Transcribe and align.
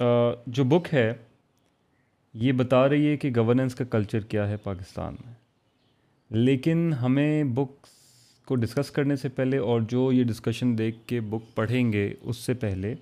جو 0.00 0.64
بک 0.68 0.92
ہے 0.92 1.12
یہ 2.42 2.52
بتا 2.56 2.88
رہی 2.88 3.06
ہے 3.08 3.16
کہ 3.16 3.30
گورننس 3.36 3.74
کا 3.74 3.84
کلچر 3.90 4.20
کیا 4.32 4.48
ہے 4.48 4.56
پاکستان 4.62 5.14
میں 5.24 5.32
لیکن 6.38 6.92
ہمیں 7.02 7.44
بکس 7.54 7.96
کو 8.46 8.54
ڈسکس 8.56 8.90
کرنے 8.90 9.16
سے 9.16 9.28
پہلے 9.38 9.58
اور 9.70 9.80
جو 9.88 10.10
یہ 10.12 10.24
ڈسکشن 10.24 10.76
دیکھ 10.78 10.96
کے 11.08 11.20
بک 11.30 11.54
پڑھیں 11.54 11.92
گے 11.92 12.12
اس 12.20 12.36
سے 12.46 12.54
پہلے 12.64 12.94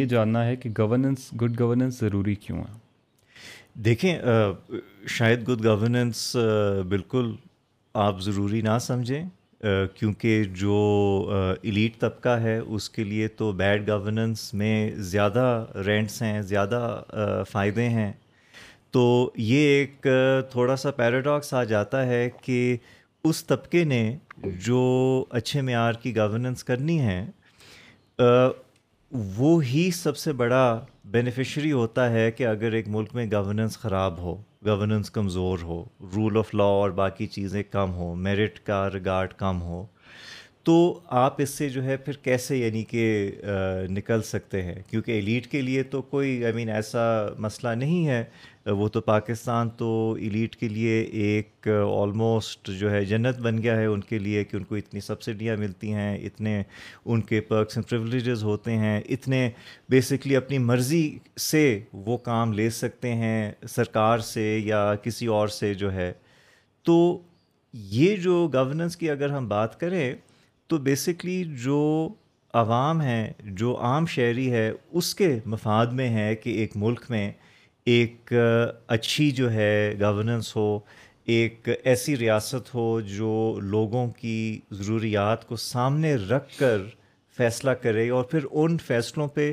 یہ 0.00 0.04
جاننا 0.12 0.44
ہے 0.46 0.54
کہ 0.56 0.70
گورننس 0.78 1.30
گڈ 1.40 1.58
گورننس 1.60 1.98
ضروری 2.00 2.34
کیوں 2.46 2.58
ہے 2.58 2.72
دیکھیں 3.84 4.12
شاید 5.16 5.46
گڈ 5.48 5.64
گورننس 5.64 6.30
بالکل 6.88 7.32
آپ 8.04 8.20
ضروری 8.22 8.60
نہ 8.62 8.78
سمجھیں 8.82 9.24
کیونکہ 9.98 10.42
جو 10.60 10.74
ایلیٹ 11.62 11.98
طبقہ 12.00 12.28
ہے 12.42 12.56
اس 12.58 12.88
کے 12.90 13.04
لیے 13.04 13.28
تو 13.38 13.50
بیڈ 13.60 13.88
گورننس 13.88 14.52
میں 14.54 14.90
زیادہ 15.10 15.44
رینٹس 15.86 16.20
ہیں 16.22 16.40
زیادہ 16.42 17.42
فائدے 17.50 17.88
ہیں 17.88 18.10
تو 18.92 19.02
یہ 19.36 19.60
ایک 19.78 20.06
تھوڑا 20.50 20.76
سا 20.82 20.90
پیراڈاکس 20.96 21.54
آ 21.54 21.62
جاتا 21.72 22.04
ہے 22.06 22.28
کہ 22.42 22.76
اس 23.28 23.44
طبقے 23.44 23.84
نے 23.84 24.02
جو 24.66 24.82
اچھے 25.38 25.60
معیار 25.62 25.94
کی 26.02 26.14
گورننس 26.16 26.64
کرنی 26.64 27.00
ہے 27.00 27.24
وہ 29.36 29.62
ہی 29.64 29.90
سب 29.94 30.16
سے 30.16 30.32
بڑا 30.32 30.78
بینیفیشری 31.12 31.70
ہوتا 31.72 32.10
ہے 32.12 32.30
کہ 32.36 32.46
اگر 32.46 32.72
ایک 32.74 32.86
ملک 32.90 33.14
میں 33.14 33.24
گورننس 33.32 33.76
خراب 33.78 34.18
ہو 34.18 34.34
گورننس 34.66 35.10
کمزور 35.10 35.58
ہو 35.62 35.78
رول 36.14 36.36
آف 36.38 36.52
لا 36.54 36.64
اور 36.78 36.90
باقی 37.00 37.26
چیزیں 37.34 37.62
کم 37.70 37.92
ہوں 37.94 38.16
میرٹ 38.26 38.58
کا 38.66 38.78
ریگارڈ 38.94 39.32
کم 39.38 39.60
ہو 39.62 39.84
تو 40.64 40.74
آپ 41.20 41.40
اس 41.42 41.50
سے 41.58 41.68
جو 41.68 41.82
ہے 41.84 41.96
پھر 42.04 42.16
کیسے 42.22 42.56
یعنی 42.56 42.82
کہ 42.84 43.04
نکل 43.90 44.22
سکتے 44.32 44.62
ہیں 44.62 44.74
کیونکہ 44.90 45.12
ایلیٹ 45.12 45.46
کے 45.50 45.60
لیے 45.62 45.82
تو 45.94 46.00
کوئی 46.14 46.44
آئی 46.44 46.52
مین 46.54 46.68
ایسا 46.80 47.04
مسئلہ 47.46 47.74
نہیں 47.84 48.06
ہے 48.08 48.22
وہ 48.74 48.88
تو 48.92 49.00
پاکستان 49.00 49.68
تو 49.78 49.88
ایلیٹ 50.20 50.54
کے 50.56 50.68
لیے 50.68 50.98
ایک 51.00 51.68
آلموسٹ 51.90 52.70
جو 52.78 52.90
ہے 52.90 53.04
جنت 53.04 53.38
بن 53.40 53.62
گیا 53.62 53.76
ہے 53.76 53.84
ان 53.86 54.00
کے 54.08 54.18
لیے 54.18 54.42
کہ 54.44 54.56
ان 54.56 54.64
کو 54.64 54.74
اتنی 54.76 55.00
سبسڈیاں 55.00 55.56
ملتی 55.56 55.92
ہیں 55.94 56.16
اتنے 56.26 56.62
ان 57.04 57.20
کے 57.28 57.40
پرکس 57.50 57.76
اینڈ 57.78 57.88
پرولیجز 57.90 58.42
ہوتے 58.44 58.76
ہیں 58.76 58.98
اتنے 59.08 59.48
بیسکلی 59.90 60.36
اپنی 60.36 60.58
مرضی 60.58 61.08
سے 61.50 61.62
وہ 62.06 62.16
کام 62.28 62.52
لے 62.52 62.68
سکتے 62.80 63.14
ہیں 63.14 63.50
سرکار 63.74 64.18
سے 64.32 64.46
یا 64.64 64.94
کسی 65.02 65.26
اور 65.36 65.48
سے 65.60 65.72
جو 65.84 65.92
ہے 65.92 66.12
تو 66.86 66.96
یہ 67.90 68.16
جو 68.24 68.46
گورننس 68.54 68.96
کی 68.96 69.10
اگر 69.10 69.30
ہم 69.30 69.48
بات 69.48 69.78
کریں 69.80 70.14
تو 70.68 70.78
بیسکلی 70.90 71.42
جو 71.64 72.08
عوام 72.54 73.00
ہیں 73.00 73.28
جو 73.56 73.76
عام 73.84 74.06
شہری 74.14 74.50
ہے 74.52 74.70
اس 74.98 75.14
کے 75.14 75.38
مفاد 75.46 75.86
میں 75.98 76.08
ہے 76.14 76.34
کہ 76.42 76.50
ایک 76.60 76.76
ملک 76.76 77.04
میں 77.10 77.30
ایک 77.94 78.32
اچھی 78.94 79.30
جو 79.30 79.50
ہے 79.52 79.92
گورننس 80.00 80.54
ہو 80.56 80.78
ایک 81.34 81.68
ایسی 81.84 82.16
ریاست 82.16 82.74
ہو 82.74 82.90
جو 83.16 83.30
لوگوں 83.62 84.06
کی 84.20 84.38
ضروریات 84.78 85.44
کو 85.48 85.56
سامنے 85.56 86.14
رکھ 86.30 86.58
کر 86.58 86.80
فیصلہ 87.36 87.70
کرے 87.82 88.08
اور 88.16 88.24
پھر 88.30 88.44
ان 88.50 88.76
فیصلوں 88.86 89.26
پہ 89.34 89.52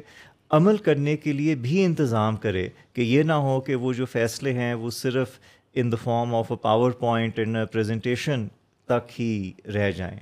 عمل 0.58 0.78
کرنے 0.88 1.16
کے 1.18 1.34
لیے 1.34 1.56
بھی 1.68 1.84
انتظام 1.86 2.36
کرے 2.46 2.68
کہ 2.94 3.02
یہ 3.02 3.24
نہ 3.24 3.34
ہو 3.48 3.60
کہ 3.68 3.76
وہ 3.84 3.94
جو 4.02 4.06
فیصلے 4.12 4.54
ہیں 4.54 4.74
وہ 4.82 4.90
صرف 5.04 5.40
in 5.82 5.92
the 5.92 5.96
form 6.04 6.36
of 6.36 6.52
a 6.52 6.58
PowerPoint 7.06 7.40
in 7.46 7.56
presentation 7.72 8.48
تک 8.90 9.20
ہی 9.20 9.32
رہ 9.74 9.90
جائیں 9.92 10.20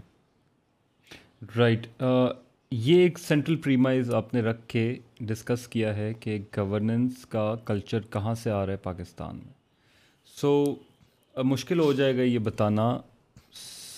رائٹ 1.58 1.88
right. 1.88 2.24
uh, 2.24 2.34
یہ 2.72 3.02
ایک 3.02 3.20
سینٹرل 3.20 3.56
پریمائز 3.62 4.14
آپ 4.16 4.34
نے 4.34 4.42
رکھ 4.42 4.66
کے 4.70 4.86
ڈسکس 5.28 5.68
کیا 5.68 5.96
ہے 5.96 6.12
کہ 6.20 6.38
گورننس 6.58 7.26
کا 7.30 7.54
کلچر 7.66 8.02
کہاں 8.12 8.34
سے 8.44 8.52
آ 8.52 8.66
رہا 8.66 8.72
ہے 8.74 8.78
پاکستان 8.84 9.38
میں 9.44 9.54
سو 10.40 10.54
مشکل 11.46 11.80
ہو 11.80 11.92
جائے 11.94 12.16
گا 12.18 12.22
یہ 12.22 12.40
بتانا 12.50 12.88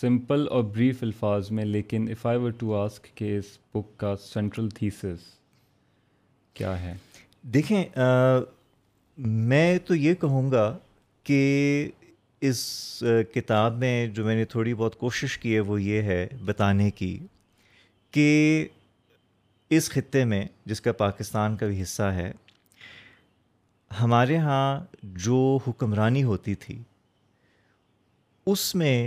سمپل 0.02 0.48
اور 0.52 0.64
بریف 0.74 1.04
الفاظ 1.04 1.52
میں 1.58 1.66
لیکن 1.66 2.08
if 2.12 2.26
I 2.28 2.40
were 2.40 2.52
to 2.60 2.76
ask 2.82 3.08
کہ 3.18 3.36
اس 3.38 3.58
بک 3.76 3.98
کا 4.00 4.14
سینٹرل 4.24 4.70
تھیسس 4.80 5.24
کیا 6.54 6.80
ہے 6.82 6.94
دیکھیں 7.54 7.84
میں 9.52 9.78
تو 9.86 9.96
یہ 9.96 10.14
کہوں 10.22 10.50
گا 10.52 10.76
کہ 11.24 11.42
اس 12.50 12.62
کتاب 13.34 13.78
میں 13.80 13.96
جو 14.16 14.24
میں 14.26 14.36
نے 14.36 14.46
تھوڑی 14.54 14.74
بہت 14.74 14.98
کوشش 15.00 15.38
کی 15.40 15.56
ہے 15.56 15.60
وہ 15.72 15.82
یہ 15.82 16.02
ہے 16.12 16.28
بتانے 16.46 16.90
کی 16.96 17.18
کہ 18.12 18.30
اس 19.78 19.90
خطے 19.90 20.24
میں 20.32 20.44
جس 20.70 20.82
کا 20.82 20.92
پاکستان 21.02 21.56
کا 21.58 21.66
بھی 21.68 21.82
حصہ 21.82 22.10
ہے 22.18 22.32
ہمارے 24.02 24.38
ہاں 24.46 24.68
جو 25.26 25.38
حکمرانی 25.68 26.24
ہوتی 26.24 26.56
تھی 26.66 26.78
اس 28.52 28.74
میں 28.82 28.98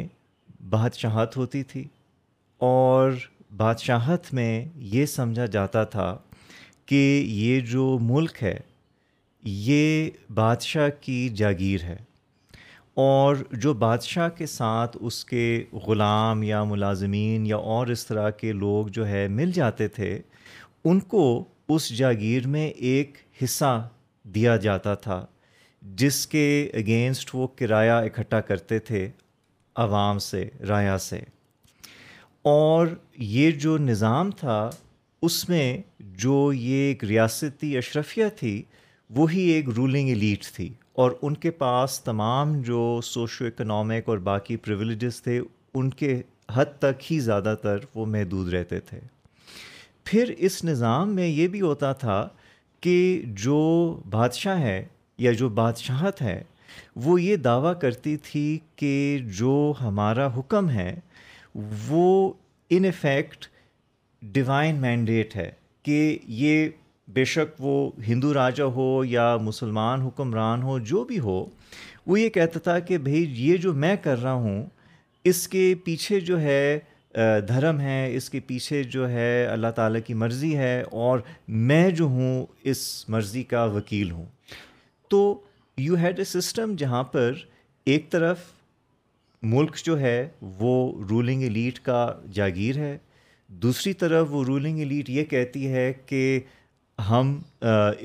بادشاہت 0.71 1.37
ہوتی 1.37 1.63
تھی 1.73 1.85
اور 2.71 3.11
بادشاہت 3.57 4.33
میں 4.35 4.53
یہ 4.95 5.07
سمجھا 5.17 5.47
جاتا 5.57 5.83
تھا 5.97 6.17
کہ 6.87 7.03
یہ 7.29 7.61
جو 7.73 7.85
ملک 8.11 8.43
ہے 8.43 8.57
یہ 9.71 10.09
بادشاہ 10.35 10.89
کی 11.01 11.19
جاگیر 11.43 11.83
ہے 11.85 11.97
اور 13.09 13.37
جو 13.63 13.73
بادشاہ 13.89 14.29
کے 14.39 14.47
ساتھ 14.59 14.97
اس 15.09 15.25
کے 15.25 15.43
غلام 15.87 16.43
یا 16.43 16.63
ملازمین 16.73 17.47
یا 17.47 17.57
اور 17.75 17.87
اس 17.95 18.07
طرح 18.07 18.31
کے 18.41 18.53
لوگ 18.65 18.87
جو 18.99 19.07
ہے 19.09 19.27
مل 19.41 19.53
جاتے 19.61 19.89
تھے 19.99 20.19
ان 20.91 20.99
کو 21.13 21.23
اس 21.75 21.89
جاگیر 21.99 22.47
میں 22.49 22.67
ایک 22.89 23.17
حصہ 23.43 23.71
دیا 24.35 24.55
جاتا 24.65 24.95
تھا 25.07 25.25
جس 26.03 26.27
کے 26.35 26.43
اگینسٹ 26.81 27.31
وہ 27.35 27.47
کرایہ 27.59 27.93
اکٹھا 28.07 28.41
کرتے 28.51 28.79
تھے 28.91 29.01
عوام 29.85 30.19
سے 30.27 30.45
رایا 30.69 30.97
سے 31.07 31.19
اور 32.53 32.87
یہ 33.39 33.51
جو 33.65 33.77
نظام 33.89 34.31
تھا 34.41 34.59
اس 35.29 35.49
میں 35.49 35.67
جو 36.27 36.37
یہ 36.57 36.87
ایک 36.87 37.03
ریاستی 37.13 37.77
اشرفیہ 37.79 38.25
تھی 38.39 38.55
وہی 39.17 39.47
ایک 39.57 39.69
رولنگ 39.77 40.09
ایلیٹ 40.09 40.47
تھی 40.57 40.73
اور 41.03 41.13
ان 41.23 41.35
کے 41.47 41.51
پاس 41.65 41.99
تمام 42.05 42.61
جو 42.71 42.83
سوشو 43.13 43.47
اکنامک 43.47 44.09
اور 44.09 44.19
باقی 44.33 44.57
پرولیجز 44.69 45.21
تھے 45.23 45.41
ان 45.41 45.91
کے 46.03 46.21
حد 46.55 46.79
تک 46.87 47.11
ہی 47.13 47.19
زیادہ 47.31 47.55
تر 47.63 47.79
وہ 47.95 48.07
محدود 48.17 48.55
رہتے 48.55 48.81
تھے 48.91 49.01
پھر 50.09 50.33
اس 50.47 50.63
نظام 50.65 51.15
میں 51.15 51.27
یہ 51.27 51.47
بھی 51.53 51.61
ہوتا 51.61 51.93
تھا 52.01 52.19
کہ 52.83 52.99
جو 53.45 53.57
بادشاہ 54.11 54.59
ہے 54.61 54.83
یا 55.25 55.33
جو 55.41 55.49
بادشاہت 55.57 56.21
ہے 56.23 56.43
وہ 57.05 57.21
یہ 57.23 57.37
دعویٰ 57.47 57.73
کرتی 57.81 58.17
تھی 58.27 58.43
کہ 58.77 58.93
جو 59.39 59.55
ہمارا 59.81 60.27
حکم 60.39 60.69
ہے 60.71 60.95
وہ 61.89 62.07
ان 62.77 62.85
افیکٹ 62.89 63.47
ڈیوائن 64.37 64.81
مینڈیٹ 64.81 65.37
ہے 65.37 65.51
کہ 65.89 65.99
یہ 66.45 66.69
بے 67.17 67.25
شک 67.35 67.61
وہ 67.65 67.75
ہندو 68.09 68.33
راجہ 68.35 68.63
ہو 68.79 68.89
یا 69.09 69.37
مسلمان 69.43 70.03
حکمران 70.03 70.63
ہو 70.63 70.79
جو 70.93 71.05
بھی 71.09 71.19
ہو 71.27 71.45
وہ 72.07 72.21
یہ 72.21 72.29
کہتا 72.39 72.61
تھا 72.69 72.79
کہ 72.89 72.99
بھائی 73.09 73.27
یہ 73.49 73.57
جو 73.67 73.73
میں 73.87 73.97
کر 74.03 74.23
رہا 74.23 74.33
ہوں 74.47 74.65
اس 75.31 75.47
کے 75.49 75.75
پیچھے 75.85 76.21
جو 76.31 76.41
ہے 76.41 76.79
دھرم 77.49 77.79
ہے 77.81 78.01
اس 78.17 78.29
کے 78.31 78.41
پیچھے 78.47 78.83
جو 78.95 79.09
ہے 79.11 79.47
اللہ 79.51 79.71
تعالیٰ 79.77 80.01
کی 80.07 80.15
مرضی 80.23 80.57
ہے 80.59 80.81
اور 81.03 81.21
میں 81.71 81.91
جو 81.97 82.05
ہوں 82.17 82.45
اس 82.71 82.79
مرضی 83.11 83.43
کا 83.53 83.65
وکیل 83.75 84.11
ہوں 84.11 84.25
تو 85.11 85.21
یو 85.79 85.95
ہیڈ 86.03 86.19
اے 86.19 86.25
سسٹم 86.25 86.75
جہاں 86.79 87.03
پر 87.13 87.33
ایک 87.93 88.11
طرف 88.11 88.39
ملک 89.55 89.77
جو 89.85 89.99
ہے 90.01 90.17
وہ 90.59 90.75
رولنگ 91.11 91.43
ایلیٹ 91.43 91.79
کا 91.85 92.07
جاگیر 92.35 92.77
ہے 92.79 92.97
دوسری 93.63 93.93
طرف 94.05 94.27
وہ 94.31 94.45
رولنگ 94.45 94.79
ایلیٹ 94.79 95.11
یہ 95.11 95.25
کہتی 95.31 95.67
ہے 95.73 95.93
کہ 96.07 96.23
ہم 97.09 97.39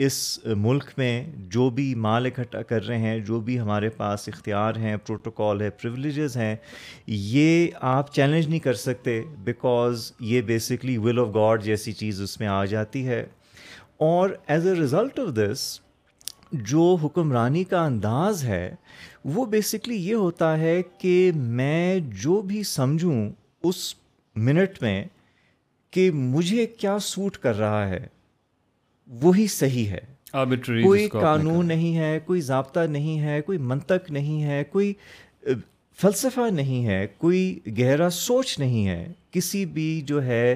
اس 0.05 0.15
ملک 0.57 0.89
میں 0.97 1.11
جو 1.51 1.69
بھی 1.75 1.93
مال 2.05 2.25
اکٹھا 2.25 2.61
کر 2.69 2.85
رہے 2.87 2.97
ہیں 2.99 3.19
جو 3.25 3.39
بھی 3.41 3.59
ہمارے 3.59 3.89
پاس 3.97 4.27
اختیار 4.27 4.75
ہیں 4.77 4.95
پروٹوکول 5.07 5.61
ہے 5.61 5.69
پرولیجز 5.81 6.35
ہیں 6.37 6.55
یہ 7.07 7.67
آپ 7.91 8.13
چیلنج 8.13 8.47
نہیں 8.47 8.59
کر 8.59 8.73
سکتے 8.83 9.19
بیکاز 9.43 10.11
یہ 10.31 10.41
بیسکلی 10.51 10.97
ول 11.05 11.19
آف 11.19 11.27
گاڈ 11.35 11.63
جیسی 11.63 11.91
چیز 12.01 12.21
اس 12.21 12.39
میں 12.39 12.47
آ 12.47 12.63
جاتی 12.73 13.07
ہے 13.07 13.23
اور 14.11 14.29
as 14.47 14.67
a 14.67 14.73
result 14.79 15.19
of 15.19 15.33
this 15.35 15.67
جو 16.71 16.93
حکمرانی 17.03 17.63
کا 17.63 17.83
انداز 17.85 18.43
ہے 18.43 18.69
وہ 19.33 19.45
بیسکلی 19.51 19.95
یہ 20.07 20.15
ہوتا 20.15 20.57
ہے 20.59 20.81
کہ 21.01 21.31
میں 21.35 21.99
جو 22.23 22.41
بھی 22.47 22.63
سمجھوں 22.77 23.17
اس 23.69 23.93
منٹ 24.47 24.81
میں 24.81 25.03
کہ 25.91 26.09
مجھے 26.13 26.65
کیا 26.79 26.97
سوٹ 27.01 27.37
کر 27.37 27.57
رہا 27.57 27.87
ہے 27.89 28.05
وہی 29.21 29.45
صحیح 29.53 29.87
ہے 29.89 29.99
کوئی 30.85 31.07
قانون 31.11 31.67
نہیں 31.67 31.97
ہے 31.97 32.17
کوئی 32.25 32.41
ضابطہ 32.41 32.79
نہیں 32.89 33.19
ہے 33.21 33.39
کوئی 33.45 33.57
منطق 33.71 34.09
نہیں 34.11 34.43
ہے 34.43 34.63
کوئی 34.71 34.93
فلسفہ 36.01 36.49
نہیں 36.51 36.85
ہے 36.87 37.05
کوئی 37.17 37.59
گہرا 37.79 38.09
سوچ 38.17 38.57
نہیں 38.59 38.87
ہے 38.87 39.05
کسی 39.31 39.65
بھی 39.77 39.89
جو 40.07 40.23
ہے 40.25 40.55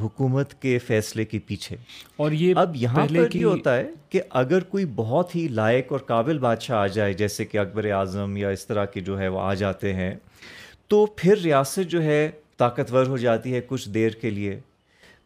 حکومت 0.00 0.52
کے 0.62 0.78
فیصلے 0.86 1.24
کے 1.24 1.38
پیچھے 1.46 1.76
اور 2.22 2.32
یہ 2.32 2.54
اب 2.62 2.76
یہاں 2.76 3.06
لے 3.10 3.20
یہ 3.34 3.44
ہوتا 3.44 3.76
ہے 3.76 3.86
کہ 4.10 4.20
اگر 4.40 4.62
کوئی 4.70 4.84
بہت 4.96 5.34
ہی 5.36 5.46
لائق 5.50 5.92
اور 5.92 6.00
قابل 6.06 6.38
بادشاہ 6.38 6.76
آ 6.78 6.86
جائے 6.98 7.12
جیسے 7.22 7.44
کہ 7.44 7.58
اکبر 7.58 7.90
اعظم 7.98 8.36
یا 8.36 8.48
اس 8.56 8.66
طرح 8.66 8.84
کے 8.94 9.00
جو 9.08 9.18
ہے 9.18 9.28
وہ 9.36 9.40
آ 9.40 9.52
جاتے 9.64 9.92
ہیں 9.94 10.14
تو 10.88 11.04
پھر 11.16 11.38
ریاست 11.44 11.90
جو 11.90 12.02
ہے 12.02 12.28
طاقتور 12.58 13.06
ہو 13.06 13.16
جاتی 13.22 13.54
ہے 13.54 13.60
کچھ 13.68 13.88
دیر 13.94 14.10
کے 14.20 14.30
لیے 14.30 14.58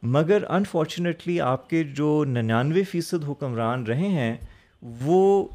مگر 0.02 0.42
انفارچونیٹلی 0.52 1.38
آپ 1.40 1.68
کے 1.70 1.82
جو 1.96 2.24
ننانوے 2.28 2.82
فیصد 2.90 3.28
حکمران 3.28 3.84
رہے 3.86 4.08
ہیں 4.08 4.34
وہ 5.04 5.46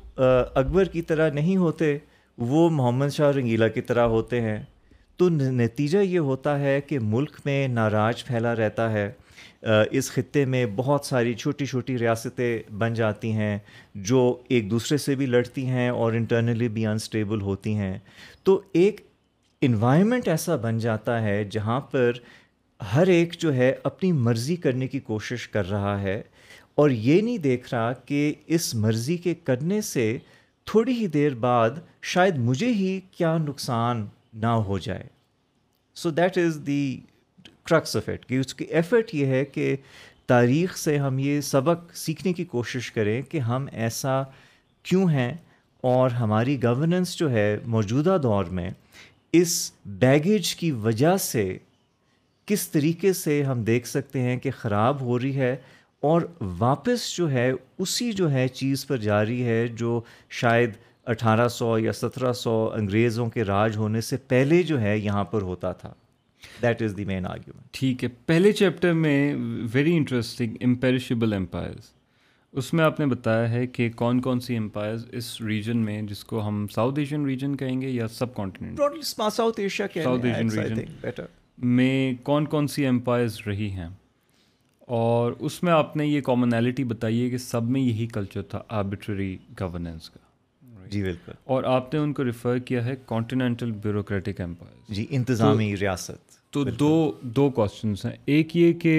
اکبر 0.56 0.86
کی 0.92 1.02
طرح 1.10 1.30
نہیں 1.34 1.58
ہوتے 1.58 1.98
وہ 2.52 2.70
محمد 2.70 3.08
شاہ 3.14 3.32
رنگیلا 3.38 3.68
کی 3.68 3.82
طرح 3.82 4.06
ہوتے 4.16 4.42
ہیں 4.42 4.58
تو 5.18 5.30
نتیجہ 5.30 5.98
یہ 5.98 6.20
ہوتا 6.30 6.60
ہے 6.60 6.80
کہ 6.88 7.00
ملک 7.02 7.40
میں 7.46 7.68
ناراج 7.68 8.24
پھیلا 8.26 8.56
رہتا 8.56 8.92
ہے 8.92 9.10
اس 9.98 10.12
خطے 10.12 10.44
میں 10.54 10.66
بہت 10.76 11.06
ساری 11.06 11.34
چھوٹی 11.34 11.66
چھوٹی 11.66 11.98
ریاستیں 12.00 12.72
بن 12.80 12.94
جاتی 12.94 13.32
ہیں 13.34 13.58
جو 14.12 14.22
ایک 14.50 14.70
دوسرے 14.72 14.98
سے 14.98 15.16
بھی 15.16 15.26
لڑتی 15.26 15.66
ہیں 15.68 15.90
اور 15.90 16.14
انٹرنلی 16.14 16.68
بھی 16.78 16.86
انسٹیبل 16.86 17.42
ہوتی 17.42 17.74
ہیں 17.76 17.98
تو 18.44 18.60
ایک 18.82 19.02
انوائرمنٹ 19.68 20.28
ایسا 20.28 20.56
بن 20.64 20.78
جاتا 20.80 21.22
ہے 21.22 21.44
جہاں 21.52 21.80
پر 21.92 22.12
ہر 22.94 23.08
ایک 23.08 23.34
جو 23.42 23.54
ہے 23.56 23.74
اپنی 23.84 24.12
مرضی 24.12 24.56
کرنے 24.64 24.88
کی 24.88 25.00
کوشش 25.06 25.48
کر 25.50 25.70
رہا 25.70 26.02
ہے 26.02 26.22
اور 26.82 26.90
یہ 26.90 27.22
نہیں 27.22 27.38
دیکھ 27.46 27.74
رہا 27.74 27.92
کہ 28.06 28.34
اس 28.56 28.74
مرضی 28.76 29.16
کے 29.18 29.34
کرنے 29.44 29.80
سے 29.82 30.18
تھوڑی 30.72 30.94
ہی 31.00 31.08
دیر 31.08 31.36
بعد 31.46 31.80
شاید 32.14 32.38
مجھے 32.48 32.68
ہی 32.74 33.00
کیا 33.18 33.38
نقصان 33.48 34.06
نہ 34.42 34.52
ہو 34.68 34.78
جائے 34.82 35.08
so 35.96 36.10
that 36.12 36.38
is 36.38 36.60
the 36.68 36.82
tricks 37.66 37.96
at 38.08 38.26
کہ 38.26 38.38
اس 38.40 38.54
کی 38.56 38.66
ایفرٹ 38.66 39.14
یہ 39.16 39.26
ہے 39.36 39.44
کہ 39.46 39.76
تاریخ 40.28 40.78
سے 40.78 40.98
ہم 40.98 41.20
یہ 41.20 41.40
سبق 41.42 41.96
سیکھنے 41.98 42.34
کی 42.34 42.46
کوشش 42.46 42.92
کریں 42.92 43.22
کہ 43.30 43.40
ہم 43.50 43.66
ایسا 43.86 44.22
کیوں 44.84 45.10
ہیں 45.10 45.32
اور 45.94 46.12
ہماری 46.20 46.62
گورننس 46.64 47.16
جو 47.18 47.30
ہے 47.32 47.56
موجودہ 47.66 48.18
دور 48.24 48.46
میں 48.60 48.70
اس 49.42 49.60
بیگیج 50.00 50.56
کی 50.56 50.72
وجہ 50.86 51.16
سے 51.22 51.56
کس 52.48 52.68
طریقے 52.72 53.12
سے 53.14 53.42
ہم 53.44 53.62
دیکھ 53.64 53.88
سکتے 53.88 54.20
ہیں 54.22 54.36
کہ 54.40 54.52
خراب 54.58 55.00
ہو 55.06 55.18
رہی 55.20 55.36
ہے 55.36 55.56
اور 56.10 56.22
واپس 56.60 57.12
جو 57.16 57.30
ہے 57.32 57.52
اسی 57.86 58.12
جو 58.20 58.30
ہے 58.32 58.48
چیز 58.60 58.86
پر 58.88 58.98
جا 58.98 59.24
رہی 59.26 59.44
ہے 59.46 59.68
جو 59.80 60.00
شاید 60.40 60.72
اٹھارہ 61.14 61.48
سو 61.58 61.78
یا 61.80 61.94
سترہ 61.94 62.32
سو 62.44 62.54
انگریزوں 62.76 63.28
کے 63.30 63.44
راج 63.46 63.76
ہونے 63.78 64.02
سے 64.12 64.18
پہلے 64.34 64.62
جو 64.70 64.80
ہے 64.82 64.98
یہاں 64.98 65.24
پر 65.32 65.42
ہوتا 65.50 65.72
تھا 65.82 65.94
that 66.62 66.82
is 66.82 66.96
the 66.98 67.06
main 67.06 67.26
argument 67.28 67.76
ٹھیک 67.78 68.04
ہے 68.04 68.10
پہلے 68.26 68.52
چیپٹر 68.60 68.94
میں 69.04 69.20
ویری 69.74 69.96
انٹرسٹنگ 69.98 70.56
امپیریشبل 70.66 71.34
امپائرز 71.34 71.92
اس 72.60 72.74
میں 72.74 72.84
آپ 72.86 73.00
نے 73.00 73.06
بتایا 73.06 73.50
ہے 73.52 73.66
کہ 73.78 73.90
کون 73.96 74.22
کون 74.28 74.40
سی 74.46 74.58
امپائرز 74.58 75.06
اس 75.20 75.40
ریجن 75.48 75.78
میں 75.86 76.02
جس 76.12 76.24
کو 76.32 76.48
ہم 76.48 76.66
ساؤتھ 76.76 77.00
ایشین 77.00 77.26
ریجن 77.26 77.56
کہیں 77.58 77.82
گے 77.82 77.90
یا 77.90 78.08
سب 78.20 78.34
کانٹیننٹ 78.36 78.80
ساؤتھ 79.34 79.60
ایشیا 79.60 79.88
کے 79.94 80.04
بیٹر 81.02 81.26
میں 81.62 82.14
کون 82.24 82.46
کون 82.48 82.68
سی 82.68 82.86
امپائرز 82.88 83.38
رہی 83.46 83.70
ہیں 83.72 83.88
اور 84.98 85.32
اس 85.48 85.62
میں 85.64 85.72
آپ 85.74 85.96
نے 85.98 86.06
یہ 86.06 86.22
کامنالٹی 86.26 86.84
بتائی 86.92 87.24
ہے 87.24 87.30
کہ 87.30 87.38
سب 87.46 87.70
میں 87.70 87.82
یہی 87.82 88.06
کلچر 88.08 88.42
تھا 88.50 88.62
آربیٹری 88.80 89.36
گورننس 89.62 90.10
کا 90.10 90.20
جی 90.92 91.02
بالکل 91.04 91.32
اور 91.54 91.64
آپ 91.68 91.94
نے 91.94 92.00
ان 92.00 92.12
کو 92.18 92.26
ریفر 92.26 92.60
کیا 92.66 92.84
ہے 92.86 92.96
کانٹیننٹل 93.06 93.72
بیوروکریٹک 93.86 94.42
امپائر 94.42 94.94
جی 94.94 95.06
انتظامی 95.18 95.76
ریاست 95.82 96.38
تو 96.54 96.64
دو 96.64 97.12
دو 97.38 97.50
کوشچنس 97.56 98.06
ہیں 98.06 98.14
ایک 98.36 98.56
یہ 98.58 98.72
کہ 98.82 98.96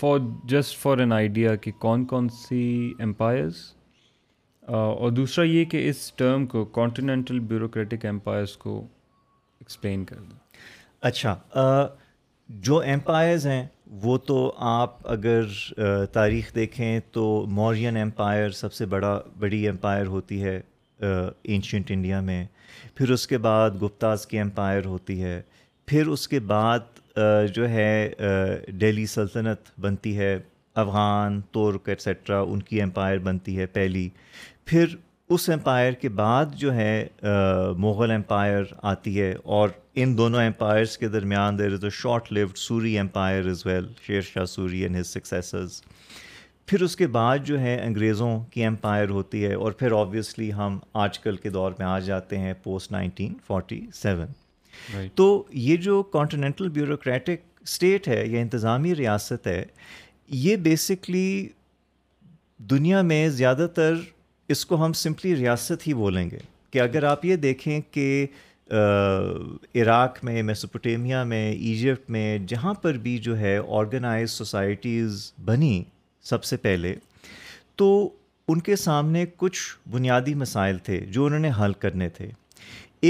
for 0.00 0.18
just 0.48 0.78
for 0.78 0.98
an 0.98 1.12
idea 1.12 1.54
کہ 1.56 1.72
کون 1.78 2.04
کون 2.12 2.28
سی 2.48 2.92
امپائرز 3.02 3.60
اور 4.78 5.10
دوسرا 5.10 5.44
یہ 5.44 5.64
کہ 5.70 5.88
اس 5.90 6.10
ٹرم 6.16 6.46
کو 6.46 6.64
کانٹیننٹل 6.80 7.38
بیوروکریٹک 7.52 8.06
امپائرز 8.06 8.56
کو 8.56 8.78
ایکسپلین 9.60 10.04
کر 10.04 10.16
دیں 10.18 10.46
اچھا 11.06 11.34
جو 12.64 12.78
ایمپائرز 12.78 13.46
ہیں 13.46 13.64
وہ 14.02 14.16
تو 14.26 14.36
آپ 14.68 15.06
اگر 15.10 15.42
تاریخ 16.12 16.54
دیکھیں 16.54 16.98
تو 17.12 17.24
مورین 17.58 17.96
ایمپائر 17.96 18.50
سب 18.60 18.72
سے 18.72 18.86
بڑا 18.94 19.18
بڑی 19.40 19.66
امپائر 19.68 20.06
ہوتی 20.06 20.42
ہے 20.44 20.60
اینشینٹ 21.06 21.90
انڈیا 21.90 22.20
میں 22.20 22.44
پھر 22.94 23.10
اس 23.10 23.26
کے 23.26 23.38
بعد 23.46 23.80
گپتاز 23.82 24.26
کی 24.26 24.38
امپائر 24.40 24.84
ہوتی 24.86 25.22
ہے 25.22 25.40
پھر 25.86 26.06
اس 26.06 26.26
کے 26.28 26.40
بعد 26.52 27.00
جو 27.54 27.68
ہے 27.68 28.12
ڈیلی 28.78 29.06
سلطنت 29.14 29.68
بنتی 29.80 30.16
ہے 30.18 30.38
افغان 30.82 31.40
ترک 31.52 31.88
ایٹسٹرا 31.88 32.40
ان 32.46 32.62
کی 32.62 32.82
امپائر 32.82 33.18
بنتی 33.22 33.58
ہے 33.58 33.66
پہلی 33.72 34.08
پھر 34.66 34.94
اس 35.34 35.48
امپائر 35.50 35.92
کے 36.00 36.08
بعد 36.08 36.54
جو 36.58 36.72
ہے 36.74 36.92
مغل 37.78 38.10
امپائر 38.10 38.62
آتی 38.90 39.20
ہے 39.20 39.32
اور 39.56 39.68
ان 40.00 40.16
دونوں 40.18 40.42
امپائرس 40.44 40.96
کے 40.98 41.08
درمیان 41.08 41.58
there 41.58 41.72
is 41.72 41.84
a 41.84 41.90
short 42.00 42.32
lived 42.32 42.58
Suri 42.58 42.96
empire 42.98 43.48
is 43.50 43.64
well 43.66 43.86
Sher 44.06 44.20
Shah 44.32 44.44
Suri 44.54 44.80
and 44.82 44.96
his 44.96 45.06
successors 45.12 45.80
پھر 46.66 46.82
اس 46.82 46.96
کے 46.96 47.06
بعد 47.16 47.38
جو 47.44 47.58
ہے 47.60 47.76
انگریزوں 47.84 48.30
کی 48.52 48.64
امپائر 48.64 49.08
ہوتی 49.10 49.44
ہے 49.44 49.52
اور 49.54 49.72
پھر 49.78 49.92
آبویسلی 49.98 50.52
ہم 50.54 50.78
آج 51.04 51.18
کل 51.18 51.36
کے 51.42 51.50
دور 51.50 51.72
میں 51.78 51.86
آ 51.86 51.98
جاتے 52.08 52.38
ہیں 52.38 52.52
پوسٹ 52.62 52.92
نائنٹین 52.92 53.34
فورٹی 53.46 53.80
سیون 53.94 55.08
تو 55.14 55.28
یہ 55.66 55.76
جو 55.88 56.02
کانٹیننٹل 56.12 56.68
بیوروکریٹک 56.78 57.42
اسٹیٹ 57.62 58.08
ہے 58.08 58.24
یا 58.26 58.40
انتظامی 58.40 58.94
ریاست 58.96 59.46
ہے 59.46 59.62
یہ 60.46 60.56
بیسکلی 60.68 61.28
دنیا 62.70 63.02
میں 63.12 63.28
زیادہ 63.28 63.66
تر 63.74 63.94
اس 64.52 64.64
کو 64.66 64.84
ہم 64.84 64.92
سمپلی 64.94 65.34
ریاست 65.36 65.86
ہی 65.88 65.92
بولیں 65.94 66.28
گے 66.30 66.38
کہ 66.72 66.80
اگر 66.80 67.02
آپ 67.04 67.24
یہ 67.24 67.36
دیکھیں 67.36 67.80
کہ 67.92 68.26
عراق 69.80 70.18
میں 70.24 70.42
میسوپوٹیمیا 70.42 71.22
میں 71.32 71.44
ایجپٹ 71.50 72.10
میں 72.10 72.38
جہاں 72.48 72.72
پر 72.82 72.96
بھی 73.02 73.16
جو 73.26 73.38
ہے 73.38 73.56
آرگنائز 73.78 74.30
سوسائٹیز 74.30 75.30
بنی 75.44 75.82
سب 76.28 76.44
سے 76.44 76.56
پہلے 76.64 76.94
تو 77.76 77.88
ان 78.50 78.60
کے 78.60 78.76
سامنے 78.76 79.24
کچھ 79.36 79.60
بنیادی 79.90 80.34
مسائل 80.34 80.78
تھے 80.84 80.98
جو 81.12 81.24
انہوں 81.26 81.38
نے 81.40 81.50
حل 81.60 81.72
کرنے 81.80 82.08
تھے 82.16 82.28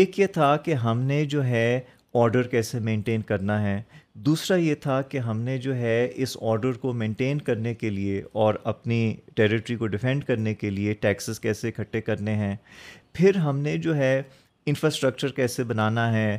ایک 0.01 0.19
یہ 0.21 0.27
تھا 0.35 0.57
کہ 0.65 0.75
ہم 0.85 1.01
نے 1.07 1.25
جو 1.35 1.45
ہے 1.45 1.79
آرڈر 2.15 2.43
کیسے 2.49 2.79
مینٹین 2.81 3.23
کرنا 3.23 3.61
ہے 3.63 3.81
دوسرا 4.27 4.57
یہ 4.59 4.75
تھا 4.83 5.01
کہ 5.09 5.19
ہم 5.27 5.41
نے 5.41 5.57
جو 5.63 5.75
ہے 5.77 5.95
اس 6.23 6.37
آرڈر 6.51 6.73
کو 6.83 6.93
مینٹین 6.93 7.41
کرنے 7.49 7.75
کے 7.75 7.91
لیے 7.91 8.23
اور 8.45 8.55
اپنی 8.73 9.01
ٹریٹری 9.37 9.77
کو 9.77 9.87
ڈیفینڈ 9.87 10.25
کرنے 10.27 10.55
کے 10.55 10.71
لیے 10.71 10.95
ٹیکسز 11.01 11.41
کیسے 11.41 11.69
اکٹھے 11.69 12.01
کرنے 12.01 12.35
ہیں 12.35 12.55
پھر 13.15 13.37
ہم 13.45 13.59
نے 13.61 13.77
جو 13.87 13.97
ہے 13.97 14.23
انفراسٹرکچر 14.67 15.33
کیسے 15.37 15.65
بنانا 15.65 16.13
ہے 16.13 16.39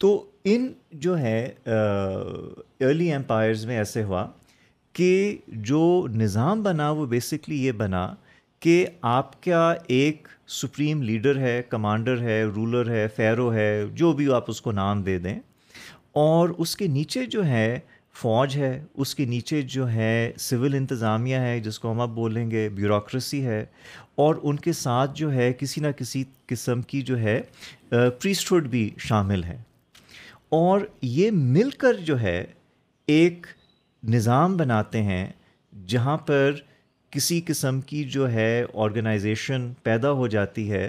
تو 0.00 0.12
ان 0.50 0.66
جو 1.00 1.18
ہے 1.18 1.38
ارلی 1.66 3.12
امپائرز 3.12 3.64
میں 3.66 3.76
ایسے 3.78 4.02
ہوا 4.04 4.26
کہ 4.96 5.36
جو 5.70 6.06
نظام 6.14 6.62
بنا 6.62 6.90
وہ 6.90 7.06
بیسکلی 7.06 7.64
یہ 7.64 7.72
بنا 7.76 8.06
کہ 8.60 8.84
آپ 9.06 9.42
کا 9.42 9.72
ایک 9.96 10.28
سپریم 10.60 11.02
لیڈر 11.02 11.36
ہے 11.40 11.60
کمانڈر 11.70 12.20
ہے 12.22 12.42
رولر 12.54 12.90
ہے 12.90 13.06
فیرو 13.16 13.52
ہے 13.54 13.84
جو 13.94 14.12
بھی 14.16 14.32
آپ 14.34 14.50
اس 14.50 14.60
کو 14.62 14.72
نام 14.72 15.02
دے 15.02 15.18
دیں 15.18 15.38
اور 16.24 16.48
اس 16.58 16.74
کے 16.76 16.86
نیچے 16.88 17.24
جو 17.34 17.44
ہے 17.46 17.78
فوج 18.20 18.56
ہے 18.56 18.72
اس 18.94 19.14
کے 19.14 19.24
نیچے 19.24 19.60
جو 19.72 19.90
ہے 19.92 20.32
سول 20.40 20.74
انتظامیہ 20.74 21.36
ہے 21.38 21.58
جس 21.64 21.78
کو 21.78 21.90
ہم 21.92 22.00
آپ 22.00 22.08
بولیں 22.14 22.50
گے 22.50 22.68
بیوروکریسی 22.74 23.44
ہے 23.46 23.64
اور 24.24 24.34
ان 24.42 24.56
کے 24.66 24.72
ساتھ 24.72 25.10
جو 25.18 25.32
ہے 25.32 25.52
کسی 25.58 25.80
نہ 25.80 25.88
کسی 25.96 26.22
قسم 26.48 26.82
کی 26.92 27.00
جو 27.10 27.18
ہے 27.20 27.40
پریسٹہڈ 27.90 28.68
بھی 28.70 28.88
شامل 29.08 29.44
ہے 29.44 29.56
اور 30.60 30.80
یہ 31.02 31.30
مل 31.32 31.70
کر 31.78 31.94
جو 32.04 32.20
ہے 32.20 32.42
ایک 33.18 33.46
نظام 34.14 34.56
بناتے 34.56 35.02
ہیں 35.02 35.26
جہاں 35.88 36.16
پر 36.26 36.52
کسی 37.16 37.40
قسم 37.46 37.80
کی 37.90 38.02
جو 38.14 38.30
ہے 38.32 38.62
آرگنائزیشن 38.84 39.66
پیدا 39.82 40.10
ہو 40.16 40.26
جاتی 40.32 40.70
ہے 40.70 40.88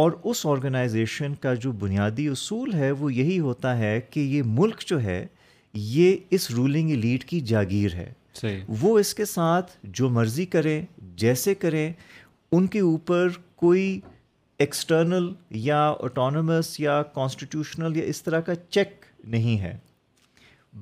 اور 0.00 0.12
اس 0.30 0.44
آرگنائزیشن 0.52 1.34
کا 1.40 1.52
جو 1.64 1.72
بنیادی 1.82 2.26
اصول 2.34 2.72
ہے 2.74 2.90
وہ 3.00 3.12
یہی 3.14 3.38
ہوتا 3.46 3.76
ہے 3.78 4.00
کہ 4.10 4.20
یہ 4.20 4.42
ملک 4.58 4.80
جو 4.88 5.00
ہے 5.02 5.24
یہ 5.74 6.16
اس 6.38 6.50
رولنگ 6.56 6.90
لیڈ 7.02 7.24
کی 7.30 7.40
جاگیر 7.52 7.94
ہے 7.94 8.12
صحیح. 8.40 8.60
وہ 8.80 8.98
اس 8.98 9.12
کے 9.14 9.24
ساتھ 9.34 9.72
جو 10.00 10.08
مرضی 10.10 10.46
کریں 10.54 10.80
جیسے 11.24 11.54
کریں 11.66 11.92
ان 12.52 12.66
کے 12.74 12.80
اوپر 12.94 13.28
کوئی 13.64 13.98
ایکسٹرنل 14.64 15.32
یا 15.68 15.80
آٹونمس 16.04 16.78
یا 16.80 17.00
کانسٹیٹیوشنل 17.14 17.96
یا 17.96 18.04
اس 18.14 18.22
طرح 18.22 18.40
کا 18.48 18.54
چیک 18.70 19.04
نہیں 19.36 19.60
ہے 19.60 19.76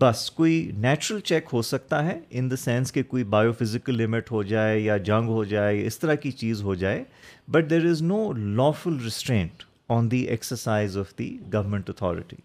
بس 0.00 0.30
کوئی 0.30 0.56
نیچرل 0.82 1.20
چیک 1.24 1.44
ہو 1.52 1.60
سکتا 1.62 2.04
ہے 2.04 2.18
ان 2.38 2.50
دا 2.50 2.56
سینس 2.56 2.92
کہ 2.92 3.02
کوئی 3.08 3.22
بایو 3.34 3.52
فزیکل 3.60 3.96
لمٹ 4.02 4.30
ہو 4.32 4.42
جائے 4.52 4.78
یا 4.80 4.96
جنگ 5.08 5.28
ہو 5.28 5.44
جائے 5.52 5.86
اس 5.86 5.98
طرح 5.98 6.14
کی 6.22 6.30
چیز 6.40 6.62
ہو 6.62 6.74
جائے 6.82 7.02
but 7.50 7.70
there 7.70 7.86
is 7.90 8.02
no 8.02 8.20
lawful 8.36 8.98
restraint 9.04 9.62
on 9.92 10.10
the 10.10 10.18
exercise 10.34 10.98
of 10.98 11.18
the 11.18 11.30
government 11.52 11.90
authority 11.90 12.36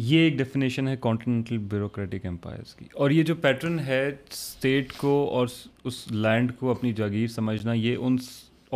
یہ 0.00 0.18
ایک 0.20 0.36
ڈیفینیشن 0.38 0.88
ہے 0.88 0.96
کانٹیننٹل 1.02 1.58
بیوروکریٹک 1.70 2.26
امپائرس 2.26 2.74
کی 2.74 2.84
اور 2.94 3.10
یہ 3.10 3.22
جو 3.22 3.34
پیٹرن 3.34 3.78
ہے 3.86 4.06
اسٹیٹ 4.08 4.92
کو 4.96 5.14
اور 5.36 5.46
اس 5.84 6.06
لینڈ 6.10 6.52
کو 6.58 6.70
اپنی 6.70 6.92
جاگیر 6.96 7.26
سمجھنا 7.36 7.72
یہ 7.72 7.96
ان 7.96 8.16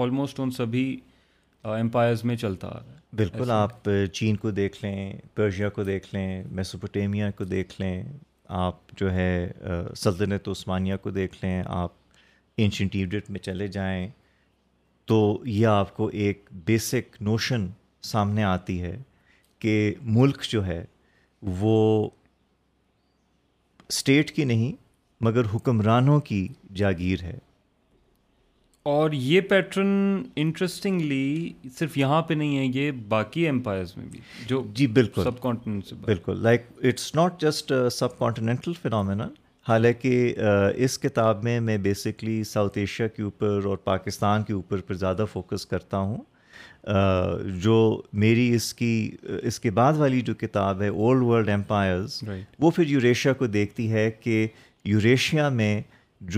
آلموسٹ 0.02 0.40
ان 0.40 0.50
سبھی 0.56 0.94
امپائرز 1.80 2.24
میں 2.24 2.36
چلتا 2.36 2.68
آ 2.68 2.72
رہا 2.78 2.94
ہے 2.96 3.00
بالکل 3.16 3.50
آپ 3.50 3.88
چین 4.14 4.36
کو 4.42 4.50
دیکھ 4.50 4.76
لیں 4.84 5.12
پرشیا 5.36 5.68
کو 5.70 5.82
دیکھ 5.84 6.14
لیں 6.14 6.42
میسوپوٹیمیا 6.56 7.30
کو 7.36 7.44
دیکھ 7.44 7.80
لیں 7.80 8.02
آپ 8.66 8.92
جو 9.00 9.12
ہے 9.12 9.52
سلطنت 10.02 10.48
عثمانیہ 10.48 10.94
کو 11.02 11.10
دیکھ 11.16 11.36
لیں 11.42 11.62
آپ 11.66 11.90
اینشینٹیویٹ 12.62 13.28
میں 13.30 13.40
چلے 13.40 13.66
جائیں 13.76 14.08
تو 15.06 15.18
یہ 15.46 15.66
آپ 15.66 15.94
کو 15.96 16.06
ایک 16.22 16.48
بیسک 16.66 17.16
نوشن 17.22 17.66
سامنے 18.12 18.42
آتی 18.44 18.80
ہے 18.82 18.96
کہ 19.62 19.94
ملک 20.18 20.42
جو 20.50 20.66
ہے 20.66 20.82
وہ 21.60 22.08
اسٹیٹ 23.88 24.30
کی 24.36 24.44
نہیں 24.44 24.76
مگر 25.24 25.46
حکمرانوں 25.54 26.18
کی 26.30 26.46
جاگیر 26.80 27.22
ہے 27.22 27.38
اور 28.90 29.10
یہ 29.14 29.40
پیٹرن 29.48 30.22
انٹرسٹنگلی 30.42 31.52
صرف 31.78 31.96
یہاں 31.98 32.22
پہ 32.28 32.34
نہیں 32.34 32.56
ہے 32.58 32.64
یہ 32.80 32.90
باقی 33.08 33.46
امپائرز 33.48 33.96
میں 33.96 34.04
بھی 34.12 34.20
جو 34.48 34.62
جی 34.74 34.86
بالکل 34.96 35.22
سب 35.24 35.38
کانٹیننٹ 35.40 35.86
سے 35.86 35.94
بالکل 36.04 36.42
like 36.42 36.62
it's 36.82 37.14
not 37.14 37.40
just 37.40 37.72
subcontinental 38.18 38.72
phenomena 38.82 39.28
حالانکہ 39.68 40.16
اس 40.84 40.98
کتاب 40.98 41.44
میں 41.44 41.58
میں 41.66 41.76
بیسکلی 41.82 42.42
ساؤتھ 42.44 42.78
ایشیا 42.78 43.06
کے 43.08 43.22
اوپر 43.22 43.64
اور 43.66 43.76
پاکستان 43.84 44.42
کے 44.44 44.52
اوپر 44.52 44.80
پر 44.86 44.94
زیادہ 44.94 45.24
فوکس 45.32 45.66
کرتا 45.66 45.98
ہوں 45.98 46.18
جو 47.62 47.76
میری 48.24 48.50
اس 48.54 48.72
کی 48.74 48.92
اس 49.42 49.60
کے 49.60 49.70
بعد 49.78 49.96
والی 49.98 50.20
جو 50.30 50.34
کتاب 50.40 50.82
ہے 50.82 50.88
اولڈ 50.88 51.22
ورلڈ 51.24 51.48
امپائرز 51.50 52.20
وہ 52.60 52.70
پھر 52.70 52.86
یوریشیا 52.86 53.32
کو 53.32 53.46
دیکھتی 53.46 53.90
ہے 53.92 54.10
کہ 54.20 54.46
یوریشیا 54.84 55.48
میں 55.60 55.80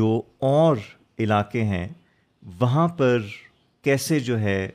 جو 0.01 0.21
اور 0.53 0.77
علاقے 1.19 1.63
ہیں 1.65 1.87
وہاں 2.61 2.87
پر 2.97 3.21
کیسے 3.85 4.19
جو 4.21 4.39
ہے 4.41 4.69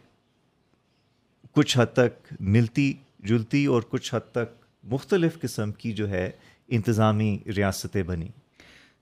کچھ 1.56 1.78
حد 1.78 1.94
تک 1.94 2.32
ملتی 2.40 2.92
جلتی 3.30 3.66
اور 3.74 3.82
کچھ 3.90 4.14
حد 4.14 4.32
تک 4.34 4.54
مختلف 4.92 5.40
قسم 5.42 5.72
کی 5.82 5.92
جو 5.94 6.10
ہے 6.10 6.30
انتظامی 6.78 7.38
ریاستیں 7.58 8.02
بنی 8.04 8.28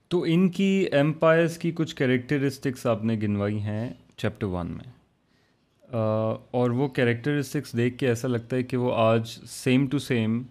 تو 0.10 0.22
ان 0.30 0.48
کی 0.58 0.88
امپائرس 1.00 1.58
کی 1.58 1.72
کچھ 1.76 1.96
کریکٹرسٹکس 1.96 2.86
آپ 2.94 3.04
نے 3.06 3.16
گنوائی 3.22 3.60
ہیں 3.62 3.90
چیپٹر 4.18 4.48
ون 4.52 4.72
میں 4.78 5.98
اور 6.60 6.70
وہ 6.82 6.88
کریکٹرسٹکس 6.96 7.76
دیکھ 7.78 7.98
کے 7.98 8.08
ایسا 8.08 8.28
لگتا 8.28 8.56
ہے 8.56 8.64
کہ 8.64 8.78
وہ 8.78 8.94
آج 9.04 9.38
سیم 9.50 9.86
ٹو 9.92 10.00
سیم 10.08 10.42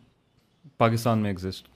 پاکستان 0.78 1.18
میں 1.22 1.30
ایگزسٹ 1.30 1.68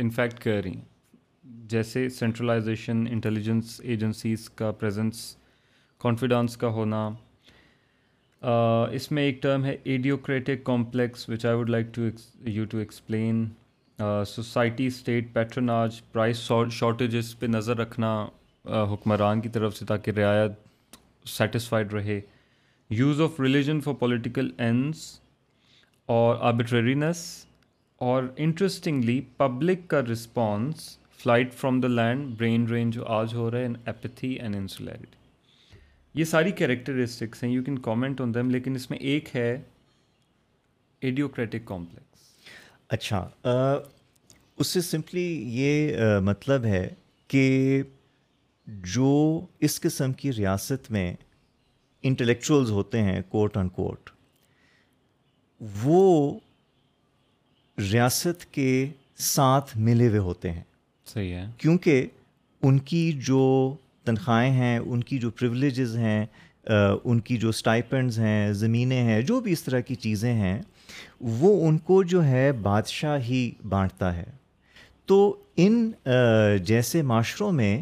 انفیکٹ 0.00 0.42
کر 0.44 0.60
رہی 0.62 0.74
ہیں 0.74 1.64
جیسے 1.72 2.08
سینٹرلائزیشن 2.18 3.04
انٹیلیجنس 3.10 3.80
ایجنسیز 3.84 4.48
کا 4.56 4.70
پریزنس 4.80 5.24
کانفیڈانس 6.04 6.56
کا 6.62 6.68
ہونا 6.78 6.98
اس 8.96 9.10
میں 9.12 9.22
ایک 9.24 9.40
ٹرم 9.42 9.64
ہے 9.64 9.76
idiocratic 9.92 10.64
complex 10.64 11.28
which 11.28 11.44
I 11.46 11.56
would 11.56 11.70
like 11.70 11.86
to 11.94 12.02
you 12.50 12.64
to 12.70 12.78
explain 12.78 13.44
society 14.34 14.86
state 14.86 15.32
patronage 15.34 16.00
price 16.12 16.42
shortages 16.80 17.34
پہ 17.38 17.46
نظر 17.46 17.76
رکھنا 17.78 18.10
حکمران 18.92 19.40
کی 19.40 19.48
طرف 19.56 19.76
سے 19.76 19.86
تاکہ 19.88 20.10
رعایت 20.16 20.96
سیٹسفائڈ 21.36 21.94
رہے 21.94 22.20
use 22.98 23.20
of 23.28 23.40
religion 23.40 23.80
for 23.88 23.94
political 24.04 24.50
ends 24.68 25.08
اور 26.18 26.34
آربیٹرینس 26.52 27.24
اور 28.10 28.22
انٹرسٹنگلی 28.46 29.20
پبلک 29.36 29.88
کا 29.90 30.00
response 30.12 30.96
flight 31.22 31.54
from 31.60 31.80
the 31.80 31.88
land 31.88 32.36
brain 32.38 32.66
drain 32.70 32.90
جو 32.98 33.06
آج 33.20 33.34
ہو 33.34 33.50
رہا 33.50 33.58
ہے 33.58 33.66
ان 33.66 33.76
اینڈ 33.84 34.56
انسولیرٹی 34.56 35.22
یہ 36.18 36.24
ساری 36.24 36.50
کیریکٹرسٹکس 36.58 37.42
ہیں 37.44 37.50
you 37.50 37.62
can 37.64 37.78
comment 37.82 38.20
on 38.20 38.34
them 38.34 38.50
لیکن 38.50 38.74
اس 38.74 38.88
میں 38.90 38.98
ایک 38.98 39.34
ہے 39.36 39.48
ایڈیوکریٹک 41.08 41.64
کمپلیکس 41.66 42.20
اچھا 42.96 43.24
اس 44.58 44.66
سے 44.66 44.80
سمپلی 44.80 45.24
یہ 45.60 46.18
مطلب 46.24 46.64
ہے 46.64 46.86
کہ 47.28 47.44
جو 48.94 49.08
اس 49.68 49.80
قسم 49.80 50.12
کی 50.20 50.32
ریاست 50.32 50.90
میں 50.92 51.12
انٹلیکچوئلز 52.08 52.70
ہوتے 52.70 53.02
ہیں 53.02 53.20
کورٹ 53.28 53.56
آن 53.56 53.68
کورٹ 53.80 54.10
وہ 55.82 56.02
ریاست 57.92 58.52
کے 58.54 58.68
ساتھ 59.34 59.76
ملے 59.88 60.08
ہوئے 60.08 60.18
ہوتے 60.28 60.50
ہیں 60.52 60.62
صحیح 61.14 61.34
ہے 61.34 61.44
کیونکہ 61.58 62.06
ان 62.66 62.78
کی 62.90 63.10
جو 63.26 63.40
تنخواہیں 64.04 64.50
ہیں 64.52 64.76
ان 64.78 65.02
کی 65.04 65.18
جو 65.18 65.30
پریولیجز 65.38 65.96
ہیں 65.96 66.24
ان 67.02 67.20
کی 67.20 67.36
جو 67.36 67.48
اسٹائپنڈز 67.48 68.18
ہیں 68.18 68.52
زمینیں 68.64 69.02
ہیں 69.04 69.20
جو 69.30 69.40
بھی 69.46 69.52
اس 69.52 69.62
طرح 69.62 69.80
کی 69.88 69.94
چیزیں 70.04 70.32
ہیں 70.34 70.60
وہ 71.40 71.50
ان 71.68 71.78
کو 71.88 72.02
جو 72.12 72.24
ہے 72.24 72.50
بادشاہ 72.62 73.18
ہی 73.28 73.50
بانٹتا 73.68 74.16
ہے 74.16 74.24
تو 75.12 75.18
ان 75.64 75.82
جیسے 76.66 77.02
معاشروں 77.10 77.50
میں 77.52 77.76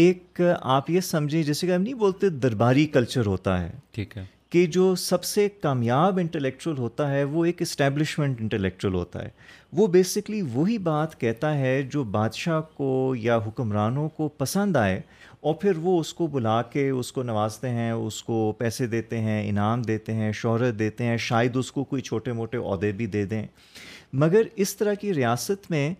ایک 0.00 0.40
آپ 0.60 0.88
یہ 0.90 1.00
سمجھیں 1.08 1.42
جیسے 1.42 1.66
کہ 1.66 1.74
ہم 1.74 1.82
نہیں 1.82 1.94
بولتے 2.04 2.28
درباری 2.44 2.86
کلچر 2.92 3.26
ہوتا 3.26 3.60
ہے 3.62 3.70
ٹھیک 3.94 4.16
ہے 4.16 4.24
کہ 4.50 4.64
جو 4.74 4.94
سب 5.02 5.24
سے 5.24 5.48
کامیاب 5.62 6.18
انٹلیکچوئل 6.18 6.76
ہوتا 6.78 7.10
ہے 7.10 7.22
وہ 7.30 7.44
ایک 7.44 7.62
اسٹیبلشمنٹ 7.62 8.40
انٹلیکچوئل 8.40 8.94
ہوتا 8.94 9.22
ہے 9.24 9.28
وہ 9.76 9.86
بیسکلی 9.96 10.40
وہی 10.52 10.76
بات 10.88 11.18
کہتا 11.20 11.54
ہے 11.58 11.80
جو 11.92 12.04
بادشاہ 12.18 12.60
کو 12.74 12.90
یا 13.18 13.36
حکمرانوں 13.46 14.08
کو 14.16 14.28
پسند 14.38 14.76
آئے 14.76 15.00
اور 15.46 15.54
پھر 15.60 15.76
وہ 15.82 15.98
اس 16.00 16.12
کو 16.14 16.26
بلا 16.34 16.60
کے 16.72 16.88
اس 16.90 17.10
کو 17.12 17.22
نوازتے 17.22 17.68
ہیں 17.70 17.90
اس 17.92 18.22
کو 18.24 18.36
پیسے 18.58 18.86
دیتے 18.92 19.18
ہیں 19.20 19.36
انعام 19.48 19.80
دیتے 19.88 20.12
ہیں 20.14 20.30
شہرت 20.34 20.78
دیتے 20.78 21.04
ہیں 21.04 21.16
شاید 21.24 21.56
اس 21.56 21.70
کو 21.72 21.82
کوئی 21.90 22.02
چھوٹے 22.02 22.32
موٹے 22.38 22.56
عہدے 22.58 22.90
بھی 23.00 23.06
دے 23.16 23.24
دیں 23.32 23.42
مگر 24.22 24.42
اس 24.64 24.74
طرح 24.76 24.94
کی 25.00 25.12
ریاست 25.14 25.70
میں 25.70 25.92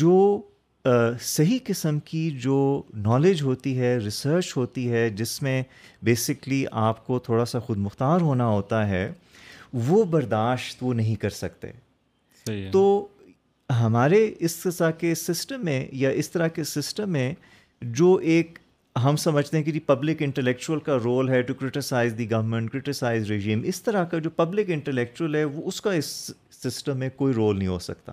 جو 0.00 0.16
صحیح 1.20 1.58
قسم 1.66 1.98
کی 2.10 2.28
جو 2.42 2.56
نالج 3.06 3.40
ہوتی 3.42 3.78
ہے 3.78 3.96
ریسرچ 4.04 4.56
ہوتی 4.56 4.90
ہے 4.92 5.08
جس 5.22 5.40
میں 5.42 5.62
بیسکلی 6.08 6.64
آپ 6.88 7.04
کو 7.06 7.18
تھوڑا 7.28 7.44
سا 7.54 7.58
خود 7.66 7.78
مختار 7.88 8.20
ہونا 8.28 8.46
ہوتا 8.48 8.86
ہے 8.88 9.06
وہ 9.88 10.02
برداشت 10.16 10.78
وہ 10.82 10.92
نہیں 11.00 11.14
کر 11.20 11.30
سکتے 11.42 11.70
تو 12.72 12.84
ہمارے 13.80 14.20
اس 14.38 14.62
قصہ 14.62 14.90
کے 14.98 15.14
سسٹم 15.24 15.64
میں 15.64 15.82
یا 16.04 16.10
اس 16.22 16.30
طرح 16.30 16.48
کے 16.58 16.64
سسٹم 16.74 17.10
میں 17.12 17.32
جو 17.96 18.12
ایک 18.22 18.58
ہم 19.04 19.16
سمجھتے 19.16 19.56
ہیں 19.56 19.64
کہ 19.64 19.72
جی 19.72 19.80
پبلک 19.86 20.22
انٹلیکچوئل 20.22 20.80
کا 20.86 20.96
رول 21.04 21.28
ہے 21.28 21.40
to 21.42 21.54
criticize 21.60 22.14
the 22.18 22.30
government 22.30 22.70
criticize 22.72 23.30
regime 23.30 23.62
اس 23.68 23.82
طرح 23.82 24.04
کا 24.10 24.18
جو 24.24 24.30
پبلک 24.36 24.70
انٹلیکچوئل 24.74 25.34
ہے 25.34 25.44
وہ 25.44 25.62
اس 25.68 25.80
کا 25.82 25.92
اس 25.92 26.04
سسٹم 26.64 26.98
میں 26.98 27.08
کوئی 27.16 27.34
رول 27.34 27.58
نہیں 27.58 27.68
ہو 27.68 27.78
سکتا 27.88 28.12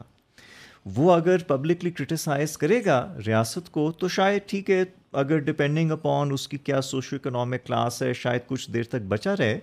وہ 0.95 1.11
اگر 1.13 1.43
پبلکلی 1.47 1.89
کرٹیسائز 1.91 2.57
کرے 2.57 2.79
گا 2.85 2.99
ریاست 3.25 3.69
کو 3.71 3.91
تو 3.99 4.07
شاید 4.09 4.47
ٹھیک 4.49 4.69
ہے 4.71 4.83
اگر 5.21 5.37
ڈپینڈنگ 5.49 5.91
اپان 5.91 6.31
اس 6.33 6.47
کی 6.47 6.57
کیا 6.63 6.81
سوشو 6.81 7.15
اکنامک 7.15 7.65
کلاس 7.65 8.01
ہے 8.03 8.11
شاید 8.13 8.41
کچھ 8.47 8.69
دیر 8.71 8.83
تک 8.89 9.01
بچا 9.07 9.35
رہے 9.39 9.59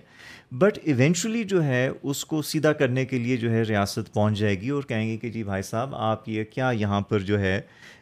بٹ 0.61 0.79
ایونچولی 0.83 1.43
جو 1.53 1.63
ہے 1.63 1.87
اس 2.03 2.23
کو 2.25 2.41
سیدھا 2.51 2.73
کرنے 2.81 3.05
کے 3.05 3.19
لیے 3.19 3.37
جو 3.37 3.51
ہے 3.51 3.61
ریاست 3.67 4.13
پہنچ 4.13 4.37
جائے 4.39 4.59
گی 4.61 4.69
اور 4.69 4.83
کہیں 4.87 5.07
گے 5.09 5.17
کہ 5.17 5.29
جی 5.29 5.43
بھائی 5.43 5.63
صاحب 5.63 5.95
آپ 5.95 6.29
یہ 6.29 6.43
کیا 6.53 6.69
یہاں 6.79 7.01
پر 7.09 7.19
جو 7.31 7.39
ہے 7.39 7.59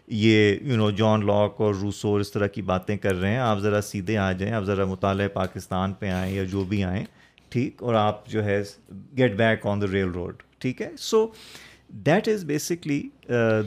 یہ 0.08 0.58
یو 0.62 0.76
نو 0.78 0.90
جان 0.98 1.26
لاک 1.26 1.62
اور 1.62 1.74
روسو 1.76 2.08
اور 2.12 2.20
اس 2.22 2.32
طرح 2.32 2.48
کی 2.54 2.62
باتیں 2.62 2.96
کر 3.02 3.16
رہے 3.20 3.30
ہیں 3.32 3.38
آپ 3.40 3.60
ذرا 3.60 3.82
سیدھے 3.82 4.18
آ 4.18 4.32
جائیں 4.32 4.54
آپ 4.56 4.64
ذرا 4.64 4.86
مطالعہ 4.86 5.28
پاکستان 5.34 5.94
پہ 6.00 6.10
آئیں 6.12 6.34
یا 6.36 6.44
جو 6.52 6.64
بھی 6.70 6.84
آئیں 6.84 7.04
ٹھیک 7.52 7.82
اور 7.84 7.94
آپ 7.96 8.28
جو 8.30 8.44
ہے 8.46 8.62
get 9.18 9.36
back 9.38 9.66
on 9.68 9.82
the 9.82 9.86
railroad 10.16 10.44
ٹھیک 10.62 10.82
ہے 10.82 10.90
so 11.00 11.26
that 12.06 12.28
is 12.28 12.44
basically 12.46 13.02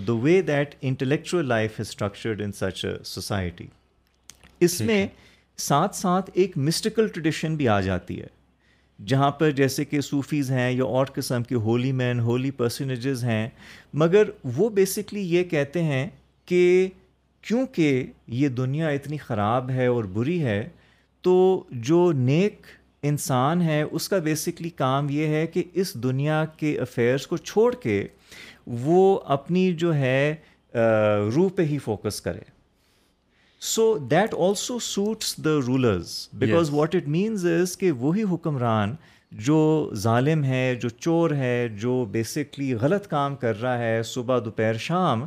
the 0.07 0.13
way 0.23 0.41
that 0.47 0.75
intellectual 0.81 1.49
life 1.49 1.81
is 1.81 1.89
structured 1.89 2.43
in 2.43 2.53
such 2.59 2.85
society 3.05 3.67
اس 4.67 4.81
میں 4.81 5.07
ساتھ 5.67 5.97
ساتھ 5.97 6.31
ایک 6.35 6.57
مسٹیکل 6.59 7.09
ٹریڈیشن 7.09 7.55
بھی 7.57 7.69
آ 7.69 7.81
جاتی 7.81 8.21
ہے 8.21 8.27
جہاں 9.07 9.31
پر 9.41 9.51
جیسے 9.59 9.85
کہ 9.85 10.01
صوفیز 10.01 10.51
ہیں 10.51 10.71
یا 10.73 10.85
اور 10.85 11.07
قسم 11.15 11.43
کے 11.49 11.55
ہولی 11.65 11.93
مین 11.93 12.21
ہولی 12.21 12.51
پرسنیجز 12.61 13.25
ہیں 13.25 13.49
مگر 14.03 14.31
وہ 14.57 14.69
بیسکلی 14.79 15.21
یہ 15.35 15.45
کہتے 15.51 15.83
ہیں 15.83 16.07
کہ 16.49 16.89
کیونکہ 17.49 18.05
یہ 18.41 18.49
دنیا 18.59 18.89
اتنی 18.97 19.17
خراب 19.25 19.71
ہے 19.71 19.87
اور 19.87 20.05
بری 20.15 20.43
ہے 20.45 20.61
تو 21.23 21.35
جو 21.91 22.01
نیک 22.17 22.67
انسان 23.11 23.61
ہے 23.63 23.81
اس 23.83 24.09
کا 24.09 24.19
بیسکلی 24.29 24.71
کام 24.83 25.07
یہ 25.11 25.27
ہے 25.37 25.47
کہ 25.55 25.63
اس 25.83 25.95
دنیا 26.03 26.45
کے 26.57 26.77
افیئرس 26.81 27.27
کو 27.33 27.37
چھوڑ 27.51 27.75
کے 27.83 28.07
وہ 28.87 29.03
اپنی 29.37 29.73
جو 29.83 29.95
ہے 29.95 30.35
روح 31.35 31.49
پہ 31.57 31.65
ہی 31.75 31.79
فوکس 31.85 32.21
کرے 32.21 32.43
so 33.75 33.87
that 34.11 34.35
also 34.47 34.79
suits 34.89 35.35
the 35.45 35.51
rulers 35.67 36.09
because 36.41 36.71
what 36.73 36.95
it 36.95 37.09
means 37.15 37.47
is 37.47 37.77
کہ 37.79 37.91
وہی 38.07 38.23
حکمران 38.33 38.95
جو 39.47 39.57
ظالم 40.03 40.45
ہے 40.45 40.65
جو 40.83 40.89
چور 40.99 41.31
ہے 41.39 41.57
جو 41.81 42.05
بیسکلی 42.11 42.73
غلط 42.81 43.07
کام 43.09 43.35
کر 43.37 43.61
رہا 43.63 43.79
ہے 43.79 44.03
صبح 44.13 44.39
دوپہر 44.45 44.77
شام 44.87 45.25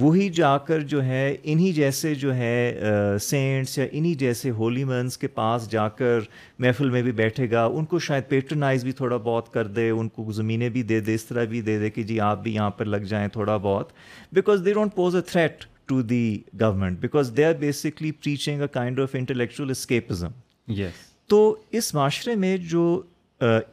وہی 0.00 0.28
جا 0.34 0.56
کر 0.66 0.80
جو 0.90 1.02
ہے 1.04 1.24
انہی 1.42 1.72
جیسے 1.72 2.14
جو 2.20 2.34
ہے 2.34 2.76
سینٹس 3.22 3.76
یا 3.78 3.84
انہی 3.90 4.12
جیسے 4.22 4.50
ہولی 4.58 4.84
منس 4.84 5.18
کے 5.18 5.26
پاس 5.28 5.68
جا 5.70 5.88
کر 5.98 6.20
محفل 6.58 6.90
میں 6.90 7.02
بھی 7.02 7.12
بیٹھے 7.18 7.50
گا 7.50 7.64
ان 7.64 7.84
کو 7.90 7.98
شاید 8.06 8.28
پیٹرنائز 8.28 8.84
بھی 8.84 8.92
تھوڑا 9.00 9.16
بہت 9.24 9.52
کر 9.52 9.66
دے 9.78 9.88
ان 9.90 10.08
کو 10.08 10.30
زمینیں 10.32 10.68
بھی 10.76 10.82
دے 10.82 11.00
دے 11.00 11.14
اس 11.14 11.24
طرح 11.24 11.44
بھی 11.50 11.60
دے 11.62 11.78
دے 11.78 11.90
کہ 11.90 12.02
جی 12.12 12.18
آپ 12.28 12.42
بھی 12.42 12.54
یہاں 12.54 12.70
پر 12.78 12.84
لگ 12.84 13.04
جائیں 13.12 13.26
تھوڑا 13.32 13.56
بہت 13.56 13.92
because 14.34 14.62
they 14.64 14.72
don't 14.74 14.94
pose 14.94 15.16
a 15.16 15.20
threat 15.32 15.64
to 15.88 16.00
the 16.12 16.38
government 16.60 17.00
because 17.00 17.32
they 17.36 17.44
are 17.44 17.54
basically 17.60 18.12
preaching 18.22 18.60
a 18.62 18.68
kind 18.72 19.00
of 19.00 19.14
intellectual 19.18 19.70
escapism 19.70 20.72
yes 20.80 21.06
تو 21.30 21.54
اس 21.70 21.94
معاشرے 21.94 22.34
میں 22.46 22.56
جو 22.70 22.92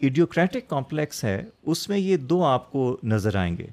ایڈیوکریٹک 0.02 0.70
کمپلیکس 0.70 1.24
ہے 1.24 1.42
اس 1.72 1.90
میں 1.90 1.98
یہ 1.98 2.16
دو 2.30 2.44
آپ 2.46 2.72
کو 2.72 2.96
نظر 3.16 3.36
آئیں 3.36 3.56
گے 3.58 3.66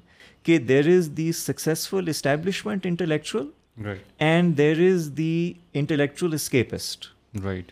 کہ 0.47 0.57
there 0.57 0.87
is 0.89 1.07
the 1.15 1.31
successful 1.37 2.07
establishment 2.09 2.85
intellectual 2.85 3.89
and 4.25 4.57
there 4.57 4.77
is 4.87 5.09
the 5.17 5.31
intellectual 5.79 6.33
escapist 6.33 7.05
right 7.43 7.71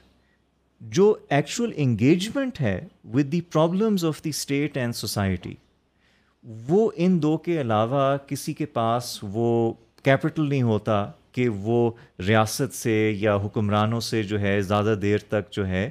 جو 0.98 1.14
ایکچوئل 1.38 1.72
انگیجمنٹ 1.84 2.60
ہے 2.62 2.78
with 3.14 3.32
the 3.32 3.40
problems 3.54 4.06
of 4.06 4.24
the 4.24 4.30
state 4.30 4.78
and 4.78 4.96
society 4.96 5.54
وہ 6.68 6.90
ان 7.06 7.22
دو 7.22 7.36
کے 7.46 7.60
علاوہ 7.62 8.04
کسی 8.28 8.54
کے 8.54 8.66
پاس 8.80 9.18
وہ 9.34 9.48
کیپٹل 10.04 10.50
نہیں 10.50 10.62
ہوتا 10.74 11.04
کہ 11.36 11.48
وہ 11.50 11.90
ریاست 12.28 12.76
سے 12.82 12.98
یا 13.20 13.36
حکمرانوں 13.46 14.00
سے 14.10 14.24
جو 14.34 14.40
ہے 14.42 14.60
زیادہ 14.62 14.96
دیر 15.02 15.20
تک 15.30 15.52
جو 15.58 15.68
ہے 15.68 15.90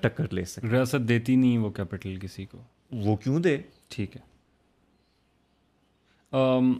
ٹکر 0.00 0.32
لے 0.34 0.44
سکے 0.54 0.68
ریاست 0.72 1.08
دیتی 1.08 1.36
نہیں 1.36 1.58
وہ 1.66 1.70
کیپٹل 1.80 2.16
کسی 2.22 2.44
کو 2.52 2.62
وہ 3.04 3.16
کیوں 3.24 3.40
دے 3.48 3.56
ٹھیک 3.94 4.16
ہے 4.16 4.26
Um, 6.36 6.72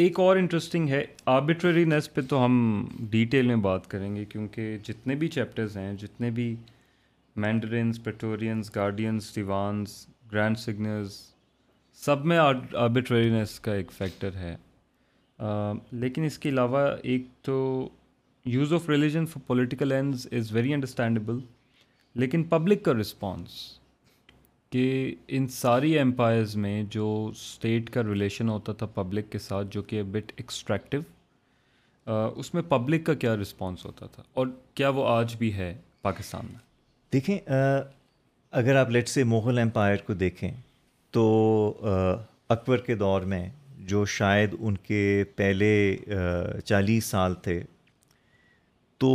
ایک 0.00 0.18
اور 0.20 0.36
انٹرسٹنگ 0.36 0.88
ہے 0.88 1.04
آربیٹری 1.34 1.84
نیس 1.84 2.12
پہ 2.14 2.20
تو 2.30 2.44
ہم 2.44 2.84
ڈیٹیل 3.10 3.46
میں 3.46 3.56
بات 3.66 3.86
کریں 3.90 4.14
گے 4.16 4.24
کیونکہ 4.32 4.76
جتنے 4.88 5.14
بھی 5.22 5.28
چیپٹرز 5.34 5.76
ہیں 5.76 5.92
جتنے 6.00 6.30
بھی 6.36 6.54
مینڈرینس 7.44 8.02
پیٹورینس 8.04 8.74
گارڈینس 8.74 9.34
دیوانس 9.36 9.94
گرینڈ 10.32 10.58
سگنرز 10.58 11.12
سب 12.04 12.24
میں 12.32 12.38
آربیٹرینیس 12.38 13.58
کا 13.60 13.74
ایک 13.74 13.92
فیکٹر 13.98 14.36
ہے 14.40 14.54
um, 15.44 15.78
لیکن 16.02 16.24
اس 16.24 16.38
کے 16.38 16.48
علاوہ 16.48 16.86
ایک 17.02 17.26
تو 17.44 17.88
use 18.56 18.72
of 18.72 18.88
religion 18.88 19.26
for 19.32 19.46
political 19.46 19.92
ends 19.92 20.26
is 20.38 20.52
very 20.54 20.74
understandable 20.74 21.38
لیکن 22.20 22.44
پبلک 22.50 22.82
کا 22.84 22.92
رسپانس 23.00 23.54
کہ 24.72 25.14
ان 25.36 25.46
ساری 25.52 25.98
امپائرز 25.98 26.54
میں 26.64 26.82
جو 26.90 27.06
اسٹیٹ 27.32 27.88
کا 27.90 28.02
ریلیشن 28.08 28.48
ہوتا 28.48 28.72
تھا 28.82 28.86
پبلک 28.94 29.30
کے 29.30 29.38
ساتھ 29.38 29.68
جو 29.70 29.82
کہ 29.90 30.02
بٹ 30.16 30.32
ایکسٹریکٹیو 30.36 32.12
اس 32.40 32.52
میں 32.54 32.62
پبلک 32.68 33.04
کا 33.06 33.14
کیا 33.24 33.34
رسپانس 33.36 33.84
ہوتا 33.86 34.06
تھا 34.14 34.22
اور 34.40 34.46
کیا 34.74 34.88
وہ 34.98 35.06
آج 35.08 35.34
بھی 35.38 35.52
ہے 35.54 35.72
پاکستان 36.02 36.46
میں 36.50 36.58
دیکھیں 37.12 37.38
اگر 38.60 38.76
آپ 38.76 38.90
لیٹ 38.90 39.08
سے 39.08 39.24
مغل 39.32 39.58
امپائر 39.58 39.96
کو 40.06 40.12
دیکھیں 40.20 40.50
تو 41.16 41.24
اکبر 42.54 42.80
کے 42.86 42.94
دور 43.02 43.22
میں 43.34 43.48
جو 43.90 44.04
شاید 44.18 44.54
ان 44.58 44.76
کے 44.88 45.02
پہلے 45.36 45.72
چالیس 46.64 47.04
سال 47.04 47.34
تھے 47.42 47.62
تو 49.00 49.10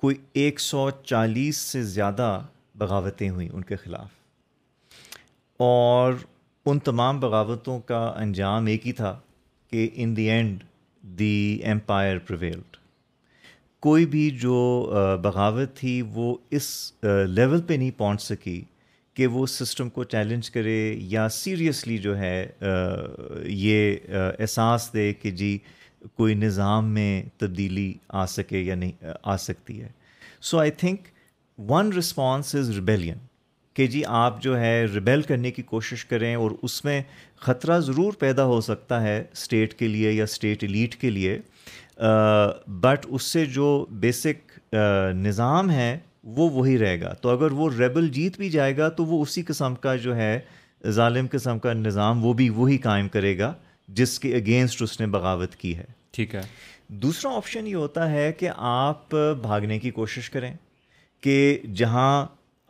کوئی 0.00 0.16
ایک 0.42 0.60
سو 0.60 0.88
چالیس 1.04 1.56
سے 1.72 1.82
زیادہ 1.94 2.30
بغاوتیں 2.78 3.28
ہوئیں 3.30 3.48
ان 3.52 3.62
کے 3.70 3.76
خلاف 3.84 5.60
اور 5.68 6.12
ان 6.70 6.78
تمام 6.88 7.20
بغاوتوں 7.20 7.78
کا 7.90 8.04
انجام 8.22 8.66
ایک 8.72 8.86
ہی 8.86 8.92
تھا 9.02 9.18
کہ 9.70 9.88
in 10.02 10.16
the 10.16 10.28
end 10.30 10.62
the 11.18 11.34
empire 11.70 12.18
prevailed 12.26 12.76
کوئی 13.86 14.06
بھی 14.14 14.28
جو 14.42 14.56
بغاوت 15.22 15.74
تھی 15.76 16.00
وہ 16.14 16.36
اس 16.58 16.66
لیول 17.36 17.60
پہ 17.66 17.74
نہیں 17.74 17.90
پہنچ 17.98 18.22
سکی 18.22 18.60
کہ 19.18 19.26
وہ 19.34 19.44
سسٹم 19.52 19.88
کو 19.96 20.04
چیلنج 20.14 20.50
کرے 20.50 20.76
یا 21.12 21.28
سیریسلی 21.36 21.98
جو 22.08 22.16
ہے 22.18 22.34
یہ 23.44 23.96
احساس 24.38 24.90
دے 24.94 25.12
کہ 25.22 25.30
جی 25.40 25.56
کوئی 26.16 26.34
نظام 26.34 26.90
میں 26.94 27.10
تبدیلی 27.38 27.92
آ 28.22 28.26
سکے 28.36 28.58
یا 28.60 28.74
نہیں 28.82 29.04
آ 29.22 29.36
سکتی 29.46 29.80
ہے 29.80 29.88
so 30.50 30.58
I 30.60 30.70
think 30.82 31.08
one 31.68 31.92
response 31.92 32.54
is 32.54 32.70
rebellion 32.70 33.14
کہ 33.74 33.86
جی 33.86 34.02
آپ 34.16 34.40
جو 34.42 34.58
ہے 34.60 34.74
ریبیل 34.94 35.22
کرنے 35.22 35.50
کی 35.50 35.62
کوشش 35.62 36.04
کریں 36.06 36.34
اور 36.34 36.50
اس 36.62 36.84
میں 36.84 37.00
خطرہ 37.46 37.78
ضرور 37.86 38.12
پیدا 38.18 38.44
ہو 38.46 38.60
سکتا 38.66 39.00
ہے 39.02 39.16
اسٹیٹ 39.32 39.74
کے 39.78 39.88
لیے 39.88 40.12
یا 40.12 40.24
اسٹیٹ 40.24 40.64
لیٹ 40.64 40.94
کے 41.00 41.10
لیے 41.10 41.38
بٹ 42.82 43.06
اس 43.08 43.22
سے 43.32 43.44
جو 43.56 43.68
بیسک 44.04 44.58
نظام 45.22 45.70
ہے 45.70 45.96
وہ 46.36 46.48
وہی 46.52 46.78
رہے 46.78 47.00
گا 47.00 47.12
تو 47.22 47.28
اگر 47.30 47.52
وہ 47.58 47.68
ریبل 47.78 48.08
جیت 48.12 48.36
بھی 48.38 48.50
جائے 48.50 48.76
گا 48.76 48.88
تو 49.00 49.04
وہ 49.06 49.20
اسی 49.22 49.42
قسم 49.48 49.74
کا 49.84 49.96
جو 50.06 50.16
ہے 50.16 50.38
ظالم 50.96 51.26
قسم 51.32 51.58
کا 51.58 51.72
نظام 51.72 52.24
وہ 52.24 52.32
بھی 52.40 52.48
وہی 52.56 52.78
قائم 52.82 53.08
کرے 53.08 53.38
گا 53.38 53.52
جس 53.98 54.18
کے 54.20 54.34
اگینسٹ 54.36 54.82
اس 54.82 55.00
نے 55.00 55.06
بغاوت 55.18 55.54
کی 55.56 55.76
ہے 55.76 55.84
ٹھیک 56.16 56.34
ہے 56.34 56.40
دوسرا 57.04 57.34
آپشن 57.36 57.66
یہ 57.66 57.74
ہوتا 57.74 58.10
ہے 58.10 58.32
کہ 58.38 58.50
آپ 58.56 59.14
بھاگنے 59.42 59.78
کی 59.78 59.90
کوشش 60.00 60.30
کریں 60.30 60.52
کہ 61.22 61.36
جہاں 61.76 62.26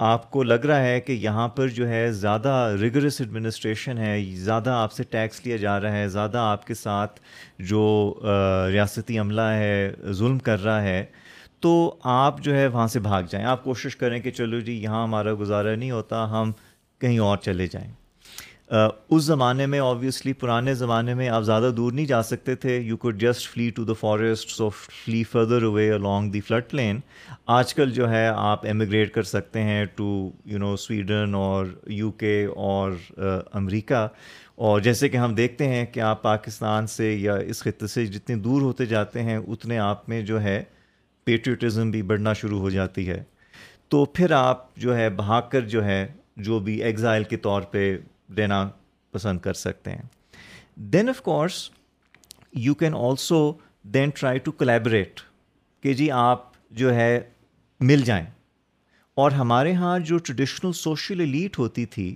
آپ 0.06 0.30
کو 0.30 0.42
لگ 0.42 0.66
رہا 0.68 0.82
ہے 0.82 1.00
کہ 1.00 1.12
یہاں 1.22 1.46
پر 1.56 1.68
جو 1.78 1.88
ہے 1.88 2.10
زیادہ 2.12 2.52
ریگرس 2.80 3.20
ایڈمنسٹریشن 3.20 3.98
ہے 3.98 4.18
زیادہ 4.38 4.70
آپ 4.70 4.92
سے 4.92 5.02
ٹیکس 5.10 5.44
لیا 5.46 5.56
جا 5.64 5.78
رہا 5.80 5.96
ہے 5.96 6.08
زیادہ 6.08 6.38
آپ 6.38 6.66
کے 6.66 6.74
ساتھ 6.74 7.20
جو 7.70 7.82
ریاستی 8.72 9.18
عملہ 9.18 9.48
ہے 9.60 9.90
ظلم 10.18 10.38
کر 10.48 10.62
رہا 10.64 10.82
ہے 10.82 11.04
تو 11.66 11.72
آپ 12.14 12.40
جو 12.42 12.54
ہے 12.54 12.66
وہاں 12.66 12.86
سے 12.88 13.00
بھاگ 13.10 13.22
جائیں 13.30 13.46
آپ 13.56 13.64
کوشش 13.64 13.96
کریں 13.96 14.18
کہ 14.20 14.30
چلو 14.30 14.60
جی 14.68 14.82
یہاں 14.82 15.02
ہمارا 15.04 15.34
گزارا 15.40 15.74
نہیں 15.74 15.90
ہوتا 15.90 16.24
ہم 16.40 16.52
کہیں 17.00 17.18
اور 17.28 17.36
چلے 17.44 17.66
جائیں 17.70 17.90
اس 18.70 19.22
زمانے 19.24 19.66
میں 19.66 19.78
آبویسلی 19.80 20.32
پرانے 20.40 20.72
زمانے 20.74 21.12
میں 21.14 21.28
آپ 21.28 21.42
زیادہ 21.42 21.70
دور 21.76 21.92
نہیں 21.92 22.06
جا 22.06 22.22
سکتے 22.22 22.54
تھے 22.64 22.76
you 22.78 22.96
could 23.04 23.20
just 23.20 23.48
flee 23.50 23.68
to 23.74 23.84
the 23.84 23.92
forest 24.00 24.50
so 24.50 24.68
flee 24.80 25.22
further 25.30 25.62
away 25.64 25.90
along 25.90 26.30
the 26.32 26.40
flat 26.48 26.74
land 26.74 27.00
آج 27.56 27.72
کل 27.74 27.90
جو 27.98 28.10
ہے 28.10 28.26
آپ 28.34 28.66
امیگریٹ 28.70 29.12
کر 29.14 29.22
سکتے 29.30 29.62
ہیں 29.64 29.84
ٹو 29.96 30.08
یو 30.46 30.58
نو 30.58 30.74
سویڈن 30.84 31.34
اور 31.34 31.66
یو 32.00 32.10
کے 32.20 32.44
اور 32.66 32.92
امریکہ 33.52 34.06
اور 34.66 34.80
جیسے 34.80 35.08
کہ 35.08 35.16
ہم 35.16 35.34
دیکھتے 35.34 35.68
ہیں 35.68 35.84
کہ 35.92 36.00
آپ 36.10 36.22
پاکستان 36.22 36.86
سے 36.96 37.12
یا 37.12 37.34
اس 37.50 37.62
خطے 37.62 37.86
سے 37.86 38.06
جتنے 38.06 38.36
دور 38.44 38.62
ہوتے 38.62 38.86
جاتے 38.86 39.22
ہیں 39.22 39.36
اتنے 39.38 39.78
آپ 39.78 40.08
میں 40.08 40.20
جو 40.30 40.42
ہے 40.42 40.62
پیٹریٹزم 41.24 41.90
بھی 41.90 42.02
بڑھنا 42.10 42.32
شروع 42.42 42.60
ہو 42.60 42.70
جاتی 42.70 43.08
ہے 43.08 43.22
تو 43.90 44.04
پھر 44.14 44.30
آپ 44.36 44.74
جو 44.78 44.96
ہے 44.96 45.10
بھاگ 45.24 45.42
کر 45.50 45.60
جو 45.68 45.84
ہے 45.84 46.06
جو 46.46 46.58
بھی 46.64 46.80
ایگزائل 46.82 47.24
کے 47.30 47.36
طور 47.48 47.62
پہ 47.70 47.96
دینا 48.36 48.64
پسند 49.12 49.40
کر 49.42 49.52
سکتے 49.64 49.90
ہیں 49.90 50.02
then 50.92 51.08
of 51.08 51.20
course 51.22 51.54
you 52.66 52.74
can 52.80 52.94
also 52.96 53.40
then 53.94 54.10
try 54.18 54.38
to 54.38 54.52
collaborate 54.52 55.20
کہ 55.82 55.92
جی 55.94 56.10
آپ 56.12 56.42
جو 56.78 56.94
ہے 56.94 57.20
مل 57.80 58.02
جائیں 58.04 58.26
اور 59.22 59.30
ہمارے 59.32 59.72
ہاں 59.74 59.98
جو 60.08 60.16
ٹریڈیشنل 60.18 60.72
سوشل 60.78 61.22
لیٹ 61.28 61.58
ہوتی 61.58 61.84
تھی 61.90 62.14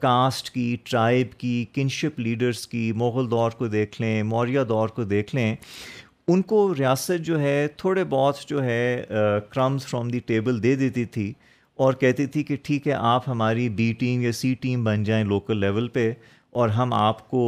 کاسٹ 0.00 0.46
uh, 0.46 0.52
کی 0.54 0.76
ٹرائب 0.84 1.32
کی 1.38 1.64
کنشپ 1.74 2.18
لیڈرس 2.20 2.66
کی 2.68 2.90
مغل 2.96 3.30
دور 3.30 3.50
کو 3.58 3.66
دیکھ 3.68 4.00
لیں 4.02 4.22
موریہ 4.22 4.60
دور 4.68 4.88
کو 4.96 5.04
دیکھ 5.12 5.34
لیں 5.34 5.54
ان 6.30 6.42
کو 6.42 6.58
ریاست 6.78 7.24
جو 7.26 7.40
ہے 7.40 7.66
تھوڑے 7.76 8.04
بہت 8.10 8.46
جو 8.48 8.62
ہے 8.64 9.04
کرمز 9.54 9.86
فرام 9.86 10.08
دی 10.08 10.18
ٹیبل 10.26 10.62
دے 10.62 10.74
دیتی 10.74 11.04
تھی 11.12 11.32
اور 11.84 11.94
کہتی 11.94 12.24
تھی 12.26 12.42
کہ 12.44 12.56
ٹھیک 12.64 12.86
ہے 12.88 12.92
آپ 12.92 13.26
ہماری 13.28 13.68
بی 13.80 13.92
ٹیم 13.98 14.20
یا 14.22 14.30
سی 14.32 14.52
ٹیم 14.60 14.82
بن 14.84 15.02
جائیں 15.04 15.22
لوکل 15.24 15.58
لیول 15.60 15.86
پہ 15.96 16.12
اور 16.60 16.68
ہم 16.78 16.92
آپ 16.92 17.28
کو 17.30 17.42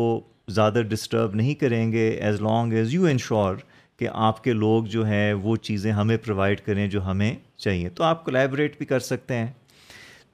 زیادہ 0.48 0.80
ڈسٹرب 0.88 1.34
نہیں 1.40 1.54
کریں 1.60 1.90
گے 1.92 2.06
as 2.08 2.40
long 2.42 2.72
as 2.72 2.94
you 2.94 3.06
ensure 3.10 3.56
کہ 3.98 4.08
آپ 4.28 4.42
کے 4.44 4.52
لوگ 4.52 4.84
جو 4.94 5.06
ہے 5.06 5.32
وہ 5.42 5.56
چیزیں 5.68 5.90
ہمیں 5.92 6.16
پرووائڈ 6.26 6.60
کریں 6.66 6.86
جو 6.90 7.04
ہمیں 7.06 7.34
چاہیے 7.64 7.88
تو 7.98 8.04
آپ 8.04 8.24
کولیبریٹ 8.24 8.76
بھی 8.78 8.86
کر 8.86 9.00
سکتے 9.08 9.36
ہیں 9.38 9.52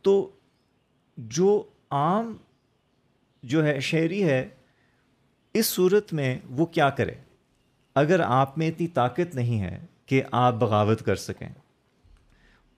تو 0.05 0.19
جو 1.39 1.63
عام 2.01 2.33
جو 3.55 3.65
ہے 3.67 3.79
شہری 3.93 4.23
ہے 4.29 4.43
اس 5.59 5.67
صورت 5.75 6.13
میں 6.21 6.35
وہ 6.57 6.67
کیا 6.77 6.91
کرے 7.01 7.15
اگر 8.05 8.21
آپ 8.27 8.59
میں 8.59 8.69
اتنی 8.69 8.87
طاقت 9.01 9.35
نہیں 9.35 9.61
ہے 9.61 9.79
کہ 10.07 10.23
آپ 10.45 10.55
بغاوت 10.65 11.05
کر 11.07 11.17
سکیں 11.31 11.49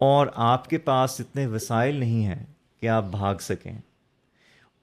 اور 0.06 0.26
آپ 0.52 0.68
کے 0.70 0.78
پاس 0.78 1.20
اتنے 1.20 1.46
وسائل 1.54 1.94
نہیں 2.00 2.24
ہیں 2.26 2.44
کہ 2.80 2.88
آپ 2.96 3.04
بھاگ 3.10 3.36
سکیں 3.40 3.74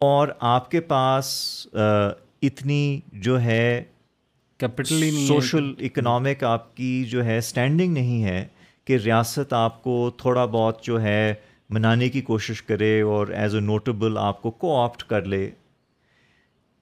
اور 0.05 0.27
آپ 0.53 0.69
کے 0.71 0.79
پاس 0.87 1.25
اتنی 2.47 2.99
جو 3.27 3.39
ہے 3.41 3.83
کیپٹل 4.59 5.09
سوشل 5.27 5.73
اکنامک 5.85 6.43
آپ 6.43 6.75
کی 6.77 6.93
جو 7.09 7.23
ہے 7.25 7.37
اسٹینڈنگ 7.37 7.93
نہیں 7.93 8.23
ہے 8.23 8.45
کہ 8.85 8.97
ریاست 9.05 9.53
آپ 9.53 9.81
کو 9.83 10.09
تھوڑا 10.17 10.45
بہت 10.53 10.83
جو 10.83 11.01
ہے 11.01 11.33
منانے 11.75 12.09
کی 12.09 12.21
کوشش 12.21 12.61
کرے 12.63 12.99
اور 13.11 13.27
ایز 13.41 13.55
اے 13.55 13.61
نوٹیبل 13.61 14.17
آپ 14.21 14.41
کو 14.41 14.51
کو 14.63 14.75
آپٹ 14.81 15.03
کر 15.09 15.25
لے 15.33 15.49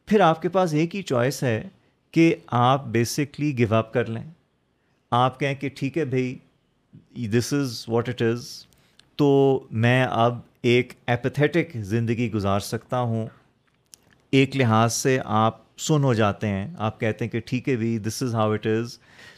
پھر 0.08 0.19
آپ 0.22 0.41
کے 0.41 0.50
پاس 0.56 0.74
ایک 0.74 0.96
ہی 0.96 1.02
چوائس 1.02 1.43
ہے 1.43 1.62
کہ 2.13 2.34
آپ 2.62 2.86
بیسکلی 2.96 3.54
گو 3.62 3.74
اپ 3.76 3.93
کر 3.93 4.10
لیں 4.15 4.24
آپ 5.22 5.39
کہیں 5.39 5.56
کہ 5.62 5.69
ٹھیک 5.76 5.98
ہے 5.98 6.06
بھائی 6.06 6.36
this 7.36 7.53
is 7.53 7.84
what 7.89 8.10
it 8.10 8.21
is 8.21 8.47
تو 9.17 9.27
میں 9.86 10.03
اب 10.12 10.39
ایک 10.71 10.93
اپتھیٹک 11.12 11.75
زندگی 11.86 12.32
گزار 12.34 12.60
سکتا 12.71 12.99
ہوں 13.12 13.25
ایک 14.38 14.56
لحاظ 14.58 14.93
سے 14.93 15.17
آپ 15.43 15.62
سن 15.88 16.03
ہو 16.03 16.13
جاتے 16.13 16.47
ہیں 16.47 16.67
آپ 16.88 16.99
کہتے 16.99 17.25
ہیں 17.25 17.32
کہ 17.32 17.39
ٹھیک 17.45 17.69
ہے 17.69 17.75
بھائی 17.75 17.97
دس 18.08 18.21
از 18.23 18.36
ہاؤ 18.36 18.51
اٹ 18.51 18.67
از 18.67 18.97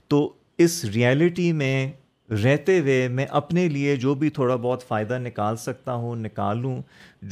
تو 0.09 0.27
اس 0.65 0.83
ریئلٹی 0.93 1.51
میں 1.61 1.87
رہتے 2.43 2.79
ہوئے 2.79 3.07
میں 3.11 3.25
اپنے 3.39 3.67
لیے 3.69 3.95
جو 4.03 4.13
بھی 4.21 4.29
تھوڑا 4.37 4.55
بہت 4.55 4.83
فائدہ 4.87 5.17
نکال 5.23 5.57
سکتا 5.63 5.93
ہوں 6.03 6.15
نکالوں 6.25 6.79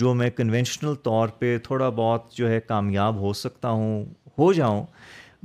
جو 0.02 0.14
میں 0.14 0.30
کنونشنل 0.36 0.96
طور 1.04 1.30
پہ 1.40 1.58
تھوڑا 1.64 1.90
بہت 1.96 2.32
جو 2.36 2.50
ہے 2.50 2.60
کامیاب 2.68 3.20
ہو 3.22 3.34
سکتا 3.44 3.70
ہوں 3.70 4.04
ہو 4.38 4.52
جاؤں 4.54 4.86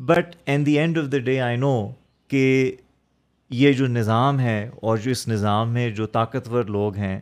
but 0.09 0.35
in 0.47 0.67
the 0.67 0.79
end 0.79 0.99
of 0.99 1.11
the 1.13 1.19
day 1.25 1.41
I 1.41 1.57
know 1.57 1.75
کہ 2.31 2.43
یہ 3.57 3.73
جو 3.73 3.87
نظام 3.87 4.41
ہے 4.41 4.69
اور 4.83 4.99
جو 5.03 5.11
اس 5.11 5.27
نظام 5.29 5.73
میں 5.73 5.89
جو 5.97 6.07
طاقتور 6.17 6.65
لوگ 6.65 6.97
ہیں 6.97 7.19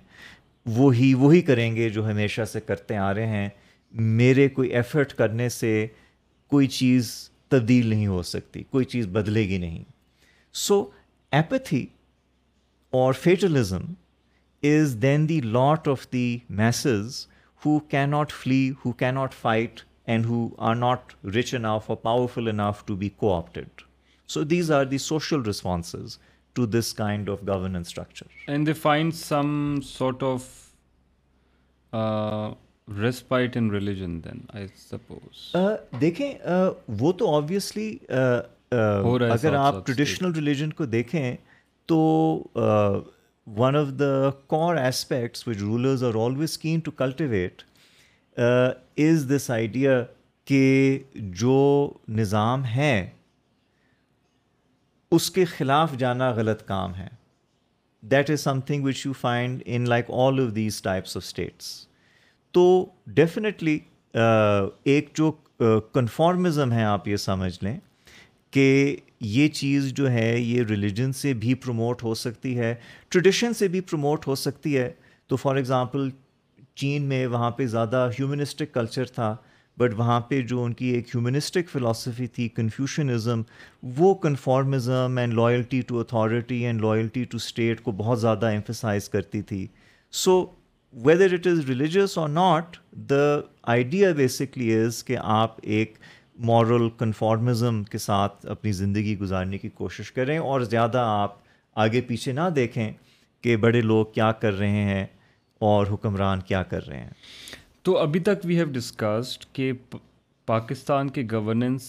وہی 0.76 1.12
وہی 1.18 1.40
کریں 1.48 1.74
گے 1.76 1.88
جو 1.96 2.08
ہمیشہ 2.08 2.44
سے 2.52 2.60
کرتے 2.60 2.96
آ 2.96 3.12
رہے 3.14 3.26
ہیں 3.26 3.48
میرے 4.16 4.48
کوئی 4.56 4.68
ایفرٹ 4.76 5.12
کرنے 5.18 5.48
سے 5.48 5.86
کوئی 6.50 6.66
چیز 6.78 7.10
تبدیل 7.48 7.86
نہیں 7.86 8.06
ہو 8.06 8.22
سکتی 8.32 8.62
کوئی 8.70 8.84
چیز 8.94 9.06
بدلے 9.12 9.48
گی 9.48 9.58
نہیں 9.58 9.84
سو 10.66 10.82
ایپتھی 11.40 11.84
اور 13.02 13.12
fatalism 13.22 13.82
is 14.72 14.96
then 15.02 15.28
the 15.28 15.40
lot 15.44 15.88
of 15.88 16.06
the 16.12 16.38
masses 16.62 17.26
who 17.66 17.78
کی 17.90 18.04
ناٹ 18.08 18.32
فلی 18.42 18.70
ہو 18.84 18.92
کی 18.92 19.10
not 19.14 19.34
fight 19.40 19.80
and 20.06 20.26
who 20.26 20.46
are 20.70 20.74
not 20.74 21.12
rich 21.36 21.54
enough 21.54 21.90
اور 21.90 21.96
powerful 22.02 22.48
enough 22.48 22.84
to 22.86 22.96
be 22.96 23.08
coopted 23.16 23.82
so 24.34 24.42
these 24.44 24.70
are 24.76 24.84
the 24.84 24.98
social 24.98 25.42
responses 25.46 26.16
to 26.54 26.64
this 26.66 26.92
kind 26.94 27.28
of 27.30 27.40
governance 27.48 27.98
دیکھیں 36.00 36.32
وہ 37.00 37.12
تو 37.18 37.34
obviously 37.36 37.96
اگر 38.70 39.54
آپ 39.58 39.84
traditional 39.86 40.32
religion 40.34 40.70
کو 40.80 40.84
دیکھیں 40.96 41.34
تو 41.88 41.98
one 43.56 43.76
of 43.76 43.86
the 43.98 44.30
core 44.46 44.76
aspects 44.76 45.46
which 45.48 45.56
rulers 45.60 46.04
are 46.04 46.14
always 46.24 46.56
keen 46.58 46.80
to 46.84 46.90
cultivate 46.96 47.62
is 49.08 49.28
this 49.36 49.50
idea 49.50 50.00
کہ 50.48 50.62
جو 51.42 51.88
نظام 52.16 52.64
ہیں 52.74 53.06
اس 55.14 55.30
کے 55.30 55.44
خلاف 55.44 55.92
جانا 55.98 56.30
غلط 56.36 56.62
کام 56.68 56.94
ہے 56.94 57.06
that 58.10 58.30
is 58.30 58.40
something 58.66 58.84
which 58.84 59.04
you 59.06 59.12
find 59.20 59.62
in 59.64 59.84
like 59.88 60.10
all 60.20 60.40
of 60.46 60.54
these 60.56 60.80
types 60.82 61.16
of 61.16 61.22
states 61.22 61.64
تو 62.52 62.62
ڈیفینیٹلی 63.18 63.78
uh, 64.18 64.66
ایک 64.84 65.10
جو 65.16 65.30
کنفارمزم 65.92 66.70
uh, 66.70 66.76
ہے 66.76 66.84
آپ 66.84 67.08
یہ 67.08 67.16
سمجھ 67.16 67.56
لیں 67.64 67.76
کہ 68.52 68.96
یہ 69.20 69.48
چیز 69.48 69.92
جو 69.96 70.10
ہے 70.10 70.38
یہ 70.38 70.62
ریلیجن 70.68 71.12
سے 71.20 71.32
بھی 71.44 71.54
پروموٹ 71.54 72.02
ہو 72.04 72.14
سکتی 72.24 72.58
ہے 72.58 72.74
ٹریڈیشن 73.08 73.52
سے 73.58 73.68
بھی 73.68 73.80
پروموٹ 73.90 74.26
ہو 74.26 74.34
سکتی 74.34 74.76
ہے 74.78 74.90
تو 75.28 75.36
فار 75.36 75.56
ایگزامپل 75.56 76.08
چین 76.80 77.02
میں 77.08 77.26
وہاں 77.26 77.50
پہ 77.58 77.66
زیادہ 77.66 78.08
ہیومنسٹک 78.18 78.74
کلچر 78.74 79.04
تھا 79.14 79.34
بٹ 79.78 79.94
وہاں 79.96 80.20
پہ 80.28 80.40
جو 80.48 80.62
ان 80.64 80.72
کی 80.74 80.86
ایک 80.94 81.06
ہیومنسٹک 81.14 81.68
فلاسفی 81.70 82.26
تھی 82.34 82.48
کنفیوشنزم 82.56 83.40
وہ 83.96 84.12
conformism 84.20 85.16
and 85.20 85.34
loyalty 85.34 85.80
to 85.86 85.98
authority 86.00 86.64
and 86.66 86.80
loyalty 86.84 87.24
to 87.30 87.36
state 87.36 87.80
کو 87.84 87.92
بہت 87.96 88.20
زیادہ 88.20 88.46
ایمفسائز 88.50 89.08
کرتی 89.08 89.42
تھی 89.50 89.66
so 90.24 90.42
whether 91.04 91.32
it 91.34 91.46
is 91.46 91.58
religious 91.68 92.16
اور 92.18 92.28
not 92.28 92.76
the 93.10 93.22
idea 93.72 94.12
basically 94.16 94.72
is 94.84 95.02
کہ 95.04 95.16
آپ 95.40 95.56
ایک 95.62 95.98
مارل 96.52 96.88
کنفارمزم 96.98 97.82
کے 97.90 97.98
ساتھ 97.98 98.46
اپنی 98.56 98.72
زندگی 98.82 99.18
گزارنے 99.18 99.58
کی 99.58 99.68
کوشش 99.74 100.12
کریں 100.12 100.38
اور 100.38 100.60
زیادہ 100.60 101.02
آپ 101.22 101.34
آگے 101.84 102.00
پیچھے 102.08 102.32
نہ 102.32 102.48
دیکھیں 102.56 102.90
کہ 103.42 103.56
بڑے 103.66 103.80
لوگ 103.80 104.04
کیا 104.14 104.32
کر 104.40 104.58
رہے 104.58 104.82
ہیں 104.92 105.06
اور 105.72 105.86
حکمران 105.92 106.40
کیا 106.46 106.62
کر 106.70 106.86
رہے 106.88 107.00
ہیں 107.00 107.10
تو 107.86 107.96
ابھی 107.98 108.20
تک 108.20 108.44
وی 108.44 108.54
ہیو 108.56 108.64
ڈسکسڈ 108.72 109.44
کہ 109.54 109.70
پاکستان 110.46 111.08
کے 111.16 111.22
گورننس 111.32 111.82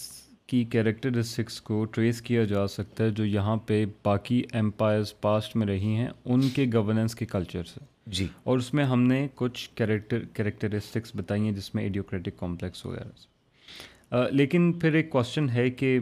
کی 0.48 0.64
کیریکٹرسٹکس 0.72 1.60
کو 1.70 1.84
ٹریس 1.94 2.22
کیا 2.26 2.44
جا 2.52 2.66
سکتا 2.74 3.04
ہے 3.04 3.10
جو 3.20 3.24
یہاں 3.26 3.56
پہ 3.68 3.84
باقی 4.06 4.42
امپائرز 4.60 5.14
پاسٹ 5.22 5.56
میں 5.56 5.68
رہی 5.68 5.94
ہیں 5.96 6.08
ان 6.26 6.42
کے 6.56 6.66
گورننس 6.74 7.16
کے 7.22 7.26
کلچر 7.32 7.64
سے 7.74 7.80
جی 8.18 8.28
اور 8.46 8.58
اس 8.58 8.74
میں 8.74 8.86
ہم 8.92 9.02
نے 9.08 9.26
کچھ 9.36 9.70
کیریکٹر 9.78 10.24
کیریکٹرسٹکس 10.36 11.12
بتائی 11.20 11.42
ہیں 11.46 11.52
جس 11.52 11.74
میں 11.76 11.84
ایڈیوکریٹک 11.84 12.38
کمپلیکس 12.40 12.86
وغیرہ 12.86 14.26
لیکن 14.32 14.72
پھر 14.82 14.94
ایک 15.02 15.10
کوشچن 15.12 15.50
ہے 15.54 15.70
کہ 15.80 15.98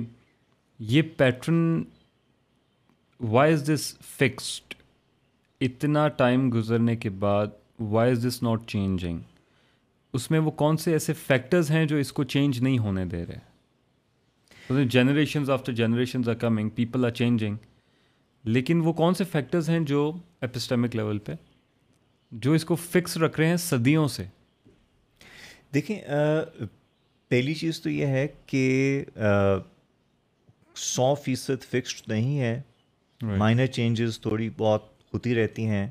یہ 0.91 1.01
pattern 1.17 1.83
why 3.35 3.53
is 3.53 3.63
this 3.73 3.87
fixed 4.17 4.73
اتنا 5.69 6.07
ٹائم 6.21 6.49
گزرنے 6.55 6.95
کے 7.05 7.09
بعد 7.25 7.55
why 7.95 8.11
is 8.11 8.25
this 8.27 8.41
not 8.43 8.67
changing 8.71 9.19
اس 10.15 10.29
میں 10.31 10.39
وہ 10.43 10.51
کون 10.61 10.77
سے 10.81 10.91
ایسے 10.93 11.13
فیکٹرز 11.27 11.69
ہیں 11.71 11.85
جو 11.85 11.97
اس 12.03 12.11
کو 12.17 12.23
چینج 12.33 12.59
نہیں 12.65 12.77
ہونے 12.85 13.03
دے 13.13 13.23
رہے 13.27 14.83
generations 14.95 15.49
after 15.55 15.73
generations 15.79 16.29
are 16.29 16.35
coming 16.43 16.69
people 16.75 17.05
are 17.05 17.09
changing 17.21 17.55
لیکن 18.57 18.81
وہ 18.85 18.93
کون 19.01 19.13
سے 19.19 19.23
فیکٹرز 19.31 19.69
ہیں 19.69 19.79
جو 19.91 20.11
اپسٹمک 20.47 20.95
لیول 20.95 21.17
پہ 21.27 21.33
جو 22.45 22.53
اس 22.53 22.65
کو 22.69 22.75
فکس 22.85 23.17
رکھ 23.23 23.39
رہے 23.39 23.47
ہیں 23.49 23.57
صدیوں 23.65 24.07
سے 24.15 24.23
دیکھیں 25.73 25.99
پہلی 27.29 27.53
چیز 27.63 27.81
تو 27.81 27.89
یہ 27.89 28.07
ہے 28.17 28.27
کہ 28.47 28.63
سو 30.87 31.13
فیصد 31.23 31.65
فکسڈ 31.71 32.09
نہیں 32.11 32.39
ہے 32.39 32.59
مائنر 33.43 33.65
چینجز 33.79 34.19
تھوڑی 34.21 34.49
بہت 34.57 34.89
ہوتی 35.13 35.35
رہتی 35.35 35.65
ہیں 35.69 35.87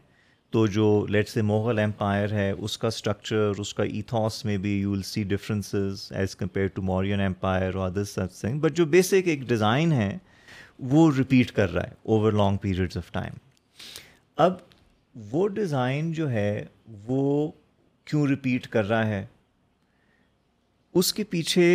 تو 0.54 0.66
جو 0.74 0.84
لیٹ 1.10 1.28
سے 1.28 1.42
مغل 1.42 1.78
امپائر 1.84 2.32
ہے 2.32 2.50
اس 2.50 2.76
کا 2.78 2.88
اسٹرکچر 2.88 3.60
اس 3.60 3.72
کا 3.74 3.82
ایتھاس 3.84 4.44
میں 4.44 4.56
بھی 4.66 4.72
you 4.80 4.90
will 4.90 5.00
see 5.04 5.22
differences 5.32 6.04
as 6.16 6.34
compare 6.42 6.66
to 6.74 6.82
Mauryan 6.90 7.20
empire 7.20 7.74
اور 7.74 7.86
ادر 7.86 8.04
سب 8.10 8.26
تھنگ 8.40 8.60
بٹ 8.60 8.76
جو 8.76 8.84
بیسک 8.92 9.28
ایک 9.28 9.40
ڈیزائن 9.48 9.92
ہے 9.92 10.06
وہ 10.92 11.10
رپیٹ 11.18 11.50
کر 11.56 11.72
رہا 11.72 11.82
ہے 11.86 11.94
over 12.08 12.32
long 12.42 12.56
periods 12.62 12.96
of 12.96 13.10
time 13.12 13.32
اب 14.46 14.54
وہ 15.32 15.46
ڈیزائن 15.56 16.12
جو 16.20 16.30
ہے 16.30 16.64
وہ 17.06 17.50
کیوں 18.10 18.26
رپیٹ 18.32 18.66
کر 18.76 18.88
رہا 18.88 19.06
ہے 19.08 19.24
اس 21.00 21.12
کے 21.14 21.24
پیچھے 21.34 21.66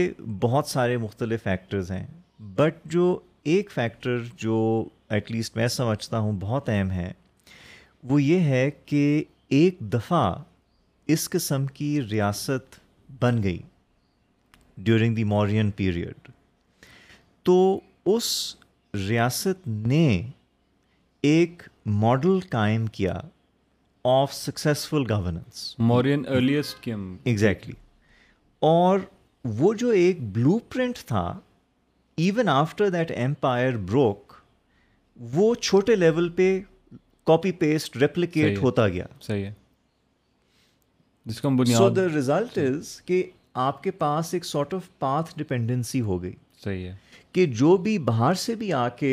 بہت 0.41 0.67
سارے 0.77 0.97
مختلف 1.07 1.43
فیکٹرز 1.43 1.91
ہیں 1.91 2.05
بٹ 2.59 2.79
جو 2.93 3.17
ایک 3.55 3.71
فیکٹر 3.71 4.23
جو 4.47 4.57
ایٹ 5.09 5.31
لیسٹ 5.31 5.57
میں 5.57 5.67
سمجھتا 5.81 6.17
ہوں 6.27 6.39
بہت 6.39 6.69
اہم 6.69 6.91
ہے 6.91 7.11
وہ 8.09 8.21
یہ 8.21 8.39
ہے 8.49 8.69
کہ 8.85 9.23
ایک 9.57 9.77
دفعہ 9.93 10.33
اس 11.13 11.29
قسم 11.29 11.65
کی 11.79 11.99
ریاست 12.11 12.79
بن 13.21 13.41
گئی 13.43 13.61
ڈیورنگ 14.83 15.15
دی 15.15 15.23
مورین 15.33 15.71
پیریڈ 15.75 16.29
تو 17.45 17.55
اس 18.15 18.27
ریاست 19.07 19.67
نے 19.67 20.07
ایک 21.31 21.63
ماڈل 22.03 22.39
قائم 22.49 22.85
کیا 22.97 23.19
of 24.11 24.33
successful 24.33 25.09
governance 25.11 25.73
Mauryan 25.89 26.23
earliest 26.35 26.79
came 26.83 27.15
exactly 27.23 27.73
اور 28.67 28.99
وہ 29.57 29.73
جو 29.81 29.89
ایک 29.89 30.21
بلو 30.35 30.57
پرنٹ 30.73 30.97
تھا 31.07 31.25
even 32.23 32.49
after 32.49 32.89
that 32.89 33.11
empire 33.11 33.77
broke 33.89 34.33
وہ 35.33 35.53
چھوٹے 35.61 35.95
لیول 35.95 36.29
پہ 36.35 36.59
کاپی 37.29 37.51
پیسٹ 37.61 37.95
ریپلیکیٹ 38.01 38.57
ہوتا 38.61 38.87
گیا 38.93 39.05
ریزلٹ 42.13 42.57
از 42.57 42.87
کہ 43.05 43.21
آپ 43.65 43.81
کے 43.83 43.91
پاس 43.99 44.33
ایک 44.33 44.45
سارٹ 44.45 44.73
آف 44.73 44.87
پاتھ 44.99 45.37
ڈپینڈنسی 45.39 45.99
ہو 46.07 46.21
گئی 46.23 46.31
صحیح 46.63 46.87
ہے 46.87 46.93
کہ 47.31 47.45
جو 47.59 47.75
بھی 47.87 47.97
باہر 48.09 48.33
سے 48.45 48.55
بھی 48.61 48.71
آ 48.73 48.87
کے 48.99 49.11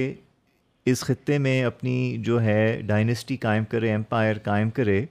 اس 0.90 1.00
خطے 1.04 1.38
میں 1.48 1.62
اپنی 1.64 1.96
جو 2.28 2.40
ہے 2.42 2.58
ڈائنیسٹی 2.86 3.36
قائم 3.44 3.64
کرے 3.74 3.92
امپائر 3.94 4.38
قائم 4.44 4.70
کرے 4.80 5.04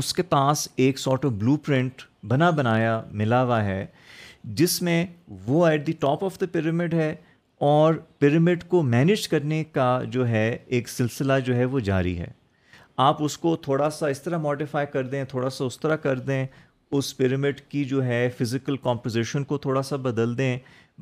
اس 0.00 0.12
کے 0.14 0.22
پاس 0.34 0.66
ایک 0.84 0.98
سارٹ 0.98 1.24
آف 1.24 1.32
بلو 1.38 1.56
پرنٹ 1.66 2.02
بنا 2.32 2.50
بنایا 2.62 3.00
ملا 3.22 3.42
ہوا 3.42 3.62
ہے 3.64 3.84
جس 4.62 4.80
میں 4.82 5.04
وہ 5.46 5.66
at 5.66 5.86
the 5.86 5.92
top 6.06 6.24
of 6.24 6.40
the 6.40 6.46
pyramid 6.52 6.94
ہے 6.94 7.14
اور 7.60 7.94
پیرامڈ 8.18 8.62
کو 8.68 8.82
مینیج 8.82 9.26
کرنے 9.28 9.62
کا 9.72 9.98
جو 10.12 10.26
ہے 10.28 10.56
ایک 10.76 10.88
سلسلہ 10.88 11.32
جو 11.44 11.54
ہے 11.56 11.64
وہ 11.64 11.80
جاری 11.88 12.18
ہے 12.18 12.26
آپ 13.06 13.22
اس 13.24 13.36
کو 13.38 13.54
تھوڑا 13.62 13.88
سا 13.96 14.08
اس 14.08 14.20
طرح 14.22 14.38
ماڈیفائی 14.38 14.86
کر 14.92 15.06
دیں 15.06 15.22
تھوڑا 15.28 15.50
سا 15.50 15.64
اس 15.64 15.78
طرح 15.80 15.96
کر 16.02 16.18
دیں 16.28 16.44
اس 16.98 17.16
پیرامڈ 17.16 17.60
کی 17.68 17.82
جو 17.84 18.04
ہے 18.04 18.28
فزیکل 18.40 18.76
کمپوزیشن 18.82 19.44
کو 19.44 19.58
تھوڑا 19.64 19.82
سا 19.82 19.96
بدل 20.06 20.36
دیں 20.38 20.56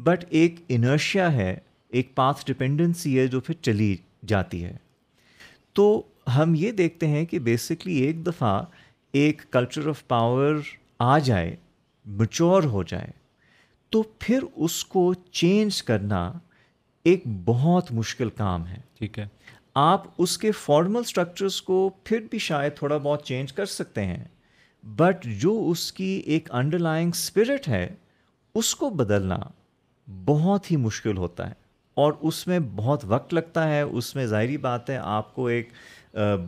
بٹ 0.07 0.25
ایک 0.41 0.61
انرشیا 0.69 1.33
ہے 1.33 1.55
ایک 1.99 2.15
پاتھ 2.15 2.45
ڈپینڈنسی 2.51 3.19
ہے 3.19 3.27
جو 3.35 3.41
پھر 3.41 3.55
چلی 3.63 3.95
جاتی 4.29 4.65
ہے 4.65 4.77
تو 5.75 5.85
ہم 6.37 6.55
یہ 6.59 6.71
دیکھتے 6.81 7.07
ہیں 7.09 7.25
کہ 7.31 7.39
بیسکلی 7.49 7.97
ایک 8.03 8.27
دفعہ 8.27 8.61
ایک 9.23 9.43
کلچر 9.51 9.89
آف 9.89 10.07
پاور 10.09 10.55
آ 11.13 11.19
جائے 11.29 11.55
مچور 12.19 12.63
ہو 12.73 12.83
جائے 12.89 13.11
تو 13.93 14.03
پھر 14.19 14.43
اس 14.57 14.85
کو 14.85 15.13
چینج 15.31 15.83
کرنا 15.83 16.31
ایک 17.11 17.25
بہت 17.45 17.91
مشکل 17.93 18.31
کام 18.37 18.67
ہے 18.67 18.77
ٹھیک 18.99 19.19
ہے 19.19 19.27
آپ 19.83 20.05
اس 20.23 20.37
کے 20.45 20.51
فارمل 20.61 21.01
اسٹرکچرس 21.07 21.61
کو 21.63 21.77
پھر 22.05 22.21
بھی 22.31 22.39
شاید 22.47 22.75
تھوڑا 22.77 22.97
بہت 23.03 23.25
چینج 23.25 23.53
کر 23.59 23.65
سکتے 23.75 24.05
ہیں 24.07 24.25
بٹ 25.01 25.25
جو 25.43 25.53
اس 25.71 25.93
کی 25.99 26.09
ایک 26.35 26.49
انڈر 26.61 26.79
لائنگ 26.79 27.11
اسپرٹ 27.15 27.69
ہے 27.69 27.87
اس 28.61 28.75
کو 28.81 28.91
بدلنا 29.03 29.39
بہت 30.25 30.71
ہی 30.71 30.77
مشکل 30.91 31.17
ہوتا 31.17 31.49
ہے 31.49 31.55
اور 32.05 32.13
اس 32.29 32.47
میں 32.47 32.59
بہت 32.77 33.05
وقت 33.15 33.35
لگتا 33.35 33.69
ہے 33.69 33.81
اس 33.83 34.15
میں 34.17 34.27
ظاہری 34.35 34.57
بات 34.67 34.91
ہے 34.91 34.97
آپ 35.19 35.35
کو 35.35 35.47
ایک 35.55 35.69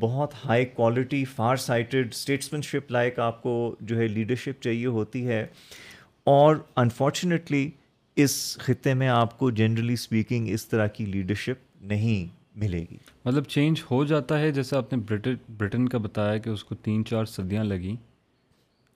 بہت 0.01 0.35
high 0.45 0.65
quality 0.75 1.25
far 1.37 1.57
sighted 1.69 2.09
statesmanship 2.73 2.91
like 2.93 3.19
آپ 3.29 3.43
کو 3.43 3.55
جو 3.91 3.99
ہے 3.99 4.09
لیڈرشپ 4.19 4.63
چاہیے 4.63 4.87
ہوتی 4.99 5.27
ہے 5.29 5.45
اور 6.39 6.57
انفارچونیٹلی 6.85 7.69
اس 8.23 8.33
خطے 8.61 8.93
میں 9.01 9.09
آپ 9.09 9.39
کو 9.39 9.51
جنرلی 9.59 9.93
اسپیکنگ 9.93 10.47
اس 10.53 10.67
طرح 10.69 10.87
کی 10.95 11.05
لیڈرشپ 11.07 11.83
نہیں 11.91 12.27
ملے 12.61 12.79
گی 12.91 12.97
مطلب 13.25 13.45
چینج 13.55 13.83
ہو 13.91 14.03
جاتا 14.13 14.39
ہے 14.41 14.51
جیسے 14.53 14.77
آپ 14.77 14.93
نے 14.93 14.99
برٹن 15.59 15.89
کا 15.89 15.99
بتایا 16.07 16.39
کہ 16.45 16.51
اس 16.51 16.65
کو 16.71 16.75
تین 16.89 17.05
چار 17.11 17.25
صدیاں 17.35 17.65
لگیں 17.65 17.95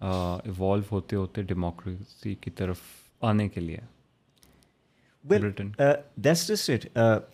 ایوالو 0.00 0.82
ہوتے 0.90 1.16
ہوتے 1.16 1.42
ڈیموکریسی 1.52 2.34
کی 2.40 2.50
طرف 2.60 2.78
آنے 3.30 3.48
کے 3.48 3.60
لیے 3.60 3.78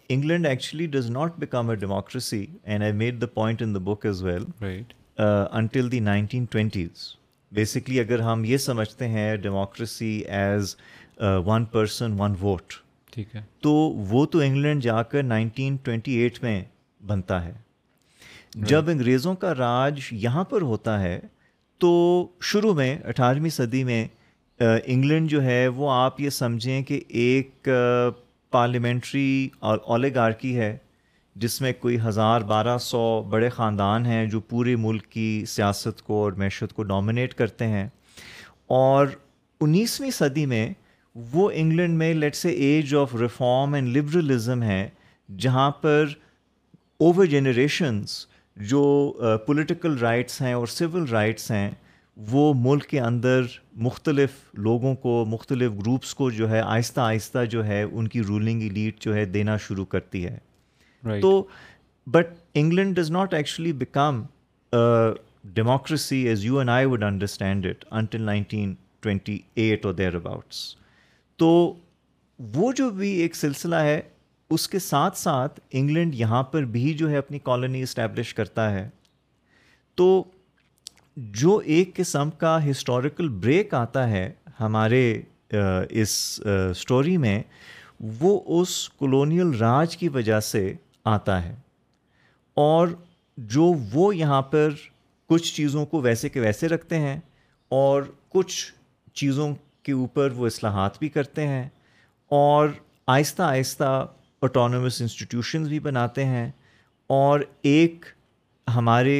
England 0.08 0.46
actually 0.46 0.86
does 0.98 1.10
not 1.10 1.38
become 1.40 1.70
a 1.70 1.76
democracy 1.86 2.44
and 2.62 2.82
I 2.84 2.92
made 3.04 3.20
the 3.20 3.26
the 3.26 3.30
point 3.34 3.62
in 3.62 3.72
book 3.84 4.04
as 4.06 4.22
well 4.24 4.44
until 5.16 5.90
the 5.92 6.00
nineteen 6.12 6.44
twenties 6.50 7.12
basically 7.56 7.98
اگر 8.00 8.20
ہم 8.20 8.44
یہ 8.44 8.56
سمجھتے 8.70 9.06
ہیں 9.08 9.36
democracy 9.44 10.12
as 10.38 10.76
one 11.46 11.64
person 11.72 12.12
one 12.20 12.34
vote 12.40 12.72
ٹھیک 13.12 13.34
ہے 13.36 13.40
تو 13.62 13.72
وہ 14.08 14.24
تو 14.32 14.38
انگلینڈ 14.40 14.82
جا 14.82 15.02
کر 15.02 15.22
نائنٹین 15.22 15.76
ٹوینٹی 15.84 16.12
ایٹ 16.16 16.42
میں 16.42 16.62
بنتا 17.06 17.44
ہے 17.44 17.52
جب 18.66 18.88
انگریزوں 18.90 19.34
کا 19.36 19.54
راج 19.58 20.00
یہاں 20.10 20.44
پر 20.50 20.62
ہوتا 20.62 20.98
ہے 21.02 21.18
تو 21.80 21.90
شروع 22.50 22.72
میں 22.74 22.96
اٹھارہویں 23.08 23.50
صدی 23.50 23.82
میں 23.84 24.06
انگلینڈ 24.68 25.30
جو 25.30 25.42
ہے 25.42 25.66
وہ 25.74 25.90
آپ 25.92 26.20
یہ 26.20 26.30
سمجھیں 26.30 26.82
کہ 26.84 27.00
ایک 27.24 27.68
پارلیمنٹری 28.50 29.48
اور 29.60 29.78
اولیگارکی 29.84 30.56
ہے 30.58 30.76
جس 31.42 31.60
میں 31.60 31.72
کوئی 31.80 31.98
ہزار 32.06 32.40
بارہ 32.46 32.76
سو 32.80 33.02
بڑے 33.30 33.48
خاندان 33.48 34.06
ہیں 34.06 34.24
جو 34.30 34.40
پورے 34.48 34.74
ملک 34.76 35.06
کی 35.08 35.44
سیاست 35.48 36.02
کو 36.06 36.22
اور 36.22 36.32
معیشت 36.42 36.72
کو 36.74 36.82
ڈومینیٹ 36.82 37.34
کرتے 37.34 37.66
ہیں 37.68 37.86
اور 38.80 39.06
انیسویں 39.60 40.10
صدی 40.16 40.46
میں 40.46 40.64
وہ 41.32 41.48
انگلینڈ 41.60 41.96
میں 41.98 42.12
لیٹ 42.14 42.34
سے 42.36 42.48
age 42.64 42.94
of 42.94 43.14
reform 43.20 43.72
and 43.74 43.96
liberalism 43.96 44.62
ہے 44.62 44.88
جہاں 45.40 45.70
پر 45.80 46.08
اوور 47.06 47.26
جنریشنس 47.32 48.10
جو 48.70 48.82
پولیٹیکل 49.46 49.96
رائٹس 49.98 50.40
ہیں 50.42 50.52
اور 50.54 50.66
سول 50.66 51.06
رائٹس 51.10 51.50
ہیں 51.50 51.70
وہ 52.30 52.52
ملک 52.66 52.86
کے 52.88 53.00
اندر 53.00 53.42
مختلف 53.86 54.30
لوگوں 54.66 54.94
کو 55.02 55.24
مختلف 55.28 55.72
گروپس 55.80 56.14
کو 56.14 56.30
جو 56.38 56.50
ہے 56.50 56.60
آہستہ 56.60 57.00
آہستہ 57.00 57.44
جو 57.50 57.64
ہے 57.66 57.82
ان 57.82 58.08
کی 58.08 58.22
رولنگ 58.28 58.62
لیڈ 58.76 59.00
جو 59.04 59.14
ہے 59.14 59.24
دینا 59.34 59.56
شروع 59.66 59.84
کرتی 59.96 60.24
ہے 60.26 60.36
right. 61.08 61.20
تو 61.22 61.42
but 62.10 62.32
England 62.62 62.96
does 62.96 63.10
not 63.10 63.34
actually 63.34 63.72
become 63.84 64.22
democracy 65.54 66.24
as 66.28 66.44
you 66.44 66.58
and 66.58 66.68
I 66.68 66.86
would 66.86 67.02
understand 67.04 67.66
it 67.66 67.84
until 67.90 68.22
nineteen 68.26 68.74
twenty 69.02 69.38
eight 69.64 69.86
or 69.86 69.94
thereabouts 70.14 70.64
تو 71.38 71.48
وہ 72.54 72.70
جو 72.76 72.88
بھی 72.98 73.08
ایک 73.20 73.36
سلسلہ 73.36 73.76
ہے 73.88 74.00
اس 74.56 74.68
کے 74.68 74.78
ساتھ 74.78 75.18
ساتھ 75.18 75.58
انگلینڈ 75.78 76.14
یہاں 76.14 76.42
پر 76.52 76.64
بھی 76.76 76.92
جو 76.98 77.10
ہے 77.10 77.16
اپنی 77.16 77.38
کالونی 77.48 77.82
اسٹیبلش 77.82 78.32
کرتا 78.34 78.70
ہے 78.74 78.88
تو 79.96 80.06
جو 81.42 81.56
ایک 81.74 81.94
قسم 81.96 82.30
کا 82.38 82.58
ہسٹوریکل 82.70 83.28
بریک 83.42 83.74
آتا 83.74 84.08
ہے 84.10 84.30
ہمارے 84.60 85.02
اس 86.00 86.12
اسٹوری 86.50 87.16
میں 87.24 87.40
وہ 88.20 88.38
اس 88.60 88.78
کولونیل 88.98 89.50
راج 89.60 89.96
کی 89.96 90.08
وجہ 90.16 90.40
سے 90.50 90.72
آتا 91.12 91.42
ہے 91.44 91.54
اور 92.66 92.88
جو 93.54 93.72
وہ 93.92 94.14
یہاں 94.16 94.42
پر 94.52 94.72
کچھ 95.28 95.54
چیزوں 95.54 95.84
کو 95.86 96.00
ویسے 96.00 96.28
کے 96.28 96.40
ویسے 96.40 96.68
رکھتے 96.68 96.98
ہیں 96.98 97.18
اور 97.82 98.02
کچھ 98.34 98.64
چیزوں 99.20 99.52
کے 99.88 99.92
اوپر 100.04 100.30
وہ 100.38 100.46
اصلاحات 100.46 100.98
بھی 101.02 101.08
کرتے 101.08 101.46
ہیں 101.48 101.68
اور 102.38 102.68
آہستہ 103.12 103.42
آہستہ 103.42 103.84
آٹونومس 104.48 105.00
انسٹیٹیوشنز 105.02 105.68
بھی 105.68 105.78
بناتے 105.86 106.24
ہیں 106.32 106.50
اور 107.18 107.40
ایک 107.70 108.04
ہمارے 108.74 109.14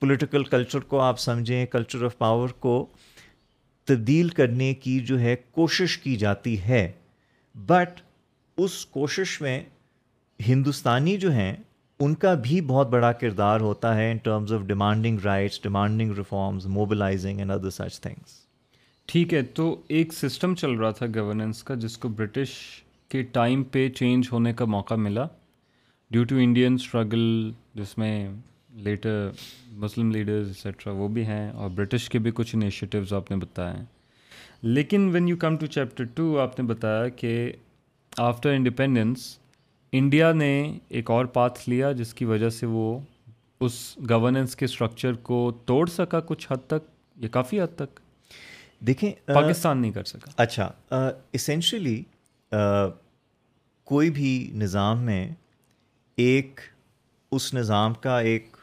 پولیٹیکل 0.00 0.44
کلچر 0.54 0.80
کو 0.90 1.00
آپ 1.00 1.20
سمجھیں 1.20 1.64
کلچر 1.76 2.04
آف 2.04 2.18
پاور 2.18 2.48
کو 2.66 2.74
تبدیل 3.88 4.28
کرنے 4.40 4.72
کی 4.86 4.98
جو 5.12 5.18
ہے 5.20 5.34
کوشش 5.60 5.96
کی 6.04 6.14
جاتی 6.24 6.60
ہے 6.62 6.82
بٹ 7.72 8.00
اس 8.64 8.84
کوشش 8.98 9.40
میں 9.42 9.58
ہندوستانی 10.48 11.16
جو 11.24 11.32
ہیں 11.38 11.54
ان 12.02 12.14
کا 12.26 12.34
بھی 12.42 12.60
بہت 12.74 12.90
بڑا 12.90 13.12
کردار 13.24 13.60
ہوتا 13.70 13.96
ہے 13.96 14.10
in 14.10 14.18
terms 14.28 14.52
of 14.52 14.60
demanding 14.74 15.18
rights 15.30 15.62
demanding 15.62 16.12
reforms 16.22 16.66
mobilising 16.78 17.38
and 17.38 17.52
other 17.58 17.70
such 17.80 18.00
things 18.06 18.38
ٹھیک 19.10 19.32
ہے 19.34 19.40
تو 19.54 19.64
ایک 19.98 20.12
سسٹم 20.12 20.54
چل 20.54 20.72
رہا 20.78 20.90
تھا 20.96 21.06
گورننس 21.14 21.62
کا 21.68 21.74
جس 21.84 21.96
کو 21.98 22.08
برٹش 22.18 22.50
کے 23.10 23.22
ٹائم 23.36 23.62
پہ 23.76 23.88
چینج 23.96 24.28
ہونے 24.32 24.52
کا 24.58 24.64
موقع 24.74 24.94
ملا 25.06 25.24
ڈیو 26.12 26.24
ٹو 26.30 26.36
انڈین 26.42 26.74
اسٹرگل 26.74 27.50
جس 27.80 27.96
میں 27.98 28.12
لیٹر 28.84 29.28
مسلم 29.84 30.10
لیڈرز 30.10 30.48
اکسیٹرا 30.50 30.92
وہ 30.96 31.08
بھی 31.16 31.24
ہیں 31.26 31.50
اور 31.50 31.70
برٹش 31.76 32.08
کے 32.10 32.18
بھی 32.26 32.30
کچھ 32.34 32.54
انیشیٹوز 32.56 33.12
آپ 33.18 33.30
نے 33.30 33.36
بتائے 33.36 33.72
ہیں 33.76 33.84
لیکن 34.76 35.08
when 35.12 35.28
you 35.28 35.36
come 35.46 35.56
to 35.60 35.66
chapter 35.76 36.04
two 36.14 36.38
آپ 36.40 36.58
نے 36.60 36.66
بتایا 36.66 37.08
کہ 37.22 37.32
آفٹر 38.28 38.52
انڈیپینڈنس 38.56 39.24
انڈیا 40.00 40.30
نے 40.32 40.52
ایک 40.98 41.10
اور 41.16 41.24
پاتھ 41.38 41.58
لیا 41.70 41.90
جس 42.02 42.14
کی 42.14 42.24
وجہ 42.34 42.48
سے 42.60 42.66
وہ 42.78 42.86
اس 43.64 43.80
گورننس 44.10 44.54
کے 44.56 44.64
اسٹرکچر 44.64 45.14
کو 45.30 45.40
توڑ 45.72 45.84
سکا 45.96 46.20
کچھ 46.28 46.46
حد 46.52 46.66
تک 46.74 46.88
یا 47.22 47.28
کافی 47.38 47.60
حد 47.62 47.74
تک 47.78 48.00
دیکھیں 48.86 49.12
پاکستان 49.34 49.78
نہیں 49.80 49.90
کر 49.92 50.04
سکا 50.04 50.30
اچھا 50.42 50.70
اسینشلی 51.38 52.02
کوئی 53.90 54.10
بھی 54.18 54.30
نظام 54.62 55.02
میں 55.04 55.26
ایک 56.24 56.60
اس 57.38 57.52
نظام 57.54 57.94
کا 58.06 58.18
ایک 58.30 58.56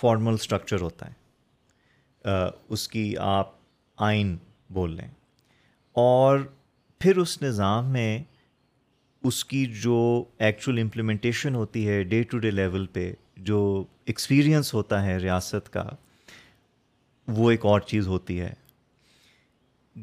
فارمل 0.00 0.34
اسٹرکچر 0.40 0.80
ہوتا 0.80 1.06
ہے 1.10 2.38
اس 2.74 2.86
کی 2.88 3.12
آپ 3.20 3.50
آئین 4.08 4.36
بول 4.74 4.94
لیں 4.96 5.08
اور 6.02 6.38
پھر 7.00 7.16
اس 7.18 7.40
نظام 7.42 7.90
میں 7.92 8.18
اس 9.30 9.44
کی 9.44 9.64
جو 9.82 9.98
ایکچوئل 10.46 10.80
امپلیمنٹیشن 10.80 11.54
ہوتی 11.54 11.88
ہے 11.88 12.02
ڈے 12.12 12.22
ٹو 12.30 12.38
ڈے 12.44 12.50
لیول 12.50 12.86
پہ 12.92 13.12
جو 13.50 13.58
ایکسپیرئنس 14.06 14.72
ہوتا 14.74 15.04
ہے 15.04 15.16
ریاست 15.22 15.72
کا 15.72 15.84
وہ 17.36 17.50
ایک 17.50 17.64
اور 17.72 17.80
چیز 17.90 18.06
ہوتی 18.08 18.40
ہے 18.40 18.52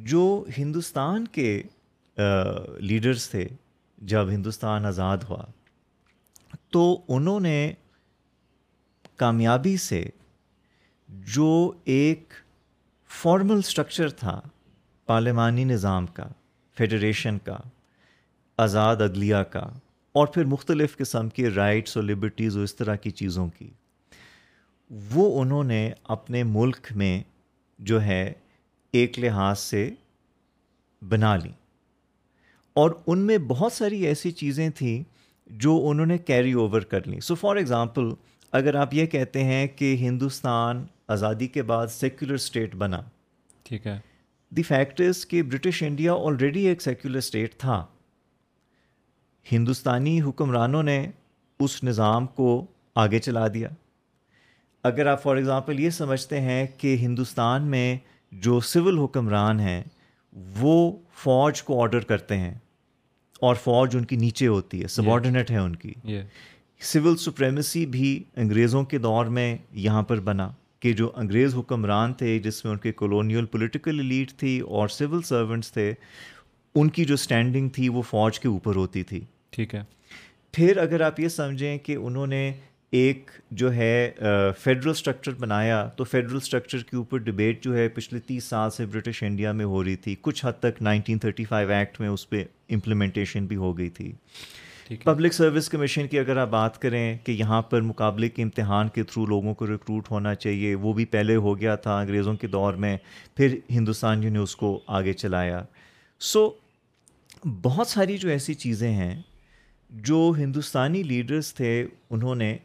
جو 0.06 0.44
ہندوستان 0.58 1.28
کے 1.34 1.62
لیڈرس 2.80 3.30
تھے 3.30 3.48
جب 4.12 4.30
ہندوستان 4.30 4.86
آزاد 4.86 5.18
ہوا 5.30 5.44
تو 6.74 7.02
انہوں 7.16 7.40
نے 7.40 7.72
کامیابی 9.18 9.76
سے 9.86 10.04
جو 11.36 11.72
ایک 11.94 12.34
فارمل 13.22 13.62
سٹرکچر 13.66 14.10
تھا 14.20 14.40
پارلیمانی 15.08 15.64
نظام 15.64 16.06
کا 16.20 16.28
فیڈریشن 16.78 17.38
کا 17.46 17.58
آزاد 18.64 19.02
عدلیہ 19.02 19.36
کا 19.52 19.64
اور 20.20 20.28
پھر 20.34 20.46
مختلف 20.52 20.96
قسم 20.98 21.30
کی 21.30 21.50
رائٹس 21.50 21.98
اور 21.98 22.04
لبرٹیز 22.06 22.56
اور 22.56 22.64
اس 22.64 22.76
طرح 22.76 22.96
کی 23.02 23.10
چیزوں 23.22 23.48
کی 23.58 23.70
وہ 25.14 25.42
انہوں 25.42 25.64
نے 25.64 25.90
اپنے 26.18 26.44
ملک 26.44 26.88
میں 26.98 27.22
جو 27.90 28.02
ہے 28.04 28.32
ایک 28.98 29.20
لحاظ 29.20 29.60
سے 29.60 29.90
بنا 31.10 31.36
لیں 31.44 31.52
اور 32.84 32.92
ان 33.08 33.20
میں 33.28 33.38
بہت 33.48 33.74
ساری 33.74 34.02
ایسی 34.06 34.32
چیزیں 34.42 34.68
تھیں 34.76 35.02
جو 35.66 35.80
انہوں 35.90 36.06
نے 36.06 36.18
کیری 36.18 36.52
اوور 36.62 36.82
کر 36.92 37.08
لیں 37.08 37.20
سو 37.28 37.36
فار 37.36 37.56
ایگزامپل 37.56 38.10
اگر 38.60 38.76
آپ 38.82 38.94
یہ 38.94 39.06
کہتے 39.06 39.44
ہیں 39.44 39.66
کہ 39.76 39.96
ہندوستان 40.00 40.84
آزادی 41.18 41.48
کے 41.48 41.64
بعد 41.72 41.88
سیکولر 41.92 42.34
اسٹیٹ 42.34 42.76
بنا 42.84 43.02
ٹھیک 43.64 43.88
ہے 43.88 43.98
دی 44.58 44.64
فیکٹ 44.64 45.02
از 45.08 45.26
کہ 45.30 45.42
برٹش 45.44 45.82
انڈیا 45.88 46.14
آلریڈی 46.26 46.66
ایک 46.68 46.82
سیکولر 46.82 47.18
اسٹیٹ 47.18 47.58
تھا 47.60 47.86
ہندوستانی 49.52 50.20
حکمرانوں 50.22 50.84
نے 50.84 51.06
اس 51.64 51.84
نظام 51.84 52.28
کو 52.40 52.64
آگے 53.04 53.20
چلا 53.20 53.48
دیا 53.54 53.70
اگر 54.90 55.06
آپ 55.08 55.22
فار 55.24 55.36
ایگزامپل 55.38 55.80
یہ 55.80 55.90
سمجھتے 56.02 56.42
ہیں 56.42 56.66
کہ 56.78 56.96
ہندوستان 57.00 57.64
میں 57.72 57.96
جو 58.32 58.60
سول 58.62 58.98
حکمران 59.00 59.60
ہیں 59.60 59.82
وہ 60.60 60.92
فوج 61.24 61.62
کو 61.64 61.82
آڈر 61.84 62.00
کرتے 62.10 62.38
ہیں 62.38 62.54
اور 63.48 63.56
فوج 63.64 63.96
ان 63.98 64.06
کی 64.06 64.16
نیچے 64.16 64.48
ہوتی 64.48 64.82
ہے 64.82 64.88
سبارڈینٹ 64.88 65.52
ہے 65.52 65.58
ان 65.58 65.76
کی 65.76 65.94
سول 66.92 67.16
سپریمیسی 67.18 67.86
بھی 67.96 68.18
انگریزوں 68.38 68.84
کے 68.92 68.98
دور 69.08 69.26
میں 69.38 69.56
یہاں 69.86 70.04
پر 70.10 70.20
بنا 70.30 70.50
کہ 70.80 70.94
جو 70.94 71.10
انگریز 71.20 71.56
حکمران 71.56 72.14
تھے 72.20 72.38
جس 72.44 72.64
میں 72.66 72.72
ان 72.72 72.78
کے 72.80 72.92
کالونیل 72.98 73.46
پولیٹیکل 73.56 74.06
لیڈ 74.06 74.32
تھی 74.40 74.60
اور 74.60 74.88
سول 74.88 75.22
سرونٹس 75.30 75.72
تھے 75.72 75.94
ان 76.76 76.90
کی 76.98 77.06
جو 77.06 77.14
اسٹینڈنگ 77.14 77.70
تھی 77.76 77.90
وہ 77.90 78.02
فوج 78.10 78.40
کے 78.40 78.48
اوپر 78.48 78.76
ہوتی 78.76 79.04
تھی 79.04 79.20
ٹھیک 79.52 79.74
ہے 79.76 79.82
پھر 80.54 80.78
اگر 80.82 81.02
آپ 81.02 81.20
یہ 81.20 81.28
سمجھیں 81.30 81.78
کہ 81.78 81.96
انہوں 81.96 82.28
نے 82.28 82.52
ایک 82.98 83.30
جو 83.52 83.74
ہے 83.76 84.12
فیڈرل 84.60 84.94
سٹرکچر 84.94 85.32
بنایا 85.40 85.84
تو 85.96 86.04
فیڈرل 86.04 86.40
سٹرکچر 86.40 86.84
کے 86.90 86.96
اوپر 86.98 87.18
ڈبیٹ 87.24 87.64
جو 87.64 87.76
ہے 87.78 87.88
پچھلے 87.94 88.20
تیس 88.28 88.44
سال 88.44 88.70
سے 88.72 88.86
برٹش 88.94 89.22
انڈیا 89.24 89.52
میں 89.52 89.66
ہو 89.66 89.84
رہی 89.84 89.96
تھی 89.96 90.16
کچھ 90.22 90.44
حد 90.46 90.60
تک 90.60 90.82
نائنٹین 90.84 91.18
تھرٹی 91.20 91.44
فائیو 91.46 91.70
ایکٹ 91.72 92.00
میں 92.02 92.08
اس 92.10 92.30
پہ 92.30 92.44
امپلیمنٹیشن 92.74 93.46
بھی 93.48 93.56
ہو 93.56 93.78
گئی 93.78 93.90
تھی 94.00 94.12
پبلک 95.04 95.34
سروس 95.34 95.68
کمیشن 95.70 96.08
کی 96.12 96.20
اگر 96.20 96.38
آپ 96.42 96.48
بات 96.50 96.80
کریں 96.82 97.18
کہ 97.24 97.32
یہاں 97.40 97.62
پر 97.62 97.82
مقابلے 97.82 98.30
کے 98.30 98.44
امتحان 98.44 98.88
کے 98.94 99.04
تھرو 99.12 99.26
لوگوں 99.26 99.54
کو 99.56 99.68
ریکروٹ 99.72 100.10
ہونا 100.12 100.34
چاہیے 100.36 100.74
وہ 100.76 100.94
بھی 100.94 101.06
پہلے 101.16 101.36
ہو 101.48 101.58
گیا 101.60 101.76
تھا 101.84 101.98
انگریزوں 102.00 102.34
کے 102.42 102.48
دور 102.48 102.74
میں 102.86 102.96
پھر 103.38 103.56
ہندوستانیوں 103.70 104.24
جی 104.32 104.38
نے 104.38 104.40
اس 104.44 104.56
کو 104.56 104.80
آگے 105.02 105.14
چلایا 105.14 105.62
سو 106.20 106.44
so, 106.46 107.50
بہت 107.64 107.88
ساری 107.88 108.18
جو 108.18 108.30
ایسی 108.30 108.54
چیزیں 108.64 108.92
ہیں 108.94 109.22
جو 110.08 110.32
ہندوستانی 110.38 111.04
لیڈرز 111.04 111.54
تھے 111.56 111.86
انہوں 112.10 112.36
نے 112.36 112.56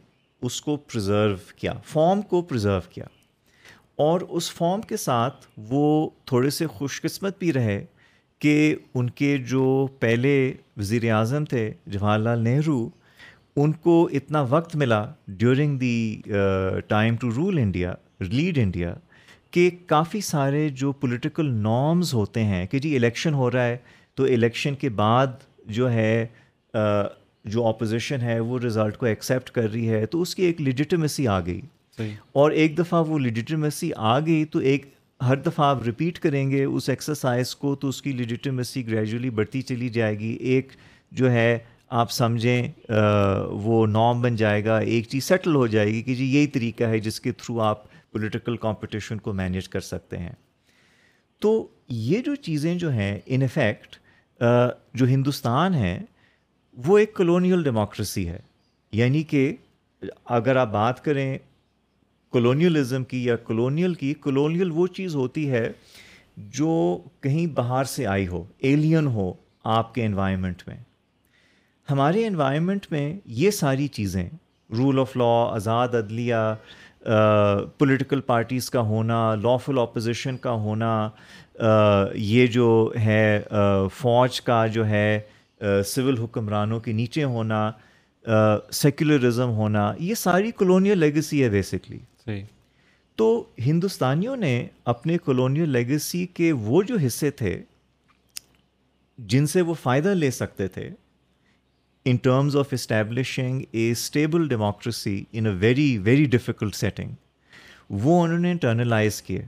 اس 0.45 0.61
کو 0.61 0.75
پرزرو 0.91 1.35
کیا 1.57 1.73
فام 1.91 2.21
کو 2.31 2.41
پرزرو 2.49 2.79
کیا 2.93 3.03
اور 4.05 4.21
اس 4.37 4.51
فام 4.53 4.81
کے 4.89 4.97
ساتھ 4.97 5.45
وہ 5.69 5.83
تھوڑے 6.31 6.49
سے 6.57 6.67
خوش 6.77 7.01
قسمت 7.01 7.37
بھی 7.39 7.51
رہے 7.53 7.83
کہ 8.45 8.53
ان 8.99 9.09
کے 9.21 9.35
جو 9.51 9.61
پہلے 9.99 10.35
وزیر 10.77 11.11
اعظم 11.11 11.45
تھے 11.53 11.63
جواہر 11.95 12.19
لال 12.19 12.43
نہرو 12.43 12.77
ان 13.63 13.71
کو 13.85 13.95
اتنا 14.19 14.41
وقت 14.49 14.75
ملا 14.81 15.03
during 15.41 15.77
the 15.83 15.95
time 16.87 17.15
to 17.21 17.29
rule 17.35 17.57
India 17.59 17.93
lead 18.31 18.57
India 18.63 18.93
کہ 19.57 19.69
کافی 19.87 20.21
سارے 20.29 20.67
جو 20.83 20.91
پولیٹیکل 21.01 21.51
نارمز 21.67 22.13
ہوتے 22.13 22.43
ہیں 22.53 22.65
کہ 22.71 22.79
جی 22.85 22.95
الیکشن 22.95 23.33
ہو 23.41 23.51
رہا 23.51 23.65
ہے 23.65 23.77
تو 24.15 24.23
الیکشن 24.33 24.75
کے 24.81 24.89
بعد 25.01 25.43
جو 25.77 25.91
ہے 25.91 26.25
uh, 26.77 27.05
جو 27.53 27.65
اپوزیشن 27.67 28.21
ہے 28.21 28.39
وہ 28.39 28.59
ریزلٹ 28.59 28.97
کو 28.97 29.05
ایکسیپٹ 29.05 29.49
کر 29.51 29.69
رہی 29.71 29.89
ہے 29.89 30.05
تو 30.13 30.21
اس 30.21 30.33
کی 30.35 30.43
ایک 30.43 30.61
لیجیٹمیسی 30.61 31.27
آ 31.27 31.39
گئی 31.45 31.59
صحیح. 31.97 32.11
اور 32.33 32.51
ایک 32.51 32.77
دفعہ 32.77 33.03
وہ 33.07 33.19
لیجیٹمیسی 33.19 33.91
آ 33.95 34.19
گئی 34.25 34.45
تو 34.51 34.59
ایک 34.71 34.85
ہر 35.27 35.35
دفعہ 35.45 35.65
آپ 35.65 35.83
رپیٹ 35.87 36.19
کریں 36.19 36.49
گے 36.51 36.63
اس 36.63 36.89
ایکسرسائز 36.89 37.55
کو 37.55 37.73
تو 37.81 37.87
اس 37.89 38.01
کی 38.01 38.11
لیجیٹمیسی 38.11 38.87
گریجولی 38.87 39.29
بڑھتی 39.39 39.61
چلی 39.69 39.89
جائے 39.97 40.17
گی 40.19 40.33
ایک 40.53 40.71
جو 41.19 41.31
ہے 41.31 41.57
آپ 41.99 42.11
سمجھیں 42.11 42.67
آ, 42.89 43.43
وہ 43.51 43.85
نام 43.87 44.21
بن 44.21 44.35
جائے 44.35 44.63
گا 44.65 44.77
ایک 44.77 45.07
چیز 45.09 45.23
سیٹل 45.23 45.55
ہو 45.55 45.65
جائے 45.75 45.87
گی 45.91 46.01
کہ 46.03 46.15
جی 46.15 46.25
یہی 46.33 46.47
طریقہ 46.57 46.83
ہے 46.93 46.99
جس 47.07 47.19
کے 47.21 47.31
تھرو 47.37 47.59
آپ 47.61 47.83
پولیٹیکل 48.11 48.57
کمپٹیشن 48.61 49.17
کو 49.19 49.33
مینیج 49.33 49.69
کر 49.69 49.79
سکتے 49.91 50.17
ہیں 50.17 50.33
تو 51.41 51.51
یہ 52.11 52.21
جو 52.25 52.35
چیزیں 52.49 52.73
جو 52.79 52.91
ہیں 52.91 53.17
ان 53.25 53.41
افیکٹ 53.43 53.95
جو 54.97 55.05
ہندوستان 55.07 55.73
ہے 55.75 55.97
وہ 56.85 56.97
ایک 56.97 57.13
کلونیل 57.15 57.63
ڈیموکریسی 57.63 58.27
ہے 58.29 58.39
یعنی 58.99 59.21
کہ 59.23 59.51
اگر 60.37 60.55
آپ 60.57 60.71
بات 60.71 61.03
کریں 61.03 61.37
کلونیلزم 62.31 63.03
کی 63.09 63.23
یا 63.25 63.35
کلونیل 63.47 63.93
کی 63.93 64.13
کلونیل 64.21 64.71
وہ 64.75 64.87
چیز 64.95 65.15
ہوتی 65.15 65.49
ہے 65.51 65.67
جو 66.57 66.75
کہیں 67.23 67.45
باہر 67.55 67.83
سے 67.95 68.05
آئی 68.07 68.27
ہو 68.27 68.43
ایلین 68.69 69.07
ہو 69.13 69.31
آپ 69.77 69.93
کے 69.95 70.05
انوائرمنٹ 70.05 70.63
میں 70.67 70.75
ہمارے 71.91 72.25
انوائرمنٹ 72.27 72.85
میں 72.91 73.11
یہ 73.43 73.51
ساری 73.61 73.87
چیزیں 73.97 74.25
رول 74.77 74.99
آف 74.99 75.15
لا 75.17 75.31
آزاد 75.55 75.95
عدلیہ 75.95 76.35
پولیٹیکل 77.77 78.21
پارٹیز 78.27 78.69
کا 78.69 78.79
ہونا 78.85 79.19
لافل 79.43 79.79
اپوزیشن 79.79 80.37
کا 80.45 80.51
ہونا 80.63 81.09
یہ 82.15 82.47
جو 82.55 82.69
ہے 83.05 83.41
فوج 83.99 84.41
کا 84.41 84.65
جو 84.73 84.87
ہے 84.87 85.19
سول 85.87 86.17
حکمرانوں 86.19 86.79
کے 86.79 86.91
نیچے 86.91 87.23
ہونا 87.33 87.69
سیکولرزم 88.73 89.49
ہونا 89.55 89.91
یہ 89.99 90.15
ساری 90.15 90.51
کلونیل 90.57 90.97
لیگسی 90.99 91.43
ہے 91.43 91.49
بیسکلی 91.49 91.99
تو 93.17 93.25
ہندوستانیوں 93.65 94.35
نے 94.35 94.65
اپنے 94.93 95.17
کلونیل 95.25 95.69
لیگسی 95.69 96.25
کے 96.33 96.51
وہ 96.61 96.81
جو 96.87 96.95
حصے 97.05 97.29
تھے 97.41 97.57
جن 99.33 99.45
سے 99.47 99.61
وہ 99.67 99.73
فائدہ 99.81 100.09
لے 100.13 100.31
سکتے 100.39 100.67
تھے 100.67 100.89
in 102.09 102.15
terms 102.23 102.55
of 102.57 102.73
establishing 102.73 103.61
a 103.71 103.89
stable 103.91 104.47
democracy 104.47 105.23
in 105.31 105.45
a 105.47 105.53
very 105.59 105.97
very 106.03 106.25
difficult 106.35 106.75
setting 106.75 107.13
وہ 108.03 108.21
انہوں 108.23 108.39
نے 108.39 108.51
انٹرنلائز 108.51 109.21
کیے 109.21 109.41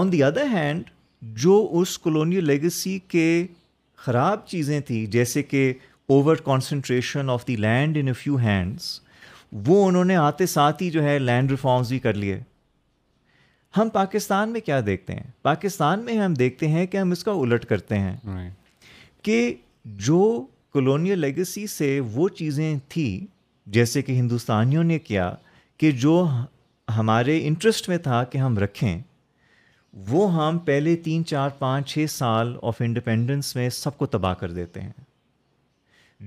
آن 0.00 0.12
دی 0.12 0.22
ادر 0.24 0.46
ہینڈ 0.52 0.90
جو 1.42 1.66
اس 1.80 1.98
کلونیل 1.98 2.46
لیگسی 2.46 2.98
کے 3.08 3.46
خراب 4.04 4.44
چیزیں 4.48 4.80
تھیں 4.86 5.04
جیسے 5.12 5.42
کہ 5.42 5.72
over 6.14 6.36
concentration 6.44 7.30
of 7.30 7.46
the 7.48 7.56
land 7.56 7.96
in 8.00 8.06
a 8.08 8.12
few 8.18 8.36
hands 8.38 8.88
وہ 9.66 9.86
انہوں 9.88 10.04
نے 10.04 10.16
آتے 10.16 10.46
ساتھ 10.46 10.82
ہی 10.82 10.90
جو 10.90 11.02
ہے 11.02 11.18
لینڈ 11.18 11.50
ریفارمز 11.50 11.88
بھی 11.90 11.98
کر 12.06 12.14
لیے 12.22 12.38
ہم 13.76 13.88
پاکستان 13.92 14.52
میں 14.52 14.60
کیا 14.60 14.80
دیکھتے 14.86 15.14
ہیں 15.14 15.24
پاکستان 15.48 16.04
میں 16.04 16.16
ہم 16.18 16.34
دیکھتے 16.34 16.68
ہیں 16.68 16.86
کہ 16.92 16.96
ہم 16.96 17.10
اس 17.12 17.24
کا 17.24 17.32
الٹ 17.40 17.64
کرتے 17.68 17.98
ہیں 17.98 18.16
کہ 19.24 19.36
جو 20.08 20.22
کلونیل 20.74 21.18
لیگسی 21.18 21.66
سے 21.76 21.98
وہ 22.12 22.28
چیزیں 22.40 22.74
تھیں 22.88 23.26
جیسے 23.76 24.02
کہ 24.02 24.12
ہندوستانیوں 24.18 24.82
نے 24.84 24.98
کیا 24.98 25.30
کہ 25.78 25.90
جو 26.06 26.24
ہمارے 26.96 27.38
انٹرسٹ 27.46 27.88
میں 27.88 27.98
تھا 28.08 28.22
کہ 28.30 28.38
ہم 28.38 28.58
رکھیں 28.58 28.98
وہ 30.08 30.32
ہم 30.34 30.58
پہلے 30.64 30.94
تین 31.04 31.24
چار 31.26 31.50
پانچ 31.58 31.90
چھ 31.92 32.04
سال 32.10 32.54
آف 32.62 32.80
انڈیپینڈنس 32.80 33.54
میں 33.56 33.68
سب 33.82 33.96
کو 33.98 34.06
تباہ 34.06 34.34
کر 34.40 34.50
دیتے 34.52 34.80
ہیں 34.80 34.92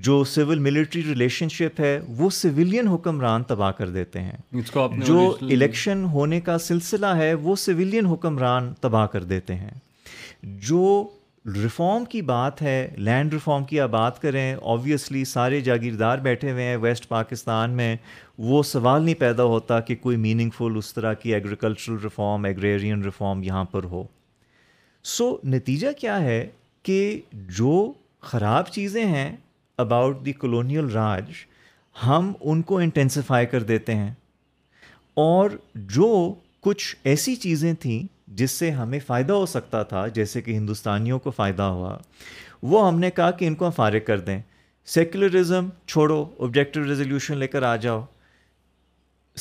جو 0.04 0.23
سول 0.28 0.60
ملٹری 0.60 1.04
ریلیشن 1.04 1.49
شپ 1.52 1.80
ہے 1.80 1.99
وہ 2.17 2.30
سویلین 2.36 2.88
حکمران 2.88 3.43
تباہ 3.47 3.71
کر 3.78 3.89
دیتے 3.89 4.21
ہیں 4.21 4.63
جو 5.06 5.34
الیکشن 5.41 6.04
ہونے 6.13 6.39
کا 6.41 6.58
سلسلہ 6.60 7.15
ہے 7.17 7.34
وہ 7.34 7.56
سویلین 7.63 8.06
حکمران 8.06 8.73
تباہ 8.82 9.06
کر 9.12 9.23
دیتے 9.23 9.56
ہیں 9.56 9.71
جو 10.69 10.86
ریفارم 11.56 12.04
کی 12.10 12.22
بات 12.22 12.62
ہے 12.62 12.88
لینڈ 12.98 13.34
ریفارم 13.34 13.64
کی 13.66 13.80
آپ 13.80 13.90
بات 13.92 14.22
کریں 14.22 14.56
آبویسلی 14.72 15.24
سارے 15.26 15.60
جاگیردار 15.62 16.18
بیٹھے 16.28 16.52
ہوئے 16.52 16.64
ہیں 16.66 16.76
ویسٹ 16.82 17.08
پاکستان 17.08 17.72
میں 17.78 17.96
وہ 18.50 18.62
سوال 18.64 19.04
نہیں 19.04 19.16
پیدا 19.20 19.44
ہوتا 19.54 19.80
کہ 19.88 19.96
کوئی 20.02 20.18
میننگ 20.18 20.50
فل 20.58 20.78
اس 20.78 20.94
طرح 20.94 21.14
کی 21.22 21.34
ایگریکلچرل 21.34 21.98
ریفارم 22.04 22.46
ایگریرین 22.46 23.04
ریفارم 23.04 23.42
یہاں 23.44 23.64
پر 23.72 23.84
ہو 23.92 24.04
سو 25.04 25.30
so, 25.30 25.40
نتیجہ 25.44 25.88
کیا 26.00 26.20
ہے 26.24 26.46
کہ 26.84 27.20
جو 27.58 27.92
خراب 28.32 28.70
چیزیں 28.72 29.06
ہیں 29.06 29.32
اباؤٹ 29.84 30.26
دی 30.26 30.34
کلونیل 30.34 30.90
راج 30.92 31.32
ہم 32.06 32.32
ان 32.42 32.62
کو 32.70 32.78
انٹینسیفائی 32.80 33.46
کر 33.52 33.64
دیتے 33.64 33.96
ہیں 33.96 34.12
اور 35.28 35.50
جو 35.96 36.12
کچھ 36.64 36.96
ایسی 37.04 37.36
چیزیں 37.36 37.74
تھیں 37.80 38.02
جس 38.41 38.52
سے 38.52 38.69
ہمیں 38.72 39.00
فائدہ 39.06 39.34
ہو 39.34 39.46
سکتا 39.46 39.82
تھا 39.89 40.08
جیسے 40.13 40.41
کہ 40.41 40.52
ہندوستانیوں 40.52 41.18
کو 41.24 41.32
فائدہ 41.32 41.64
ہوا 41.78 41.97
وہ 42.72 42.88
ہم 42.88 42.99
نے 42.99 43.10
کہا 43.16 43.32
کہ 43.39 43.47
ان 43.47 43.55
کو 43.55 43.66
ہم 43.66 43.72
فارغ 43.76 43.99
کر 44.08 44.20
دیں 44.30 44.39
سیکولرزم 44.93 45.68
چھوڑو 45.88 46.24
آبجیکٹو 46.45 46.84
ریزولیوشن 46.86 47.38
لے 47.38 47.47
کر 47.47 47.64
آ 47.64 47.76
جاؤ 47.84 48.01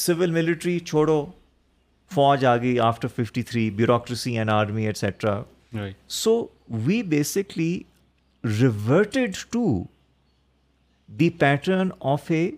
سول 0.05 0.31
ملٹری 0.31 0.79
چھوڑو 0.91 1.25
فوج 2.15 2.45
آ 2.47 2.57
گئی 2.57 2.79
after 2.91 3.09
fifty 3.17 3.43
three 3.51 3.69
bureaucracy 3.81 4.37
and 4.39 4.51
army 4.51 4.87
etcetera 4.87 5.41
so 6.23 6.45
we 6.87 7.03
basically 7.15 7.73
reverted 8.61 9.37
to 9.51 9.65
the 11.21 11.31
pattern 11.39 11.89
of 12.13 12.31
a 12.31 12.49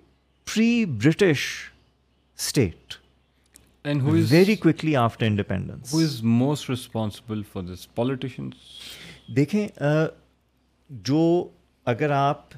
pre 0.55 0.85
British 1.05 1.47
state 2.39 2.95
دیکھیں 9.37 9.65
جو 11.07 11.21
اگر 11.93 12.11
آپ 12.11 12.55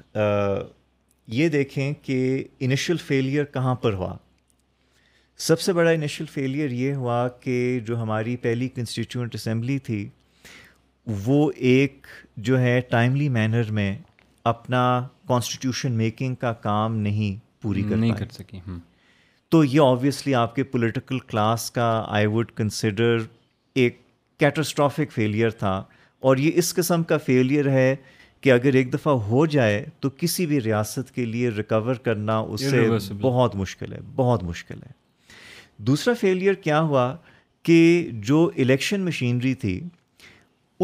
یہ 1.33 1.49
دیکھیں 1.49 1.93
کہ 2.01 2.43
انیشیل 2.59 2.97
فیلیئر 3.05 3.45
کہاں 3.53 3.75
پر 3.81 3.93
ہوا 3.93 4.15
سب 5.47 5.59
سے 5.61 5.73
بڑا 5.73 5.89
انیشیل 5.89 6.27
فیلیئر 6.33 6.71
یہ 6.71 6.93
ہوا 6.95 7.27
کہ 7.41 7.57
جو 7.87 8.01
ہماری 8.01 8.35
پہلی 8.47 8.67
کنسٹیٹیوئنٹ 8.75 9.35
اسمبلی 9.35 9.77
تھی 9.89 10.07
وہ 11.25 11.51
ایک 11.71 12.05
جو 12.47 12.59
ہے 12.59 12.79
ٹائملی 12.89 13.29
مینر 13.39 13.71
میں 13.71 13.93
اپنا 14.53 14.81
کانسٹیٹیوشن 15.27 15.91
میکنگ 15.97 16.35
کا 16.39 16.53
کام 16.67 16.95
نہیں 16.97 17.39
پوری 17.61 17.83
کر 17.89 17.97
نہیں 17.97 18.13
کر 18.19 18.29
سکیں 18.31 18.59
تو 19.49 19.63
یہ 19.63 19.79
آبویسلی 19.81 20.33
آپ 20.35 20.55
کے 20.55 20.63
پولیٹیکل 20.71 21.19
کلاس 21.27 21.69
کا 21.71 21.87
آئی 22.15 22.25
ووڈ 22.27 22.51
کنسیڈر 22.55 23.17
ایک 23.81 23.99
کیٹاسٹرافک 24.39 25.11
فیلئر 25.11 25.49
تھا 25.59 25.75
اور 26.29 26.37
یہ 26.37 26.51
اس 26.59 26.73
قسم 26.75 27.03
کا 27.11 27.17
فیلئر 27.25 27.69
ہے 27.71 27.95
کہ 28.41 28.51
اگر 28.51 28.73
ایک 28.75 28.91
دفعہ 28.93 29.13
ہو 29.27 29.45
جائے 29.55 29.83
تو 29.99 30.09
کسی 30.17 30.45
بھی 30.45 30.59
ریاست 30.61 31.13
کے 31.15 31.25
لیے 31.25 31.49
ریکور 31.57 31.95
کرنا 32.05 32.37
اس 32.39 32.65
سے 32.69 32.87
بہت 33.21 33.55
مشکل 33.55 33.93
ہے 33.93 33.99
بہت 34.15 34.43
مشکل 34.43 34.81
ہے 34.85 34.91
دوسرا 35.87 36.13
فیلئر 36.19 36.53
کیا 36.67 36.81
ہوا 36.81 37.11
کہ 37.63 37.79
جو 38.31 38.49
الیکشن 38.63 39.01
مشینری 39.05 39.53
تھی 39.63 39.79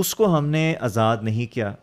اس 0.01 0.15
کو 0.15 0.37
ہم 0.37 0.45
نے 0.49 0.73
آزاد 0.85 1.17
نہیں 1.23 1.53
کیا 1.53 1.73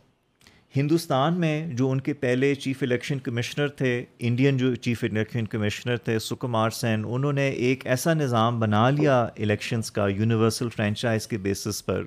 ہندوستان 0.76 1.38
میں 1.40 1.52
جو 1.76 1.88
ان 1.90 2.00
کے 2.00 2.12
پہلے 2.14 2.54
چیف 2.54 2.82
الیکشن 2.82 3.18
کمشنر 3.18 3.68
تھے 3.78 3.88
انڈین 4.26 4.56
جو 4.56 4.74
چیف 4.74 5.02
الیکشن 5.04 5.46
کمشنر 5.54 5.96
تھے 6.04 6.18
سکمار 6.18 6.70
سین 6.70 7.04
انہوں 7.14 7.32
نے 7.32 7.48
ایک 7.48 7.86
ایسا 7.86 8.12
نظام 8.14 8.60
بنا 8.60 8.88
لیا 8.90 9.18
الیکشنز 9.36 9.90
کا 9.92 10.06
یونیورسل 10.08 10.68
فرینچائز 10.76 11.26
کے 11.28 11.38
بیسس 11.46 11.84
پر 11.86 12.04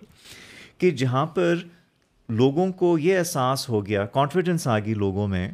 کہ 0.78 0.91
جہاں 1.01 1.26
پر 1.36 1.57
لوگوں 2.41 2.72
کو 2.84 2.97
یہ 2.97 3.18
احساس 3.18 3.68
ہو 3.70 3.86
گیا 3.86 4.05
کانفیڈنس 4.14 4.68
آ 4.68 4.78
گئی 4.86 4.93
لوگوں 5.03 5.28
میں 5.28 5.47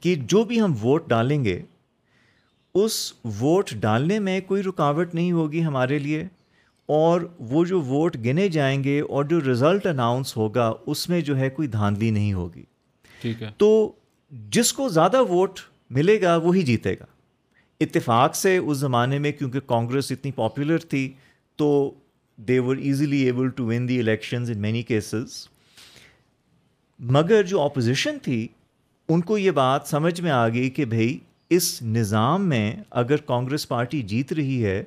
کہ 0.00 0.14
جو 0.34 0.42
بھی 0.52 0.60
ہم 0.60 0.74
ووٹ 0.82 1.08
ڈالیں 1.10 1.42
گے 1.44 1.58
اس 2.82 3.00
ووٹ 3.40 3.70
ڈالنے 3.80 4.18
میں 4.28 4.40
کوئی 4.46 4.62
رکاوٹ 4.62 5.14
نہیں 5.14 5.32
ہوگی 5.32 5.64
ہمارے 5.64 5.98
لیے 5.98 6.24
اور 6.96 7.20
وہ 7.50 7.64
جو 7.64 7.80
ووٹ 7.88 8.16
گنے 8.24 8.48
جائیں 8.54 8.82
گے 8.84 8.98
اور 9.16 9.24
جو 9.32 9.38
رزلٹ 9.50 9.84
اناؤنس 9.86 10.36
ہوگا 10.36 10.64
اس 10.92 11.08
میں 11.08 11.20
جو 11.28 11.36
ہے 11.38 11.48
کوئی 11.58 11.68
دھاندلی 11.74 12.08
نہیں 12.10 12.32
ہوگی 12.34 12.62
ٹھیک 13.20 13.42
ہے 13.42 13.50
تو 13.58 13.68
جس 14.56 14.72
کو 14.78 14.88
زیادہ 14.96 15.20
ووٹ 15.32 15.60
ملے 15.98 16.20
گا 16.22 16.34
وہی 16.42 16.60
وہ 16.60 16.64
جیتے 16.66 16.94
گا 17.00 17.04
اتفاق 17.84 18.34
سے 18.36 18.56
اس 18.56 18.76
زمانے 18.78 19.18
میں 19.26 19.32
کیونکہ 19.38 19.60
کانگریس 19.68 20.10
اتنی 20.12 20.30
پاپولر 20.40 20.78
تھی 20.94 21.04
تو 21.62 21.68
they 22.48 22.58
were 22.68 22.76
easily 22.90 23.20
able 23.26 23.48
to 23.56 23.66
win 23.66 23.88
the 23.88 23.98
elections 24.00 24.50
in 24.50 24.58
many 24.62 24.82
cases 24.90 25.36
مگر 27.18 27.42
جو 27.52 27.60
اپوزیشن 27.62 28.18
تھی 28.22 28.46
ان 29.12 29.20
کو 29.30 29.38
یہ 29.38 29.50
بات 29.64 29.86
سمجھ 29.94 30.20
میں 30.20 30.30
آ 30.44 30.46
گئی 30.58 30.70
کہ 30.80 30.84
بھائی 30.96 31.18
اس 31.58 31.74
نظام 31.98 32.48
میں 32.48 32.70
اگر 33.04 33.20
کانگریس 33.32 33.68
پارٹی 33.68 34.02
جیت 34.14 34.32
رہی 34.32 34.64
ہے 34.64 34.82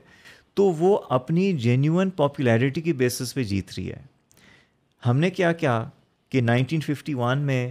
تو 0.55 0.63
وہ 0.79 0.97
اپنی 1.19 1.51
جینیون 1.59 2.09
پاپولیرٹی 2.17 2.81
کی 2.81 2.93
بیسس 2.97 3.33
پہ 3.35 3.43
جیت 3.51 3.71
رہی 3.77 3.89
ہے 3.89 4.01
ہم 5.05 5.17
نے 5.19 5.29
کیا 5.39 5.51
کیا 5.61 5.83
کہ 6.31 6.41
نائنٹین 6.41 6.81
ففٹی 6.81 7.13
ون 7.17 7.39
میں 7.47 7.61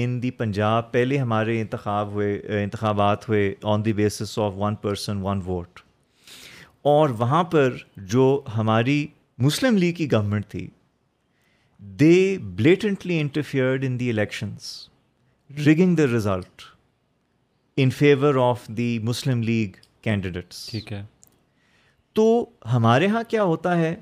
ان 0.00 0.20
دی 0.22 0.30
پنجاب 0.40 0.90
پہلے 0.92 1.18
ہمارے 1.18 1.60
انتخاب 1.60 2.10
ہوئے 2.12 2.34
انتخابات 2.62 3.28
ہوئے 3.28 3.42
on 3.74 3.84
the 3.84 3.92
basis 4.02 4.38
of 4.38 4.52
one 4.56 4.74
person 4.82 5.22
one 5.22 5.40
vote 5.46 5.80
اور 6.94 7.08
وہاں 7.18 7.42
پر 7.54 7.76
جو 8.16 8.26
ہماری 8.56 9.06
مسلم 9.46 9.76
لیگ 9.76 9.94
کی 9.94 10.10
گورنمنٹ 10.12 10.46
تھی 10.50 10.66
they 12.00 12.14
blatantly 12.56 13.18
interfered 13.20 13.84
in 13.86 13.98
the 14.00 14.10
elections 14.10 14.72
rigging 15.66 15.96
the 15.96 16.06
result 16.12 16.62
in 17.82 17.90
favour 17.98 18.34
of 18.50 18.68
the 18.76 18.98
Muslim 19.08 19.42
League 19.42 19.80
candidates 20.02 20.68
ٹھیک 20.70 20.92
ہے 20.92 21.02
تو 22.16 22.26
ہمارے 22.72 23.04
یہاں 23.04 23.22
کیا 23.28 23.42
ہوتا 23.44 23.76
ہے 23.78 23.94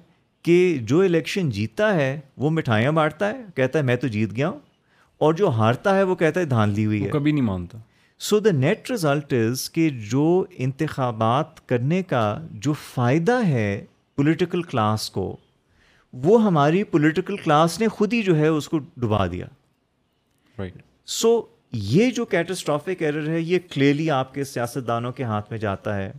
کہ 0.49 0.57
جو 0.89 1.01
الیکشن 1.01 1.49
جیتتا 1.51 1.95
ہے 1.95 2.11
وہ 2.43 2.51
مٹھائیاں 2.57 2.91
بانٹتا 2.99 3.29
ہے 3.31 3.41
کہتا 3.55 3.79
ہے 3.79 3.85
میں 3.85 3.97
تو 4.05 4.09
جیت 4.17 4.37
گیا 4.37 4.49
ہوں 4.49 4.59
اور 5.25 5.35
جو 5.41 5.49
ہارتا 5.57 5.97
ہے 5.97 6.03
وہ 6.11 6.15
کہتا 6.21 6.41
ہے 6.41 6.45
دھان 6.53 6.71
لی 6.77 6.85
ہوئی 6.87 7.03
ہے 7.05 7.09
کبھی 7.11 7.33
نہیں 7.33 7.45
مانتا 7.45 7.79
so 8.29 8.39
the 8.41 8.51
net 8.59 8.91
result 8.91 9.33
is 9.41 9.69
کہ 9.73 9.89
جو 10.11 10.27
انتخابات 10.67 11.67
کرنے 11.69 12.03
کا 12.13 12.23
جو 12.67 12.73
فائدہ 12.87 13.39
ہے 13.47 13.67
پولیٹیکل 14.17 14.63
کلاس 14.75 15.09
کو 15.11 15.37
وہ 16.25 16.43
ہماری 16.45 16.85
پولیٹیکل 16.95 17.37
کلاس 17.45 17.81
نے 17.81 17.89
خود 17.99 18.13
ہی 18.13 18.23
جو 18.23 18.37
ہے 18.39 18.47
اس 18.49 18.69
کو 18.69 18.79
ڈبا 18.97 19.27
دیا 19.33 19.47
رائٹ 20.59 20.83
سو 21.21 21.41
یہ 21.95 22.11
جو 22.17 22.25
کیٹسٹرافک 22.37 23.03
ایرر 23.03 23.29
ہے 23.29 23.41
یہ 23.41 23.59
کلیئرلی 23.71 24.11
آپ 24.21 24.35
کے 24.35 24.45
سیاست 24.55 24.87
دانوں 24.89 25.13
کے 25.13 25.25
ہاتھ 25.33 25.51
میں 25.51 25.59
جاتا 25.69 25.97
ہے 25.97 26.11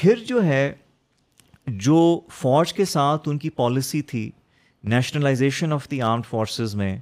پھر 0.00 0.18
جو 0.26 0.44
ہے 0.44 0.70
جو 1.68 1.96
فوج 2.40 2.72
کے 2.74 2.84
ساتھ 2.84 3.28
ان 3.28 3.38
کی 3.38 3.50
پالیسی 3.56 4.00
تھی 4.02 4.30
nationalization 4.90 5.72
of 5.72 5.90
the 5.90 6.00
armed 6.02 6.26
forces 6.26 6.74
میں 6.76 6.96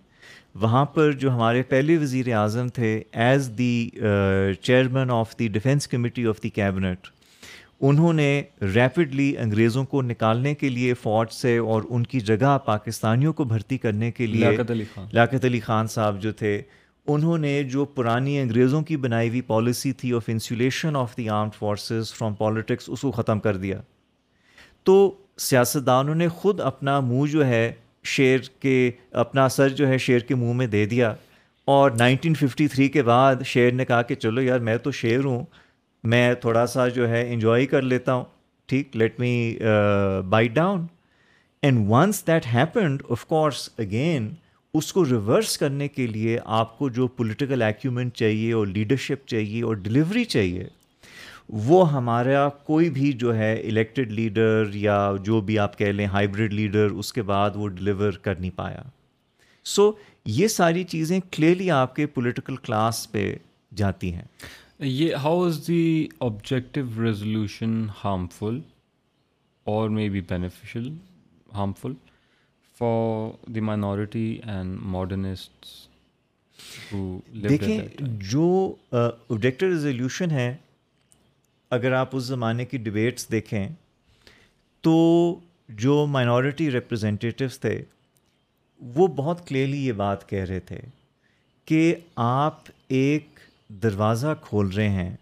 وہاں 0.61 0.85
پر 0.95 1.13
جو 1.13 1.31
ہمارے 1.35 1.63
پہلے 1.69 1.97
وزیر 1.99 2.33
اعظم 2.35 2.69
تھے 2.75 2.99
as 3.25 3.51
the 3.59 3.89
chairman 4.63 5.11
of 5.15 5.39
the 5.39 5.49
defence 5.57 5.89
committee 5.89 6.27
of 6.27 6.43
the 6.43 6.49
cabinet 6.51 7.07
انہوں 7.89 8.13
نے 8.13 8.31
ریپڈلی 8.75 9.33
انگریزوں 9.39 9.85
کو 9.87 10.01
نکالنے 10.03 10.55
کے 10.61 10.69
لیے 10.69 10.95
فوج 11.03 11.33
سے 11.33 11.57
اور 11.73 11.83
ان 11.89 12.05
کی 12.07 12.21
جگہ 12.31 12.57
پاکستانیوں 12.65 13.33
کو 13.33 13.45
بھرتی 13.53 13.79
کرنے 13.79 14.11
کے 14.13 14.27
لیے 14.27 14.57
لاکت 15.13 15.45
علی 15.45 15.61
خان 15.67 15.87
صاحب 15.93 16.21
جو 16.23 16.33
تھے 16.41 16.61
انہوں 17.13 17.39
نے 17.39 17.63
جو 17.73 17.85
پرانی 17.95 18.39
انگریزوں 18.41 18.83
کی 18.85 18.97
بنائی 19.05 19.29
ہوئی 19.29 19.41
پالیسی 19.53 19.93
تھی 20.01 20.13
of 20.17 20.25
insulation 20.29 20.97
of 20.97 21.17
the 21.17 21.29
armed 21.29 21.55
forces 21.59 22.13
from 22.15 22.35
politics 22.45 22.89
اس 22.93 23.01
کو 23.01 23.11
ختم 23.13 23.39
کر 23.47 23.57
دیا 23.57 23.81
تو 24.89 24.99
سیاستدانوں 25.45 26.15
نے 26.15 26.27
خود 26.43 26.61
اپنا 26.65 26.99
منہ 27.07 27.27
جو 27.31 27.47
ہے 27.47 27.65
شعر 28.13 28.47
کے 28.63 28.77
اپنا 29.23 29.45
اثر 29.45 29.69
جو 29.81 29.89
ہے 29.89 29.97
شعر 30.05 30.19
کے 30.29 30.35
منہ 30.35 30.53
میں 30.57 30.67
دے 30.75 30.85
دیا 30.93 31.13
اور 31.73 31.91
1953 32.03 32.89
کے 32.93 33.03
بعد 33.09 33.43
شعر 33.47 33.71
نے 33.81 33.85
کہا 33.85 34.01
کہ 34.09 34.15
چلو 34.15 34.43
یار 34.43 34.61
میں 34.69 34.77
تو 34.85 34.91
شعر 35.01 35.25
ہوں 35.25 35.45
میں 36.13 36.33
تھوڑا 36.41 36.65
سا 36.75 36.89
جو 36.97 37.09
ہے 37.09 37.21
انجوائے 37.35 37.67
کر 37.75 37.83
لیتا 37.83 38.15
ہوں 38.15 38.25
ٹھیک 38.69 38.97
let 38.97 39.21
me 39.21 39.33
by 40.31 40.49
down 40.55 40.87
and 41.63 41.85
once 41.91 42.27
that 42.27 42.47
happened 42.55 43.03
of 43.11 43.27
course 43.35 43.69
again 43.85 44.33
اس 44.79 44.93
کو 44.93 45.05
ریورس 45.11 45.57
کرنے 45.59 45.89
کے 45.99 46.07
لیے 46.17 46.39
آپ 46.63 46.77
کو 46.79 46.89
جو 47.01 47.07
پولیٹیکل 47.21 47.63
ایکومنٹ 47.63 48.15
چاہیے 48.25 48.53
اور 48.61 48.67
لیڈرشپ 48.79 49.27
چاہیے 49.29 49.63
اور 49.65 49.77
ڈلیوری 49.89 50.25
چاہیے 50.37 50.67
وہ 51.67 51.91
ہمارا 51.93 52.49
کوئی 52.65 52.89
بھی 52.91 53.13
جو 53.21 53.35
ہے 53.37 53.53
الیکٹڈ 53.69 54.11
لیڈر 54.13 54.75
یا 54.75 54.97
جو 55.25 55.41
بھی 55.41 55.59
آپ 55.59 55.77
کہہ 55.79 55.93
لیں 55.93 56.07
ہائیبریڈ 56.13 56.53
لیڈر 56.55 56.91
اس 57.01 57.13
کے 57.13 57.23
بعد 57.31 57.51
وہ 57.57 57.69
ڈلیور 57.79 58.13
کر 58.23 58.35
نہیں 58.41 58.51
پایا 58.57 58.83
سو 59.75 59.91
یہ 60.39 60.49
ساری 60.49 60.83
چیزیں 60.89 61.19
کلیئرلی 61.33 61.71
آپ 61.71 61.95
کے 61.97 62.07
پولیٹیکل 62.17 62.57
کلاس 62.65 63.07
پہ 63.13 63.33
جاتی 63.77 64.13
ہیں 64.15 64.23
یہ 64.87 65.15
how 65.25 65.43
is 65.47 65.61
the 65.69 66.07
objective 66.29 67.05
resolution 67.05 67.83
harmful 68.05 68.59
اور 69.73 69.89
may 69.91 70.09
be 70.09 70.21
beneficial 70.29 70.89
harmful 71.55 71.93
for 72.79 73.51
the 73.55 73.61
minority 73.71 74.29
and 74.47 74.79
modernist 74.97 75.67
دیکھیں 77.49 77.79
جو 78.31 78.47
آبجیکٹیو 78.99 79.69
ریزولیوشن 79.69 80.31
ہے 80.31 80.57
اگر 81.77 81.93
آپ 81.93 82.15
اس 82.17 82.23
زمانے 82.25 82.65
کی 82.65 82.79
ڈبیٹس 82.83 83.31
دیکھیں 83.31 83.67
تو 84.83 84.93
جو 85.83 86.05
مائنورٹی 86.11 86.71
ریپرزینٹیوس 86.73 87.59
تھے 87.61 87.81
وہ 88.95 89.07
بہت 89.17 89.47
کلیئرلی 89.49 89.85
یہ 89.87 89.93
بات 90.03 90.29
کہہ 90.29 90.45
رہے 90.49 90.61
تھے 90.71 90.79
کہ 91.69 91.95
آپ 92.27 92.71
ایک 93.01 93.39
دروازہ 93.83 94.35
کھول 94.43 94.69
رہے 94.77 94.89
ہیں 94.89 95.15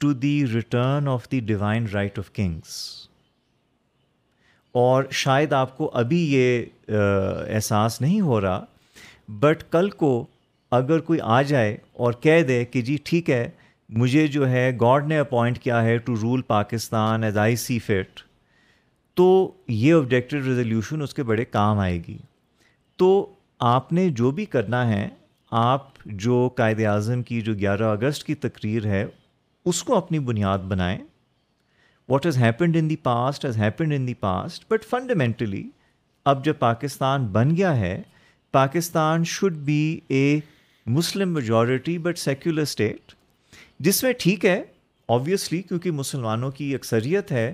to 0.00 0.12
the 0.22 0.34
return 0.54 1.08
of 1.08 1.30
the 1.32 1.40
divine 1.50 1.86
right 1.92 2.18
of 2.18 2.32
kings 2.34 2.76
اور 4.84 5.04
شاید 5.22 5.52
آپ 5.52 5.76
کو 5.76 5.90
ابھی 5.98 6.22
یہ 6.32 6.64
احساس 7.54 8.00
نہیں 8.00 8.20
ہو 8.30 8.40
رہا 8.40 8.64
بٹ 9.42 9.62
کل 9.72 9.90
کو 10.02 10.12
اگر 10.80 11.00
کوئی 11.10 11.18
آ 11.22 11.40
جائے 11.42 11.76
اور 12.02 12.12
کہہ 12.22 12.42
دے 12.48 12.64
کہ 12.72 12.80
جی 12.88 12.96
ٹھیک 13.04 13.30
ہے 13.30 13.48
مجھے 13.98 14.26
جو 14.34 14.48
ہے 14.50 14.70
گاڈ 14.80 15.06
نے 15.08 15.18
اپوائنٹ 15.18 15.58
کیا 15.62 15.82
ہے 15.82 15.96
to 16.06 16.14
rule 16.22 16.42
Pakistan 16.46 17.24
as 17.24 17.38
I 17.38 17.56
see 17.62 17.78
fit 17.86 18.20
تو 19.16 19.24
یہ 19.68 19.94
آبجیکٹیو 19.94 20.40
ریزولیوشن 20.46 21.02
اس 21.02 21.14
کے 21.14 21.22
بڑے 21.30 21.44
کام 21.44 21.78
آئے 21.78 21.96
گی 22.06 22.16
تو 22.98 23.08
آپ 23.70 23.92
نے 23.92 24.08
جو 24.16 24.30
بھی 24.36 24.44
کرنا 24.54 24.86
ہے 24.90 25.08
آپ 25.62 25.88
جو 26.26 26.48
قائد 26.56 26.80
اعظم 26.90 27.22
کی 27.30 27.40
جو 27.48 27.54
گیارہ 27.60 27.90
اگست 27.92 28.22
کی 28.26 28.34
تقریر 28.44 28.86
ہے 28.86 29.04
اس 29.72 29.82
کو 29.84 29.96
اپنی 29.96 30.18
بنیاد 30.28 30.58
بنائیں 30.68 30.98
what 32.08 32.26
has 32.26 32.38
happened 32.42 32.76
in 32.80 32.90
the 32.90 32.96
past 33.02 33.44
has 33.44 33.58
happened 33.58 33.92
in 33.96 34.06
the 34.08 34.14
past 34.20 34.64
but 34.70 34.84
fundamentally 34.90 35.68
اب 36.32 36.44
جب 36.44 36.58
پاکستان 36.58 37.26
بن 37.32 37.56
گیا 37.56 37.76
ہے 37.76 37.96
Pakistan 38.52 39.24
should 39.36 39.56
be 39.66 39.82
a 40.08 40.38
Muslim 40.98 41.32
majority 41.34 41.98
but 42.06 42.18
secular 42.18 42.62
state 42.62 43.18
جس 43.86 44.02
میں 44.02 44.12
ٹھیک 44.18 44.44
ہے 44.44 44.60
آبویسلی 45.14 45.60
کیونکہ 45.68 45.90
مسلمانوں 45.98 46.50
کی 46.56 46.74
اکثریت 46.74 47.30
ہے 47.32 47.52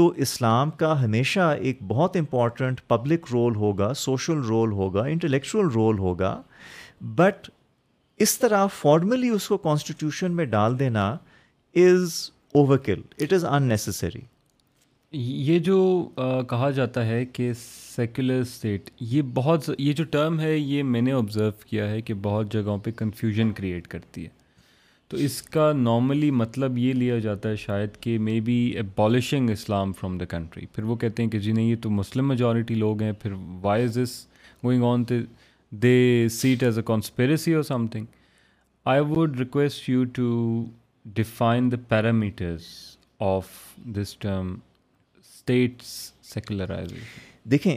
تو 0.00 0.06
اسلام 0.26 0.70
کا 0.82 0.92
ہمیشہ 1.02 1.48
ایک 1.68 1.78
بہت 1.88 2.16
امپورٹنٹ 2.16 2.80
پبلک 2.88 3.26
رول 3.32 3.54
ہوگا 3.62 3.92
سوشل 3.98 4.40
رول 4.48 4.72
ہوگا 4.80 5.04
انٹلیکچول 5.12 5.68
رول 5.74 5.98
ہوگا 5.98 6.30
بٹ 7.20 7.48
اس 8.26 8.38
طرح 8.38 8.66
فارملی 8.76 9.28
اس 9.36 9.48
کو 9.48 9.56
کانسٹیٹیوشن 9.66 10.32
میں 10.36 10.44
ڈال 10.54 10.78
دینا 10.78 11.06
is 11.86 12.14
overkill 12.84 13.00
it 13.20 13.32
is 13.32 13.44
unnecessary 13.68 14.20
یہ 15.50 15.58
جو 15.70 15.78
کہا 16.50 16.70
جاتا 16.76 17.06
ہے 17.06 17.24
کہ 17.32 17.52
سیکولر 17.64 18.40
اسٹیٹ 18.40 18.90
یہ 19.00 19.22
بہت 19.34 19.70
یہ 19.78 19.92
جو 19.92 20.04
ٹرم 20.14 20.40
ہے 20.40 20.56
یہ 20.56 20.82
میں 20.94 21.02
نے 21.08 21.12
آبزرو 21.12 21.50
کیا 21.66 21.90
ہے 21.90 22.00
کہ 22.08 22.14
بہت 22.22 22.52
جگہوں 22.52 22.78
پہ 22.84 22.90
کنفیوژن 22.98 23.52
کریٹ 23.56 23.86
کرتی 23.94 24.24
ہے 24.24 24.42
تو 25.14 25.20
اس 25.22 25.42
کا 25.42 25.70
نارملی 25.76 26.30
مطلب 26.36 26.78
یہ 26.78 26.92
لیا 26.92 27.18
جاتا 27.24 27.48
ہے 27.48 27.56
شاید 27.56 27.96
کہ 28.02 28.18
maybe 28.46 28.54
abolishing 28.78 29.50
Islam 29.50 29.92
from 30.00 30.16
the 30.18 30.24
country 30.28 30.64
پھر 30.74 30.84
وہ 30.84 30.96
کہتے 31.02 31.22
ہیں 31.22 31.30
کہ 31.30 31.38
جی 31.40 31.52
نہیں 31.52 31.68
یہ 31.70 31.76
تو 31.82 31.90
مسلم 31.90 32.28
میجورٹی 32.28 32.74
لوگ 32.74 33.02
ہیں 33.02 33.12
پھر 33.22 33.32
why 33.62 33.84
is 33.84 33.98
going 34.64 34.84
on 34.84 35.04
the 35.82 35.94
set 36.38 36.62
as 36.62 36.78
a 36.78 36.82
conspiracy 36.86 37.54
اور 37.54 37.62
something 37.92 38.04
I 38.94 39.00
would 39.10 39.38
request 39.40 39.88
you 39.88 40.04
to 40.14 40.64
define 41.20 41.70
the 41.72 41.76
parameters 41.88 42.66
of 43.30 43.48
this 44.00 44.16
term 44.22 44.54
states 45.22 45.86
secularize 46.34 46.92
دیکھیں 47.50 47.76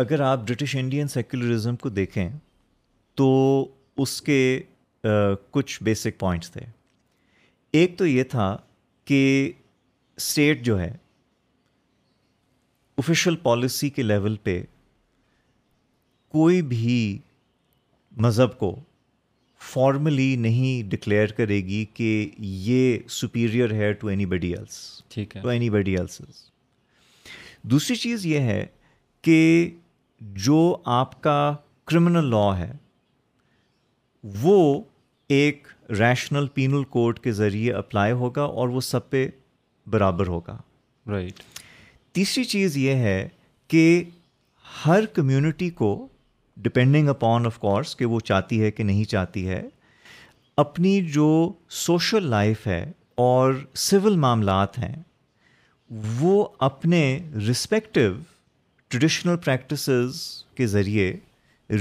اگر 0.00 0.20
آپ 0.30 0.48
برٹش 0.48 0.76
انڈین 0.80 1.08
سیکولرزم 1.18 1.76
کو 1.82 1.88
دیکھیں 1.88 2.28
تو 3.16 3.30
اس 4.02 4.20
کے 4.22 4.42
کچھ 5.50 5.82
بیسک 5.82 6.18
پوائنٹس 6.18 6.50
تھے 6.52 6.60
ایک 7.78 7.96
تو 7.98 8.06
یہ 8.06 8.24
تھا 8.30 8.56
کہ 9.06 9.20
اسٹیٹ 10.16 10.62
جو 10.64 10.80
ہے 10.80 10.90
آفیشیل 12.98 13.36
پالیسی 13.42 13.90
کے 13.90 14.02
لیول 14.02 14.36
پہ 14.42 14.62
کوئی 16.32 16.60
بھی 16.62 17.18
مذہب 18.26 18.58
کو 18.58 18.74
فارملی 19.72 20.34
نہیں 20.40 20.88
ڈکلیئر 20.90 21.32
کرے 21.36 21.56
گی 21.66 21.84
کہ 21.94 22.10
یہ 22.38 22.98
سپیریئر 23.20 23.70
ہے 23.74 23.92
ٹو 24.00 24.08
اینی 24.08 24.26
بڈی 24.26 24.52
ایلس 24.56 24.78
ٹھیک 25.14 25.36
ہے 25.36 25.42
ٹو 25.42 25.48
اینی 25.48 25.70
بڈی 25.70 25.96
ایلس 25.98 26.20
دوسری 27.72 27.96
چیز 27.96 28.24
یہ 28.26 28.40
ہے 28.50 28.64
کہ 29.22 29.70
جو 30.46 30.60
آپ 30.98 31.20
کا 31.22 31.42
کرمنل 31.90 32.30
لا 32.30 32.58
ہے 32.58 32.72
وہ 34.42 34.60
ایک 35.34 35.66
ریشنل 35.98 36.46
پینل 36.54 36.82
کوڈ 36.94 37.18
کے 37.24 37.32
ذریعے 37.32 37.72
اپلائی 37.72 38.12
ہوگا 38.20 38.42
اور 38.60 38.68
وہ 38.68 38.80
سب 38.80 39.08
پہ 39.10 39.26
برابر 39.90 40.26
ہوگا 40.26 40.56
رائٹ 41.10 41.24
right. 41.24 42.12
تیسری 42.12 42.44
چیز 42.44 42.76
یہ 42.76 42.94
ہے 43.08 43.28
کہ 43.70 43.84
ہر 44.84 45.04
کمیونٹی 45.14 45.68
کو 45.82 45.90
ڈپینڈنگ 46.62 47.08
اپان 47.08 47.46
آف 47.46 47.58
کورس 47.58 47.94
کہ 47.96 48.04
وہ 48.14 48.18
چاہتی 48.30 48.60
ہے 48.62 48.70
کہ 48.70 48.84
نہیں 48.84 49.04
چاہتی 49.10 49.46
ہے 49.48 49.62
اپنی 50.64 51.00
جو 51.14 51.28
سوشل 51.84 52.26
لائف 52.30 52.66
ہے 52.66 52.84
اور 53.26 53.52
سول 53.84 54.16
معاملات 54.24 54.78
ہیں 54.78 54.94
وہ 56.18 56.46
اپنے 56.70 57.02
رسپیکٹو 57.50 58.00
ٹریڈیشنل 58.88 59.36
پریکٹسز 59.44 60.20
کے 60.56 60.66
ذریعے 60.74 61.12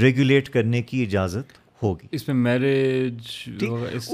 ریگولیٹ 0.02 0.50
کرنے 0.54 0.82
کی 0.92 1.02
اجازت 1.04 1.58
ہوگی 1.84 2.08
اس 2.12 2.28
میں 2.28 2.36
میرج 2.36 3.34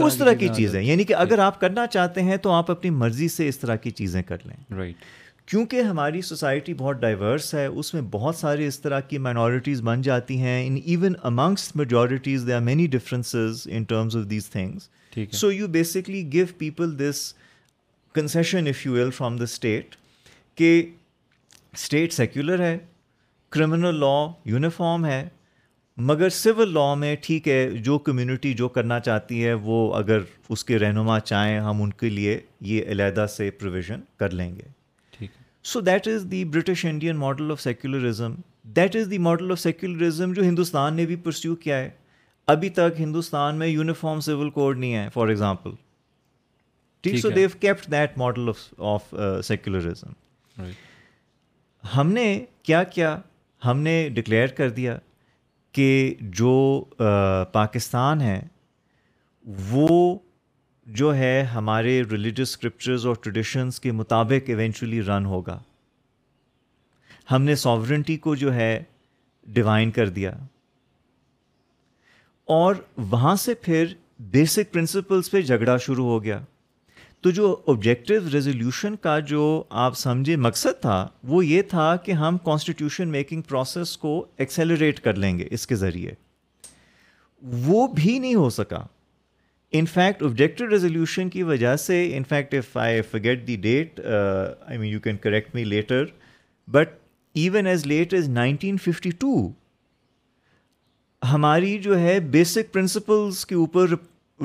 اس 0.06 0.16
طرح 0.18 0.34
کی 0.40 0.48
چیزیں 0.56 0.82
یعنی 0.82 1.04
کہ 1.04 1.14
جی۔ 1.14 1.22
اگر 1.22 1.40
آپ 1.46 1.60
کرنا 1.62 1.86
چاہتے 1.94 2.22
ہیں 2.24 2.38
تو 2.46 2.52
آپ 2.52 2.72
اپنی 2.72 2.90
مرضی 3.04 3.28
سے 3.36 3.48
اس 3.50 3.58
طرح 3.60 3.76
کی 3.86 3.92
چیزیں 4.00 4.22
کر 4.32 4.46
لیں 4.46 4.56
رائٹ 4.78 5.04
کیونکہ 5.52 5.82
ہماری 5.90 6.22
سوسائٹی 6.28 6.74
بہت 6.74 7.00
ڈائیورس 7.02 7.54
ہے 7.56 7.66
اس 7.66 7.94
میں 7.94 8.02
بہت 8.12 8.36
سارے 8.36 8.68
اس 8.68 8.80
طرح 8.82 9.00
کی 9.10 9.18
مائنورٹیز 9.26 9.82
بن 9.90 10.02
جاتی 10.02 10.38
ہیں 10.42 10.66
in 10.68 10.78
even 10.86 11.14
amongst 11.24 11.72
majorities 11.76 12.44
they 12.48 12.54
are 12.54 12.62
many 12.62 12.88
differences 12.96 13.68
in 13.72 13.84
terms 13.90 14.16
of 14.18 14.30
these 14.30 14.50
things 14.50 15.36
so 15.40 15.52
you 15.52 15.68
basically 15.78 16.24
go 16.34 16.46
people 16.58 16.98
this 17.00 17.20
concession 18.16 18.68
if 18.68 18.86
you 18.86 18.92
will 18.94 19.12
from 19.18 19.36
the 19.38 19.44
state 19.44 19.96
کہ 20.56 20.74
اسٹیٹ 21.74 22.14
سیکولر 22.14 22.64
ہے 22.64 22.78
کرمنل 23.56 24.00
لا 24.00 24.16
یونیفارم 24.50 25.06
ہے 25.06 25.24
مگر 26.08 26.30
civil 26.30 26.72
law 26.74 26.94
میں 27.00 27.16
ٹھیک 27.24 27.48
ہے 27.48 27.66
جو 27.84 27.98
community 28.06 28.54
جو 28.62 28.68
کرنا 28.78 29.00
چاہتی 29.00 29.44
ہے 29.44 29.54
وہ 29.68 29.76
اگر 29.96 30.22
اس 30.50 30.64
کے 30.66 30.78
رہنما 30.80 31.20
چاہیں 31.20 31.60
ہم 31.60 31.82
ان 31.84 31.94
کے 32.00 32.10
لیے 32.10 32.40
یہ 32.72 32.90
علیحدہ 32.92 33.26
سے 33.36 33.50
پروویژن 33.60 34.00
کر 34.20 34.30
لیں 34.34 34.50
گے 34.56 34.68
ٹھیک 35.18 35.30
so 35.72 35.80
that 35.90 36.08
is 36.08 36.26
the 36.32 36.44
British 36.56 36.84
Indian 36.86 37.18
model 37.18 37.52
of 37.52 37.62
secularism 37.62 38.34
that 38.76 38.96
is 38.96 39.10
the 39.12 39.18
model 39.28 39.52
of 39.52 39.60
secularism 39.60 40.34
جو 40.34 40.42
ہندوستان 40.44 40.96
نے 40.96 41.06
بھی 41.06 41.16
پرسیو 41.30 41.56
کیا 41.64 41.78
ہے 41.80 41.90
ابھی 42.54 42.70
تک 42.80 43.00
ہندوستان 43.00 43.56
میں 43.60 43.68
یونیفارم 43.68 44.20
سول 44.28 44.50
کوڈ 44.50 44.80
نہیں 44.80 44.94
ہے 44.96 45.08
فار 45.14 45.28
ایگزامپل 45.28 45.72
ٹھیک 47.02 47.18
so 47.20 47.30
they've 47.30 47.50
kept 47.60 47.92
that 47.92 48.18
model 48.18 48.50
of 48.94 49.14
secularism 49.44 50.62
ہم 51.96 52.12
نے 52.12 52.30
کیا 52.64 52.84
کیا 52.94 53.18
ہم 53.66 53.80
نے 53.82 53.98
ڈکلیئر 54.14 54.48
کر 54.62 54.70
دیا 54.70 54.98
کہ 55.76 55.88
جو 56.40 56.52
پاکستان 57.52 58.22
ہے 58.22 58.40
وہ 59.70 59.88
جو 61.00 61.16
ہے 61.16 61.34
ہمارے 61.54 61.96
ریلیجس 62.12 62.50
اسکرپچرز 62.50 63.06
اور 63.06 63.16
ٹریڈیشنس 63.22 63.80
کے 63.80 63.92
مطابق 64.02 64.50
ایونچولی 64.50 65.02
رن 65.08 65.26
ہوگا 65.34 65.58
ہم 67.32 67.42
نے 67.44 67.56
ساورنٹی 67.66 68.18
کو 68.28 68.36
جو 68.44 68.54
ہے 68.54 68.72
ڈیوائن 69.58 69.92
کر 69.92 70.10
دیا 70.20 70.32
اور 72.60 72.76
وہاں 73.12 73.36
سے 73.46 73.54
پھر 73.68 73.94
بیسک 74.38 74.74
پرنسپلس 74.74 75.32
پہ 75.32 75.42
جھگڑا 75.42 75.78
شروع 75.88 76.06
ہو 76.10 76.24
گیا 76.24 76.40
تو 77.26 77.32
جو 77.32 77.48
آبجیکٹو 77.68 78.14
ریزولیوشن 78.34 78.96
کا 79.02 79.18
جو 79.30 79.42
آپ 79.84 79.96
سمجھے 79.98 80.36
مقصد 80.48 80.82
تھا 80.82 80.98
وہ 81.28 81.46
یہ 81.46 81.62
تھا 81.70 81.96
کہ 82.06 82.12
ہم 82.20 82.38
کانسٹیٹیوشن 82.46 83.08
میکنگ 83.12 83.42
پروسیس 83.50 83.96
کو 83.98 84.12
ایکسیلریٹ 84.44 85.00
کر 85.04 85.16
لیں 85.24 85.38
گے 85.38 85.48
اس 85.58 85.66
کے 85.68 85.76
ذریعے 85.76 86.12
وہ 87.66 87.88
بھی 87.96 88.18
نہیں 88.20 88.36
ہو 88.36 88.50
سکا 88.60 88.82
ان 89.80 89.86
فیکٹ 89.94 90.22
آبجیکٹیو 90.24 90.70
ریزولیوشن 90.70 91.30
کی 91.38 91.44
وجہ 91.44 91.76
سے 91.88 91.98
in 92.18 92.24
fact 92.30 92.54
if 92.54 92.78
I 92.84 93.02
forget 93.12 93.46
the 93.48 93.56
date 93.66 94.00
I 94.00 94.78
mean 94.78 94.90
you 94.94 95.00
can 95.08 95.18
correct 95.24 95.56
me 95.56 95.64
later 95.64 96.06
but 96.78 96.94
even 97.44 97.68
as 97.68 97.88
late 97.88 98.14
as 98.14 98.30
nineteen 98.40 98.78
fifty 98.90 99.12
two 99.20 99.34
ہماری 101.32 101.78
جو 101.90 102.00
ہے 102.00 102.20
بیسک 102.38 102.74
پرنسپلس 102.74 103.46
کے 103.46 103.56
اوپر 103.56 103.96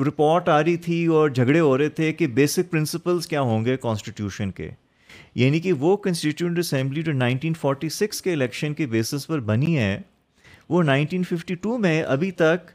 رپورٹ 0.07 0.47
آ 0.49 0.61
رہی 0.63 0.75
تھی 0.83 1.05
اور 1.15 1.29
جھگڑے 1.29 1.59
ہو 1.59 1.77
رہے 1.77 1.89
تھے 1.95 2.11
کہ 2.13 2.27
بیسک 2.35 2.69
پرنسپلس 2.71 3.25
کیا 3.27 3.41
ہوں 3.47 3.63
گے 3.65 3.75
کانسٹیٹیوشن 3.77 4.51
کے 4.57 4.69
یعنی 5.35 5.59
کہ 5.59 5.71
وہ 5.79 5.95
کنسٹیٹیوٹ 6.03 6.59
اسمبلی 6.59 7.01
جو 7.03 7.11
نائنٹین 7.13 7.53
فورٹی 7.61 7.87
سکس 7.89 8.21
کے 8.21 8.33
الیکشن 8.33 8.73
کے 8.73 8.85
بیسس 8.87 9.25
پر 9.27 9.39
بنی 9.49 9.77
ہے 9.77 9.97
وہ 10.69 10.83
نائنٹین 10.83 11.23
ففٹی 11.29 11.55
ٹو 11.61 11.77
میں 11.77 12.01
ابھی 12.03 12.29
تک 12.41 12.71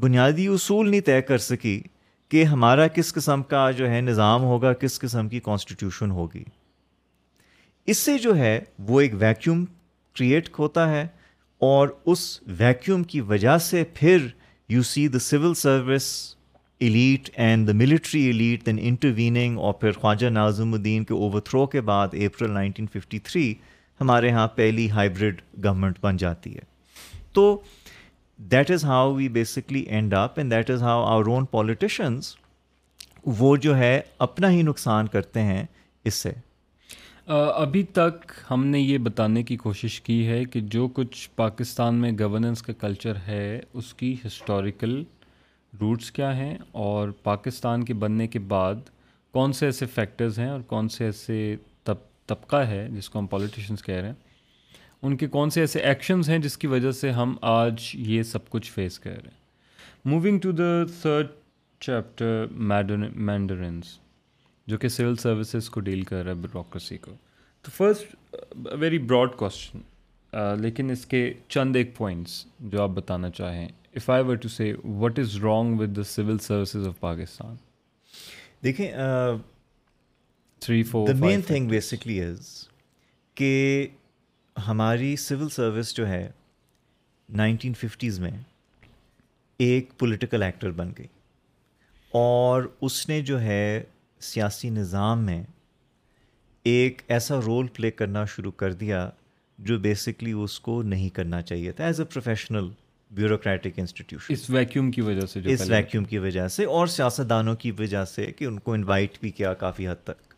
بنیادی 0.00 0.46
اصول 0.54 0.90
نہیں 0.90 1.00
طے 1.06 1.20
کر 1.28 1.38
سکی 1.38 1.80
کہ 2.30 2.42
ہمارا 2.44 2.86
کس 2.94 3.12
قسم 3.14 3.42
کا 3.50 3.70
جو 3.76 3.90
ہے 3.90 4.00
نظام 4.00 4.44
ہوگا 4.44 4.72
کس 4.80 4.98
قسم 5.00 5.28
کی 5.28 5.40
کانسٹیٹیوشن 5.44 6.10
ہوگی 6.10 6.42
اس 7.90 7.98
سے 7.98 8.16
جو 8.22 8.36
ہے 8.38 8.58
وہ 8.88 9.00
ایک 9.00 9.12
ویکیوم 9.18 9.64
کریٹ 10.18 10.48
ہوتا 10.58 10.90
ہے 10.90 11.06
اور 11.72 11.88
اس 12.12 12.26
ویکیوم 12.58 13.02
کی 13.12 13.20
وجہ 13.30 13.56
سے 13.70 13.84
پھر 13.94 14.26
you 14.68 14.82
see 14.92 15.06
the 15.08 15.18
civil 15.18 15.54
service 15.62 16.06
elite 16.86 17.28
and 17.42 17.66
the 17.68 17.72
military 17.76 18.20
elite 18.26 18.64
then 18.66 18.78
intervening 18.80 19.56
اور 19.58 19.72
پھر 19.80 19.92
خواجہ 20.00 20.26
نازم 20.30 20.72
الدین 20.74 21.04
کے 21.04 21.14
اوور 21.14 21.40
تھرو 21.44 21.64
کے 21.72 21.80
بعد 21.90 22.14
اپریل 22.26 22.50
نائنٹین 22.52 22.86
ففٹی 22.92 23.18
تھری 23.28 23.52
ہمارے 24.00 24.28
یہاں 24.28 24.46
پہلی 24.54 24.88
ہائبرڈ 24.90 25.40
گورنمنٹ 25.64 25.98
بن 26.02 26.16
جاتی 26.16 26.54
ہے 26.54 26.60
تو 27.34 27.44
that 28.50 28.70
is 28.70 28.84
how 28.84 29.12
we 29.14 29.28
basically 29.38 29.80
end 29.98 30.14
up 30.14 30.38
and 30.38 30.52
that 30.52 30.70
is 30.70 30.82
how 30.82 31.02
our 31.04 31.26
own 31.30 31.44
politicians 31.56 32.34
وہ 33.40 33.56
جو 33.66 33.76
ہے 33.76 34.00
اپنا 34.28 34.50
ہی 34.50 34.62
نقصان 34.62 35.06
کرتے 35.12 35.42
ہیں 35.42 35.62
اس 36.06 36.14
سے 36.14 36.32
ابھی 37.40 37.82
تک 37.92 38.32
ہم 38.50 38.64
نے 38.66 38.80
یہ 38.80 38.98
بتانے 39.06 39.42
کی 39.48 39.56
کوشش 39.56 40.00
کی 40.02 40.26
ہے 40.26 40.44
کہ 40.52 40.60
جو 40.74 40.86
کچھ 40.94 41.28
پاکستان 41.36 41.94
میں 42.00 42.12
گورننس 42.20 42.62
کا 42.62 42.72
کلچر 42.80 43.16
ہے 43.26 43.60
اس 43.72 43.92
کی 43.94 44.14
ہسٹوریکل 44.26 45.02
روٹس 45.80 46.10
کیا 46.12 46.36
ہیں 46.36 46.56
اور 46.84 47.08
پاکستان 47.22 47.84
کے 47.84 47.94
بننے 47.94 48.26
کے 48.28 48.38
بعد 48.52 48.76
کون 49.32 49.52
سے 49.52 49.66
ایسے 49.66 49.86
فیکٹرز 49.94 50.38
ہیں 50.38 50.48
اور 50.50 50.60
کون 50.66 50.88
سے 50.88 51.04
ایسے 51.04 51.54
طب 51.84 51.96
طبقہ 52.26 52.56
ہے 52.70 52.86
جس 52.96 53.08
کو 53.10 53.18
ہم 53.18 53.26
پالیٹیشینس 53.26 53.82
کہہ 53.84 53.94
رہے 53.94 54.08
ہیں 54.08 54.26
ان 55.06 55.16
کے 55.16 55.26
کون 55.36 55.50
سے 55.50 55.60
ایسے 55.60 55.80
ایکشنز 55.88 56.30
ہیں 56.30 56.38
جس 56.44 56.56
کی 56.58 56.66
وجہ 56.66 56.90
سے 57.00 57.10
ہم 57.18 57.34
آج 57.50 57.84
یہ 57.94 58.22
سب 58.32 58.48
کچھ 58.50 58.70
فیس 58.72 58.98
کر 59.00 59.10
رہے 59.22 59.30
ہیں 59.30 60.10
moving 60.10 60.38
to 60.42 60.50
the 60.52 60.72
third 61.00 61.26
chapter 61.86 62.46
mandarins 63.14 63.98
جو 64.68 64.78
کہ 64.78 64.88
سول 64.88 65.16
سروسز 65.16 65.70
کو 65.70 65.80
ڈیل 65.80 66.02
کر 66.10 66.22
رہا 66.24 66.30
ہے 66.30 66.36
بیوروکریسی 66.38 66.98
کو 66.98 67.12
تو 67.62 67.70
فرسٹ 67.76 68.34
ویری 68.80 68.98
براڈ 68.98 69.36
کوشچن 69.36 69.80
لیکن 70.60 70.90
اس 70.90 71.04
کے 71.06 71.32
چند 71.48 71.76
ایک 71.76 71.96
پوائنٹس 71.96 72.44
جو 72.72 72.82
آپ 72.82 72.90
بتانا 72.94 73.30
چاہیں 73.36 73.68
I 74.06 74.22
were 74.28 74.36
to 74.36 74.48
what 75.00 75.18
is 75.18 75.36
wrong 75.44 75.78
with 75.80 75.96
the 75.96 76.02
civil 76.04 76.38
services 76.42 76.86
of 76.88 76.98
Pakistan 77.00 77.56
دیکھیں 78.64 78.90
three 80.60 80.82
the 80.92 81.12
main 81.18 81.42
thing 81.46 81.68
basically 81.68 82.20
is 82.22 82.50
کہ 83.36 83.86
ہماری 84.66 85.14
سول 85.24 85.48
سروس 85.52 85.94
جو 85.96 86.08
ہے 86.08 86.28
نائنٹین 87.38 87.72
ففٹیز 87.80 88.18
میں 88.20 88.30
ایک 89.66 89.92
پولیٹیکل 89.98 90.42
ایکٹر 90.42 90.70
بن 90.70 90.90
گئی 90.98 91.06
اور 92.18 92.62
اس 92.82 93.08
نے 93.08 93.20
جو 93.30 93.40
ہے 93.40 93.82
سیاسی 94.30 94.70
نظام 94.70 95.24
میں 95.26 95.42
ایک 96.72 97.02
ایسا 97.16 97.38
رول 97.46 97.66
پلے 97.74 97.90
کرنا 97.90 98.24
شروع 98.34 98.52
کر 98.62 98.72
دیا 98.82 99.08
جو 99.70 99.78
بیسکلی 99.86 100.32
اس 100.44 100.58
کو 100.60 100.80
نہیں 100.82 101.08
کرنا 101.14 101.40
چاہیے 101.42 101.72
تھا 101.72 101.84
as 101.86 102.00
a 102.00 102.06
professional 102.12 102.68
bureaucratic 103.16 103.78
institution 103.78 104.32
us 104.32 104.48
vacuum 104.50 104.90
کی 104.90 105.00
وجہ 105.00 105.26
سے 105.30 105.40
اس 105.52 105.62
ویکیوم 105.70 106.04
کی 106.04 106.18
وجہ 106.18 106.46
سے 106.56 106.64
اور 106.76 106.86
سیاست 106.96 107.28
دانوں 107.30 107.54
کی 107.56 107.70
وجہ 107.78 108.04
سے 108.14 108.26
کہ 108.38 108.44
ان 108.44 108.58
کو 108.66 108.72
انوائٹ 108.72 109.16
بھی 109.20 109.30
کیا 109.38 109.52
کافی 109.64 109.88
حد 109.88 110.02
تک 110.04 110.34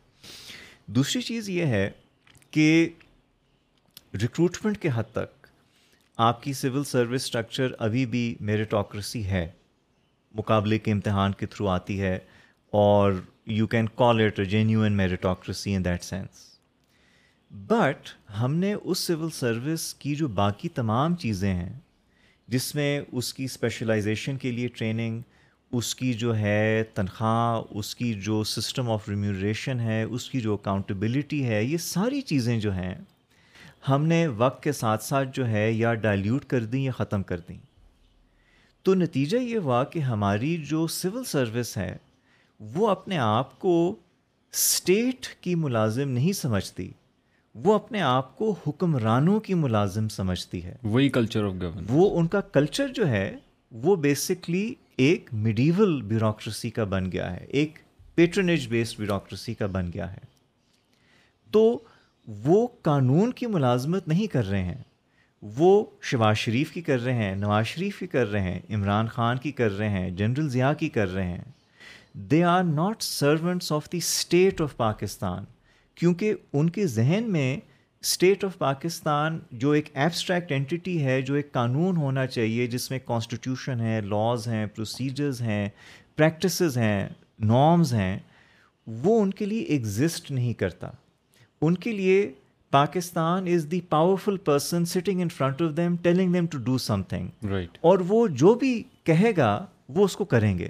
دوسری 0.96 1.22
چیز 1.22 1.48
یہ 1.50 1.66
ہے 1.74 1.88
کہ 2.50 2.88
ریکروٹمنٹ 4.22 4.78
کے 4.82 4.88
حد 4.94 5.12
تک 5.12 5.46
آپ 6.28 6.42
کی 6.42 6.52
سول 6.52 6.84
سروس 6.84 7.24
اسٹرکچر 7.24 7.72
ابھی 7.86 8.04
بھی 8.14 8.34
میریٹوکریسی 8.52 9.24
ہے 9.26 9.46
مقابلے 10.38 10.78
کے 10.78 10.92
امتحان 10.92 11.32
کے 11.38 11.46
تھرو 11.52 11.68
آتی 11.68 12.00
ہے 12.00 12.18
اور 12.84 13.12
you 13.56 13.66
can 13.66 13.86
call 13.96 14.20
it 14.24 14.40
genuine 14.50 14.96
meritocracy 14.96 15.74
in 15.74 15.84
that 15.84 16.02
sense 16.04 16.48
but 17.68 18.08
ہم 18.40 18.54
نے 18.56 18.72
اس 18.82 18.98
سول 19.06 19.30
سروس 19.34 19.92
کی 20.02 20.14
جو 20.16 20.28
باقی 20.42 20.68
تمام 20.74 21.14
چیزیں 21.22 21.52
ہیں 21.52 21.72
جس 22.52 22.74
میں 22.74 23.00
اس 23.18 23.32
کی 23.34 23.44
اسپیشلائزیشن 23.44 24.36
کے 24.44 24.50
لیے 24.52 24.68
ٹریننگ 24.76 25.20
اس 25.78 25.94
کی 25.94 26.12
جو 26.22 26.36
ہے 26.38 26.82
تنخواہ 26.94 27.60
اس 27.78 27.94
کی 27.96 28.12
جو 28.26 28.42
سسٹم 28.52 28.90
آف 28.90 29.08
ریمیوریشن 29.08 29.80
ہے 29.80 30.02
اس 30.02 30.28
کی 30.30 30.40
جو 30.46 30.54
اکاؤنٹیبلٹی 30.54 31.44
ہے 31.48 31.62
یہ 31.64 31.76
ساری 31.84 32.20
چیزیں 32.30 32.58
جو 32.60 32.72
ہیں 32.76 32.94
ہم 33.88 34.06
نے 34.06 34.26
وقت 34.36 34.62
کے 34.62 34.72
ساتھ 34.80 35.04
ساتھ 35.04 35.28
جو 35.34 35.46
ہے 35.48 35.70
یا 35.72 35.94
ڈائیلیوٹ 36.06 36.44
کر 36.54 36.64
دیں 36.72 36.80
یا 36.82 36.92
ختم 36.96 37.22
کر 37.30 37.40
دیں 37.48 37.58
تو 38.84 38.94
نتیجہ 38.94 39.36
یہ 39.36 39.56
ہوا 39.58 39.82
کہ 39.92 39.98
ہماری 40.10 40.56
جو 40.70 40.86
سول 41.00 41.24
سروس 41.34 41.76
ہے 41.76 41.94
وہ 42.74 42.88
اپنے 42.90 43.18
آپ 43.28 43.58
کو 43.60 43.76
اسٹیٹ 44.54 45.26
کی 45.42 45.54
ملازم 45.64 46.08
نہیں 46.18 46.32
سمجھتی 46.42 46.90
وہ 47.64 47.74
اپنے 47.74 48.00
آپ 48.06 48.36
کو 48.38 48.54
حکمرانوں 48.66 49.38
کی 49.44 49.54
ملازم 49.62 50.08
سمجھتی 50.08 50.62
ہے 50.64 50.74
وہی 50.82 51.08
کلچر 51.16 51.44
آف 51.44 51.52
گورن 51.62 51.84
وہ 51.88 52.10
ان 52.18 52.26
کا 52.34 52.40
کلچر 52.56 52.88
جو 52.94 53.08
ہے 53.08 53.30
وہ 53.84 53.94
بیسکلی 54.04 54.72
ایک 55.06 55.28
میڈیول 55.32 56.00
بیوروکریسی 56.08 56.70
کا 56.70 56.84
بن 56.90 57.10
گیا 57.12 57.30
ہے 57.36 57.44
ایک 57.48 57.78
پیٹرنیج 58.14 58.66
بیسڈ 58.68 58.98
بیوروکریسی 59.00 59.54
کا 59.54 59.66
بن 59.72 59.90
گیا 59.94 60.10
ہے 60.12 60.28
تو 61.52 61.62
وہ 62.44 62.66
قانون 62.82 63.32
کی 63.36 63.46
ملازمت 63.52 64.08
نہیں 64.08 64.26
کر 64.32 64.48
رہے 64.48 64.62
ہیں 64.64 64.82
وہ 65.58 65.84
شباز 66.10 66.36
شریف 66.36 66.72
کی 66.72 66.80
کر 66.82 67.00
رہے 67.04 67.14
ہیں 67.24 67.34
نواز 67.36 67.66
شریف 67.66 67.98
کی 68.00 68.06
کر 68.06 68.30
رہے 68.32 68.42
ہیں 68.50 68.60
عمران 68.74 69.06
خان 69.12 69.38
کی 69.42 69.52
کر 69.60 69.76
رہے 69.78 69.88
ہیں 69.90 70.10
جنرل 70.16 70.48
ضیاء 70.50 70.72
کی 70.78 70.88
کر 70.98 71.12
رہے 71.12 71.26
ہیں 71.28 72.18
they 72.30 72.42
are 72.44 72.62
not 72.64 73.02
servants 73.02 73.72
of 73.72 73.92
the 73.92 73.98
state 73.98 74.60
of 74.60 74.76
Pakistan 74.76 75.44
کیونکہ 76.00 76.34
ان 76.58 76.68
کے 76.70 76.86
ذہن 76.86 77.24
میں 77.32 77.54
اسٹیٹ 78.02 78.44
آف 78.44 78.56
پاکستان 78.58 79.38
جو 79.62 79.70
ایک 79.78 79.88
ایبسٹریکٹ 79.92 80.52
اینٹی 80.52 81.02
ہے 81.04 81.20
جو 81.22 81.34
ایک 81.34 81.50
قانون 81.52 81.96
ہونا 81.96 82.26
چاہیے 82.26 82.66
جس 82.74 82.90
میں 82.90 82.98
کانسٹیٹیوشن 83.06 83.80
ہے 83.80 84.00
لاز 84.04 84.46
ہیں 84.48 84.64
پروسیجرز 84.76 85.40
ہیں 85.42 85.68
پریکٹسز 86.16 86.78
ہیں 86.78 87.08
نارمز 87.50 87.92
ہیں 87.94 88.16
وہ 89.02 89.20
ان 89.22 89.30
کے 89.40 89.46
لیے 89.46 89.62
ایگزسٹ 89.74 90.30
نہیں 90.30 90.52
کرتا 90.62 90.90
ان 91.66 91.74
کے 91.86 91.92
لیے 91.92 92.16
Pakistan 92.78 93.48
is 93.54 93.66
the 93.70 93.80
powerful 93.90 94.36
person 94.48 94.84
sitting 94.96 95.20
in 95.22 95.28
front 95.36 95.62
of 95.62 95.76
them 95.76 95.96
telling 96.02 96.32
them 96.32 96.46
to 96.50 96.58
do 96.72 96.78
something 97.08 97.44
right 97.50 97.78
اور 97.90 97.98
وہ 98.08 98.26
جو 98.44 98.54
بھی 98.64 98.82
کہے 99.12 99.32
گا 99.36 99.52
وہ 99.96 100.04
اس 100.04 100.16
کو 100.16 100.24
کریں 100.34 100.56
گے 100.58 100.68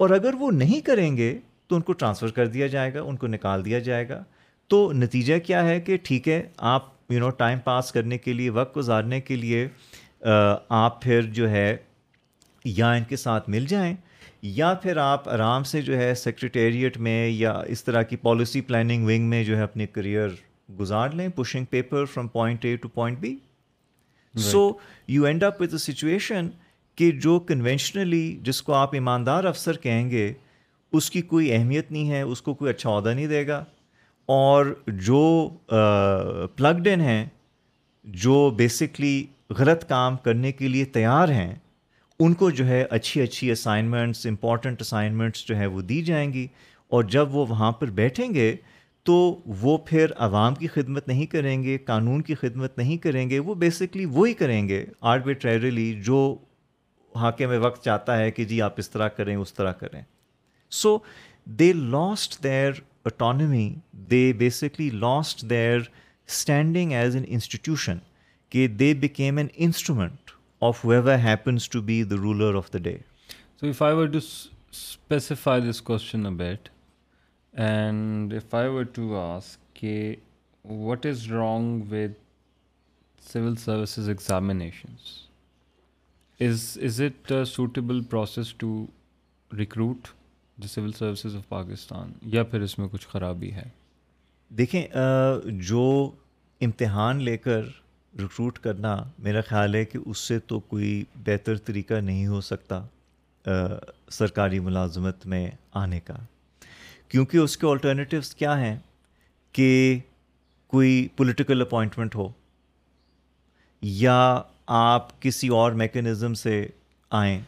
اور 0.00 0.10
اگر 0.20 0.34
وہ 0.40 0.50
نہیں 0.64 0.86
کریں 0.86 1.16
گے 1.16 1.38
تو 1.68 1.76
ان 1.76 1.82
کو 1.88 1.92
ٹرانسفر 1.92 2.30
کر 2.40 2.46
دیا 2.56 2.66
جائے 2.76 2.94
گا 2.94 3.02
ان 3.02 3.16
کو 3.16 3.26
نکال 3.26 3.64
دیا 3.64 3.78
جائے 3.92 4.08
گا 4.08 4.22
تو 4.70 4.90
نتیجہ 4.92 5.38
کیا 5.46 5.64
ہے 5.68 5.80
کہ 5.80 5.96
ٹھیک 6.04 6.28
ہے 6.28 6.42
آپ 6.72 6.88
یو 7.12 7.18
نو 7.18 7.28
ٹائم 7.36 7.58
پاس 7.64 7.92
کرنے 7.92 8.18
کے 8.18 8.32
لیے 8.32 8.50
وقت 8.56 8.76
گزارنے 8.76 9.20
کے 9.20 9.36
لیے 9.36 9.66
آپ 10.78 11.00
پھر 11.02 11.22
جو 11.38 11.48
ہے 11.50 11.76
یا 12.64 12.90
ان 12.92 13.04
کے 13.08 13.16
ساتھ 13.16 13.48
مل 13.50 13.66
جائیں 13.68 13.94
یا 14.56 14.72
پھر 14.82 14.96
آپ 15.02 15.28
آرام 15.28 15.62
سے 15.70 15.80
جو 15.82 15.96
ہے 15.98 16.14
سیکرٹیریٹ 16.14 16.96
میں 17.06 17.26
یا 17.28 17.52
اس 17.76 17.84
طرح 17.84 18.02
کی 18.10 18.16
پالیسی 18.26 18.60
پلاننگ 18.68 19.06
ونگ 19.06 19.28
میں 19.30 19.42
جو 19.44 19.56
ہے 19.56 19.62
اپنے 19.62 19.86
کریئر 19.92 20.28
گزار 20.80 21.10
لیں 21.18 21.28
pushing 21.36 21.64
paper 21.70 22.04
from 22.14 22.28
point 22.36 22.64
A 22.64 22.74
to 22.82 22.88
point 22.94 23.18
B 23.18 23.34
so 24.50 24.70
you 25.08 25.24
end 25.26 25.44
up 25.44 25.60
with 25.62 25.72
a 25.72 25.78
situation 25.92 26.48
کہ 26.96 27.10
جو 27.22 27.38
کنونشنلی 27.48 28.26
جس 28.44 28.62
کو 28.62 28.72
آپ 28.74 28.94
ایماندار 28.94 29.44
افسر 29.44 29.76
کہیں 29.86 30.08
گے 30.10 30.32
اس 30.98 31.10
کی 31.10 31.22
کوئی 31.32 31.52
اہمیت 31.54 31.90
نہیں 31.92 32.10
ہے 32.10 32.20
اس 32.22 32.42
کو 32.42 32.54
کوئی 32.54 32.70
اچھا 32.70 32.90
عہدہ 32.96 33.08
نہیں 33.08 33.26
دے 33.26 33.46
گا 33.46 33.64
اور 34.34 34.66
جو 35.06 35.18
پلگڈ 36.56 36.88
ان 36.92 37.00
ہیں 37.00 37.24
جو 38.24 38.38
بیسکلی 38.56 39.24
غلط 39.58 39.88
کام 39.88 40.16
کرنے 40.24 40.50
کے 40.52 40.68
لیے 40.68 40.84
تیار 40.96 41.28
ہیں 41.32 41.54
ان 42.20 42.34
کو 42.34 42.50
جو 42.58 42.66
ہے 42.66 42.84
اچھی 42.96 43.20
اچھی 43.22 43.50
اسائنمنٹس 43.50 44.26
امپورٹنٹ 44.26 44.80
اسائنمنٹس 44.80 45.46
جو 45.48 45.56
ہیں 45.56 45.66
وہ 45.66 45.80
دی 45.92 46.00
جائیں 46.04 46.32
گی 46.32 46.46
اور 46.96 47.04
جب 47.14 47.34
وہ 47.34 47.44
وہاں 47.48 47.70
پر 47.80 47.90
بیٹھیں 48.00 48.32
گے 48.34 48.54
تو 49.08 49.14
وہ 49.60 49.76
پھر 49.86 50.12
عوام 50.26 50.54
کی 50.54 50.66
خدمت 50.74 51.08
نہیں 51.08 51.26
کریں 51.32 51.62
گے 51.62 51.76
قانون 51.84 52.20
کی 52.22 52.34
خدمت 52.40 52.76
نہیں 52.78 52.96
کریں 53.02 53.28
گے 53.30 53.38
وہ 53.48 53.54
بیسکلی 53.64 54.04
وہی 54.16 54.34
کریں 54.42 54.68
گے 54.68 54.84
آربیٹریلی 55.14 55.60
جو 56.06 56.18
ٹریلی 57.38 57.46
جو 57.50 57.58
وقت 57.66 57.82
چاہتا 57.84 58.18
ہے 58.18 58.30
کہ 58.30 58.44
جی 58.52 58.60
آپ 58.62 58.74
اس 58.78 58.90
طرح 58.90 59.08
کریں 59.18 59.34
اس 59.36 59.54
طرح 59.54 59.72
کریں 59.80 60.00
so 60.82 60.96
they 61.58 61.72
lost 61.72 62.42
their 62.42 62.72
autonomy, 63.04 63.82
they 64.14 64.32
basically 64.32 64.90
lost 64.90 65.48
their 65.48 65.84
standing 66.26 66.94
as 66.94 67.14
an 67.14 67.24
institution. 67.24 68.02
They 68.50 68.92
became 68.94 69.36
an 69.38 69.50
instrument 69.50 70.30
of 70.62 70.80
whoever 70.80 71.16
happens 71.16 71.68
to 71.68 71.82
be 71.82 72.02
the 72.02 72.18
ruler 72.18 72.56
of 72.56 72.70
the 72.70 72.80
day. 72.80 73.02
So 73.60 73.66
if 73.66 73.82
I 73.82 73.92
were 73.94 74.08
to 74.08 74.20
specify 74.22 75.60
this 75.60 75.80
question 75.80 76.26
a 76.26 76.30
bit, 76.30 76.70
and 77.54 78.32
if 78.32 78.54
I 78.54 78.68
were 78.68 78.84
to 78.84 79.16
ask, 79.16 79.60
what 80.62 81.04
is 81.04 81.30
wrong 81.30 81.88
with 81.88 82.16
civil 83.20 83.56
services 83.56 84.08
examinations? 84.08 85.24
Is 86.38 87.00
it 87.00 87.30
a 87.30 87.44
suitable 87.46 88.02
process 88.02 88.52
to 88.60 88.88
recruit 89.50 90.06
civil 90.66 90.92
services 90.92 91.34
of 91.36 91.48
Pakistan 91.48 92.12
یا 92.32 92.42
پھر 92.44 92.60
اس 92.62 92.78
میں 92.78 92.86
کچھ 92.92 93.06
خرابی 93.08 93.50
ہے 93.52 93.64
دیکھیں 94.58 94.84
جو 95.68 95.82
امتحان 96.64 97.22
لے 97.22 97.36
کر 97.38 97.64
ریکروٹ 98.20 98.58
کرنا 98.58 98.96
میرا 99.22 99.40
خیال 99.48 99.74
ہے 99.74 99.84
کہ 99.84 99.98
اس 100.06 100.18
سے 100.28 100.38
تو 100.46 100.58
کوئی 100.70 101.02
بہتر 101.26 101.56
طریقہ 101.64 101.94
نہیں 102.00 102.26
ہو 102.26 102.40
سکتا 102.40 102.82
سرکاری 104.12 104.58
ملازمت 104.60 105.26
میں 105.34 105.48
آنے 105.82 106.00
کا 106.04 106.14
کیونکہ 107.08 107.38
اس 107.38 107.56
کے 107.56 107.66
آلٹرنیٹیوس 107.66 108.34
کیا 108.34 108.58
ہیں 108.60 108.76
کہ 109.58 109.98
کوئی 110.72 111.06
پولیٹیکل 111.16 111.60
اپوائنٹمنٹ 111.62 112.14
ہو 112.14 112.28
یا 113.82 114.18
آپ 114.78 115.20
کسی 115.22 115.48
اور 115.60 115.72
میکینزم 115.82 116.34
سے 116.42 116.64
آئیں 117.20 117.40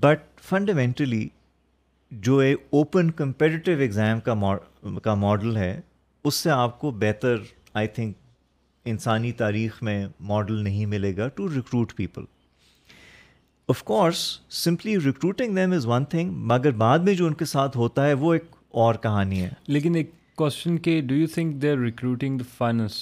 بٹ 0.00 0.40
فنڈامنٹلی 0.48 1.28
جو 2.26 2.40
اوپن 2.70 3.10
کمپیٹیٹیو 3.16 3.78
ایگزام 3.80 4.20
کا 5.04 5.14
ماڈل 5.14 5.56
ہے 5.56 5.80
اس 6.24 6.34
سے 6.34 6.50
آپ 6.50 6.78
کو 6.80 6.90
بہتر 7.00 7.36
آئی 7.74 7.88
تھنک 7.94 8.14
انسانی 8.92 9.32
تاریخ 9.42 9.82
میں 9.82 10.06
ماڈل 10.28 10.62
نہیں 10.64 10.86
ملے 10.86 11.16
گا 11.16 11.26
to 11.34 11.48
recruit 11.54 11.94
people 11.96 12.22
of 13.70 13.82
course 13.84 14.18
simply 14.64 14.96
recruiting 15.04 15.54
them 15.56 15.72
is 15.72 15.86
one 15.86 16.04
thing 16.10 16.32
مگر 16.52 16.70
بعد 16.84 16.98
میں 17.08 17.14
جو 17.14 17.26
ان 17.26 17.34
کے 17.40 17.44
ساتھ 17.44 17.76
ہوتا 17.76 18.06
ہے 18.06 18.12
وہ 18.22 18.32
ایک 18.34 18.44
اور 18.84 18.94
کہانی 19.02 19.42
ہے 19.42 19.50
لیکن 19.66 19.94
ایک 19.96 20.10
کوشچن 20.36 20.78
کہ 20.78 21.00
do 21.06 21.14
you 21.14 21.26
think 21.34 21.60
they 21.62 21.74
recruiting 21.76 22.38
the 22.38 22.44
finest 22.56 22.94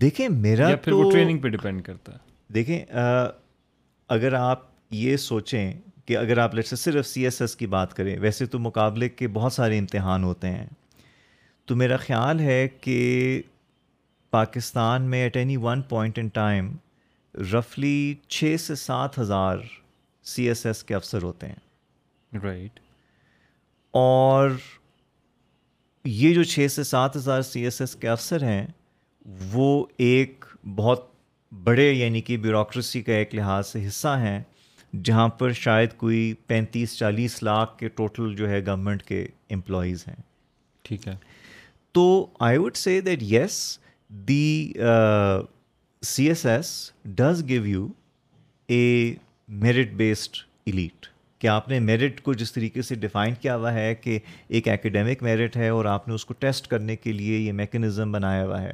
دیکھیں 0.00 0.28
میرا 0.28 0.68
پھر 0.84 0.92
وہ 0.92 1.10
ٹریننگ 1.10 1.38
پہ 1.40 1.48
ڈیپینڈ 1.48 1.82
کرتا 1.84 2.12
ہے 2.12 2.18
دیکھیں 2.54 2.84
اگر 4.14 4.32
آپ 4.38 4.60
یہ 4.94 5.16
سوچیں 5.16 5.72
کہ 6.06 6.16
اگر 6.16 6.38
آپ 6.42 6.54
لڑکے 6.54 6.76
صرف 6.76 7.06
سی 7.06 7.24
ایس 7.24 7.40
ایس 7.42 7.56
کی 7.56 7.66
بات 7.74 7.94
کریں 7.94 8.16
ویسے 8.20 8.46
تو 8.52 8.58
مقابلے 8.58 9.08
کے 9.08 9.28
بہت 9.38 9.52
سارے 9.52 9.78
امتحان 9.78 10.24
ہوتے 10.24 10.48
ہیں 10.50 10.66
تو 11.66 11.76
میرا 11.76 11.96
خیال 12.06 12.40
ہے 12.40 12.66
کہ 12.80 12.96
پاکستان 14.30 15.02
میں 15.10 15.20
at 15.22 15.36
any 15.36 15.56
one 15.62 15.82
point 15.88 16.18
in 16.18 16.28
time 16.38 16.72
رفلی 17.52 18.14
چھ 18.28 18.54
سے 18.60 18.74
سات 18.74 19.18
ہزار 19.18 19.58
سی 20.34 20.48
ایس 20.48 20.64
ایس 20.66 20.82
کے 20.84 20.94
افسر 20.94 21.22
ہوتے 21.22 21.46
ہیں 21.48 21.58
رائٹ 22.42 22.46
right. 22.60 22.78
اور 23.94 24.50
یہ 26.08 26.34
جو 26.34 26.42
چھ 26.42 26.66
سے 26.72 26.82
سات 26.84 27.16
ہزار 27.16 27.42
سی 27.42 27.60
ایس 27.64 27.80
ایس 27.80 27.94
کے 28.00 28.08
افسر 28.08 28.42
ہیں 28.44 28.66
وہ 29.52 29.84
ایک 30.08 30.44
بہت 30.76 31.10
بڑے 31.64 31.90
یعنی 31.90 32.20
کہ 32.28 32.36
بیوروکریسی 32.44 33.02
کا 33.02 33.12
ایک 33.12 33.34
لحاظ 33.34 33.66
سے 33.66 33.86
حصہ 33.86 34.16
ہیں 34.20 34.40
جہاں 35.04 35.28
پر 35.38 35.52
شاید 35.56 35.92
کوئی 35.96 36.32
پینتیس 36.46 36.96
چالیس 36.98 37.42
لاکھ 37.42 37.76
کے 37.78 37.88
ٹوٹل 37.88 38.34
جو 38.36 38.48
ہے 38.48 38.60
گورنمنٹ 38.66 39.02
کے 39.02 39.26
امپلائیز 39.54 40.06
ہیں 40.08 40.14
ٹھیک 40.84 41.06
ہے 41.08 41.14
تو 41.94 42.04
I 42.48 42.58
would 42.58 42.76
say 42.76 43.00
that 43.06 43.22
yes 43.22 43.52
the 44.28 44.72
C 46.06 46.26
S 46.28 46.44
S 46.46 46.68
does 47.16 47.44
give 47.48 47.64
you 47.66 47.86
a 48.68 49.14
merit 49.64 49.92
based 49.96 50.36
elite 50.66 51.06
کہ 51.40 51.46
آپ 51.48 51.68
نے 51.68 51.78
میرٹ 51.80 52.20
کو 52.22 52.32
جس 52.40 52.52
طریقے 52.52 52.82
سے 52.82 52.94
ڈیفائن 53.04 53.34
کیا 53.40 53.56
ہوا 53.56 53.72
ہے 53.74 53.94
کہ 54.00 54.18
ایک 54.48 54.68
اکیڈیمک 54.68 55.22
میرٹ 55.22 55.56
ہے 55.56 55.68
اور 55.68 55.84
آپ 55.94 56.08
نے 56.08 56.14
اس 56.14 56.24
کو 56.26 56.34
ٹیسٹ 56.38 56.66
کرنے 56.68 56.96
کے 56.96 57.12
لیے 57.12 57.38
یہ 57.38 57.52
میکینزم 57.60 58.12
بنایا 58.12 58.44
ہوا 58.44 58.60
ہے 58.62 58.72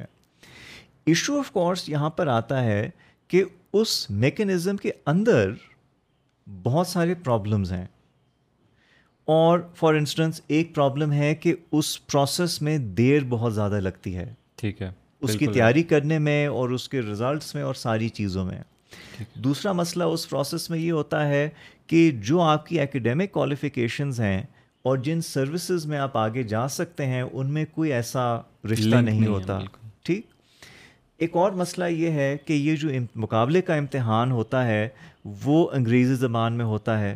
ایشو 1.11 1.37
آف 1.39 1.51
کورس 1.51 1.87
یہاں 1.89 2.09
پر 2.17 2.27
آتا 2.27 2.63
ہے 2.63 2.89
کہ 3.27 3.43
اس 3.81 4.05
میکینزم 4.09 4.77
کے 4.77 4.91
اندر 5.05 5.51
بہت 6.63 6.87
سارے 6.87 7.13
پرابلمز 7.23 7.71
ہیں 7.73 7.85
اور 9.33 9.59
فار 9.77 9.93
انسٹنس 9.93 10.41
ایک 10.47 10.73
پرابلم 10.75 11.11
ہے 11.13 11.33
کہ 11.35 11.53
اس 11.79 11.89
پروسیس 12.07 12.61
میں 12.61 12.77
دیر 12.99 13.23
بہت 13.29 13.53
زیادہ 13.55 13.79
لگتی 13.79 14.15
ہے 14.15 14.25
ٹھیک 14.61 14.81
ہے 14.81 14.91
اس 15.27 15.35
کی 15.39 15.47
تیاری 15.47 15.83
کرنے 15.83 16.17
میں 16.27 16.45
اور 16.47 16.69
اس 16.77 16.87
کے 16.89 17.01
ریزلٹس 17.01 17.53
میں 17.55 17.63
اور 17.63 17.73
ساری 17.83 18.07
چیزوں 18.19 18.45
میں 18.45 18.61
دوسرا 19.43 19.71
مسئلہ 19.79 20.03
اس 20.13 20.29
پروسیس 20.29 20.69
میں 20.69 20.79
یہ 20.79 20.91
ہوتا 20.91 21.27
ہے 21.27 21.47
کہ 21.87 22.09
جو 22.29 22.41
آپ 22.41 22.65
کی 22.67 22.79
اکیڈیمک 22.79 23.31
کوالیفیکیشنز 23.31 24.19
ہیں 24.21 24.41
اور 24.89 24.97
جن 25.05 25.21
سروسز 25.21 25.85
میں 25.85 25.97
آپ 25.99 26.17
آگے 26.17 26.43
جا 26.55 26.67
سکتے 26.79 27.05
ہیں 27.05 27.21
ان 27.21 27.53
میں 27.53 27.65
کوئی 27.71 27.93
ایسا 27.93 28.25
رشتہ 28.71 28.95
نہیں 29.01 29.27
ہوتا 29.27 29.59
ٹھیک 30.05 30.25
ایک 31.21 31.35
اور 31.37 31.51
مسئلہ 31.51 31.85
یہ 31.89 32.11
ہے 32.17 32.35
کہ 32.45 32.53
یہ 32.53 32.75
جو 32.81 32.89
مقابلے 33.21 33.61
کا 33.69 33.73
امتحان 33.75 34.31
ہوتا 34.31 34.65
ہے 34.67 34.87
وہ 35.43 35.65
انگریزی 35.75 36.13
زبان 36.19 36.53
میں 36.57 36.65
ہوتا 36.65 36.99
ہے 36.99 37.15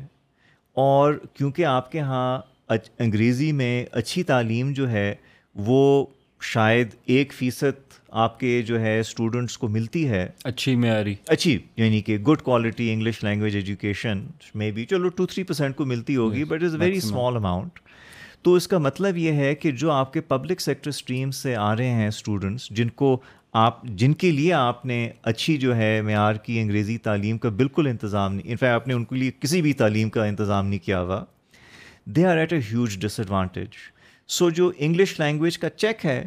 اور 0.88 1.14
کیونکہ 1.34 1.66
آپ 1.66 1.92
کے 1.92 2.00
ہاں 2.10 2.38
انگریزی 2.78 3.52
میں 3.60 3.86
اچھی 4.02 4.24
تعلیم 4.34 4.72
جو 4.74 4.90
ہے 4.90 5.14
وہ 5.68 5.80
شاید 6.52 6.96
ایک 7.16 7.34
فیصد 7.34 7.80
آپ 8.26 8.40
کے 8.40 8.62
جو 8.68 8.80
ہے 8.82 9.00
اسٹوڈنٹس 9.00 9.58
کو 9.58 9.68
ملتی 9.76 10.08
ہے 10.10 10.28
اچھی 10.52 10.76
معیاری 10.76 11.14
اچھی 11.36 11.58
یعنی 11.78 12.02
کہ 12.10 12.18
good 12.28 12.42
quality 12.44 12.92
English 12.94 13.24
language 13.24 13.56
education 13.56 14.26
میں 14.62 14.70
بھی 14.72 14.86
چلو 14.90 15.10
ٹو 15.20 15.26
تھری 15.28 15.44
پرسینٹ 15.52 15.76
کو 15.76 15.86
ملتی 15.94 16.16
ہوگی 16.16 16.44
but 16.50 16.64
is 16.64 16.76
very 16.80 16.98
small 16.98 17.36
amount 17.36 17.80
تو 18.46 18.54
اس 18.54 18.68
کا 18.68 18.78
مطلب 18.88 19.18
یہ 19.18 19.32
ہے 19.44 19.54
کہ 19.56 19.72
جو 19.82 19.92
آپ 19.92 20.12
کے 20.14 20.22
پبلک 20.34 20.62
سیکٹر 20.62 20.90
اسٹریم 20.90 21.32
سے 21.42 21.56
آ 21.56 21.76
رہے 21.78 21.90
ہیں 22.00 22.08
اسٹوڈنٹس 22.08 22.68
جن 22.78 22.90
کو 23.02 23.18
آپ 23.62 23.84
جن 24.02 24.14
کے 24.22 24.30
لیے 24.32 24.54
آپ 24.54 24.86
نے 24.86 24.96
اچھی 25.32 25.56
جو 25.62 25.76
ہے 25.76 25.90
معیار 26.06 26.36
کی 26.46 26.60
انگریزی 26.60 26.98
تعلیم 27.08 27.38
کا 27.38 27.50
بالکل 27.58 27.88
انتظام 27.88 28.34
نہیں 28.36 28.52
انفیکٹ 28.52 28.74
آپ 28.74 28.88
نے 28.88 28.94
ان 28.94 29.04
کے 29.06 29.16
لیے 29.16 29.32
کسی 29.40 29.62
بھی 29.62 29.74
تعلیم 29.82 30.10
کا 30.16 30.24
انتظام 30.26 30.68
نہیں 30.68 30.80
کیا 30.86 31.02
ہوا 31.02 31.24
they 32.16 32.26
are 32.28 32.38
at 32.38 32.54
a 32.54 32.60
huge 32.72 32.98
disadvantage 33.20 33.76
so 34.38 34.50
جو 34.60 34.72
انگلش 34.78 35.20
لینگویج 35.20 35.58
کا 35.58 35.70
چیک 35.70 36.06
ہے 36.06 36.18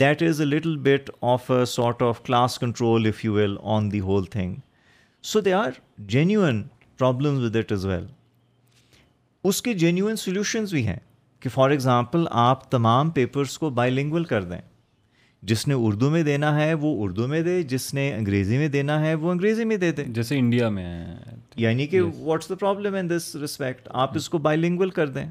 that 0.00 0.22
is 0.22 0.40
a 0.40 0.46
little 0.46 0.76
bit 0.90 1.10
of 1.30 1.50
a 1.50 1.64
sort 1.76 2.02
of 2.08 2.22
class 2.26 2.58
control 2.58 3.06
if 3.08 3.24
you 3.24 3.32
will 3.34 3.56
on 3.76 3.90
the 3.92 4.00
whole 4.10 4.24
thing 4.36 4.54
so 5.32 5.40
they 5.48 5.52
are 5.52 5.70
genuine 6.16 6.62
problems 6.98 7.44
with 7.44 7.56
it 7.56 7.72
as 7.72 7.86
well 7.86 8.06
اس 9.48 9.62
کے 9.62 9.74
genuine 9.84 10.16
solutions 10.26 10.72
بھی 10.72 10.86
ہیں 10.86 11.00
کہ 11.40 11.48
for 11.54 11.70
example 11.70 12.26
آپ 12.46 12.70
تمام 12.70 13.10
papers 13.20 13.58
کو 13.58 13.70
by 13.80 13.90
لینگول 13.90 14.24
کر 14.34 14.44
دیں 14.52 14.60
جس 15.50 15.66
نے 15.68 15.74
اردو 15.78 16.10
میں 16.10 16.22
دینا 16.22 16.54
ہے 16.60 16.72
وہ 16.80 16.94
اردو 17.04 17.26
میں 17.28 17.40
دے 17.42 17.62
جس 17.72 17.92
نے 17.94 18.12
انگریزی 18.14 18.58
میں 18.58 18.68
دینا 18.68 19.00
ہے 19.00 19.14
وہ 19.14 19.30
انگریزی 19.30 19.64
میں 19.64 19.76
دے 19.76 19.90
دے 19.92 20.04
جیسے 20.16 20.38
انڈیا 20.38 20.68
میں 20.68 21.06
یعنی 21.56 21.86
کہ 21.86 22.00
what's 22.18 22.48
the 22.48 22.54
problem 22.60 22.94
in 23.00 23.10
this 23.10 23.34
respect 23.40 23.88
آپ 24.02 24.16
اس 24.16 24.28
کو 24.28 24.38
بائی 24.46 24.58
لنگول 24.60 24.90
کر 24.98 25.08
دیں 25.16 25.24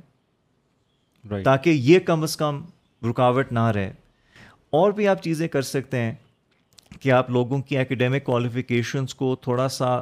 تاکہ 1.46 1.70
یہ 1.72 2.00
کم 2.06 2.24
از 2.24 2.36
کم 2.38 2.62
رکاوٹ 3.10 3.52
نہ 3.54 3.66
رہے 3.76 3.92
اور 4.80 4.92
بھی 4.92 5.08
آپ 5.08 5.22
چیزیں 5.24 5.48
کر 5.48 5.62
سکتے 5.62 5.98
ہیں 6.02 6.14
کہ 7.02 7.12
آپ 7.12 7.30
لوگوں 7.32 7.62
کی 7.68 7.78
اکیڈیمک 7.78 8.24
کوالیفیکیشنس 8.24 9.16
کو 9.16 9.36
تھوڑا 9.42 9.68
سا 9.78 9.98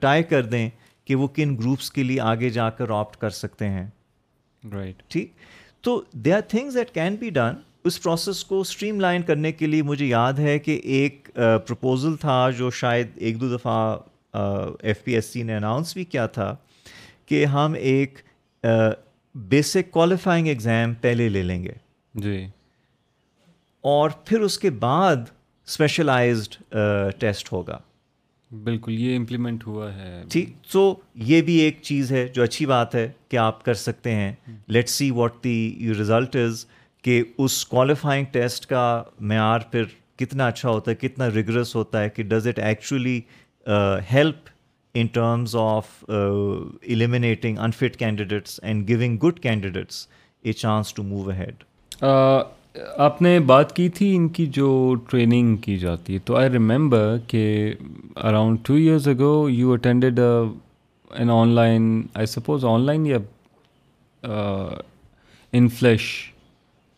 ٹائی 0.00 0.22
کر 0.32 0.44
دیں 0.46 0.68
کہ 1.04 1.14
وہ 1.16 1.26
کن 1.34 1.56
گروپس 1.58 1.90
کے 1.92 2.02
لیے 2.02 2.20
آگے 2.20 2.50
جا 2.50 2.68
کر 2.78 2.90
آپٹ 2.98 3.16
کر 3.20 3.30
سکتے 3.38 3.68
ہیں 3.68 3.86
رائٹ 4.72 5.02
ٹھیک 5.12 5.32
تو 5.84 6.02
they 6.24 6.32
are 6.32 6.40
things 6.48 6.76
that 6.76 6.90
can 6.94 7.14
be 7.20 7.30
done 7.30 7.54
us 7.86 8.02
process 8.02 8.44
کو 8.44 8.62
سٹریم 8.68 9.00
لائن 9.00 9.22
کرنے 9.26 9.50
کے 9.52 9.66
لیے 9.66 9.82
مجھے 9.82 10.06
یاد 10.06 10.38
ہے 10.38 10.58
کہ 10.58 10.80
ایک 10.98 11.28
پرپوزل 11.34 12.16
تھا 12.20 12.44
جو 12.58 12.70
شاید 12.80 13.10
ایک 13.26 13.40
دو 13.40 13.48
دفعہ 13.56 13.96
ایف 14.86 15.02
پی 15.04 15.14
ایس 15.14 15.24
سی 15.32 15.42
نے 15.42 15.54
اناؤنس 15.56 15.92
بھی 15.94 16.04
کیا 16.04 16.26
تھا 16.36 16.54
کہ 17.26 17.44
ہم 17.54 17.74
ایک 17.78 18.18
بیسک 19.48 19.90
کوالیفائنگ 19.90 20.48
ایگزام 20.48 20.94
پہلے 21.00 21.28
لے 21.28 21.42
لیں 21.42 21.62
گے 21.62 21.72
جی 22.22 22.46
اور 23.94 24.10
پھر 24.24 24.40
اس 24.42 24.58
کے 24.58 24.70
بعد 24.80 25.16
اسپیشلائزڈ 25.66 26.54
ٹیسٹ 27.20 27.52
ہوگا 27.52 27.78
بالکل 28.64 28.92
یہ 28.92 29.16
امپلیمنٹ 29.16 29.66
ہوا 29.66 29.92
ہے 29.94 30.22
ٹھیک 30.32 30.50
سو 30.72 30.82
یہ 31.28 31.42
بھی 31.48 31.54
ایک 31.60 31.78
چیز 31.82 32.10
ہے 32.12 32.26
جو 32.34 32.42
اچھی 32.42 32.66
بات 32.66 32.94
ہے 32.94 33.08
کہ 33.28 33.36
آپ 33.38 33.64
کر 33.64 33.74
سکتے 33.88 34.14
ہیں 34.14 34.32
let 34.76 34.88
see 34.88 35.10
what 35.18 35.42
the 35.44 35.58
you 35.80 35.92
is 36.00 36.10
کہ 37.02 37.22
اس 37.44 37.64
کوالیفائنگ 37.66 38.24
ٹیسٹ 38.32 38.66
کا 38.66 38.82
معیار 39.30 39.60
پھر 39.70 39.84
کتنا 40.18 40.46
اچھا 40.46 40.68
ہوتا 40.68 40.90
ہے 40.90 40.94
کتنا 41.06 41.28
ریگریس 41.34 41.74
ہوتا 41.76 42.02
ہے 42.02 42.08
کہ 42.16 42.22
does 42.32 42.46
it 42.48 42.58
actually 42.62 43.18
help 44.12 44.48
in 45.00 45.06
terms 45.12 45.54
of 45.60 45.86
eliminating 46.10 47.58
unfit 47.66 47.96
candidates 47.98 48.58
and 48.62 48.88
giving 48.90 49.16
good 49.24 49.40
candidates 49.42 50.06
a 50.44 50.52
chance 50.52 50.92
to 50.94 51.02
move 51.02 51.28
ahead 51.36 51.64
آپ 53.02 53.22
نے 53.22 53.38
بات 53.46 53.74
کی 53.76 53.88
تھی 53.94 54.14
ان 54.16 54.28
کی 54.36 54.46
جو 54.56 54.94
ٹریننگ 55.10 55.56
کی 55.64 55.76
جاتی 55.78 56.14
ہے 56.14 56.18
تو 56.24 56.36
آئی 56.36 56.48
ریمبر 56.50 57.16
کہ 57.28 57.74
around 58.22 58.58
two 58.64 58.74
years 58.74 59.08
ago 59.08 59.48
you 59.50 59.72
attended 59.72 60.20
an 61.18 61.30
online 61.54 61.88
I 62.14 62.26
suppose 62.26 62.64
online 62.86 63.06
یا 63.06 63.18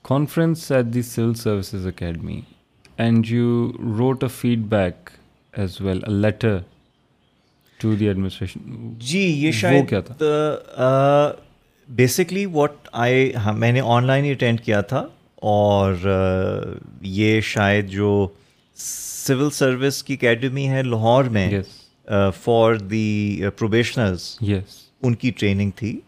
conference 0.08 0.70
at 0.72 0.84
the 0.94 1.02
civil 1.02 1.34
services 1.34 1.86
academy 1.86 2.40
and 3.04 3.26
you 3.30 3.70
wrote 3.98 4.22
a 4.24 4.28
feedback 4.70 5.10
as 5.60 5.80
well 5.80 6.00
a 6.06 6.12
letter 6.20 6.58
administration 7.84 8.92
جی 9.04 9.20
یہ 9.42 9.50
شاید 9.60 10.22
بیسکلی 11.96 12.44
واٹ 12.52 12.88
آئی 13.04 13.30
میں 13.58 13.70
نے 13.72 13.80
on 13.84 14.04
line 14.06 14.24
ہی 14.24 14.30
attend 14.32 14.60
کیا 14.64 14.80
تھا 14.92 15.04
اور 15.54 15.92
یہ 17.02 17.40
شاید 17.52 17.88
جو 17.90 18.26
سول 18.82 19.50
سروس 19.54 20.02
کی 20.04 20.14
اکیڈمی 20.14 20.68
ہے 20.70 20.82
لاہور 20.82 21.24
میں 21.36 21.48
فار 22.42 22.74
دی 22.94 23.40
پروبیشنرز 23.58 24.28
یس 24.50 24.78
ان 25.02 25.14
کی 25.22 25.30
ٹریننگ 25.38 25.70
تھی 25.76 25.98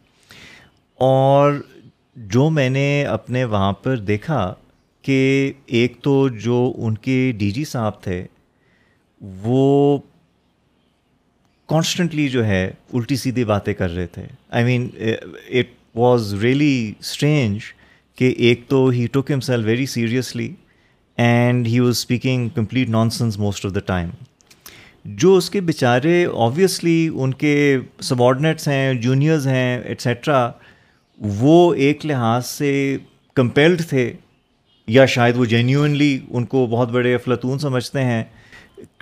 اور 1.09 1.53
جو 2.31 2.49
میں 2.51 2.69
نے 2.71 3.05
اپنے 3.11 3.43
وہاں 3.53 3.73
پر 3.83 3.97
دیکھا 3.97 4.53
کہ 5.03 5.53
ایک 5.77 5.97
تو 6.03 6.29
جو 6.45 6.73
ان 6.77 6.97
کے 7.05 7.33
ڈی 7.39 7.51
جی 7.51 7.65
صاحب 7.71 8.01
تھے 8.03 8.23
وہ 9.43 9.97
کانسٹنٹلی 11.69 12.29
جو 12.29 12.45
ہے 12.47 12.63
الٹی 12.93 13.17
سیدھی 13.17 13.45
باتیں 13.45 13.73
کر 13.75 13.91
رہے 13.95 14.07
تھے 14.13 14.25
I 14.51 14.65
mean 14.65 14.89
it 15.09 15.71
was 15.99 16.33
really 16.43 16.93
strange 17.01 17.63
کہ 18.19 18.33
ایک 18.37 18.63
تو 18.69 18.87
he 18.95 19.07
took 19.13 19.31
himself 19.41 19.65
very 19.65 19.87
seriously 19.93 20.53
and 21.25 21.67
he 21.67 21.79
was 21.81 21.97
speaking 21.97 22.49
complete 22.55 22.89
nonsense 23.11 23.39
most 23.39 23.67
of 23.67 23.75
the 23.75 23.81
time 23.87 24.11
جو 25.19 25.35
اس 25.37 25.51
کے 25.51 25.61
بیچارے 25.61 26.25
آبویسلی 26.45 27.09
ان 27.15 27.33
کے 27.41 27.77
سبارڈنیٹس 28.11 28.69
ہیں 28.69 28.93
جونیئرز 29.03 29.47
ہیں 29.47 29.79
ایٹسٹرا 29.81 30.47
وہ 31.39 31.73
ایک 31.85 32.05
لحاظ 32.07 32.47
سے 32.47 32.97
کمپیلڈ 33.37 33.83
تھے 33.89 34.13
یا 34.95 35.05
شاید 35.07 35.37
وہ 35.37 35.45
جینیونلی 35.53 36.19
ان 36.31 36.45
کو 36.47 36.67
بہت 36.71 36.91
بڑے 36.93 37.15
افلاطون 37.15 37.59
سمجھتے 37.59 38.03
ہیں 38.05 38.23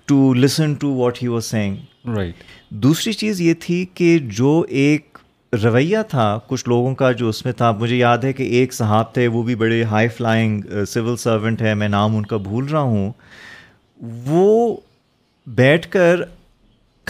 to 0.06 0.32
listen 0.34 0.74
to 0.80 0.92
what 0.94 1.22
he 1.22 1.28
was 1.28 1.44
saying 1.44 1.76
right 2.16 2.42
دوسری 2.82 3.12
چیز 3.12 3.40
یہ 3.40 3.54
تھی 3.60 3.84
کہ 3.94 4.18
جو 4.38 4.60
ایک 4.82 5.18
رویہ 5.62 5.98
تھا 6.08 6.38
کچھ 6.48 6.68
لوگوں 6.68 6.94
کا 6.94 7.10
جو 7.12 7.28
اس 7.28 7.44
میں 7.44 7.52
تھا 7.56 7.70
مجھے 7.78 7.96
یاد 7.96 8.24
ہے 8.24 8.32
کہ 8.32 8.42
ایک 8.58 8.72
صاحب 8.74 9.12
تھے 9.14 9.26
وہ 9.28 9.42
بھی 9.42 9.54
بڑے 9.62 9.82
ہائی 9.90 10.08
فلائنگ 10.16 10.62
سول 10.88 11.16
سرونٹ 11.16 11.62
ہے 11.62 11.74
میں 11.80 11.88
نام 11.88 12.16
ان 12.16 12.26
کا 12.26 12.36
بھول 12.48 12.64
رہا 12.68 12.80
ہوں 12.80 13.10
وہ 14.26 14.76
بیٹھ 15.60 15.88
کر 15.90 16.20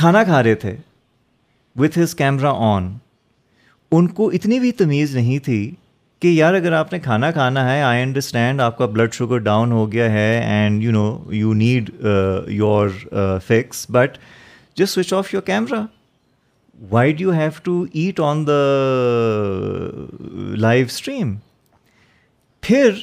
کھانا 0.00 0.22
کھا 0.24 0.42
رہے 0.42 0.54
تھے 0.64 0.76
وتھ 1.78 1.98
ہز 1.98 2.14
کیمرہ 2.14 2.52
آن 2.70 2.88
ان 3.96 4.06
کو 4.18 4.28
اتنی 4.36 4.58
بھی 4.60 4.70
تمیز 4.72 5.14
نہیں 5.14 5.38
تھی 5.44 5.56
کہ 6.20 6.28
یار 6.28 6.54
اگر 6.54 6.72
آپ 6.72 6.92
نے 6.92 6.98
کھانا 7.06 7.30
کھانا 7.30 7.64
ہے 7.72 7.80
آئی 7.82 8.02
انڈرسٹینڈ 8.02 8.60
آپ 8.60 8.76
کا 8.78 8.86
بلڈ 8.92 9.12
شوگر 9.14 9.38
ڈاؤن 9.48 9.72
ہو 9.72 9.90
گیا 9.92 10.10
ہے 10.12 10.28
and 10.44 10.82
you 10.82 10.90
know 10.92 11.32
you 11.34 11.52
need 11.54 11.90
your 12.50 12.88
fix 13.46 13.84
but 13.96 14.16
just 14.78 14.94
switch 14.94 15.12
off 15.14 15.32
your 15.34 15.42
camera 15.46 15.84
why 16.90 17.12
do 17.12 17.30
have 17.32 17.50
to 17.62 17.84
eat 17.92 18.20
on 18.28 18.46
the 18.46 18.60
live 20.60 20.84
stream 20.90 21.34
پھر 22.66 22.98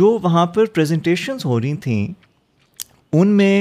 جو 0.00 0.16
وہاں 0.22 0.46
پر 0.54 0.64
پریزنٹیشنس 0.74 1.44
ہو 1.44 1.60
رہی 1.60 1.74
تھیں 1.82 2.06
ان 3.12 3.28
میں 3.36 3.56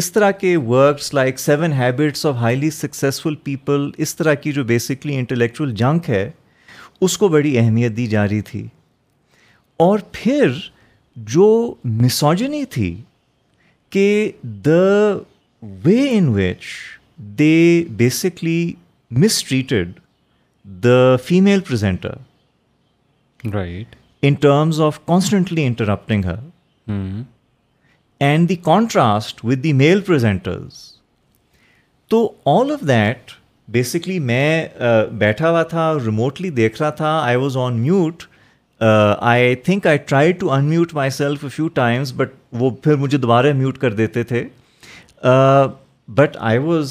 اس 0.00 0.10
طرح 0.12 0.30
کے 0.40 0.56
works 0.66 1.12
like 1.14 1.38
seven 1.38 1.72
habits 1.78 2.24
of 2.26 2.34
highly 2.40 2.70
successful 2.70 3.34
people 3.44 3.90
اس 4.04 4.14
طرح 4.16 4.34
کی 4.42 4.52
جو 4.52 4.62
بیسکلی 4.64 5.16
انٹلیکچوئل 5.16 5.74
جنک 5.80 6.08
ہے 6.10 6.30
اس 7.04 7.16
کو 7.18 7.28
بڑی 7.28 7.56
اہمیت 7.58 7.96
دی 7.96 8.06
جا 8.14 8.26
رہی 8.28 8.40
تھی 8.50 8.66
اور 9.86 9.98
پھر 10.12 10.50
جو 11.34 11.48
مسوجنی 12.02 12.64
تھی 12.74 12.94
کہ 13.90 14.06
the 14.66 15.16
way 15.84 16.04
in 16.10 16.28
which 16.38 16.66
they 17.38 17.82
basically 17.96 18.58
mistreated 19.44 19.92
the 20.84 21.16
female 21.24 21.60
presenter 21.68 22.14
right 23.54 23.94
in 24.26 24.34
terms 24.40 24.80
of 24.80 24.98
constantly 25.06 25.64
interrupting 25.66 26.24
her 26.24 26.38
and 28.28 28.48
the 28.48 28.54
contrast 28.64 29.44
with 29.44 29.62
the 29.62 29.72
male 29.78 30.00
presenters 30.06 30.72
تو 32.10 32.18
آل 32.52 32.70
آف 32.72 32.80
دیٹ 32.88 33.30
بیسکلی 33.76 34.18
میں 34.26 34.66
uh, 34.82 35.06
بیٹھا 35.18 35.50
ہوا 35.50 35.62
تھا 35.72 35.92
ریموٹلی 36.04 36.50
دیکھ 36.58 36.80
رہا 36.82 36.90
تھا 37.00 37.10
I 37.22 37.36
was 37.36 37.56
on 37.64 37.80
mute 37.80 38.22
I 39.30 39.54
think 39.64 39.86
I 39.86 39.98
try 40.06 40.32
to 40.42 40.52
unmute 40.64 40.94
myself 41.18 41.44
few 41.54 41.68
times 41.80 42.12
but 42.16 42.32
وہ 42.60 42.70
پھر 42.84 42.96
مجھے 43.04 43.18
دوبارہ 43.18 43.52
میوٹ 43.62 43.78
کر 43.78 43.92
دیتے 44.02 44.22
تھے 44.32 44.42
but 46.20 46.36
I 46.50 46.58
was 46.68 46.90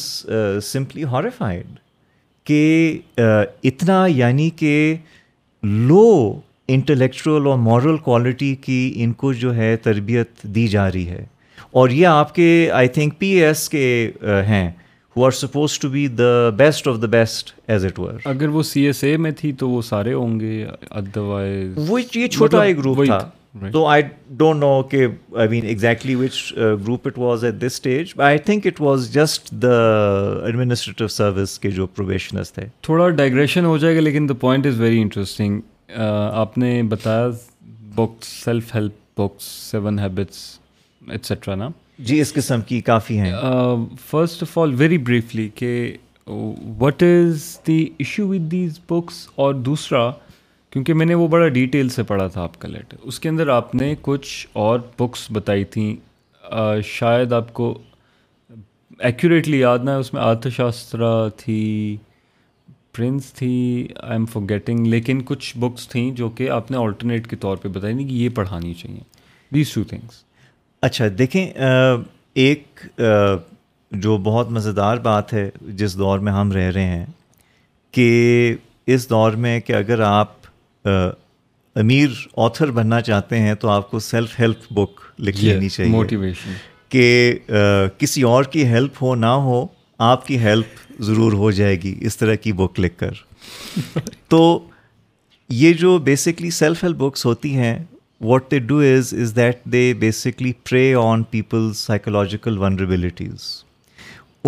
simply 0.72 1.04
horrified 1.12 1.68
کہ 2.48 2.62
uh, 3.22 3.46
اتنا 3.72 4.06
یعنی 4.10 4.50
کہ 4.62 4.74
لو 5.92 6.10
انٹلیکچوئل 6.74 7.48
اور 7.48 7.58
مورل 7.70 7.98
کوالٹی 8.04 8.54
کی 8.66 8.82
ان 9.04 9.14
کو 9.22 9.32
جو 9.44 9.56
ہے 9.56 9.76
تربیت 9.84 10.42
دی 10.56 10.68
جا 10.76 10.92
رہی 10.92 11.08
ہے 11.08 11.24
اور 11.80 11.90
یہ 11.98 12.08
آپ 12.08 12.34
کے 12.36 12.48
آئی 12.74 12.88
تھنک 12.98 13.18
پی 13.20 13.28
ایس 13.44 13.68
کے 13.70 13.84
ہیں 14.48 14.70
who 15.16 15.26
are 15.26 15.32
supposed 15.44 15.78
to 15.80 15.90
be 15.90 16.08
the 16.08 16.34
best 16.58 16.88
of 16.88 17.02
the 17.02 17.08
best 17.18 17.52
as 17.72 17.86
it 17.86 18.00
were 18.00 18.14
اگر 18.34 18.48
وہ 18.58 18.64
سی 18.72 18.86
ایس 18.86 19.04
اے 19.04 19.16
میں 19.26 19.32
تھی 19.40 19.52
تو 19.62 19.70
وہ 19.70 19.82
سارے 19.92 20.14
ہوں 20.14 20.40
گے 20.40 20.64
ادروائز 20.90 21.74
وہ 21.90 22.00
یہ 22.16 22.28
چھوٹا 22.28 22.64
ایک 22.64 22.78
گروپ 22.78 22.98
مطلب 23.00 23.20
تھا 23.20 23.70
تو 23.72 23.86
آئی 23.94 24.04
ڈونٹ 24.42 24.60
نو 24.60 24.82
کہ 24.92 25.06
I 25.38 25.48
mean 25.50 25.66
exactly 25.68 26.16
which 26.16 26.54
group 26.58 27.08
it 27.08 27.18
was 27.20 27.44
at 27.46 27.56
this 27.62 27.74
stage 27.74 28.14
I 28.28 28.38
think 28.46 28.68
it 28.68 28.80
was 28.82 29.12
just 29.14 29.50
the 29.64 29.78
administrative 30.46 31.08
service 31.18 31.58
کے 31.66 31.72
جو 31.80 31.88
پروبیشنرس 31.96 32.52
تھے 32.54 32.64
تھوڑا 32.88 33.10
ڈائگریشن 33.22 33.66
ہو 33.66 33.78
جائے 33.78 33.96
گا 33.96 34.00
لیکن 34.02 34.30
the 34.30 34.34
point 34.42 34.66
is 34.68 34.80
very 34.80 35.02
interesting 35.02 35.60
آپ 36.00 36.58
نے 36.58 36.82
بتایا 36.90 37.28
books 37.96 38.28
self 38.44 38.74
help 38.76 39.20
books 39.20 39.44
seven 39.72 40.00
habits 40.00 40.38
etcetera 41.12 41.56
نا 41.56 41.68
جی 42.10 42.20
اس 42.22 42.34
قسم 42.34 42.62
کی 42.68 42.80
کافی 42.82 43.18
ہیں 43.20 43.34
first 44.10 44.44
of 44.44 44.58
all 44.60 44.74
very 44.78 44.98
briefly 44.98 45.48
کہ 45.56 45.72
what 46.80 47.04
is 47.04 47.58
the 47.68 47.80
issue 47.98 48.28
with 48.28 48.42
these 48.52 48.80
books 48.90 49.28
اور 49.44 49.54
دوسرا 49.70 50.10
کیونکہ 50.72 50.94
میں 50.94 51.06
نے 51.06 51.14
وہ 51.16 51.28
بڑا 51.28 51.48
ڈیٹیل 51.58 51.90
سے 51.90 52.04
پڑھا 52.12 52.28
تھا 52.34 52.42
آپ 52.42 52.60
کا 52.60 52.68
لیٹر 52.68 52.98
اس 53.08 53.20
کے 53.20 53.30
اندر 53.30 53.48
آپ 53.56 53.74
نے 53.76 53.94
کچھ 54.02 54.48
اور 54.66 54.80
بکس 55.00 55.28
بتائی 55.36 55.64
تھیں 55.74 55.96
شاید 56.86 57.34
آپ 57.34 57.54
کو 57.54 57.78
ایکوریٹلی 59.04 59.60
یاد 59.60 59.80
نہ 59.84 59.90
ہے 59.90 59.96
اس 59.96 60.14
میں 60.14 60.22
آرتھ 60.22 60.48
شاسترا 60.56 61.12
تھی 61.38 61.58
پرنس 62.98 63.32
تھی 63.34 63.52
آئی 64.02 64.12
ایم 64.14 64.26
فور 64.32 64.42
گیٹنگ 64.50 64.86
لیکن 64.88 65.22
کچھ 65.26 65.54
بکس 65.60 65.88
تھیں 65.90 66.10
جو 66.16 66.30
کہ 66.38 66.50
آپ 66.58 66.72
نے 66.72 66.78
آلٹرنیٹ 66.78 67.28
کے 67.30 67.36
طور 67.46 67.58
پہ 67.62 67.68
بتائی 67.78 67.94
نہیں 67.94 68.08
کہ 68.08 68.14
یہ 68.14 68.30
پڑھانی 68.36 68.74
چاہیے 68.82 69.00
دیز 69.54 69.72
ٹو 69.74 69.84
تھنگس 69.90 70.24
اچھا 70.90 71.06
دیکھیں 71.18 71.46
ایک 72.44 72.86
جو 74.04 74.18
بہت 74.24 74.52
مزیدار 74.52 74.98
بات 75.08 75.34
ہے 75.34 75.50
جس 75.80 75.98
دور 75.98 76.20
میں 76.28 76.32
ہم 76.34 76.52
رہ 76.52 76.70
رہے 76.74 76.96
ہیں 76.98 77.06
کہ 77.94 78.10
اس 78.94 79.10
دور 79.10 79.32
میں 79.46 79.60
کہ 79.68 79.74
اگر 79.74 80.00
آپ 80.10 80.48
امیر 81.80 82.08
آتھر 82.46 82.72
بننا 82.78 83.02
چاہتے 83.10 83.40
ہیں 83.40 83.54
تو 83.60 83.70
آپ 83.70 83.90
کو 83.92 84.00
سیلف 84.08 84.40
ہیلپ 84.40 84.72
بک 84.78 85.00
لکھ 85.28 85.44
لینی 85.44 85.70
چاہیے 85.70 85.92
موٹیویشن 85.92 86.52
کہ 86.90 87.34
کسی 87.98 88.22
اور 88.32 88.44
کی 88.54 88.66
ہیلپ 88.68 89.02
ہو 89.04 89.14
نہ 89.16 89.26
ہو 89.46 89.66
آپ 90.10 90.26
کی 90.28 90.38
ہیلپ 90.40 91.02
ضرور 91.08 91.34
ہو 91.40 91.50
جائے 91.58 91.76
گی 91.82 91.94
اس 92.08 92.16
طرح 92.18 92.36
کی 92.44 92.52
بک 92.60 92.80
لکھ 92.80 92.98
کر 93.00 93.10
تو 94.30 94.38
یہ 95.60 95.74
جو 95.82 95.98
بیسکلی 96.08 96.50
سیلف 96.60 96.84
ہیلپ 96.84 96.98
بکس 96.98 97.26
ہوتی 97.26 97.54
ہیں 97.56 97.76
what 98.30 98.50
they 98.52 98.60
do 98.72 98.78
is 98.96 99.14
is 99.24 99.36
that 99.36 99.60
they 99.74 99.84
basically 100.00 100.52
prey 100.70 100.84
on 101.02 101.24
people's 101.32 101.78
psychological 101.78 102.58
ونریبلٹیز 102.64 103.46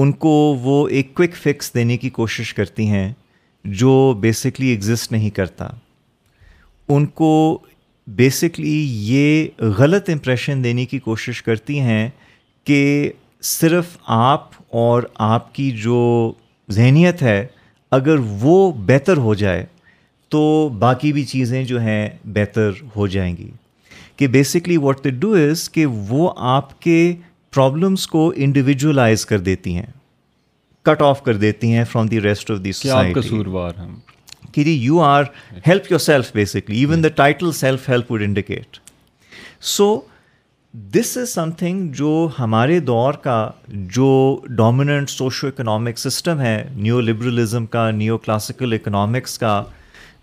ان 0.02 0.12
کو 0.26 0.32
وہ 0.62 0.88
ایک 1.00 1.14
کوئک 1.16 1.36
فکس 1.42 1.74
دینے 1.76 1.98
کی 2.04 2.10
کوشش 2.18 2.54
کرتی 2.54 2.88
ہیں 2.96 3.08
جو 3.84 3.94
بیسکلی 4.22 4.68
ایگزسٹ 4.70 5.12
نہیں 5.12 5.30
کرتا 5.42 5.68
ان 6.96 7.06
کو 7.22 7.32
بیسکلی 8.24 8.78
یہ 9.14 9.64
غلط 9.78 10.10
امپریشن 10.14 10.64
دینے 10.64 10.86
کی 10.94 11.00
کوشش 11.10 11.44
کرتی 11.44 11.80
ہیں 11.80 12.08
کہ 12.66 12.84
صرف 13.54 13.98
آپ 14.20 14.52
اور 14.82 15.04
آپ 15.24 15.54
کی 15.56 15.70
جو 15.84 15.98
ذہنیت 16.74 17.22
ہے 17.22 17.46
اگر 17.98 18.20
وہ 18.42 18.56
بہتر 18.86 19.18
ہو 19.26 19.34
جائے 19.42 19.66
تو 20.36 20.40
باقی 20.80 21.12
بھی 21.14 21.24
چیزیں 21.32 21.64
جو 21.72 21.80
ہیں 21.82 22.06
بہتر 22.38 22.70
ہو 22.96 23.06
جائیں 23.16 23.36
گی 23.38 23.50
کہ 24.18 24.28
basically 24.36 24.78
what 24.86 25.04
they 25.04 25.10
do 25.20 25.34
is 25.50 25.70
کہ 25.74 25.86
وہ 26.10 26.30
آپ 26.56 26.80
کے 26.82 26.98
پرابلمس 27.56 28.08
کو 28.14 28.32
انڈیویجولائز 28.46 29.26
کر 29.32 29.40
دیتی 29.50 29.76
ہیں 29.76 29.86
کٹ 30.90 31.02
آف 31.10 31.22
کر 31.24 31.38
دیتی 31.46 31.72
ہیں 31.74 31.84
from 31.92 32.08
the 32.14 32.22
rest 32.22 32.52
of 32.52 32.66
society 32.74 33.84
کہ 34.52 34.64
جی 34.64 34.72
you 34.82 35.02
are 35.12 35.24
help 35.68 35.92
yourself 36.10 36.32
basically 36.36 36.78
even 36.80 37.04
the 37.04 37.10
title 37.22 37.52
self 37.60 37.88
help 37.90 38.12
would 38.12 38.22
indicate 38.24 38.78
so 39.78 40.00
this 40.94 41.18
is 41.18 41.30
something 41.58 41.92
جو 41.98 42.12
ہمارے 42.38 42.80
دور 42.80 43.14
کا 43.24 43.34
جو 43.96 44.36
ڈومیننٹ 44.58 45.10
سوشو 45.10 45.48
اکنامک 45.48 45.98
سسٹم 46.00 46.40
ہے 46.42 46.56
نیو 46.76 47.00
لبرلزم 47.02 47.66
کا 47.76 47.90
نیو 47.98 48.18
کلاسیکل 48.18 48.74
اکنامکس 48.74 49.38
کا 49.40 49.62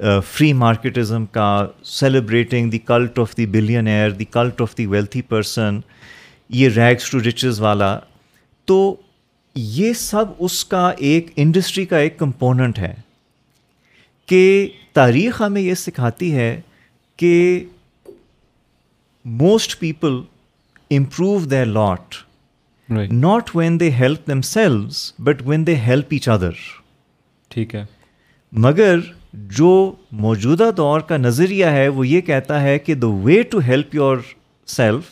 فری 0.04 0.50
uh, 0.52 0.56
مارکیٹزم 0.58 1.26
کا 1.32 1.66
celebrating 1.86 2.70
the 2.70 2.78
cult 2.78 3.18
of 3.18 3.36
the 3.36 3.46
billionaire 3.88 4.10
the 4.18 4.24
cult 4.24 4.60
of 4.62 4.76
the 4.78 4.86
wealthy 4.86 5.22
person 5.28 5.78
یہ 6.54 6.68
ریگس 6.76 7.10
ٹو 7.10 7.18
رچز 7.28 7.60
والا 7.60 7.98
تو 8.66 8.94
یہ 9.54 9.92
سب 10.00 10.26
اس 10.44 10.64
کا 10.64 10.88
ایک 11.10 11.30
انڈسٹری 11.36 11.84
کا 11.86 11.98
ایک 11.98 12.18
کمپوننٹ 12.18 12.78
ہے 12.78 12.92
کہ 14.28 14.66
تاریخ 14.94 15.40
ہمیں 15.42 15.62
یہ 15.62 15.74
سکھاتی 15.84 16.32
ہے 16.36 16.50
کہ 17.18 17.38
most 19.38 19.78
people 19.78 20.20
improve 20.98 21.38
their 21.50 21.64
lot 21.64 22.14
not 23.12 23.50
when 23.56 23.78
they 23.80 23.90
help 23.98 24.26
themselves 24.42 25.02
but 25.24 25.42
when 25.48 25.66
they 25.66 25.74
help 25.86 26.06
each 26.12 26.28
other 26.28 26.52
ٹھیک 27.54 27.74
ہے 27.74 27.84
مگر 28.66 28.98
جو 29.58 29.68
موجودہ 30.26 30.70
دور 30.76 31.00
کا 31.08 31.16
نظریہ 31.16 31.66
ہے 31.76 31.86
وہ 31.98 32.06
یہ 32.06 32.20
کہتا 32.30 32.60
ہے 32.62 32.78
کہ 32.78 32.94
the 33.02 33.06
way 33.24 33.42
to 33.50 33.58
help 33.66 33.94
yourself 34.76 35.04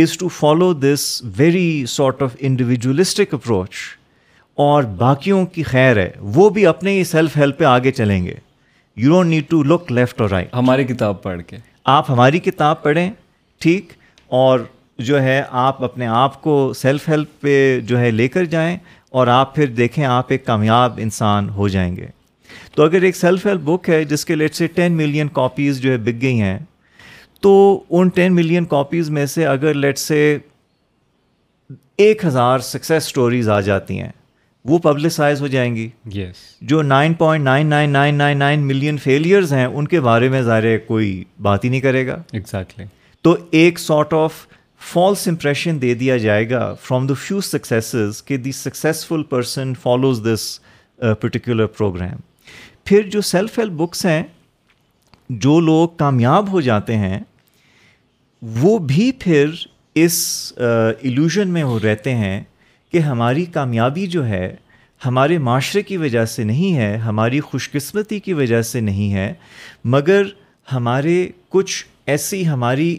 is 0.00 0.16
to 0.18 0.28
follow 0.38 0.72
this 0.80 1.04
very 1.36 1.84
sort 1.88 2.22
of 2.22 2.36
individualistic 2.48 3.34
approach 3.34 3.70
اور 4.66 4.82
باقیوں 4.98 5.44
کی 5.54 5.62
خیر 5.70 5.96
ہے 6.02 6.10
وہ 6.34 6.48
بھی 6.58 6.66
اپنے 6.66 6.98
ہی 6.98 7.04
سیلف 7.12 7.36
ہیلپ 7.36 7.58
پہ 7.58 7.64
آگے 7.64 7.90
چلیں 7.92 8.22
گے 8.24 8.34
you 8.96 9.10
don't 9.10 9.30
need 9.30 9.48
to 9.50 9.62
look 9.62 9.90
left 9.92 10.20
اور 10.20 10.30
رائٹ 10.30 10.54
ہماری 10.54 10.84
کتاب 10.84 11.22
پڑھ 11.22 11.42
کے 11.46 11.56
آپ 11.96 12.10
ہماری 12.10 12.38
کتاب 12.50 12.82
پڑھیں 12.82 13.10
ٹھیک 13.64 13.92
اور 14.42 14.58
جو 15.04 15.20
ہے 15.22 15.42
آپ 15.62 15.82
اپنے 15.84 16.06
آپ 16.06 16.40
کو 16.42 16.72
سیلف 16.76 17.08
ہیلپ 17.08 17.40
پہ 17.40 17.56
جو 17.86 17.98
ہے 18.00 18.10
لے 18.10 18.28
کر 18.28 18.44
جائیں 18.54 18.76
اور 19.18 19.26
آپ 19.32 19.54
پھر 19.54 19.66
دیکھیں 19.70 20.04
آپ 20.04 20.26
ایک 20.32 20.44
کامیاب 20.44 20.98
انسان 21.02 21.48
ہو 21.56 21.68
جائیں 21.74 21.94
گے 21.96 22.06
تو 22.74 22.82
اگر 22.84 23.02
ایک 23.02 23.16
سیلف 23.16 23.46
ہیلپ 23.46 23.60
بک 23.64 23.88
ہے 23.90 24.02
جس 24.04 24.24
کے 24.26 24.34
let 24.34 24.54
say 24.54 24.66
ten 24.74 24.92
million 24.96 25.28
copies 25.34 25.80
جو 25.80 25.90
ہے 25.92 25.96
بک 26.04 26.20
گئی 26.22 26.40
ہیں 26.40 26.58
تو 27.42 27.82
ان 27.98 28.08
ٹین 28.14 28.34
ملین 28.34 28.64
کاپیز 28.64 29.10
میں 29.16 29.26
سے 29.34 29.46
اگر 29.46 29.74
لیٹ 29.74 29.98
سے 29.98 30.36
ایک 32.04 32.24
ہزار 32.24 32.58
سکسیس 32.72 33.04
سٹوریز 33.08 33.48
آ 33.48 33.60
جاتی 33.68 34.00
ہیں 34.00 34.10
وہ 34.68 34.78
پبلسائز 34.82 35.40
ہو 35.40 35.46
جائیں 35.46 35.74
گی 35.74 35.88
یس 36.14 36.36
جو 36.68 36.80
nine 36.82 37.14
point 37.14 37.44
nine 37.44 37.66
nine 37.66 37.90
nine 37.92 38.14
nine 38.18 38.38
nine 38.38 38.60
million 38.66 38.96
failures 39.02 39.52
ہیں 39.52 39.64
ان 39.64 39.88
کے 39.88 40.00
بارے 40.08 40.28
میں 40.28 40.42
ظاہر 40.42 40.78
کوئی 40.86 41.22
بات 41.42 41.64
ہی 41.64 41.68
نہیں 41.68 41.80
کرے 41.80 42.06
گا 42.06 42.12
ایگزیکٹلی 42.32 42.84
exactly. 42.84 42.86
تو 43.22 43.36
ایک 43.58 43.78
سارٹ 43.78 44.14
آف 44.14 44.46
فالس 44.92 45.26
امپریشن 45.28 45.80
دے 45.82 45.92
دیا 46.00 46.16
جائے 46.24 46.48
گا 46.50 46.58
from 46.82 47.06
the 47.06 47.14
few 47.26 47.40
successes 47.40 48.22
that 48.26 48.36
the 48.44 48.50
successful 48.52 49.22
person 49.30 49.72
follows 49.82 50.20
this 50.28 50.40
particular 51.20 51.66
program 51.78 52.16
پھر 52.86 53.08
جو 53.12 53.20
سیلف 53.30 53.58
ہیلپ 53.58 53.72
بکس 53.80 54.04
ہیں 54.06 54.22
جو 55.46 55.58
لوگ 55.60 55.88
کامیاب 55.98 56.52
ہو 56.52 56.60
جاتے 56.68 56.96
ہیں 56.96 57.18
وہ 58.60 58.76
بھی 58.90 59.10
پھر 59.20 59.50
اس 60.02 60.18
ایلوژن 60.56 61.42
uh, 61.42 61.52
میں 61.52 61.62
وہ 61.64 61.78
رہتے 61.84 62.14
ہیں 62.14 62.40
کہ 62.92 62.98
ہماری 63.08 63.44
کامیابی 63.52 64.06
جو 64.14 64.26
ہے 64.26 64.54
ہمارے 65.06 65.38
معاشرے 65.48 65.82
کی 65.88 65.96
وجہ 66.06 66.24
سے 66.34 66.44
نہیں 66.44 66.76
ہے 66.76 66.96
ہماری 67.06 67.40
خوش 67.50 67.68
قسمتی 67.70 68.18
کی 68.26 68.32
وجہ 68.42 68.60
سے 68.72 68.80
نہیں 68.80 69.12
ہے 69.14 69.32
مگر 69.96 70.26
ہمارے 70.72 71.26
کچھ 71.56 71.84
ایسی 72.14 72.46
ہماری 72.48 72.96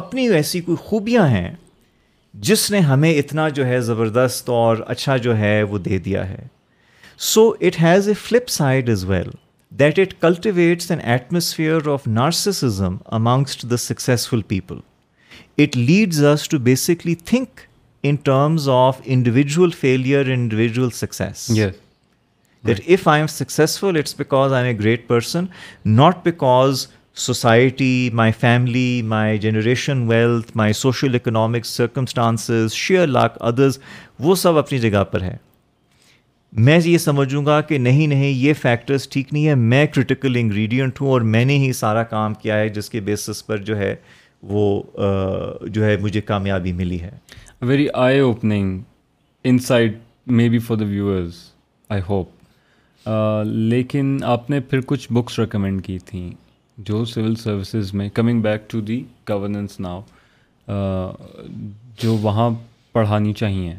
اپنی 0.00 0.28
ویسی 0.28 0.60
کوئی 0.60 0.76
خوبیاں 0.86 1.26
ہیں 1.28 1.50
جس 2.46 2.70
نے 2.70 2.78
ہمیں 2.88 3.10
اتنا 3.12 3.48
جو 3.58 3.66
ہے 3.66 3.80
زبردست 3.80 4.48
اور 4.56 4.76
اچھا 4.94 5.16
جو 5.26 5.36
ہے 5.38 5.62
وہ 5.70 5.78
دے 5.86 5.98
دیا 6.08 6.28
ہے 6.28 6.46
so 7.28 7.48
it 7.68 7.80
has 7.82 8.08
a 8.08 8.14
flip 8.22 8.48
side 8.56 8.90
as 8.90 9.04
well 9.10 9.30
that 9.78 9.98
it 9.98 10.12
cultivates 10.22 10.90
an 10.90 11.00
atmosphere 11.14 11.88
of 11.92 12.06
narcissism 12.06 12.96
amongst 13.20 13.62
the 13.70 13.76
successful 13.86 14.40
people 14.48 14.76
it 15.64 15.76
leads 15.76 16.22
us 16.32 16.48
to 16.48 16.58
basically 16.68 17.14
think 17.24 17.60
in 18.08 18.16
terms 18.24 18.68
of 18.72 19.00
individual 19.14 19.70
failure 19.80 20.30
individual 20.34 20.90
success 20.94 21.56
that 22.66 22.80
if 22.84 23.08
I 23.08 23.20
am 23.20 23.26
successful 23.32 23.96
it's 23.98 24.14
because 24.18 24.52
I 24.52 24.66
am 24.66 24.76
a 24.76 24.82
great 24.82 25.06
person 25.08 25.44
not 25.86 26.24
because 26.24 26.86
society 27.18 28.08
my 28.14 28.32
family 28.40 29.00
my 29.08 29.38
generation 29.38 30.00
wealth 30.08 30.50
my 30.56 30.72
social 30.76 31.14
economic 31.14 31.66
circumstances 31.66 32.72
sheer 32.72 33.06
luck 33.06 33.36
others 33.46 33.78
وہ 34.22 34.34
سب 34.40 34.58
اپنی 34.58 34.78
جگہ 34.78 35.02
پر 35.10 35.22
ہے 35.22 35.36
میں 36.66 36.78
یہ 36.84 36.98
سمجھوں 36.98 37.44
گا 37.46 37.60
کہ 37.68 37.78
نہیں 37.78 38.06
نہیں 38.06 38.28
یہ 38.28 38.54
فیکٹرز 38.60 39.08
ٹھیک 39.08 39.32
نہیں 39.32 39.46
ہے 39.46 39.54
میں 39.54 39.86
کرٹیکل 39.94 40.36
انگریڈینٹ 40.40 41.00
ہوں 41.00 41.08
اور 41.10 41.20
میں 41.34 41.44
نے 41.44 41.56
ہی 41.64 41.72
سارا 41.80 42.02
کام 42.12 42.34
کیا 42.42 42.58
ہے 42.58 42.68
جس 42.76 42.90
کے 42.90 43.00
بیسس 43.08 43.44
پر 43.46 43.58
جو 43.70 43.76
ہے 43.78 43.94
وہ 44.52 44.82
جو 45.72 45.84
ہے 45.84 45.96
مجھے 46.00 46.20
کامیابی 46.20 46.72
ملی 46.82 47.00
ہے 47.02 47.10
very 47.66 47.88
eye 48.06 48.18
opening 48.18 48.78
insight 49.66 49.98
maybe 50.48 50.58
for 50.68 50.76
the 50.76 50.84
viewers 50.90 51.38
I 51.88 52.02
hope 52.08 53.08
لیکن 53.46 54.16
آپ 54.26 54.50
نے 54.50 54.60
پھر 54.70 54.80
کچھ 54.86 55.12
بکس 55.12 55.38
ریکمینڈ 55.38 55.84
کی 55.84 55.98
تھیں 56.06 56.30
جو 56.88 57.04
سول 57.10 57.34
سروسز 57.40 57.92
میں 57.94 58.08
coming 58.14 58.40
back 58.42 58.68
to 58.70 58.80
the 58.88 59.02
governance 59.28 59.78
now 59.80 60.00
جو 62.02 62.16
وہاں 62.22 62.50
پڑھانی 62.92 63.32
چاہیے 63.34 63.74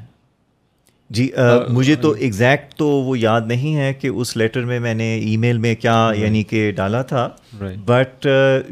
جی 1.15 1.29
مجھے 1.73 1.95
تو 1.95 2.09
ایگزیکٹ 2.19 2.73
تو 2.77 2.87
وہ 2.87 3.17
یاد 3.19 3.41
نہیں 3.47 3.75
ہے 3.75 3.93
کہ 3.99 4.07
اس 4.07 4.35
لیٹر 4.37 4.65
میں 4.65 4.79
میں 4.85 4.93
نے 4.93 5.05
ای 5.25 5.35
میل 5.39 5.57
میں 5.57 5.73
کیا 5.81 5.95
یعنی 6.17 6.43
کہ 6.43 6.69
ڈالا 6.75 7.01
تھا 7.11 7.27
بٹ 7.85 8.27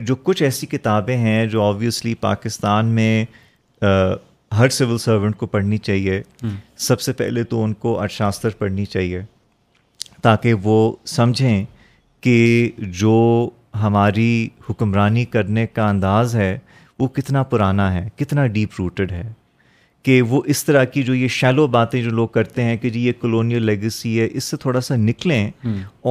جو 0.07 0.15
کچھ 0.23 0.41
ایسی 0.43 0.67
کتابیں 0.67 1.17
ہیں 1.17 1.45
جو 1.49 1.61
آبویسلی 1.63 2.13
پاکستان 2.21 2.85
میں 2.95 3.23
ہر 4.57 4.69
سول 4.71 4.97
سرونٹ 4.97 5.37
کو 5.37 5.45
پڑھنی 5.45 5.77
چاہیے 5.77 6.21
hmm. 6.45 6.53
سب 6.77 7.01
سے 7.01 7.13
پہلے 7.13 7.43
تو 7.43 7.63
ان 7.63 7.73
کو 7.79 7.99
ارشاستر 8.01 8.49
پڑھنی 8.57 8.85
چاہیے 8.85 9.21
تاکہ 10.21 10.53
وہ 10.63 10.91
سمجھیں 11.07 11.63
کہ 12.23 12.69
جو 13.01 13.13
ہماری 13.81 14.47
حکمرانی 14.69 15.23
کرنے 15.35 15.65
کا 15.73 15.87
انداز 15.89 16.35
ہے 16.35 16.57
وہ 16.99 17.07
کتنا 17.15 17.41
پرانا 17.53 17.93
ہے 17.93 18.07
کتنا 18.19 18.45
ڈیپ 18.47 18.79
روٹڈ 18.79 19.11
ہے 19.11 19.23
کہ 20.03 20.21
وہ 20.21 20.41
اس 20.53 20.63
طرح 20.65 20.83
کی 20.93 21.03
جو 21.03 21.13
یہ 21.15 21.27
شیلو 21.35 21.65
باتیں 21.75 22.01
جو 22.03 22.09
لوگ 22.15 22.27
کرتے 22.33 22.63
ہیں 22.63 22.75
کہ 22.77 22.89
جی 22.89 22.99
یہ 23.05 23.13
کلونیل 23.21 23.63
لیگسی 23.65 24.19
ہے 24.19 24.27
اس 24.31 24.43
سے 24.43 24.57
تھوڑا 24.65 24.81
سا 24.87 24.95
نکلیں 24.95 25.47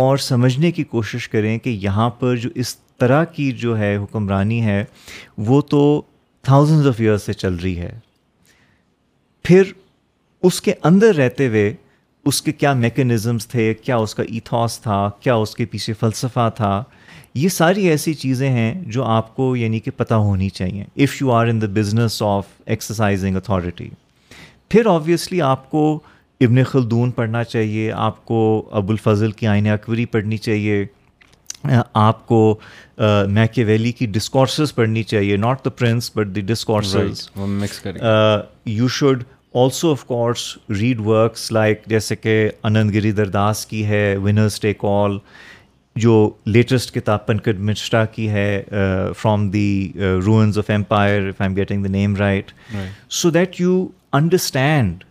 اور 0.00 0.16
سمجھنے 0.30 0.70
کی 0.78 0.84
کوشش 0.94 1.28
کریں 1.28 1.56
کہ 1.66 1.70
یہاں 1.82 2.08
پر 2.18 2.36
جو 2.44 2.50
اس 2.62 2.76
طرح 2.98 3.24
کی 3.36 3.50
جو 3.60 3.78
ہے 3.78 3.96
حکمرانی 3.96 4.60
ہے 4.64 4.82
وہ 5.46 5.60
تو 5.70 5.80
تھاؤزنز 6.48 6.86
آف 6.86 7.00
ایئرس 7.00 7.22
سے 7.26 7.32
چل 7.32 7.54
رہی 7.62 7.78
ہے 7.78 7.92
پھر 9.44 9.72
اس 10.48 10.60
کے 10.62 10.72
اندر 10.90 11.14
رہتے 11.16 11.46
ہوئے 11.48 11.72
اس 12.30 12.40
کے 12.42 12.52
کیا 12.52 12.72
میکینزمس 12.72 13.46
تھے 13.48 13.72
کیا 13.82 13.96
اس 14.04 14.14
کا 14.14 14.22
ایتھاس 14.36 14.80
تھا 14.80 14.98
کیا 15.20 15.34
اس 15.44 15.54
کے 15.56 15.64
پیچھے 15.72 15.92
فلسفہ 16.00 16.48
تھا 16.56 16.82
یہ 17.42 17.48
ساری 17.48 17.84
ایسی 17.90 18.12
چیزیں 18.14 18.48
ہیں 18.50 18.72
جو 18.94 19.04
آپ 19.04 19.34
کو 19.36 19.54
یعنی 19.56 19.78
کہ 19.80 19.90
پتہ 19.96 20.14
ہونی 20.28 20.48
چاہیے 20.58 20.84
if 21.04 21.20
you 21.20 21.30
are 21.34 21.46
in 21.48 21.60
the 21.62 21.66
business 21.74 22.20
of 22.26 22.46
exercising 22.74 23.36
authority 23.36 23.88
پھر 24.70 24.86
آبویسلی 24.90 25.40
آپ 25.42 25.68
کو 25.70 25.80
ابن 26.44 26.62
خلدون 26.64 27.10
پڑھنا 27.16 27.42
چاہیے 27.44 27.90
آپ 27.92 28.24
کو 28.26 28.38
ابو 28.78 28.92
الفضل 28.92 29.30
کی 29.40 29.46
آئین 29.46 29.66
اکوری 29.70 30.04
پڑھنی 30.14 30.36
چاہیے 30.36 30.84
آپ 31.92 32.24
کو 32.26 32.38
میکے 33.36 33.64
ویلی 33.64 33.92
کی 33.92 34.06
ڈسکورسز 34.14 34.74
پڑھنی 34.74 35.02
چاہیے 35.12 35.36
not 35.36 35.64
the 35.64 35.70
prince 35.78 36.10
but 36.16 36.34
the 36.34 36.40
discourses 36.52 37.28
you 38.66 38.88
should 38.98 39.22
also 39.62 39.90
of 39.92 40.04
course 40.04 40.46
read 40.80 41.00
works 41.06 41.50
like 41.52 41.82
جیسے 41.88 42.16
کہ 42.16 42.40
انند 42.62 42.94
گری 42.94 43.12
درداس 43.22 43.64
کی 43.66 43.84
ہے 43.86 44.04
ونرس 44.22 44.60
ٹیک 44.60 44.84
آل 44.90 45.18
جو 46.02 46.28
لیٹسٹ 46.46 46.94
کتاب 46.94 47.26
پنکج 47.26 47.58
مشرا 47.64 48.04
کی 48.12 48.28
ہے 48.30 48.62
from 49.18 49.48
the 49.50 49.90
ruins 50.26 50.58
of 50.58 50.70
empire 50.70 51.28
am 51.38 51.56
getting 51.56 51.82
the 51.82 51.88
name 51.90 52.16
right 52.16 52.50
so 53.20 53.30
that 53.30 53.60
you 53.60 53.86
understand 54.18 55.04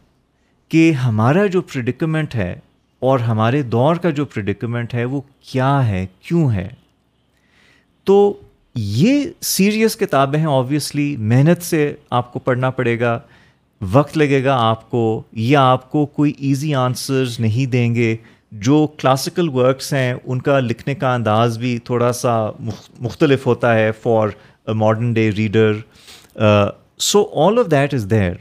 کہ 0.72 0.92
ہمارا 1.06 1.46
جو 1.52 1.62
پریڈیکمنٹ 1.74 2.36
ہے 2.36 2.54
اور 3.10 3.20
ہمارے 3.20 3.62
دور 3.62 3.96
کا 4.04 4.10
جو 4.18 4.26
پریڈیکمنٹ 4.34 4.94
ہے 4.94 5.06
وہ 5.06 5.22
کیا 5.52 5.88
ہے 5.88 6.06
کیوں 6.28 6.50
ہے 6.52 6.68
تو 8.06 8.18
یہ 8.76 9.24
سیریس 9.42 9.96
کتابیں 9.98 10.40
ہیں 10.40 10.48
آبویسلی 10.52 11.16
محنت 11.32 11.62
سے 11.64 11.94
آپ 12.20 12.32
کو 12.34 12.40
پڑھنا 12.46 12.70
پڑے 12.78 13.00
گا 13.00 13.20
وقت 13.92 14.18
لگے 14.18 14.44
گا 14.44 14.56
آپ 14.70 14.90
کو 14.90 15.02
یا 15.50 15.62
آپ 15.72 15.90
کو 15.92 16.06
کوئی 16.20 16.34
ایزی 16.38 16.74
آنسرز 16.76 17.40
نہیں 17.40 17.70
دیں 17.72 17.94
گے 17.96 18.16
جو 18.62 18.86
کلاسیکل 19.00 19.48
ورکس 19.54 19.92
ہیں 19.94 20.14
ان 20.14 20.42
کا 20.42 20.60
لکھنے 20.60 20.94
کا 20.96 21.14
انداز 21.14 21.58
بھی 21.58 21.78
تھوڑا 21.86 22.12
سا 22.14 22.32
مختلف 23.02 23.46
ہوتا 23.48 23.74
ہے 23.78 23.92
for 24.02 24.28
modern 24.76 25.14
day 25.14 25.30
reader 25.38 25.74
so 27.06 27.24
all 27.46 27.58
of 27.60 27.72
that 27.72 27.94
is 27.94 28.06
there 28.10 28.32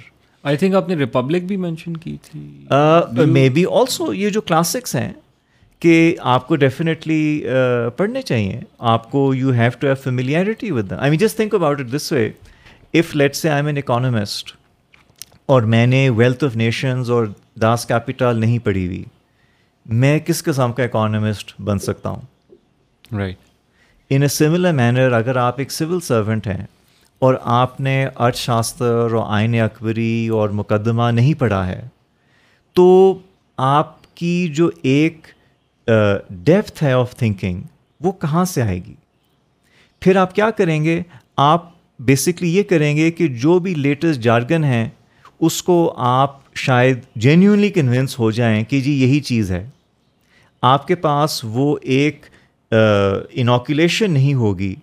I 0.51 0.57
think 0.57 0.75
آپ 0.75 0.89
نے 0.89 0.95
ریپبلک 0.97 1.43
بھی 1.49 1.57
مینشن 1.57 1.97
کی 1.97 2.17
تھی 2.23 2.41
مے 3.27 3.49
بی 3.55 3.65
آلسو 3.81 4.13
یہ 4.15 4.31
جو 4.31 4.41
کلاسکس 4.41 4.95
ہیں 4.97 5.13
کہ 5.81 6.15
آپ 6.33 6.47
کو 6.49 6.57
ڈیفینیٹلی 6.57 7.43
uh, 7.47 7.91
پڑھنے 7.97 8.21
چاہیے 8.23 8.61
آپ 8.89 9.11
کو 9.11 9.33
you 9.35 9.51
have 9.53 9.71
to 9.79 9.87
have 9.87 9.95
familiarity 10.03 10.71
with 10.71 10.93
I 10.93 11.01
I 11.01 11.11
mean 11.11 11.19
just 11.21 11.37
think 11.37 11.55
about 11.55 11.81
it 11.81 11.93
this 11.97 12.11
way 12.13 12.29
if 12.99 13.15
let 13.17 13.37
say 13.37 13.51
am 13.51 13.67
an 13.67 13.77
economist 13.79 14.53
اور 15.53 15.63
میں 15.75 15.87
نے 15.87 16.09
ویلتھ 16.17 16.45
آف 16.45 16.57
نیشنز 16.57 17.11
اور 17.11 17.27
داس 17.63 17.87
کیپیٹل 17.87 18.39
نہیں 18.41 18.59
پڑھی 18.65 18.87
ہوئی 18.87 19.03
میں 19.89 20.19
کس 20.27 20.43
قسم 20.45 20.73
کا 20.73 20.85
اکانومسٹ 20.85 21.53
بن 21.65 21.79
سکتا 21.79 22.09
ہوں 22.09 23.19
right 23.19 23.37
in 24.13 24.23
a 24.23 24.29
similar 24.29 24.73
manner 24.73 25.13
اگر 25.13 25.37
آپ 25.37 25.55
ایک 25.59 25.73
سول 25.73 26.01
سرونٹ 26.07 26.47
ہیں 26.47 26.65
اور 27.27 27.35
آپ 27.55 27.81
نے 27.81 28.05
ارتھ 28.17 28.37
شاستر 28.37 28.95
اور 29.15 29.25
آئین 29.27 29.59
اکبری 29.61 30.27
اور 30.39 30.49
مقدمہ 30.61 31.11
نہیں 31.15 31.35
پڑھا 31.41 31.67
ہے 31.67 31.81
تو 32.75 33.19
آپ 33.67 33.97
کی 34.17 34.49
جو 34.55 34.71
ایک 34.91 35.27
ڈیپتھ 36.45 36.83
ہے 36.83 36.93
آف 36.93 37.15
تھنکنگ 37.19 37.63
وہ 38.05 38.13
کہاں 38.21 38.45
سے 38.53 38.63
آئے 38.63 38.79
گی 38.85 38.95
پھر 40.01 40.17
آپ 40.17 40.35
کیا 40.35 40.51
کریں 40.59 40.83
گے 40.85 41.01
آپ 41.43 41.71
بیسکلی 42.09 42.55
یہ 42.57 42.63
کریں 42.71 42.97
گے 42.97 43.11
کہ 43.11 43.27
جو 43.43 43.59
بھی 43.65 43.75
لیٹسٹ 43.75 44.21
جارگن 44.23 44.65
ہیں 44.65 44.89
اس 45.45 45.63
کو 45.63 45.93
آپ 46.09 46.41
شاید 46.55 46.99
جینیونلی 47.25 47.69
کنونس 47.71 48.19
ہو 48.19 48.31
جائیں 48.39 48.63
کہ 48.69 48.81
جی 48.81 48.93
یہی 49.01 49.21
چیز 49.29 49.51
ہے 49.53 49.65
آپ 50.73 50.87
کے 50.87 50.95
پاس 51.05 51.41
وہ 51.53 51.77
ایک 51.97 52.27
انوکولیشن 52.71 54.11
نہیں 54.13 54.35
ہوگی 54.35 54.75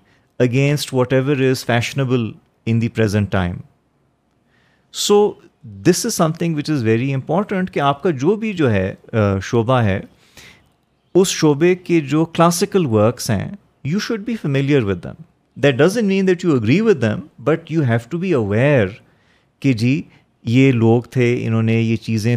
against 0.44 0.94
whatever 1.14 1.40
is 1.50 1.66
fashionable 1.66 2.30
in 2.72 2.82
the 2.82 2.90
present 2.90 3.32
time 3.32 3.56
so 5.08 5.32
this 5.88 6.06
is 6.06 6.14
something 6.40 6.56
which 6.56 6.70
is 6.70 6.84
very 6.84 7.14
important 7.14 7.72
کہ 7.74 7.80
آپ 7.80 8.04
کا 8.04 8.10
جو 8.20 8.36
بھی 8.44 8.54
جو 8.62 8.72
ہے 8.74 8.94
شعبہ 9.44 9.82
ہے 9.84 10.00
اس 11.22 11.28
شعبے 11.28 11.74
کے 11.84 12.00
جو 12.10 12.26
کلاسیکل 12.26 12.86
ورکس 12.90 13.30
ہیں 13.30 13.50
you 13.84 14.00
should 14.08 14.24
be 14.26 14.36
familiar 14.42 14.84
with 14.84 15.04
them 15.04 15.22
that 15.64 15.76
doesn't 15.78 16.06
mean 16.08 16.28
that 16.28 16.44
you 16.46 16.56
agree 16.56 16.80
with 16.82 17.02
them 17.02 17.20
but 17.44 17.72
you 17.72 17.82
have 17.90 18.10
to 18.10 18.18
be 18.18 18.32
aware 18.34 18.88
کہ 19.62 19.74
جی 19.74 20.02
یہ 20.48 20.72
لوگ 20.72 21.02
تھے 21.12 21.26
انہوں 21.48 21.62
نے 21.64 21.74
یہ 21.82 21.96
چیزیں 22.04 22.36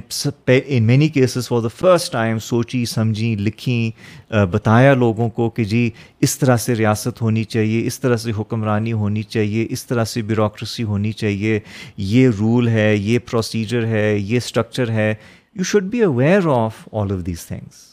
in 0.65 0.85
many 0.87 1.09
cases 1.09 1.49
for 1.49 1.61
the 1.63 1.69
first 1.79 2.13
time 2.13 2.39
سوچی 2.43 2.85
سمجھیں 2.93 3.37
لکھیں 3.41 4.35
بتایا 4.51 4.95
لوگوں 4.95 5.29
کو 5.37 5.49
کہ 5.57 5.65
جی 5.73 5.89
اس 6.27 6.39
طرح 6.39 6.57
سے 6.65 6.75
ریاست 6.75 7.23
ہونی 7.23 7.45
چاہیے 7.55 7.87
اس 7.87 8.01
طرح 8.01 8.17
سے 8.25 8.33
حکمرانی 8.39 8.93
ہونی 9.03 9.23
چاہیے 9.35 9.67
اس 9.71 9.87
طرح 9.87 10.05
سے 10.15 10.23
بیوروکریسی 10.23 10.83
ہونی 10.85 11.13
چاہیے 11.23 11.59
یہ 11.97 12.29
رول 12.39 12.69
ہے 12.69 12.95
یہ 12.97 13.19
پروسیجر 13.31 13.87
ہے 13.87 14.17
یہ 14.19 14.37
اسٹرکچر 14.37 14.91
ہے 14.93 15.11
you 15.59 15.65
should 15.73 15.91
be 15.91 16.03
aware 16.03 16.47
of 16.57 16.87
all 17.03 17.13
of 17.19 17.27
these 17.27 17.47
things 17.47 17.91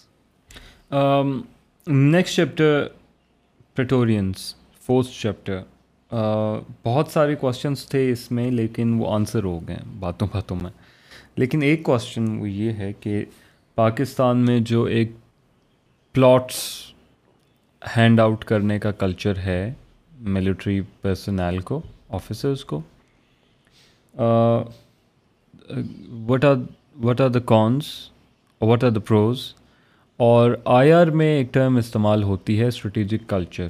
next 1.92 2.36
chapter 2.36 2.88
praetorians 3.76 4.54
fourth 4.86 5.10
chapter 5.22 5.60
بہت 6.14 7.08
سارے 7.14 7.34
کوشچنس 7.40 7.86
تھے 7.90 8.10
اس 8.12 8.30
میں 8.32 8.50
لیکن 8.52 8.94
وہ 9.00 9.12
آنسر 9.14 9.44
ہو 9.44 9.60
گئے 9.68 9.78
باتوں 10.00 10.28
باتوں 10.34 10.56
میں 10.62 10.70
لیکن 11.38 11.62
ایک 11.64 11.84
کوشچن 11.84 12.28
وہ 12.40 12.50
یہ 12.50 12.72
ہے 12.82 12.92
کہ 13.00 13.24
پاکستان 13.76 14.38
میں 14.46 14.60
جو 14.70 14.84
ایک 14.84 15.12
پلاٹس 16.14 16.56
ہینڈ 17.98 18.20
آؤٹ 18.20 18.46
کرنے 18.46 18.78
کا 18.80 18.92
کلچر 19.02 19.38
ہے 19.46 19.62
ملٹری 20.38 20.80
پرسنل 21.02 21.60
کو 21.66 21.80
آفیسرس 22.18 22.64
کو 22.72 22.82
what 26.30 26.46
are 26.46 26.56
what 27.04 27.22
are 27.22 27.30
the 27.30 27.40
cons 27.54 27.86
what 28.70 28.84
are 28.84 28.90
the 28.90 29.00
pros 29.08 29.44
اور 30.30 30.52
آئی 30.80 30.92
آر 30.92 31.08
میں 31.22 31.28
ایک 31.38 31.54
ٹرم 31.54 31.78
استعمال 31.78 32.24
ہوتی 32.30 32.60
ہے 32.60 32.68
اسٹریٹجک 32.68 33.30
کلچر 33.30 33.68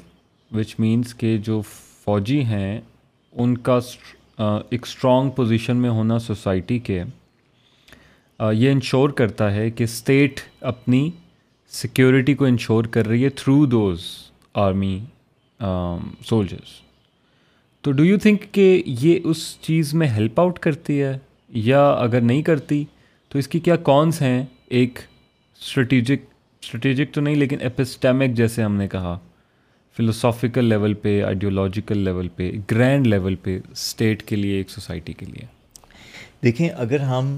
وچ 0.55 0.75
مینس 0.79 1.13
کہ 1.15 1.37
جو 1.43 1.61
فوجی 2.10 2.41
ہیں 2.49 2.80
ان 3.41 3.57
کا 3.66 3.78
ایک 4.43 4.84
اسٹرانگ 4.88 5.30
پوزیشن 5.36 5.78
میں 5.82 5.89
ہونا 5.97 6.18
سوسائٹی 6.20 6.78
کے 6.88 7.01
یہ 8.53 8.72
انشور 8.72 9.10
کرتا 9.20 9.51
ہے 9.53 9.70
کہ 9.72 9.84
اسٹیٹ 9.84 10.39
اپنی 10.72 11.01
سیکیورٹی 11.82 12.34
کو 12.39 12.45
انشور 12.45 12.86
کر 12.95 13.07
رہی 13.07 13.24
ہے 13.24 13.30
تھرو 13.43 13.66
دوز 13.76 14.05
آرمی 14.64 14.97
سولجرس 16.30 16.70
تو 17.84 17.91
ڈو 17.99 18.05
یو 18.05 18.18
تھنک 18.26 18.51
کہ 18.53 18.68
یہ 19.01 19.30
اس 19.30 19.43
چیز 19.68 19.93
میں 20.01 20.07
ہیلپ 20.16 20.39
آؤٹ 20.39 20.60
کرتی 20.68 21.01
ہے 21.01 21.18
یا 21.72 21.88
اگر 21.91 22.22
نہیں 22.32 22.41
کرتی 22.51 22.84
تو 23.30 23.39
اس 23.39 23.47
کی 23.47 23.60
کیا 23.70 23.76
کونس 23.91 24.22
ہیں 24.22 24.43
ایک 24.80 24.99
اسٹریٹیجک 25.62 26.26
اسٹریٹیجک 26.62 27.14
تو 27.14 27.22
نہیں 27.22 27.36
لیکن 27.45 27.66
اپسٹیمک 27.66 28.36
جیسے 28.38 28.64
ہم 28.64 28.76
نے 28.78 28.88
کہا 28.97 29.18
فلوسافیکل 29.99 30.63
لیول 30.69 30.93
پہ 31.03 31.21
آئیڈیولوجیکل 31.25 31.97
لیول 32.03 32.27
پہ 32.35 32.49
گرینڈ 32.71 33.07
لیول 33.07 33.35
پہ 33.43 33.57
اسٹیٹ 33.71 34.21
کے 34.27 34.35
لیے 34.35 34.57
ایک 34.57 34.69
سوسائٹی 34.69 35.13
کے 35.13 35.25
لیے 35.25 35.45
دیکھیں 36.43 36.67
اگر 36.69 36.99
ہم 37.09 37.31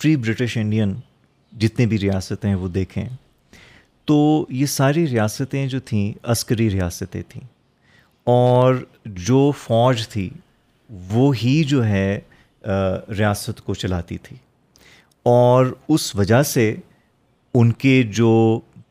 پری 0.00 0.14
برٹش 0.24 0.56
انڈین 0.60 0.94
جتنی 1.64 1.86
بھی 1.86 1.98
ریاستیں 2.02 2.48
ہیں 2.48 2.54
وہ 2.62 2.68
دیکھیں 2.78 3.04
تو 4.10 4.16
یہ 4.60 4.66
ساری 4.74 5.06
ریاستیں 5.08 5.66
جو 5.74 5.80
تھیں 5.90 6.10
عسکری 6.32 6.68
ریاستیں 6.70 7.20
تھیں 7.28 7.44
اور 8.36 8.74
جو 9.30 9.50
فوج 9.62 10.06
تھی 10.12 10.28
وہ 11.10 11.32
ہی 11.42 11.62
جو 11.74 11.84
ہے 11.86 12.18
ریاست 13.18 13.64
کو 13.64 13.74
چلاتی 13.84 14.18
تھی 14.24 14.36
اور 15.36 15.66
اس 15.94 16.14
وجہ 16.16 16.42
سے 16.54 16.74
ان 17.60 17.72
کے 17.84 18.02
جو 18.20 18.32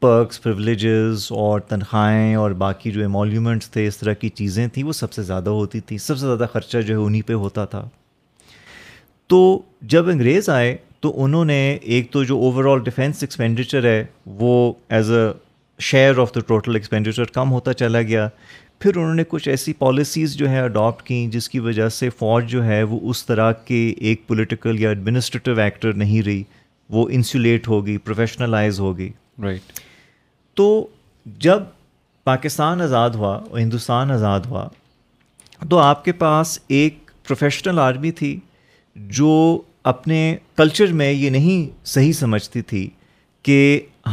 پرکس 0.02 0.42
پرولیجز 0.44 1.26
اور 1.38 1.60
تنخواہیں 1.70 2.36
اور 2.36 2.52
باقی 2.62 2.92
جو 2.92 3.04
امونیومنٹس 3.06 3.70
تھے 3.72 3.86
اس 3.88 3.98
طرح 3.98 4.14
کی 4.20 4.30
چیزیں 4.30 4.66
تھیں 4.74 4.84
وہ 4.84 4.94
سب 4.94 5.12
سے 5.14 5.24
زیادہ 5.24 5.50
ہوتی 5.58 5.80
تھیں 5.86 5.98
سب 5.98 6.18
سے 6.18 6.26
زیادہ 6.26 6.46
خرچہ 6.54 6.78
جو 6.88 6.98
ہے 6.98 7.04
انہیں 7.06 7.22
پہ 7.28 7.34
ہوتا 7.44 7.66
تھا 7.74 7.84
تو 9.34 9.40
جب 9.94 10.10
انگریز 10.10 10.50
آئے 10.50 10.76
تو 11.02 11.12
انہوں 11.24 11.46
نے 11.46 11.60
ایک 11.94 12.12
تو 12.14 12.24
جو 12.30 12.38
اوور 12.46 12.66
آل 12.72 12.80
ڈیفینس 12.84 13.22
ایکسپینڈیچر 13.22 13.86
ہے 13.90 14.04
وہ 14.40 14.54
as 14.96 15.12
a 15.12 15.26
share 15.90 16.18
of 16.22 16.34
the 16.36 16.40
total 16.48 16.76
expenditure 16.76 17.26
کم 17.34 17.52
ہوتا 17.52 17.74
چلا 17.84 18.02
گیا 18.10 18.28
پھر 18.80 18.98
انہوں 18.98 19.14
نے 19.16 19.24
کچھ 19.30 19.48
ایسی 19.50 19.74
پالیسیز 19.80 20.34
جو 20.38 20.50
ہے 20.50 20.60
اڈاپٹ 20.60 21.06
کیں 21.08 21.26
جس 21.32 21.50
کی 21.50 21.60
وجہ 21.70 21.90
سے 22.00 22.10
فوج 22.20 22.48
جو 22.52 22.64
ہے 22.66 22.82
وہ 22.94 23.00
اس 23.10 23.26
طرح 23.26 23.52
کے 23.66 23.84
ایک 24.10 24.28
پولیٹیکل 24.28 24.80
یا 24.80 24.90
ایڈمنسٹریٹو 24.90 25.60
ایکٹر 25.62 25.94
نہیں 26.04 26.22
رہی 26.26 26.44
وہ 26.98 27.08
انسولیٹ 27.20 27.68
ہوگی 27.68 27.98
پروفیشنلائز 28.04 28.80
ہوگی 28.80 29.10
رائٹ 29.44 29.48
right. 29.52 29.80
تو 30.56 30.68
جب 31.40 31.64
پاکستان 32.26 32.82
آزاد 32.82 33.10
ہوا 33.18 33.36
اور 33.36 33.60
ہندوستان 33.60 34.12
آزاد 34.12 34.40
ہوا 34.50 34.68
تو 35.70 35.78
آپ 35.80 36.04
کے 36.06 36.12
پاس 36.24 36.58
ایک 36.80 37.10
پروفیشنل 37.28 37.80
آرمی 37.80 38.12
تھی 38.22 38.40
جو 39.20 39.30
اپنے 39.92 40.18
کلچر 40.58 40.92
میں 41.02 41.12
یہ 41.12 41.30
نہیں 41.30 41.70
صحیح 41.90 42.12
سمجھتی 42.14 42.62
تھی 42.72 42.90
کہ 43.44 43.62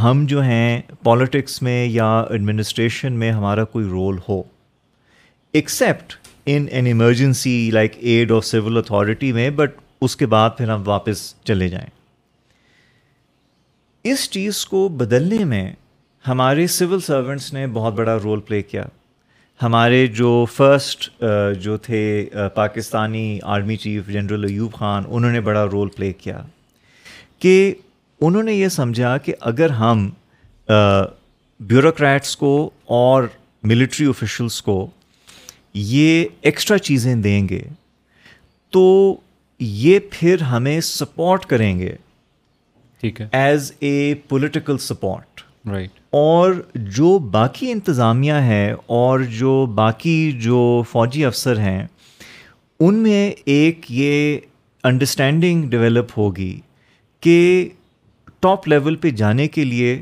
ہم 0.02 0.24
جو 0.28 0.40
ہیں 0.42 0.80
پالیٹکس 1.04 1.60
میں 1.62 1.84
یا 1.86 2.08
ایڈمنسٹریشن 2.30 3.12
میں 3.18 3.30
ہمارا 3.32 3.64
کوئی 3.74 3.84
role 3.88 4.18
who 4.28 4.42
except 5.58 6.12
in 6.50 6.66
an 6.70 6.86
emergency 6.86 7.54
like 7.72 7.96
aid 8.00 8.30
اور 8.32 8.42
سول 8.52 8.76
اتھارٹی 8.78 9.32
میں 9.32 9.48
بٹ 9.56 9.78
اس 10.06 10.16
کے 10.16 10.26
بعد 10.34 10.50
پھر 10.58 10.70
ہم 10.70 10.82
واپس 10.88 11.22
چلے 11.46 11.68
جائیں 11.68 11.86
اس 14.12 14.28
چیز 14.30 14.64
کو 14.66 14.88
بدلنے 14.98 15.44
میں 15.44 15.70
ہمارے 16.26 16.66
سول 16.66 17.00
سرونٹس 17.00 17.52
نے 17.52 17.66
بہت 17.72 17.94
بڑا 17.94 18.16
رول 18.22 18.40
پلے 18.46 18.60
کیا 18.62 18.84
ہمارے 19.62 20.06
جو 20.16 20.32
فرسٹ 20.54 21.08
جو 21.62 21.76
تھے 21.84 21.98
Pakistani 22.54 23.38
army 23.54 23.76
chief 23.84 24.08
general 24.12 24.44
Ayub 24.48 24.72
Khan 24.78 25.04
انہوں 25.08 25.30
نے 25.32 25.40
بڑا 25.48 25.64
رول 25.72 25.88
پلے 25.96 26.12
کیا 26.18 26.40
کہ 27.42 27.52
انہوں 28.26 28.42
نے 28.42 28.54
یہ 28.54 28.68
سمجھا 28.76 29.16
کہ 29.24 29.32
اگر 29.50 29.70
ہم 29.80 30.08
بیوروکریٹس 30.68 32.36
کو 32.36 32.52
اور 33.00 33.22
ملٹری 33.72 34.06
آفیشلس 34.08 34.60
کو 34.62 34.86
یہ 35.74 36.24
ایکسٹرا 36.50 36.78
چیزیں 36.88 37.14
دیں 37.22 37.48
گے 37.48 37.62
تو 38.72 38.84
یہ 39.60 39.98
پھر 40.10 40.42
ہمیں 40.50 40.80
سپورٹ 40.84 41.46
کریں 41.46 41.78
گے 41.78 41.94
ٹھیک 43.00 43.20
ہے 43.20 43.28
as 43.40 43.72
a 43.80 44.14
political 44.28 44.78
support 44.88 45.37
right. 45.66 45.88
اور 46.20 46.52
جو 46.96 47.18
باقی 47.32 47.70
انتظامیہ 47.72 48.32
ہے 48.46 48.72
اور 48.96 49.20
جو 49.38 49.64
باقی 49.74 50.20
جو 50.42 50.60
فوجی 50.90 51.24
افسر 51.24 51.58
ہیں 51.60 51.86
ان 52.86 52.94
میں 53.02 53.30
ایک 53.52 53.86
یہ 53.92 54.38
انڈرسٹینڈنگ 54.90 55.68
ڈیولپ 55.70 56.12
ہوگی 56.18 56.58
کہ 57.20 57.68
ٹاپ 58.40 58.68
لیول 58.68 58.96
پہ 58.96 59.10
جانے 59.20 59.46
کے 59.54 59.64
لیے 59.64 60.00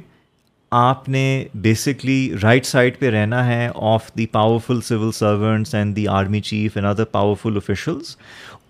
آپ 0.76 1.08
نے 1.08 1.22
بیسکلی 1.64 2.18
رائٹ 2.42 2.66
سائڈ 2.66 2.98
پہ 2.98 3.10
رہنا 3.10 3.46
ہے 3.46 3.68
of 3.74 4.10
the 4.18 4.26
powerful 4.32 4.80
civil 4.84 5.12
servants 5.14 5.74
and 5.74 5.96
the 5.96 6.06
army 6.08 6.40
chief 6.48 6.76
and 6.76 6.86
other 6.88 7.04
powerful 7.10 7.56
officials 7.56 8.16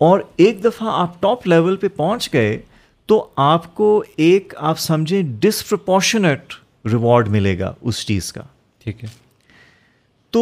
اور 0.07 0.19
ایک 0.45 0.63
دفعہ 0.63 0.89
آپ 1.01 1.21
ٹاپ 1.21 1.47
لیول 1.47 1.75
پہ 1.81 1.87
پہنچ 1.95 2.29
گئے 2.33 2.57
تو 3.07 3.25
آپ 3.41 3.73
کو 3.75 4.03
ایک 4.17 4.53
آپ 4.57 4.79
سمجھیں 4.79 5.21
ڈسپرپورشنٹ 5.39 6.53
ریوارڈ 6.91 7.27
ملے 7.29 7.57
گا 7.59 7.73
اس 7.87 8.05
چیز 8.07 8.31
کا 8.33 8.41
ٹھیک 8.83 9.03
ہے 9.03 9.07
تو 10.31 10.41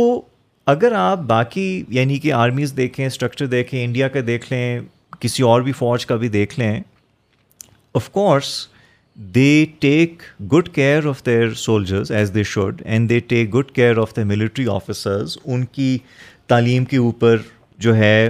اگر 0.74 0.92
آپ 0.98 1.18
باقی 1.28 1.68
یعنی 1.98 2.18
کہ 2.20 2.32
آرمیز 2.34 2.74
دیکھیں 2.78 3.06
اسٹرکچر 3.06 3.46
دیکھیں 3.48 3.84
انڈیا 3.84 4.08
کا 4.16 4.20
دیکھ 4.28 4.52
لیں 4.54 4.80
کسی 5.20 5.44
اور 5.44 5.62
بھی 5.62 5.72
فوج 5.82 6.06
کا 6.06 6.16
بھی 6.24 6.28
دیکھ 6.30 6.60
لیں 6.60 6.80
of 7.96 8.10
course 8.12 8.50
they 9.36 9.52
take 9.80 10.22
good 10.54 10.70
care 10.76 11.06
of 11.08 11.26
their 11.26 11.54
soldiers 11.64 12.12
as 12.12 12.32
they 12.36 12.44
should 12.54 12.82
and 12.86 13.10
they 13.10 13.20
take 13.28 13.54
good 13.54 13.72
care 13.76 13.98
of 13.98 14.16
the 14.16 14.24
military 14.32 14.66
officers 14.72 15.38
ان 15.44 15.66
کی 15.78 15.98
تعلیم 16.48 16.86
کے 16.86 16.98
اوپر 16.98 17.38
جو 17.86 17.96
ہے 17.96 18.30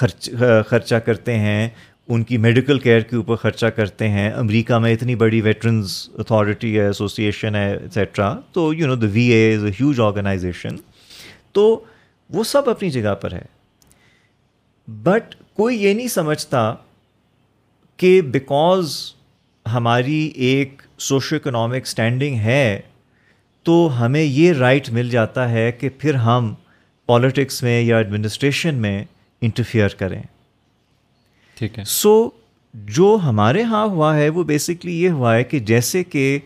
خرچ 0.00 0.30
خرچہ 0.68 0.94
کرتے 1.06 1.36
ہیں 1.38 1.68
ان 2.12 2.22
کی 2.24 2.36
میڈیکل 2.38 2.78
کیئر 2.78 3.00
کے 3.10 3.16
اوپر 3.16 3.36
خرچہ 3.42 3.66
کرتے 3.76 4.08
ہیں 4.10 4.30
امریکہ 4.30 4.78
میں 4.78 4.92
اتنی 4.92 5.14
بڑی 5.16 5.40
ویٹرنز 5.40 5.92
اتھارٹی 6.18 6.74
ہے 6.78 6.84
ایسوسیشن 6.86 7.54
ہے 7.56 7.70
ایسیٹرا 7.76 8.32
تو 8.52 8.72
you 8.74 8.86
know 8.86 8.94
the 8.94 9.06
V 9.12 9.24
A 9.32 9.54
is 9.54 9.64
a 9.64 9.70
huge 9.80 10.00
organization 10.06 10.76
تو 11.52 11.62
وہ 12.34 12.44
سب 12.50 12.68
اپنی 12.70 12.90
جگہ 12.90 13.14
پر 13.20 13.32
ہے 13.32 13.42
بٹ 15.02 15.34
کوئی 15.56 15.82
یہ 15.84 15.94
نہیں 15.94 16.08
سمجھتا 16.14 16.74
کہ 17.96 18.20
بیکوز 18.32 18.96
ہماری 19.74 20.20
ایک 20.48 20.82
سوشو 21.08 21.36
اکنامک 21.36 21.86
اسٹینڈنگ 21.86 22.36
ہے 22.44 22.80
تو 23.66 23.74
ہمیں 24.04 24.22
یہ 24.22 24.52
رائٹ 24.58 24.90
مل 24.92 25.10
جاتا 25.10 25.50
ہے 25.50 25.70
کہ 25.80 25.88
پھر 25.98 26.14
ہم 26.28 26.54
پالیٹکس 27.06 27.62
میں 27.62 27.80
یا 27.82 27.96
ایڈمنسٹریشن 27.96 28.74
میں 28.82 29.02
انٹرفیئر 29.40 29.94
کریں 29.98 30.22
ٹھیک 31.58 31.78
ہے 31.78 31.84
سو 31.86 32.10
جو 32.96 33.16
ہمارے 33.24 33.60
یہاں 33.60 33.84
ہوا 33.88 34.14
ہے 34.16 34.28
وہ 34.36 34.42
بیسکلی 34.44 35.00
یہ 35.02 35.10
ہوا 35.18 35.34
ہے 35.34 35.42
کہ 35.44 35.58
جیسے 35.72 36.02
کہ 36.04 36.38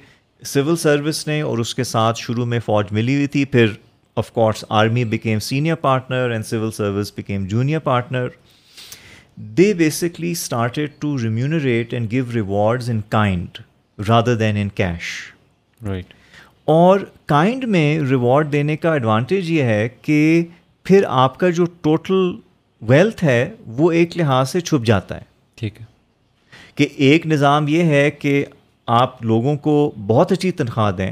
سول 0.46 0.76
سروس 0.76 1.26
نے 1.26 1.40
اور 1.42 1.58
اس 1.58 1.74
کے 1.74 1.84
ساتھ 1.84 2.18
شروع 2.20 2.44
میں 2.46 2.58
فوج 2.64 2.92
ملی 2.98 3.14
ہوئی 3.14 3.26
تھی 3.36 3.44
پھر 3.54 3.72
of 4.22 4.30
course 4.32 4.64
army 4.80 5.04
became 5.14 5.38
senior 5.48 5.74
partner 5.86 6.30
and 6.30 6.46
civil 6.46 6.70
service 6.76 7.12
became 7.16 7.46
junior 7.52 7.78
partner 7.84 8.28
they 9.58 9.72
basically 9.78 10.30
started 10.32 10.90
to 11.00 11.16
remunerate 11.22 11.94
and 11.94 12.10
gave 12.12 12.24
rewards 12.34 12.90
in 12.90 13.00
kind 13.08 13.58
rather 14.08 14.34
than 14.36 14.56
in 14.60 14.68
cash 14.80 15.12
right 15.86 16.14
اور 16.74 17.00
کائنڈ 17.26 17.64
میں 17.74 17.84
ریوارڈ 18.10 18.52
دینے 18.52 18.76
کا 18.76 18.92
ایڈوانٹیج 18.92 19.50
یہ 19.50 19.62
ہے 19.74 19.88
کہ 20.02 20.20
پھر 20.84 21.04
آپ 21.22 21.38
کا 21.40 21.50
جو 21.60 21.64
ٹوٹل 21.82 22.30
ویلتھ 22.88 23.22
ہے 23.24 23.50
وہ 23.76 23.90
ایک 23.92 24.16
لحاظ 24.16 24.50
سے 24.50 24.60
چھپ 24.60 24.84
جاتا 24.86 25.16
ہے 25.16 25.24
ٹھیک 25.60 25.80
ہے 25.80 25.84
کہ 26.74 26.86
ایک 27.06 27.26
نظام 27.26 27.68
یہ 27.68 27.84
ہے 27.94 28.10
کہ 28.10 28.44
آپ 29.00 29.22
لوگوں 29.24 29.56
کو 29.62 29.72
بہت 30.06 30.32
اچھی 30.32 30.50
تنخواہ 30.60 30.90
دیں 30.98 31.10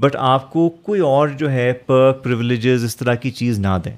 بٹ 0.00 0.16
آپ 0.18 0.50
کو 0.52 0.68
کوئی 0.82 1.00
اور 1.06 1.28
جو 1.38 1.50
ہے 1.52 1.72
پرک 1.86 2.22
پریولیجز 2.24 2.84
اس 2.84 2.96
طرح 2.96 3.14
کی 3.22 3.30
چیز 3.40 3.58
نہ 3.58 3.78
دیں 3.84 3.94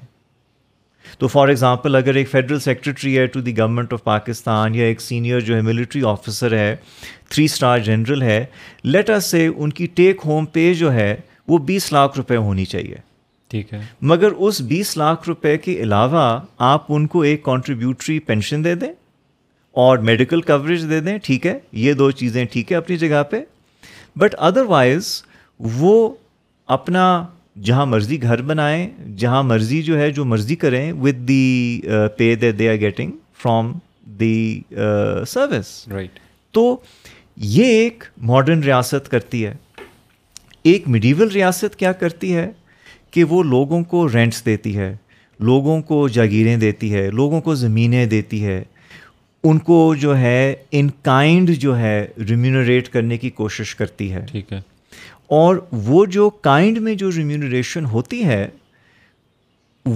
تو 1.19 1.27
فار 1.27 1.47
ایگزامپل 1.47 1.95
اگر 1.95 2.15
ایک 2.15 2.29
فیڈرل 2.29 2.59
سیکرٹری 2.59 3.17
ہے 3.17 3.25
to 3.33 3.41
the 3.41 3.57
government 3.57 3.93
of 3.93 4.03
Pakistan 4.03 4.75
یا 4.75 4.85
ایک 4.85 5.01
سینئر 5.01 5.39
جو 5.49 5.55
ہے 5.55 5.61
ملٹری 5.61 6.01
آفیسر 6.07 6.57
ہے 6.57 6.75
تھری 7.29 7.45
اسٹار 7.45 7.79
جنرل 7.89 8.21
ہے 8.21 8.43
لیٹر 8.83 9.19
سے 9.29 9.45
ان 9.55 9.69
کی 9.79 9.85
ٹیک 9.95 10.21
ہوم 10.25 10.45
پے 10.53 10.73
جو 10.73 10.93
ہے 10.93 11.15
وہ 11.47 11.57
بیس 11.67 11.91
لاکھ 11.93 12.17
روپے 12.17 12.35
ہونی 12.35 12.65
چاہیے 12.65 12.95
ٹھیک 13.53 13.73
ہے 13.73 13.79
مگر 14.13 14.31
اس 14.47 14.59
بیس 14.73 14.95
لاکھ 14.97 15.27
روپے 15.29 15.57
کے 15.67 15.73
علاوہ 15.87 16.21
آپ 16.73 16.85
ان 16.95 17.05
کو 17.15 17.21
ایک 17.31 17.41
کانٹریبیوٹری 17.43 18.17
پینشن 18.31 18.63
دے 18.63 18.73
دیں 18.83 18.91
اور 19.83 19.97
میڈیکل 20.09 20.41
کوریج 20.49 20.85
دے 20.89 20.99
دیں 21.07 21.17
ٹھیک 21.27 21.45
ہے 21.47 21.57
یہ 21.83 21.93
دو 22.01 22.09
چیزیں 22.23 22.43
ٹھیک 22.55 22.71
ہے 22.71 22.77
اپنی 22.77 22.97
جگہ 23.03 23.21
پہ 23.29 23.41
بٹ 24.23 24.35
ادروائز 24.47 25.11
وہ 25.77 25.93
اپنا 26.77 27.05
جہاں 27.67 27.85
مرضی 27.85 28.21
گھر 28.29 28.41
بنائیں 28.51 28.87
جہاں 29.23 29.43
مرضی 29.51 29.81
جو 29.89 29.97
ہے 29.99 30.09
جو 30.19 30.25
مرضی 30.33 30.55
کریں 30.63 30.85
with 31.01 31.27
the 31.27 31.81
pay 32.17 32.33
they 32.43 32.51
they 32.61 32.69
are 32.69 32.75
getting 32.85 33.11
from 33.41 33.71
the 34.21 34.35
service 35.35 35.71
right 35.91 36.19
تو 36.57 36.63
یہ 37.57 37.73
ایک 37.81 38.03
ماڈرن 38.31 38.63
ریاست 38.63 39.09
کرتی 39.11 39.45
ہے 39.45 39.53
ایک 40.71 40.87
میڈیول 40.95 41.31
ریاست 41.37 41.75
کیا 41.79 41.91
کرتی 42.01 42.35
ہے 42.35 42.51
کہ 43.13 43.23
وہ 43.31 43.41
لوگوں 43.43 43.83
کو 43.89 44.07
رینٹس 44.13 44.43
دیتی 44.45 44.75
ہے 44.77 44.95
لوگوں 45.49 45.81
کو 45.89 46.07
جاگیریں 46.15 46.55
دیتی 46.57 46.93
ہے 46.93 47.09
لوگوں 47.19 47.41
کو 47.47 47.53
زمینیں 47.55 48.05
دیتی 48.13 48.43
ہے 48.45 48.63
ان 49.49 49.57
کو 49.67 49.77
جو 50.01 50.17
ہے 50.17 50.37
ان 50.79 50.89
کائنڈ 51.07 51.49
جو 51.65 51.77
ہے 51.77 51.95
ریمیونریٹ 52.29 52.89
کرنے 52.89 53.17
کی 53.23 53.29
کوشش 53.41 53.73
کرتی 53.75 54.11
ہے 54.13 54.23
ٹھیک 54.31 54.53
ہے 54.53 54.59
اور 55.41 55.55
وہ 55.89 56.05
جو 56.15 56.29
کائنڈ 56.49 56.77
میں 56.87 56.95
جو 57.03 57.09
ریمیونریشن 57.17 57.85
ہوتی 57.91 58.23
ہے 58.25 58.47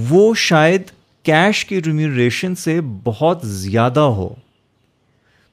وہ 0.09 0.23
شاید 0.47 0.91
کیش 1.29 1.63
کی 1.65 1.81
ریمیونریشن 1.85 2.55
سے 2.65 2.79
بہت 3.03 3.45
زیادہ 3.65 3.99
ہو 4.19 4.29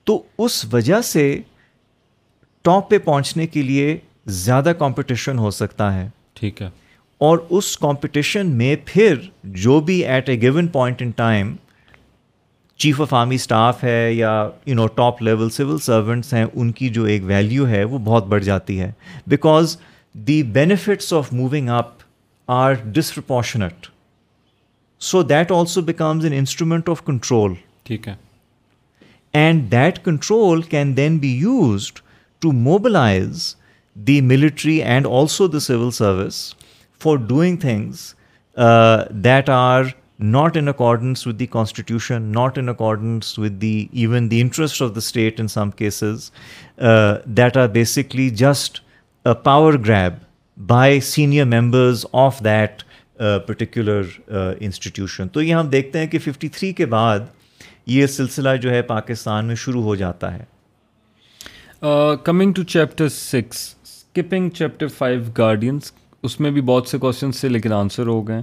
تو 0.07 0.23
اس 0.45 0.65
وجہ 0.73 1.01
سے 1.13 1.25
ٹاپ 2.65 2.89
پہ 2.91 2.99
پہنچنے 3.05 3.47
کے 3.57 3.63
لیے 3.63 3.97
زیادہ 4.47 4.73
کمپٹیشن 4.79 5.39
ہو 5.39 5.51
سکتا 5.65 5.95
ہے 5.95 6.09
ٹھیک 6.41 6.63
ہے 6.63 6.69
اور 7.27 7.39
اس 7.57 7.77
کمپٹیشن 7.79 8.47
میں 8.59 8.75
پھر 8.85 9.15
جو 9.65 9.79
بھی 9.87 9.95
at 10.07 10.29
a 10.29 10.41
given 10.41 10.67
point 10.73 11.03
in 11.03 11.11
time 11.17 11.55
chief 12.83 13.01
of 13.01 13.13
army 13.15 13.35
staff 13.35 13.83
ہے 13.85 14.13
یا 14.13 14.31
you 14.67 14.75
know 14.75 14.87
top 14.95 15.23
level 15.23 15.51
civil 15.51 15.79
servants 15.83 16.33
ہیں 16.35 16.45
ان 16.53 16.73
کی 16.79 16.89
جو 16.97 17.05
ایک 17.13 17.23
ویلیو 17.27 17.67
ہے 17.69 17.83
وہ 17.85 17.99
بہت 18.05 18.27
بڑھ 18.29 18.43
جاتی 18.45 18.79
ہے 18.81 18.91
because 19.35 19.77
the 20.29 20.43
benefits 20.57 21.13
of 21.13 21.33
moving 21.33 21.69
up 21.77 21.97
are 22.53 22.73
disproportionate 22.93 23.87
so 25.05 25.23
that 25.23 25.53
also 25.53 25.81
becomes 25.83 26.25
an 26.25 26.33
instrument 26.39 26.89
of 26.89 27.05
control 27.07 27.55
ٹھیک 27.85 28.09
ہے 28.09 28.15
and 29.43 29.71
that 29.73 30.05
control 30.05 30.63
can 30.63 30.97
then 30.97 31.17
be 31.19 31.33
used 31.41 31.99
to 32.43 32.53
mobilize 32.53 33.55
the 34.07 34.21
military 34.21 34.83
and 34.83 35.07
also 35.11 35.47
the 35.49 35.61
civil 35.61 35.91
service 35.93 36.55
for 37.05 37.17
doing 37.29 37.57
things 37.61 38.01
that 39.25 39.49
are 39.51 39.85
not 40.35 40.57
in 40.57 40.69
accordance 40.69 41.27
with 41.27 41.39
the 41.41 41.47
constitution 41.57 42.23
not 42.35 42.59
in 42.59 42.69
accordance 42.69 43.39
with 43.39 43.61
the 43.63 43.75
even 44.03 44.31
the 44.31 44.41
interest 44.41 44.83
of 44.83 44.91
the 44.95 44.99
state 44.99 45.41
in 45.41 45.49
some 45.55 45.71
cases 45.81 46.31
that 47.41 47.57
are 47.63 47.69
basically 47.75 48.29
just 48.43 48.79
power 49.45 49.73
grab 49.89 50.13
by 50.67 51.01
senior 51.11 51.45
members 51.61 52.05
of 52.27 52.41
that 52.45 52.83
particular 53.47 54.03
institution 54.29 55.29
تو 55.37 55.43
یہ 55.43 55.55
ہم 55.55 55.69
دیکھتے 55.71 55.99
ہیں 55.99 56.07
کہ 56.07 56.19
fifty 56.25 56.49
three 56.59 56.73
کے 56.81 56.87
بعد 56.97 57.21
یہ 57.97 58.07
سلسلہ 58.17 58.57
جو 58.63 58.71
ہے 58.71 58.83
پاکستان 58.97 59.45
میں 59.47 59.55
شروع 59.65 59.83
ہو 59.83 59.95
جاتا 60.05 60.35
ہے 60.39 60.45
coming 62.25 62.53
to 62.57 62.63
chapter 62.77 63.09
six 63.19 63.69
skipping 63.83 64.49
chapter 64.57 64.87
five 64.99 65.21
guardians 65.39 65.93
اس 66.25 66.39
میں 66.41 66.51
بھی 66.51 66.61
بہت 66.69 66.87
سے 66.89 66.99
کوشچنس 66.99 67.41
تھے 67.41 67.49
لیکن 67.49 67.73
آنسر 67.73 68.07
ہو 68.07 68.21
گئے 68.29 68.43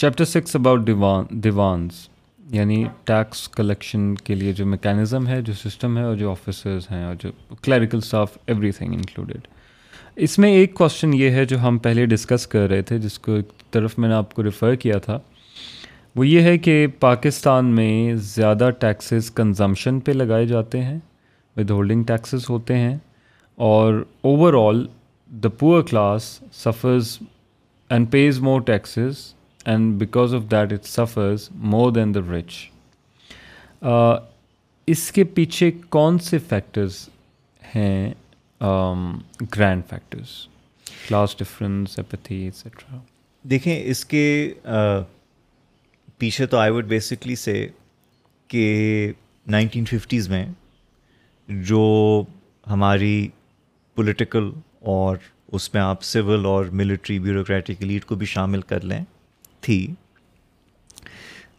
chapter 0.00 0.24
six 0.24 0.56
about 0.56 0.86
dewan 0.86 1.24
dewans 1.44 2.06
یعنی 2.52 2.82
ٹیکس 3.10 3.48
کلیکشن 3.56 4.02
کے 4.24 4.34
لیے 4.34 4.52
جو 4.58 4.66
میکینزم 4.66 5.28
ہے 5.28 5.40
جو 5.46 5.52
سسٹم 5.62 5.96
ہے 5.98 6.02
اور 6.02 6.16
جو 6.16 6.30
آفیسرز 6.30 6.90
ہیں 6.90 7.04
اور 7.04 7.14
جو 7.22 7.30
clerical 7.62 7.98
staff 7.98 8.36
every 8.46 8.70
thing 8.78 8.94
included 8.94 9.46
اس 10.26 10.38
میں 10.44 10.50
ایک 10.52 10.74
کوشچن 10.74 11.14
یہ 11.14 11.30
ہے 11.38 11.44
جو 11.52 11.58
ہم 11.66 11.78
پہلے 11.88 12.06
ڈسکس 12.16 12.46
کر 12.54 12.68
رہے 12.68 12.82
تھے 12.90 12.98
جس 13.06 13.18
کو 13.26 13.32
ایک 13.34 13.52
طرف 13.72 13.98
میں 13.98 14.08
نے 14.08 14.14
آپ 14.14 14.34
کو 14.34 14.44
ریفر 14.44 14.74
کیا 14.84 14.98
تھا 15.08 15.18
وہ 16.16 16.26
یہ 16.26 16.40
ہے 16.50 16.56
کہ 16.68 16.86
پاکستان 17.00 17.74
میں 17.74 18.14
زیادہ 18.34 18.70
ٹیکسز 18.80 19.30
کنزمپشن 19.36 20.00
پہ 20.06 20.12
لگائے 20.12 20.46
جاتے 20.46 20.82
ہیں 20.84 20.98
ود 21.56 21.70
ہولڈنگ 21.70 22.04
ٹیکسز 22.06 22.50
ہوتے 22.50 22.76
ہیں 22.78 22.96
اور 23.72 24.02
overall 24.66 24.86
the 25.42 25.48
poor 25.58 25.82
class 25.90 26.22
suffers 26.52 27.16
and 27.90 28.10
pays 28.12 28.38
more 28.42 28.60
taxes 28.66 29.16
and 29.68 29.92
because 29.98 30.34
of 30.34 30.42
that 30.50 30.72
it 30.72 30.86
suffers 30.86 31.48
more 31.74 31.90
than 31.92 32.14
the 32.14 32.20
rich 32.30 32.54
اس 34.92 35.10
کے 35.12 35.24
پیچھے 35.34 35.70
کون 35.90 36.18
سے 36.28 36.38
فیکٹرز 36.48 36.96
ہیں 37.74 38.12
grand 38.62 39.82
factors 39.88 40.30
class 41.08 41.36
difference 41.38 41.98
apathy 41.98 42.36
etcetera 42.44 42.96
دیکھیں 43.50 43.74
اس 43.80 44.04
کے 44.04 44.52
پیچھے 46.18 46.46
تو 46.46 46.58
آئی 46.58 46.70
وڈ 46.72 46.86
بیسکلی 46.88 47.34
سے 47.44 47.54
کہ 48.48 48.66
نائنٹین 49.50 49.84
ففٹیز 49.90 50.28
میں 50.28 50.44
جو 51.70 51.86
ہماری 52.70 53.28
پولیٹیکل 53.94 54.50
اور 54.88 55.16
اس 55.52 55.72
میں 55.74 55.80
آپ 55.82 56.02
سول 56.04 56.46
اور 56.46 56.64
ملٹری 56.80 57.18
بیوروکریٹک 57.18 57.82
لیڈ 57.82 58.04
کو 58.04 58.14
بھی 58.16 58.26
شامل 58.26 58.60
کر 58.70 58.84
لیں 58.84 59.02
تھی 59.62 59.86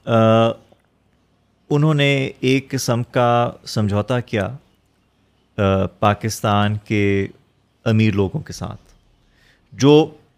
آ, 0.05 0.47
انہوں 1.75 1.93
نے 1.93 2.09
ایک 2.49 2.69
قسم 2.69 3.03
کا 3.17 3.29
سمجھوتا 3.73 4.19
کیا 4.19 4.47
آ, 5.57 5.85
پاکستان 5.85 6.77
کے 6.87 7.27
امیر 7.91 8.13
لوگوں 8.13 8.39
کے 8.47 8.53
ساتھ 8.53 8.79
جو 9.81 9.93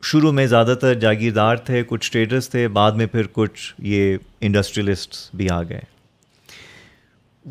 شروع 0.09 0.31
میں 0.37 0.45
زیادہ 0.47 0.73
تر 0.81 0.93
جاگیردار 0.99 1.55
تھے 1.65 1.83
کچھ 1.87 2.11
ٹریڈرس 2.11 2.49
تھے 2.49 2.67
بعد 2.77 2.91
میں 3.01 3.05
پھر 3.11 3.27
کچھ 3.33 3.73
یہ 3.91 4.17
انڈسٹریلسٹس 4.47 5.29
بھی 5.37 5.49
آ 5.49 5.61
گئے 5.69 5.81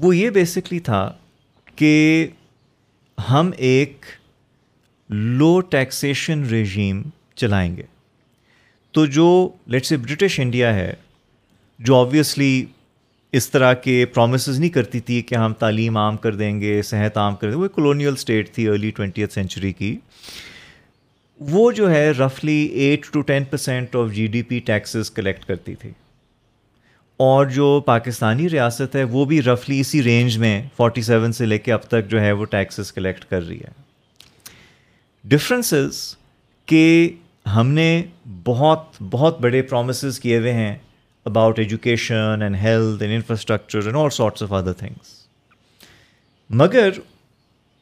وہ 0.02 0.14
یہ 0.16 0.30
بیسکلی 0.30 0.78
تھا 0.84 1.10
کہ 1.76 2.26
ہم 3.30 3.50
ایک 3.56 4.04
لو 5.14 5.58
ٹیکسیشن 5.70 6.42
ریجیم 6.50 7.00
چلائیں 7.36 7.76
گے 7.76 7.82
تو 8.94 9.04
جو 9.16 9.24
لیٹس 9.72 9.92
برٹش 9.92 10.38
انڈیا 10.40 10.74
ہے 10.74 10.92
جو 11.84 11.96
آبویسلی 11.96 12.64
اس 13.36 13.50
طرح 13.50 13.72
کے 13.84 14.04
پرومسز 14.14 14.58
نہیں 14.60 14.70
کرتی 14.70 15.00
تھی 15.00 15.20
کہ 15.28 15.34
ہم 15.34 15.52
تعلیم 15.58 15.96
عام 15.96 16.16
کر 16.24 16.34
دیں 16.36 16.60
گے 16.60 16.80
صحت 16.90 17.16
عام 17.18 17.36
کر 17.36 17.50
دیں 17.50 17.56
گے 17.56 17.62
وہ 17.62 17.68
کلونیل 17.74 18.12
اسٹیٹ 18.12 18.52
تھی 18.54 18.66
ارلی 18.68 18.90
ٹوینٹی 18.96 19.20
ایتھ 19.22 19.32
سینچری 19.32 19.72
کی 19.78 19.96
وہ 21.50 21.70
جو 21.80 21.90
ہے 21.90 22.08
رفلی 22.18 22.58
eight 22.84 23.12
to 23.12 23.20
ten 23.32 23.44
percent 23.50 23.96
of 23.96 24.10
G 24.14 24.26
D 24.36 24.42
P 24.48 24.58
taxes 24.66 25.10
collect 25.14 25.44
کرتی 25.48 25.74
تھی 25.80 25.90
اور 27.28 27.46
جو 27.56 27.78
پاکستانی 27.86 28.48
ریاست 28.50 28.96
ہے 28.96 29.04
وہ 29.16 29.24
بھی 29.32 29.42
رفلی 29.52 29.80
اسی 29.80 30.02
رینج 30.02 30.38
میں 30.38 30.60
فورٹی 30.76 31.02
سیون 31.12 31.32
سے 31.32 31.46
لے 31.46 31.58
کے 31.58 31.72
اب 31.72 31.84
تک 31.88 32.10
جو 32.10 32.20
ہے 32.20 32.32
وہ 32.32 32.44
ٹیکسز 32.50 32.92
کلیکٹ 32.92 33.24
کر 33.30 33.46
رہی 33.46 33.58
ہے 33.60 33.80
ڈفرینس 35.30 35.72
کہ 36.66 36.80
ہم 37.54 37.68
نے 37.72 37.88
بہت 38.44 38.96
بہت 39.10 39.40
بڑے 39.40 39.60
پرومسز 39.62 40.18
کیے 40.20 40.38
ہوئے 40.38 40.52
ہیں 40.52 40.74
about 41.26 41.58
education 41.58 42.42
and 42.42 42.56
health 42.62 43.02
and 43.02 43.14
infrastructure 43.14 43.84
and 43.86 43.96
all 43.96 44.10
sorts 44.16 44.42
of 44.42 44.52
other 44.52 44.72
things 44.78 45.08
مگر 46.60 46.90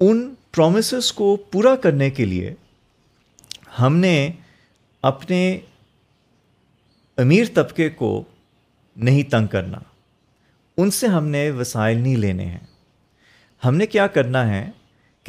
ان 0.09 0.23
پرومسز 0.57 1.13
کو 1.13 1.35
پورا 1.53 1.75
کرنے 1.83 2.09
کے 2.11 2.25
لیے 2.25 2.53
ہم 3.79 3.97
نے 3.97 4.15
اپنے 5.13 5.41
امیر 7.25 7.45
طبقے 7.55 7.89
کو 8.01 8.23
نہیں 9.09 9.31
تنگ 9.31 9.47
کرنا 9.53 9.79
ان 10.81 10.91
سے 10.91 11.07
ہم 11.17 11.27
نے 11.29 11.51
وسائل 11.59 11.99
نہیں 12.01 12.17
لینے 12.17 12.45
ہیں 12.45 12.61
ہم 13.65 13.77
نے 13.77 13.87
کیا 13.87 14.07
کرنا 14.17 14.47
ہے 14.49 14.65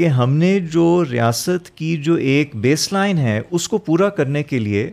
کہ 0.02 0.07
ہم 0.18 0.32
نے 0.34 0.49
جو 0.73 0.84
ریاست 1.10 1.69
کی 1.78 1.95
جو 2.03 2.14
ایک 2.34 2.56
بیس 2.61 2.91
لائن 2.94 3.18
ہے 3.18 3.40
اس 3.49 3.68
کو 3.69 3.78
پورا 3.90 4.07
کرنے 4.19 4.41
کے 4.44 4.60
لیے 4.60 4.90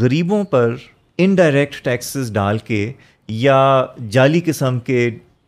غریبوں 0.00 0.42
پر 0.50 0.74
ان 1.24 1.34
ڈائریکٹ 1.40 1.88
ڈال 2.32 2.58
کے 2.68 2.78
یا 3.46 3.56
جعلی 4.16 4.40
قسم 4.46 4.78
کے 4.90 4.98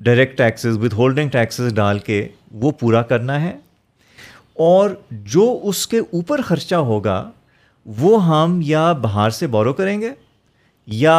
direct 0.07 0.37
taxes 0.39 0.79
with 0.85 0.95
holding 1.01 1.29
taxes 1.33 1.75
ڈال 1.75 1.99
کے 2.09 2.21
وہ 2.63 2.71
پورا 2.81 3.03
کرنا 3.13 3.41
ہے 3.45 3.53
اور 4.71 4.91
جو 5.35 5.47
اس 5.69 5.87
کے 5.95 5.99
اوپر 6.11 6.41
خرچہ 6.51 6.81
ہوگا 6.91 7.23
وہ 8.01 8.25
ہم 8.27 8.61
یا 8.73 8.91
باہر 9.07 9.31
سے 9.41 9.47
بورو 9.57 9.73
کریں 9.83 10.01
گے 10.01 10.11
یا 11.07 11.17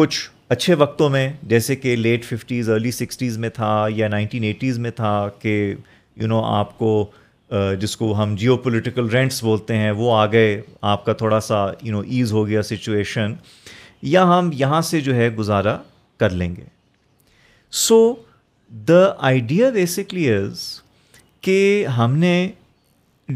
کچھ 0.00 0.20
اچھے 0.56 0.74
وقتوں 0.84 1.08
میں 1.10 1.28
جیسے 1.48 1.76
کہ 1.76 1.96
لیٹ 1.96 2.24
ففٹیز 2.34 2.70
ارلی 2.70 2.90
سکسٹیز 3.02 3.38
میں 3.44 3.48
تھا 3.54 3.74
یا 3.94 4.08
نائنٹین 4.18 4.44
ایٹیز 4.44 4.78
میں 4.86 4.90
تھا 5.00 5.14
کہ 5.42 5.54
یو 6.20 6.26
نو 6.28 6.40
آپ 6.44 6.76
کو 6.78 6.90
جس 7.80 7.96
کو 7.96 8.12
ہم 8.22 8.34
جیو 8.38 8.56
پولیٹیکل 8.66 9.08
رینٹس 9.10 9.42
بولتے 9.44 9.76
ہیں 9.76 9.90
وہ 9.96 10.14
آ 10.16 10.24
گئے 10.32 10.60
آپ 10.92 11.04
کا 11.04 11.12
تھوڑا 11.22 11.40
سا 11.48 11.64
یو 11.82 11.92
نو 11.96 12.00
ایز 12.14 12.32
ہو 12.32 12.46
گیا 12.46 12.62
سچویشن 12.62 13.32
یا 14.12 14.22
ہم 14.28 14.50
یہاں 14.58 14.80
سے 14.90 15.00
جو 15.00 15.14
ہے 15.14 15.28
گزارا 15.36 15.76
کر 16.20 16.30
لیں 16.30 16.54
گے 16.56 16.64
so 17.84 17.98
the 18.88 19.04
idea 19.28 19.70
basically 19.74 20.30
is 20.34 20.62
کہ 21.40 21.56
ہم 21.96 22.16
نے 22.18 22.34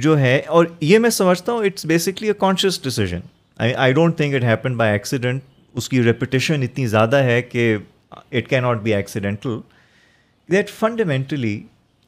جو 0.05 0.19
ہے 0.19 0.41
اور 0.57 0.67
یہ 0.81 0.99
میں 0.99 1.11
سمجھتا 1.11 1.53
ہوں 1.53 1.65
it's 1.65 1.87
basically 1.87 2.29
a 2.29 2.33
conscious 2.39 2.83
decision 2.85 3.21
I 3.75 3.93
don't 3.93 4.17
think 4.17 4.35
it 4.35 4.45
happen 4.45 4.77
by 4.77 4.93
accident 4.93 5.43
اس 5.79 5.89
کی 5.89 6.03
ریپوٹیشن 6.05 6.63
اتنی 6.63 6.87
زیادہ 6.87 7.17
ہے 7.23 7.41
کہ 7.43 7.77
it 8.33 8.49
can 8.51 8.61
not 8.61 8.81
be 8.83 8.95
accidental 8.95 9.59
that 10.53 10.71
fundamentally 10.79 11.61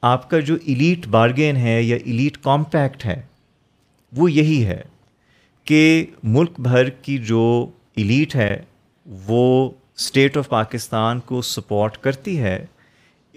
آپ 0.08 0.28
کا 0.28 0.38
جو 0.40 0.54
ایلیٹ 0.64 1.06
بارگین 1.14 1.56
ہے 1.56 1.82
یا 1.82 1.96
ایلیٹ 2.04 2.36
کامپیکٹ 2.42 3.04
ہے 3.06 3.20
وہ 4.16 4.30
یہی 4.32 4.64
ہے 4.66 4.80
کہ 5.68 6.04
ملک 6.36 6.60
بھر 6.66 6.88
کی 7.02 7.16
جو 7.30 7.40
ایلیٹ 8.00 8.34
ہے 8.36 8.56
وہ 9.26 9.44
اسٹیٹ 9.98 10.36
آف 10.36 10.48
پاکستان 10.48 11.20
کو 11.26 11.40
سپورٹ 11.48 11.98
کرتی 12.02 12.38
ہے 12.42 12.58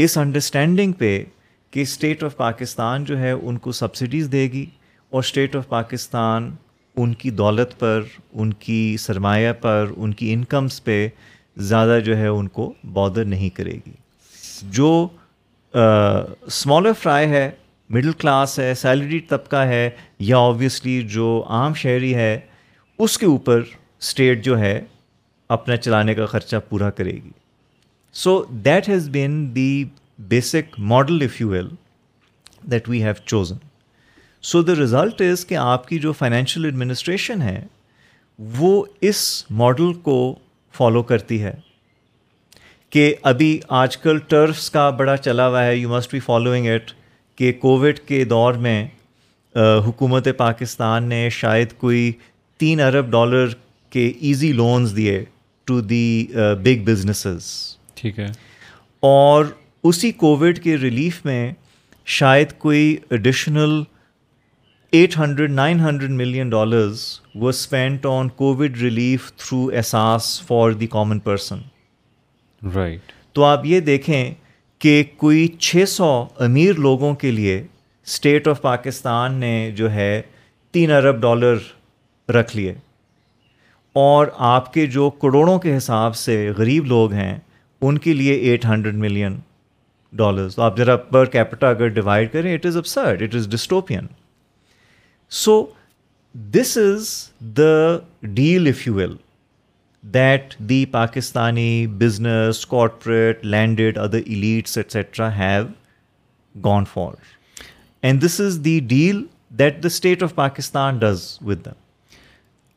اس 0.04 0.18
انڈرسٹینڈنگ 0.18 0.92
پہ 0.98 1.24
کہ 1.72 1.82
اسٹیٹ 1.82 2.24
آف 2.24 2.38
پاکستان 2.38 3.06
جو 3.06 3.18
ہے 3.20 3.32
ان 3.32 3.58
کو 3.66 3.72
سبسڈیز 3.82 4.32
دے 4.32 4.44
گی 4.52 4.66
اور 5.12 5.24
اسٹیٹ 5.24 5.56
آف 5.56 5.68
پاکستان 5.70 6.50
ان 6.98 7.14
کی 7.24 7.30
دولت 7.42 7.78
پر 7.80 8.02
ان 8.34 8.54
کی 8.64 8.96
سرمایہ 9.00 9.52
پر 9.62 9.92
ان 9.96 10.14
کی 10.14 10.32
انکمس 10.34 10.84
پہ 10.84 11.08
زیادہ 11.74 12.00
جو 12.06 12.18
ہے 12.18 12.28
ان 12.28 12.48
کو 12.60 12.72
بودر 12.94 13.26
نہیں 13.36 13.50
کرے 13.56 13.76
گی 13.86 13.92
جو 14.78 14.94
اسمالر 15.76 16.92
فرائی 17.02 17.28
ہے 17.30 17.50
مڈل 17.94 18.12
کلاس 18.20 18.58
ہے 18.60 18.74
سیلری 18.76 19.20
طبقہ 19.30 19.56
ہے 19.68 19.90
یا 20.20 20.38
آبویسلی 20.38 21.02
جو 21.14 21.44
عام 21.56 21.74
شہری 21.82 22.14
ہے 22.16 22.40
اس 23.04 23.18
کے 23.18 23.26
اوپر 23.26 23.62
اسٹیٹ 24.02 24.44
جو 24.46 24.58
ہے 24.60 24.80
اپنا 25.58 25.78
چلانے 25.78 26.14
کا 26.16 26.26
خرچہ 26.26 26.56
پورا 26.70 26.90
کرے 26.98 27.12
گی 27.24 27.30
so 28.22 28.44
that 28.66 28.90
has 28.90 29.10
been 29.10 29.46
the 29.56 29.68
basic 30.30 30.76
model 30.92 31.22
of 31.26 31.40
you 31.42 31.48
will 31.50 31.68
that 32.72 32.90
we 32.90 33.04
have 33.04 33.14
chosen 33.26 33.56
so 34.52 34.62
the 34.64 34.76
result 34.80 35.22
is 35.32 35.46
کہ 35.48 35.56
آپ 35.62 35.88
کی 35.88 36.00
جو 36.00 36.12
فائنینشیل 36.14 36.66
ایڈمنسٹریشن 36.66 37.42
ہے 37.42 37.60
وہ 38.58 38.84
اس 39.10 39.24
ماڈل 39.64 39.94
کو 40.04 40.18
فالو 40.78 41.04
کرتی 41.12 41.42
ہے 41.44 41.54
کہ 42.94 43.14
ابھی 43.30 43.58
آج 43.76 43.96
کل 43.98 44.18
ٹرفس 44.30 44.70
کا 44.72 44.90
بڑا 44.98 45.16
چلا 45.18 45.48
ہوا 45.48 45.64
ہے 45.66 45.76
you 45.76 45.90
must 45.90 46.12
be 46.14 46.20
following 46.26 46.66
it 46.70 46.92
کہ 47.38 47.52
کووڈ 47.62 48.00
کے 48.08 48.24
دور 48.34 48.54
میں 48.66 48.84
حکومت 49.88 50.28
پاکستان 50.38 51.04
نے 51.10 51.28
شاید 51.38 51.74
کوئی 51.78 52.12
تین 52.64 52.82
ارب 52.88 53.10
ڈالر 53.12 53.48
کے 53.96 54.06
ایزی 54.28 54.52
لونز 54.60 54.96
دیے 54.96 55.18
ٹو 55.68 55.80
دی 55.94 56.26
بگ 56.64 56.84
بزنسز 56.92 57.48
ٹھیک 58.02 58.20
ہے 58.20 58.26
اور 59.14 59.46
اسی 59.90 60.12
کووڈ 60.26 60.60
کے 60.64 60.78
ریلیف 60.82 61.24
میں 61.26 61.42
شاید 62.20 62.54
کوئی 62.68 62.96
additional 63.18 63.82
eight 65.00 65.18
hundred 65.20 65.52
nine 65.52 65.80
hundred 65.88 66.12
million 66.24 66.50
dollars 66.50 67.08
وہ 67.42 67.50
spent 67.50 68.06
on 68.18 68.30
Covid 68.44 68.78
relief 68.82 69.32
through 69.38 69.68
Ehsaas 69.78 70.42
for 70.48 70.72
the 70.84 70.88
common 70.98 71.20
person 71.34 71.72
right 72.76 73.12
تو 73.36 73.44
آپ 73.44 73.66
یہ 73.66 73.80
دیکھیں 73.80 74.34
کہ 74.80 75.02
کوئی 75.18 75.48
چھ 75.60 75.86
سو 75.90 76.10
امیر 76.46 76.74
لوگوں 76.88 77.14
کے 77.22 77.32
لیے 77.32 77.58
اسٹیٹ 78.06 78.48
آف 78.48 78.62
پاکستان 78.62 79.34
نے 79.40 79.52
جو 79.76 79.92
ہے 79.92 80.22
تین 80.72 80.92
ارب 80.92 81.22
ڈالر 81.22 81.58
رکھ 82.36 82.56
لیے 82.56 82.74
اور 84.02 84.28
آپ 84.52 84.72
کے 84.74 84.86
جو 84.98 85.10
کروڑوں 85.22 85.58
کے 85.66 85.76
حساب 85.78 86.16
سے 86.16 86.36
غریب 86.58 86.86
لوگ 86.86 87.12
ہیں 87.14 87.38
ان 87.86 87.98
کے 88.06 88.14
لیے 88.14 88.34
ایٹ 88.50 88.66
ہنڈریڈ 88.66 88.96
ملین 88.98 89.36
ڈالرز 90.22 90.56
تو 90.56 90.62
آپ 90.62 90.78
ذرا 90.78 90.96
پر 91.12 91.26
کیپٹا 91.36 91.70
اگر 91.70 91.88
ڈیوائڈ 92.00 92.32
کریں 92.32 92.54
it 92.54 92.66
is 92.66 92.78
absurd 92.88 93.22
it 93.22 93.36
is 93.36 93.48
dystopian 93.54 94.06
so 95.44 95.66
this 96.54 96.78
is 96.78 97.10
the 97.58 97.98
deal 98.36 98.68
if 98.68 98.86
you 98.88 98.94
will 98.94 99.16
that 100.14 100.54
the 100.70 100.86
Pakistani 100.92 101.86
business 102.00 102.66
corporate 102.68 103.46
landed 103.46 103.98
other 103.98 104.20
elites 104.26 104.78
etcetera 104.78 105.30
have 105.38 105.64
gone 106.64 106.86
for 106.94 107.12
and 108.06 108.22
this 108.26 108.40
is 108.42 108.60
the 108.66 108.80
deal 108.88 109.22
that 109.60 109.82
the 109.84 109.88
state 109.88 110.24
of 110.24 110.34
Pakistan 110.36 110.98
does 111.00 111.28
with 111.46 111.64
them 111.66 111.82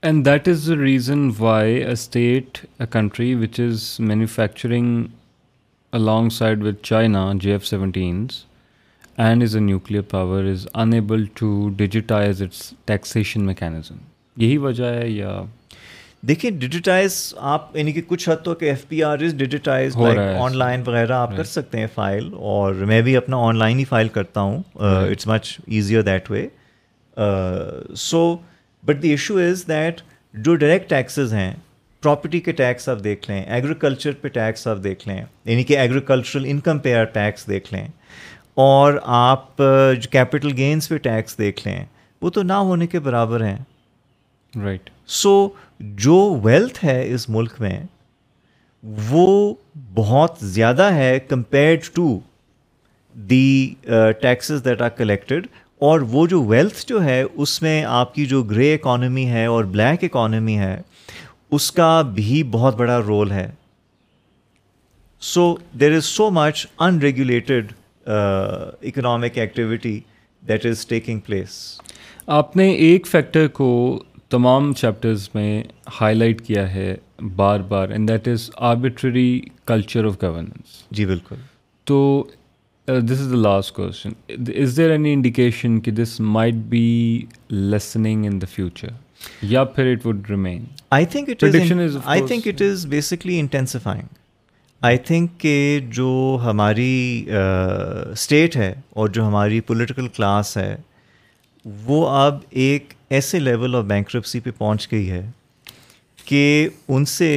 and 0.06 0.24
that 0.26 0.48
is 0.48 0.68
the 0.68 0.76
reason 0.82 1.28
why 1.38 1.74
a 1.74 1.90
state 1.92 2.58
a 2.80 2.86
country 2.90 3.34
which 3.42 3.60
is 3.60 3.94
manufacturing 4.00 5.04
alongside 6.38 6.62
with 6.66 6.80
China 6.82 7.30
G 7.40 7.50
F 7.52 7.66
seventeens 7.66 8.44
and 9.16 9.42
is 9.42 9.56
a 9.56 9.60
nuclear 9.62 10.02
power 10.10 10.44
is 10.50 10.66
unable 10.74 11.24
to 11.34 11.68
digitize 11.76 12.42
its 12.42 12.72
taxation 12.86 13.46
mechanism 13.46 13.94
یہی 14.42 14.56
وجہ 14.68 14.84
ہے 14.94 15.08
یا 15.10 15.38
دیکھیے 16.28 16.50
digitize 16.50 17.14
آپ 17.48 17.76
یعنی 17.76 17.92
کہ 17.92 18.00
کچھ 18.06 18.28
حد 18.28 18.42
تو 18.44 18.52
F 18.60 18.86
P 18.88 19.02
R 19.04 19.18
is 19.24 19.34
digitize 19.38 19.96
online 20.58 20.82
وغیرہ 20.86 21.12
آپ 21.14 21.30
ہاں۔ 21.30 21.36
کر 21.36 21.44
سکتے 21.44 21.78
ہیں 21.78 21.86
فائل 21.94 22.28
اور 22.52 22.72
میں 22.90 23.00
بھی 23.08 23.16
اپنا 23.16 23.36
آن 23.48 23.56
لائن 23.58 23.78
ہی 23.78 23.84
فائل 23.88 24.08
کرتا 24.16 24.40
ہوں 24.40 24.62
it's 25.10 25.26
much 25.26 25.54
easier 25.66 26.02
that 26.08 26.30
way 26.30 26.46
so 28.04 28.22
but 28.86 29.02
the 29.02 29.10
issue 29.10 29.36
is 29.48 29.64
that 29.68 30.00
جو 30.46 30.54
ڈائریکٹ 30.64 30.88
ٹیکسیز 30.90 31.32
ہیں 31.34 31.52
پراپرٹی 32.02 32.40
کے 32.48 32.52
ٹیکس 32.52 32.88
آپ 32.88 33.04
دیکھ 33.04 33.30
لیں 33.30 33.42
ایگریکلچر 33.44 34.12
پہ 34.22 34.28
ٹیکس 34.38 34.66
آپ 34.68 34.78
دیکھ 34.84 35.06
لیں 35.08 35.20
یعنی 35.22 35.62
کہ 35.68 35.78
ایگریکلچرل 35.78 36.44
انکم 36.48 36.78
پہ 36.86 37.02
ٹیکس 37.12 37.46
دیکھ 37.48 37.72
لیں 37.74 37.86
اور 38.66 38.94
آپ 39.20 39.56
جو 39.58 40.10
کیپٹل 40.10 40.56
گینس 40.56 40.88
پہ 40.88 40.98
ٹیکس 41.06 41.38
دیکھ 41.38 41.66
لیں 41.66 41.78
وہ 42.22 42.30
تو 42.38 42.42
نہ 42.42 42.52
ہونے 42.68 42.86
کے 42.92 42.98
برابر 43.08 43.44
ہیں 43.44 43.56
رائٹ 44.64 44.90
سو 45.20 45.36
جو 46.00 46.14
ویلتھ 46.44 46.84
ہے 46.84 47.02
اس 47.14 47.28
ملک 47.30 47.60
میں 47.60 47.78
وہ 49.08 49.54
بہت 49.94 50.36
زیادہ 50.40 50.82
ہے 50.94 51.18
compared 51.28 51.84
to 51.94 52.18
the 53.30 53.74
taxes 54.22 54.64
that 54.64 54.82
are 54.82 54.88
collected 54.96 55.46
اور 55.88 56.00
وہ 56.10 56.26
جو 56.26 56.42
ویلتھ 56.44 56.84
جو 56.88 57.02
ہے 57.04 57.22
اس 57.34 57.60
میں 57.62 57.82
آپ 57.88 58.14
کی 58.14 58.24
جو 58.26 58.42
گرے 58.50 58.72
اکانومی 58.74 59.26
ہے 59.30 59.44
اور 59.46 59.64
بلیک 59.74 60.04
اکانومی 60.04 60.58
ہے 60.58 60.80
اس 61.56 61.70
کا 61.72 62.00
بھی 62.14 62.42
بہت 62.50 62.76
بڑا 62.76 63.00
رول 63.06 63.30
ہے 63.32 63.48
so 65.32 65.54
there 65.80 65.92
is 65.96 66.04
so 66.04 66.30
much 66.30 66.66
unregulated 66.86 67.72
economic 68.88 69.38
activity 69.38 69.98
that 70.48 70.66
is 70.66 70.86
taking 70.86 71.20
place 71.26 71.58
آپ 72.40 72.56
نے 72.56 72.68
ایک 72.72 73.06
فیکٹر 73.06 73.46
کو 73.60 73.68
تمام 74.30 74.72
چیپٹرز 74.74 75.28
میں 75.34 75.62
ہائی 76.00 76.14
لائٹ 76.14 76.40
کیا 76.46 76.70
ہے 76.74 76.94
بار 77.36 77.60
بار 77.68 77.88
and 77.88 78.08
that 78.08 78.26
is 78.28 78.50
arbitrary 78.70 79.40
culture 79.66 80.04
of 80.06 80.16
governance 80.22 80.82
جی 80.96 81.04
بالکل 81.06 81.36
تو 81.90 81.98
this 82.86 83.20
is 83.20 83.30
the 83.32 83.36
last 83.40 83.72
question 83.74 84.12
is 84.62 84.76
there 84.76 84.90
any 84.90 85.12
indication 85.12 85.78
کہ 85.80 85.90
this 85.90 86.18
might 86.20 86.54
be 86.70 86.86
lessening 87.50 88.24
in 88.26 88.40
the 88.42 88.46
future 88.54 88.88
یا 89.52 89.64
پھر 89.74 89.92
it 89.92 90.06
would 90.06 90.30
remain 90.30 90.64
I 90.96 91.06
think 92.26 92.48
it 92.48 92.62
is 92.70 92.86
basically 92.88 93.38
intensifying 93.40 94.14
I 94.84 94.98
think 95.04 95.30
کہ 95.40 95.80
جو 95.92 96.38
ہماری 96.42 97.24
state 97.36 98.56
uh, 98.56 98.62
ہے 98.62 98.72
اور 98.94 99.08
جو 99.16 99.26
ہماری 99.26 99.60
پولیٹیکل 99.70 100.08
کلاس 100.16 100.56
ہے 100.56 100.74
وہ 101.86 102.06
اب 102.08 102.38
ایک 102.64 102.92
ایسے 103.14 103.38
لیول 103.38 103.74
آف 103.76 103.84
بینکرپسی 103.86 104.38
پہ 104.40 104.50
پہنچ 104.58 104.90
گئی 104.92 105.10
ہے 105.10 105.24
کہ 106.24 106.68
ان 106.88 107.04
سے 107.06 107.28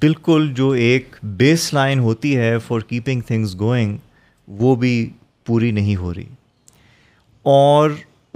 بالکل 0.00 0.50
جو 0.56 0.68
ایک 0.88 1.16
بیس 1.36 1.72
لائن 1.74 1.98
ہوتی 2.00 2.36
ہے 2.36 2.56
فار 2.66 2.80
کیپنگ 2.88 3.20
تھنگز 3.26 3.58
گوئنگ 3.60 3.96
وہ 4.60 4.74
بھی 4.84 4.92
پوری 5.46 5.70
نہیں 5.70 5.96
ہو 5.96 6.12
رہی 6.14 6.26
اور 7.52 7.90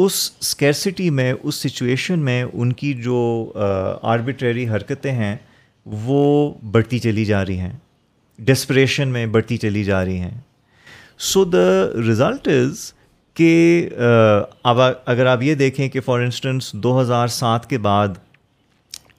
اس 0.04 0.30
اسکیسٹی 0.40 1.08
میں 1.20 1.32
اس 1.42 1.54
سچویشن 1.66 2.18
میں 2.24 2.42
ان 2.52 2.72
کی 2.72 2.92
جو 3.04 3.18
آربیٹری 4.02 4.68
حرکتیں 4.68 5.12
ہیں 5.12 5.34
وہ 6.06 6.52
بڑھتی 6.72 6.98
چلی 7.06 7.24
جا 7.24 7.44
رہی 7.46 7.58
ہیں 7.58 7.72
ڈسپریشن 8.44 9.08
میں 9.12 9.26
بڑھتی 9.36 9.56
چلی 9.64 9.84
جا 9.84 10.04
رہی 10.04 10.18
ہیں 10.18 10.34
سو 11.32 11.44
دا 11.44 11.68
ریزلٹ 12.08 12.48
از 12.48 12.90
کہ 13.40 13.88
اگر 15.10 15.26
آپ 15.26 15.42
یہ 15.42 15.54
دیکھیں 15.58 15.88
کہ 15.88 16.00
فار 16.04 16.20
انسٹنس 16.20 16.70
دو 16.84 17.00
ہزار 17.00 17.28
سات 17.36 17.68
کے 17.70 17.78
بعد 17.86 18.08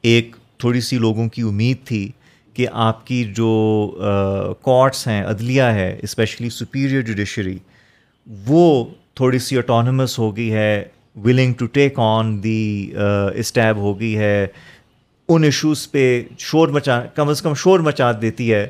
ایک 0.09 0.35
تھوڑی 0.59 0.81
سی 0.87 0.97
لوگوں 1.05 1.27
کی 1.35 1.41
امید 1.51 1.77
تھی 1.87 2.07
کہ 2.59 2.67
آپ 2.87 3.05
کی 3.07 3.23
جو 3.37 3.49
کورٹس 4.61 5.07
ہیں 5.07 5.21
عدلیہ 5.29 5.63
ہے 5.77 5.87
اسپیشلی 6.03 6.49
سپیریئر 6.59 7.01
جوڈیشری 7.07 7.57
وہ 8.47 8.83
تھوڑی 9.15 9.39
سی 9.47 9.57
اٹانومس 9.57 10.17
ہو 10.19 10.35
گئی 10.35 10.51
ہے 10.53 10.83
willing 11.25 11.53
to 11.59 11.65
take 11.79 11.99
on 12.11 12.41
the 12.43 12.91
stab 13.43 13.77
ہو 13.87 13.99
گئی 13.99 14.15
ہے 14.17 14.45
ان 15.33 15.43
ایشوز 15.43 15.89
پہ 15.91 16.03
شور 16.49 16.67
مچا 16.77 17.01
کم 17.15 17.29
از 17.29 17.41
کم 17.41 17.53
شور 17.63 17.79
مچا 17.89 18.11
دیتی 18.21 18.53
ہے 18.53 18.65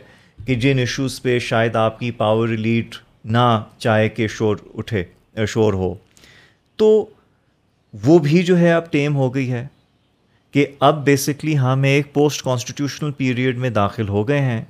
کہ 0.45 0.55
جن 0.65 0.79
ایشوز 0.85 1.21
پہ 1.21 1.37
شاید 1.49 1.75
آپ 1.85 1.99
کی 1.99 2.11
پاور 2.25 2.49
ریلیٹ 2.49 2.95
نہ 3.37 3.47
چاہے 3.77 4.09
کہ 4.09 4.27
شور 4.37 4.57
اٹھے 4.77 5.03
شور 5.47 5.73
ہو 5.73 5.93
تو 6.77 6.87
وہ 8.05 8.17
بھی 8.23 8.41
جو 8.43 8.57
ہے 8.59 8.71
اب 8.73 8.91
ٹیم 8.91 9.15
ہو 9.15 9.33
گئی 9.35 9.51
ہے 9.51 9.65
کہ 10.53 10.65
اب 10.83 11.03
بیسکلی 11.05 11.57
ہم 11.59 11.83
ایک 11.87 12.13
پوسٹ 12.13 12.43
کانسٹیٹیوشنل 12.43 13.11
پیریڈ 13.17 13.57
میں 13.57 13.69
داخل 13.69 14.09
ہو 14.09 14.27
گئے 14.27 14.39
ہیں 14.41 14.63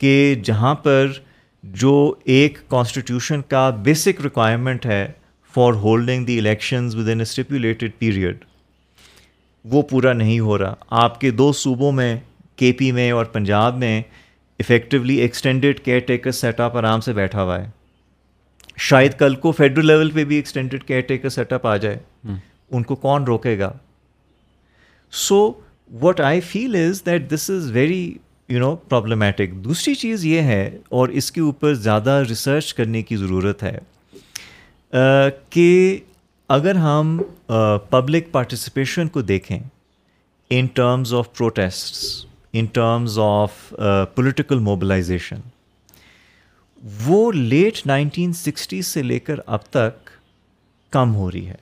کہ 0.00 0.34
جہاں 0.44 0.74
پر 0.84 1.06
جو 1.82 1.92
ایک 2.34 2.58
کانسٹیٹیوشن 2.68 3.42
کا 3.48 3.68
بیسک 3.82 4.20
ریکوائرمنٹ 4.24 4.86
ہے 4.86 5.06
for 5.54 5.72
holding 5.82 6.24
the 6.26 6.38
elections 6.38 6.96
within 7.12 7.20
stipulated 7.20 7.90
period 7.98 8.44
وہ 9.72 9.82
پورا 9.90 10.12
نہیں 10.12 10.40
ہو 10.40 10.58
رہا 10.58 10.74
آپ 11.04 11.20
کے 11.20 11.30
دو 11.40 11.52
صوبوں 11.54 11.92
میں 11.92 12.14
کے 12.56 12.72
پی 12.78 12.90
میں 12.92 13.10
اور 13.12 13.24
پنجاب 13.34 13.76
میں 13.78 14.00
effectively 14.60 15.16
extended 15.20 15.80
caretaker 16.06 16.30
set 16.40 16.60
up 16.60 16.76
آرام 16.76 17.00
سے 17.00 17.12
بیٹھا 17.12 17.42
ہوا 17.42 17.58
ہے 17.62 17.68
شاید 18.78 19.12
کل 19.18 19.34
کو 19.40 19.52
فیڈرل 19.52 19.86
لیول 19.86 20.10
پہ 20.10 20.24
بھی 20.24 20.36
extended 20.36 20.84
care 20.84 21.00
taker 21.08 21.28
set 21.28 21.52
up 21.52 21.66
آ 21.66 21.76
جائے 21.76 21.98
ان 22.70 22.82
کو 22.82 22.94
کون 22.96 23.24
روکے 23.24 23.58
گا 23.58 23.70
so 25.26 25.50
what 26.00 26.20
I 26.24 26.40
feel 26.50 26.76
is 26.86 27.02
that 27.06 27.30
this 27.30 27.48
is 27.50 27.70
very 27.72 28.02
you 28.48 28.58
know 28.60 28.74
problematic 28.88 29.54
دوسری 29.64 29.94
چیز 29.94 30.24
یہ 30.26 30.42
ہے 30.52 30.70
اور 30.98 31.08
اس 31.20 31.30
کے 31.32 31.40
اوپر 31.40 31.74
زیادہ 31.74 32.22
ریسرچ 32.28 32.72
کرنے 32.74 33.02
کی 33.02 33.16
ضرورت 33.16 33.62
ہے 33.62 33.76
کہ 35.50 35.98
اگر 36.56 36.76
ہم 36.76 37.18
پبلک 37.90 38.30
پارٹیسپیشن 38.32 39.08
کو 39.08 39.22
دیکھیں 39.22 39.58
in 40.54 40.66
terms 40.74 41.14
of 41.14 41.32
protests 41.38 42.04
in 42.58 42.66
terms 42.72 43.18
of 43.22 43.52
political 44.14 44.58
mobilization 44.58 45.40
وہ 47.04 47.30
لیٹ 47.32 47.86
نائنٹین 47.86 48.32
سکسٹیز 48.32 48.86
سے 48.86 49.02
لے 49.02 49.18
کر 49.18 49.38
اب 49.46 49.64
تک 49.70 50.08
کم 50.92 51.14
ہو 51.14 51.30
رہی 51.30 51.46
ہے 51.48 51.54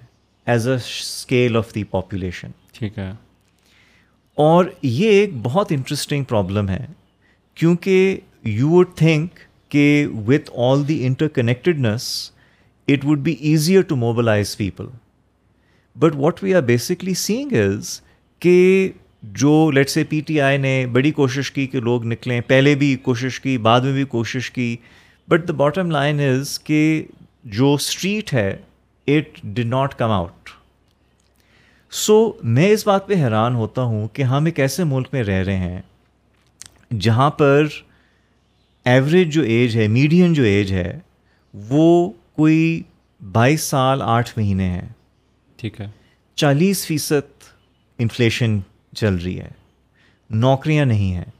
as 0.52 0.68
a 0.68 0.74
scale 0.74 1.56
of 1.56 1.74
the 1.74 1.82
population 1.90 2.50
ٹھیک 2.78 2.98
ہے 2.98 3.10
اور 4.44 4.64
یہ 4.82 5.08
ایک 5.10 5.30
بہت 5.42 5.72
انٹرسٹنگ 5.72 6.24
پرابلم 6.28 6.68
ہے 6.68 6.84
کیونکہ 7.54 8.18
یو 8.44 8.68
وڈ 8.70 8.94
تھنک 8.96 9.38
کہ 9.70 10.06
with 10.26 10.50
all 10.70 10.86
the 10.88 11.04
interconnectedness 11.34 12.06
it 12.92 13.04
would 13.06 13.18
be 13.22 13.32
easier 13.50 13.82
to 13.88 13.96
mobilize 13.96 14.56
people 14.56 14.86
but 15.98 16.14
what 16.16 16.42
we 16.44 16.54
are 16.54 16.62
basically 16.72 17.14
seeing 17.26 17.52
is 17.66 18.00
کہ 18.42 18.90
جو 19.44 19.70
لیٹ 19.74 19.90
سے 19.90 20.04
پی 20.08 20.20
ٹی 20.26 20.40
آئی 20.40 20.58
نے 20.58 20.84
بڑی 20.92 21.10
کوشش 21.12 21.50
کی 21.52 21.66
کہ 21.66 21.80
لوگ 21.80 22.04
نکلیں 22.06 22.40
پہلے 22.46 22.74
بھی 22.82 22.94
کوشش 23.02 23.40
کی 23.40 23.56
بعد 23.68 23.80
میں 23.80 23.92
بھی 23.92 24.04
کوشش 24.16 24.50
کی 24.50 24.74
but 25.30 25.46
the 25.48 25.52
bottom 25.58 25.90
line 25.90 26.20
is 26.20 26.58
کہ 26.64 26.78
جو 27.56 27.72
اسٹریٹ 27.80 28.32
ہے 28.34 28.50
اٹ 29.16 29.38
ڈ 29.56 29.64
ناٹ 29.66 29.94
کم 29.98 30.10
آؤٹ 30.10 30.48
سو 32.04 32.14
میں 32.56 32.68
اس 32.70 32.86
بات 32.86 33.06
پہ 33.08 33.14
حیران 33.22 33.54
ہوتا 33.54 33.82
ہوں 33.90 34.08
کہ 34.14 34.22
ہم 34.32 34.44
ایک 34.46 34.58
ایسے 34.60 34.84
ملک 34.92 35.08
میں 35.12 35.22
رہ 35.24 35.42
رہے 35.46 35.56
ہیں 35.68 35.80
جہاں 37.06 37.28
پر 37.42 37.66
ایوریج 38.94 39.32
جو 39.34 39.42
ایج 39.58 39.76
ہے 39.76 39.86
میڈین 39.98 40.32
جو 40.34 40.44
ایج 40.52 40.72
ہے 40.72 40.92
وہ 41.68 41.84
کوئی 42.36 42.62
بائیس 43.32 43.62
سال 43.74 44.02
آٹھ 44.06 44.30
مہینے 44.36 44.68
ہیں 44.68 44.86
ٹھیک 45.62 45.80
ہے 45.80 45.86
چالیس 46.42 46.86
فیصد 46.86 47.44
انفلیشن 48.02 48.58
چل 48.96 49.14
رہی 49.24 49.38
ہے 49.40 49.48
نوکریاں 50.46 50.84
نہیں 50.86 51.14
ہیں 51.14 51.30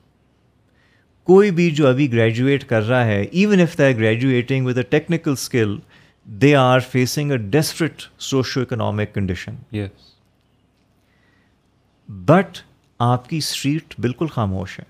کوئی 1.31 1.51
بھی 1.57 1.71
جو 1.79 1.87
ابھی 1.89 2.13
گریجویٹ 2.13 2.65
کر 2.69 2.87
رہا 2.87 3.05
ہے 3.07 3.21
even 3.41 3.61
if 3.61 3.79
are 3.81 3.91
graduating 3.99 4.67
with 4.67 4.79
a 4.79 4.83
technical 4.95 5.33
skill 5.33 5.77
they 6.43 6.55
are 6.61 6.81
facing 6.93 7.31
a 7.33 7.37
desperate 7.51 8.03
socioeconomic 8.63 9.15
condition 9.15 9.79
but 12.31 12.59
آپ 13.13 13.29
کی 13.29 13.37
اسٹریٹ 13.45 13.95
بالکل 14.07 14.27
خاموش 14.33 14.79
ہے 14.79 14.85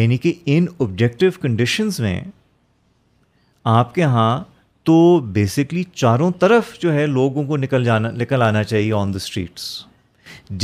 یعنی 0.00 0.16
کہ 0.26 0.32
ان 0.54 0.66
آبجیکٹو 0.82 1.30
کنڈیشنز 1.42 2.00
میں 2.00 2.18
آپ 3.76 3.94
کے 3.94 4.00
یہاں 4.00 4.30
تو 4.90 4.96
بیسکلی 5.40 5.82
چاروں 5.92 6.30
طرف 6.40 6.78
جو 6.82 6.92
ہے 6.94 7.06
لوگوں 7.20 7.44
کو 7.46 7.56
نکل 7.66 7.84
جانا 7.84 8.10
نکل 8.22 8.42
آنا 8.48 8.64
چاہیے 8.72 8.92
آن 9.02 9.12
دا 9.14 9.24
اسٹریٹس 9.24 9.68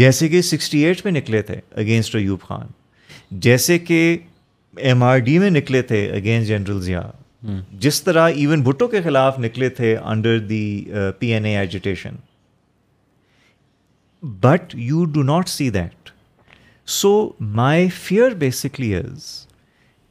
جیسے 0.03 0.29
کہ 0.29 0.43
سکسٹی 0.57 0.85
ایٹ 0.85 1.05
میں 1.05 1.12
نکلے 1.21 1.43
تھے 1.51 1.61
اگینسٹ 1.85 2.15
ایوب 2.17 2.41
خان 2.49 2.79
جیسے 3.39 3.78
کہ 3.78 4.16
ایم 4.81 5.02
آر 5.02 5.19
ڈی 5.27 5.39
میں 5.39 5.51
نکلے 5.51 5.82
تھے 5.82 6.07
اگینسٹ 6.16 6.48
جنرل 6.48 6.81
ضیاء 6.82 7.02
جس 7.82 8.02
طرح 8.05 8.28
ایون 8.35 8.62
بھٹو 8.62 8.86
کے 8.89 9.02
خلاف 9.02 9.39
نکلے 9.40 9.69
تھے 9.77 9.97
under 9.97 10.39
the 10.48 10.85
P 11.19 11.32
N 11.35 11.44
A 11.47 11.57
agitation 11.59 12.15
but 14.40 14.74
you 14.78 15.05
do 15.12 15.23
not 15.23 15.48
see 15.48 15.69
that 15.77 16.11
so 17.01 17.09
my 17.40 17.89
fear 18.02 18.35
basically 18.39 18.94
is 18.97 19.24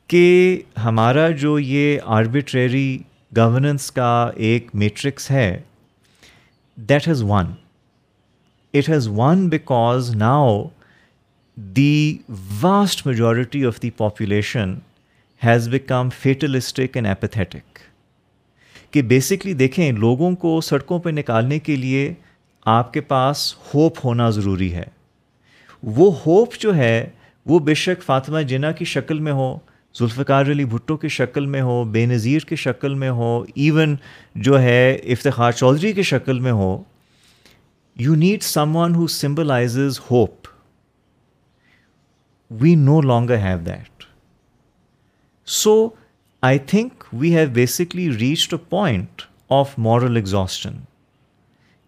کہ 0.09 0.61
ہمارا 0.83 1.29
جو 1.41 1.57
یہ 1.59 1.97
آربیٹری 2.17 2.97
گورننس 3.37 3.91
کا 3.91 4.13
ایک 4.35 4.69
میٹرکس 4.75 5.29
ہے 5.31 5.49
that 6.89 7.07
has 7.07 7.21
won 7.27 7.51
it 8.73 8.89
has 8.89 9.07
won 9.15 9.47
because 9.49 10.15
now 10.15 10.61
the 11.77 12.17
vast 12.61 13.05
majority 13.05 13.63
of 13.65 13.81
the 13.83 13.89
population 13.97 14.73
has 15.43 15.67
become 15.69 16.09
fatalistic 16.19 16.95
and 16.97 17.07
apathetic 17.07 17.77
کہ 18.93 19.01
basically 19.07 19.53
دیکھیں 19.61 19.91
لوگوں 19.91 20.31
کو 20.41 20.59
سڑکوں 20.63 20.99
پہ 20.99 21.09
نکالنے 21.13 21.57
کے 21.59 21.75
لیے 21.75 22.13
آپ 22.75 22.93
کے 22.93 23.01
پاس 23.09 23.43
ہوپ 23.73 23.99
ہونا 24.03 24.29
ضروری 24.37 24.71
ہے 24.73 24.83
وہ 25.95 26.11
ہوپ 26.25 26.55
جو 26.59 26.75
ہے 26.75 27.05
وہ 27.49 27.59
بے 27.67 27.73
شک 27.83 28.03
فاطمہ 28.05 28.41
جنا 28.49 28.71
کی 28.79 28.85
شکل 28.93 29.19
میں 29.27 29.31
ہو 29.39 29.53
ذوالفقار 29.99 30.45
علی 30.51 30.65
بھٹو 30.75 30.97
کی 30.97 31.07
شکل 31.17 31.45
میں 31.55 31.61
ہو 31.61 31.83
بے 31.91 32.05
نظیر 32.15 32.45
کی 32.49 32.55
شکل 32.67 32.93
میں 33.03 33.09
ہو 33.19 33.41
ایون 33.55 33.95
جو 34.47 34.61
ہے 34.61 34.93
افتخار 35.17 35.51
چودھری 35.51 35.91
کی 35.93 36.03
شکل 36.13 36.39
میں 36.47 36.51
ہو 36.61 36.71
you 38.05 38.15
need 38.23 38.43
someone 38.75 38.95
who 38.95 39.07
symbolizes 39.19 39.99
hope 40.11 40.47
we 42.61 42.73
no 42.75 42.99
longer 43.01 43.37
have 43.37 43.57
that 43.65 44.03
so 45.55 45.71
I 46.43 46.59
think 46.67 47.03
we 47.13 47.33
have 47.37 47.49
basically 47.53 48.09
reached 48.19 48.53
a 48.53 48.57
point 48.69 49.21
of 49.57 49.73
moral 49.87 50.15
exhaustion 50.17 50.77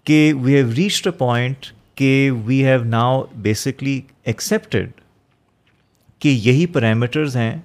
کہ 0.06 0.32
we 0.42 0.56
have 0.58 0.70
reached 0.78 1.08
a 1.08 1.12
point 1.18 1.66
کہ 1.98 2.30
we 2.46 2.64
have 2.66 2.84
now 2.84 3.24
basically 3.44 4.00
accepted 4.32 4.90
کہ 6.22 6.30
یہی 6.44 6.66
parameters 6.74 7.38
ہیں 7.38 7.56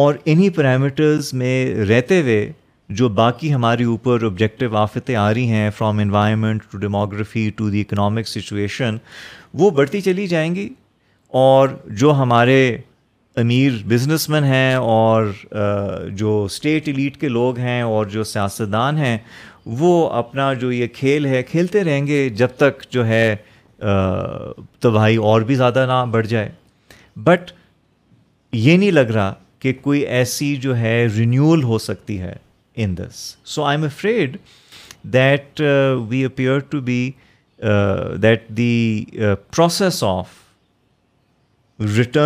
اور 0.00 0.14
انہیں 0.24 0.48
parameters 0.56 1.32
میں 1.42 1.74
رہتے 1.88 2.20
ہوئے 2.20 2.50
جو 2.98 3.08
باقی 3.22 3.52
ہمارے 3.54 3.84
اوپر 3.84 4.24
آبجیکٹیو 4.26 4.76
آفتیں 4.76 5.14
آ 5.14 5.32
رہی 5.32 5.46
ہیں 5.50 5.68
from 5.76 5.98
environment 6.02 6.62
to 6.70 6.78
demography 6.78 7.48
to 7.56 7.70
the 7.70 7.80
economic 7.80 8.28
situation 8.28 8.96
وہ 9.58 9.70
بڑھتی 9.80 10.00
چلی 10.00 10.26
جائیں 10.26 10.54
گی 10.54 10.68
اور 11.36 11.68
جو 11.98 12.12
ہمارے 12.18 12.58
امیر 13.40 13.72
بزنس 13.88 14.28
مین 14.28 14.44
ہیں 14.44 14.74
اور 14.80 15.24
جو 16.16 16.42
اسٹیٹ 16.44 16.88
ایلیٹ 16.88 17.16
کے 17.20 17.28
لوگ 17.28 17.58
ہیں 17.58 17.80
اور 17.82 18.06
جو 18.14 18.24
سیاستدان 18.24 18.98
ہیں 18.98 19.16
وہ 19.80 20.08
اپنا 20.22 20.52
جو 20.60 20.70
یہ 20.72 20.86
کھیل 20.94 21.26
ہے 21.26 21.42
کھیلتے 21.50 21.82
رہیں 21.84 22.06
گے 22.06 22.28
جب 22.42 22.56
تک 22.56 22.82
جو 22.92 23.06
ہے 23.06 23.34
تباہی 24.80 25.16
اور 25.30 25.40
بھی 25.50 25.54
زیادہ 25.54 25.84
نہ 25.88 26.04
بڑھ 26.12 26.26
جائے 26.26 26.50
بٹ 27.26 27.50
یہ 28.52 28.76
نہیں 28.76 28.90
لگ 28.90 29.10
رہا 29.14 29.32
کہ 29.60 29.72
کوئی 29.82 30.00
ایسی 30.18 30.54
جو 30.62 30.76
ہے 30.78 31.06
رینیول 31.16 31.62
ہو 31.64 31.78
سکتی 31.86 32.20
ہے 32.20 32.34
in 32.82 32.96
this 32.96 33.34
so 33.54 33.62
I 33.64 33.76
am 33.78 33.84
afraid 33.84 34.36
that 35.14 35.60
we 36.08 36.24
appear 36.24 36.58
to 36.70 36.80
be 36.88 37.00
that 38.22 38.48
the 38.56 39.04
process 39.56 40.02
of 40.06 40.36
rate 41.80 42.16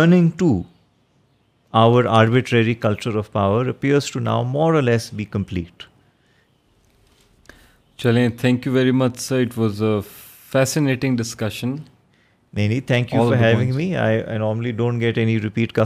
our 1.75 2.03
arbitrary 2.09 2.73
culture 2.73 3.15
of 3.17 3.31
power 3.31 3.71
peers 3.81 4.09
to 4.11 4.19
now 4.19 4.43
mores 4.51 5.09
be 5.15 5.25
complete 5.31 5.83
چلیں 8.01 8.27
thank 8.41 8.65
you 8.67 8.73
very 8.73 8.91
much 8.91 9.31
was 9.57 9.81
a 9.83 9.99
fascinating 10.51 11.17
discussion 11.17 11.75
نہیں 12.55 12.67
نہیں 12.67 13.31
repeat 15.43 15.77
گے 15.77 15.81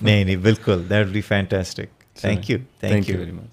نہیں 0.00 0.24
نہیں 0.24 0.36
بالکل 0.42 0.82
that 0.90 1.06
be 1.12 1.20
fantastic 1.28 1.88
thank 2.20 2.50
you 2.50 2.58
thank 2.80 3.10
you 3.10 3.40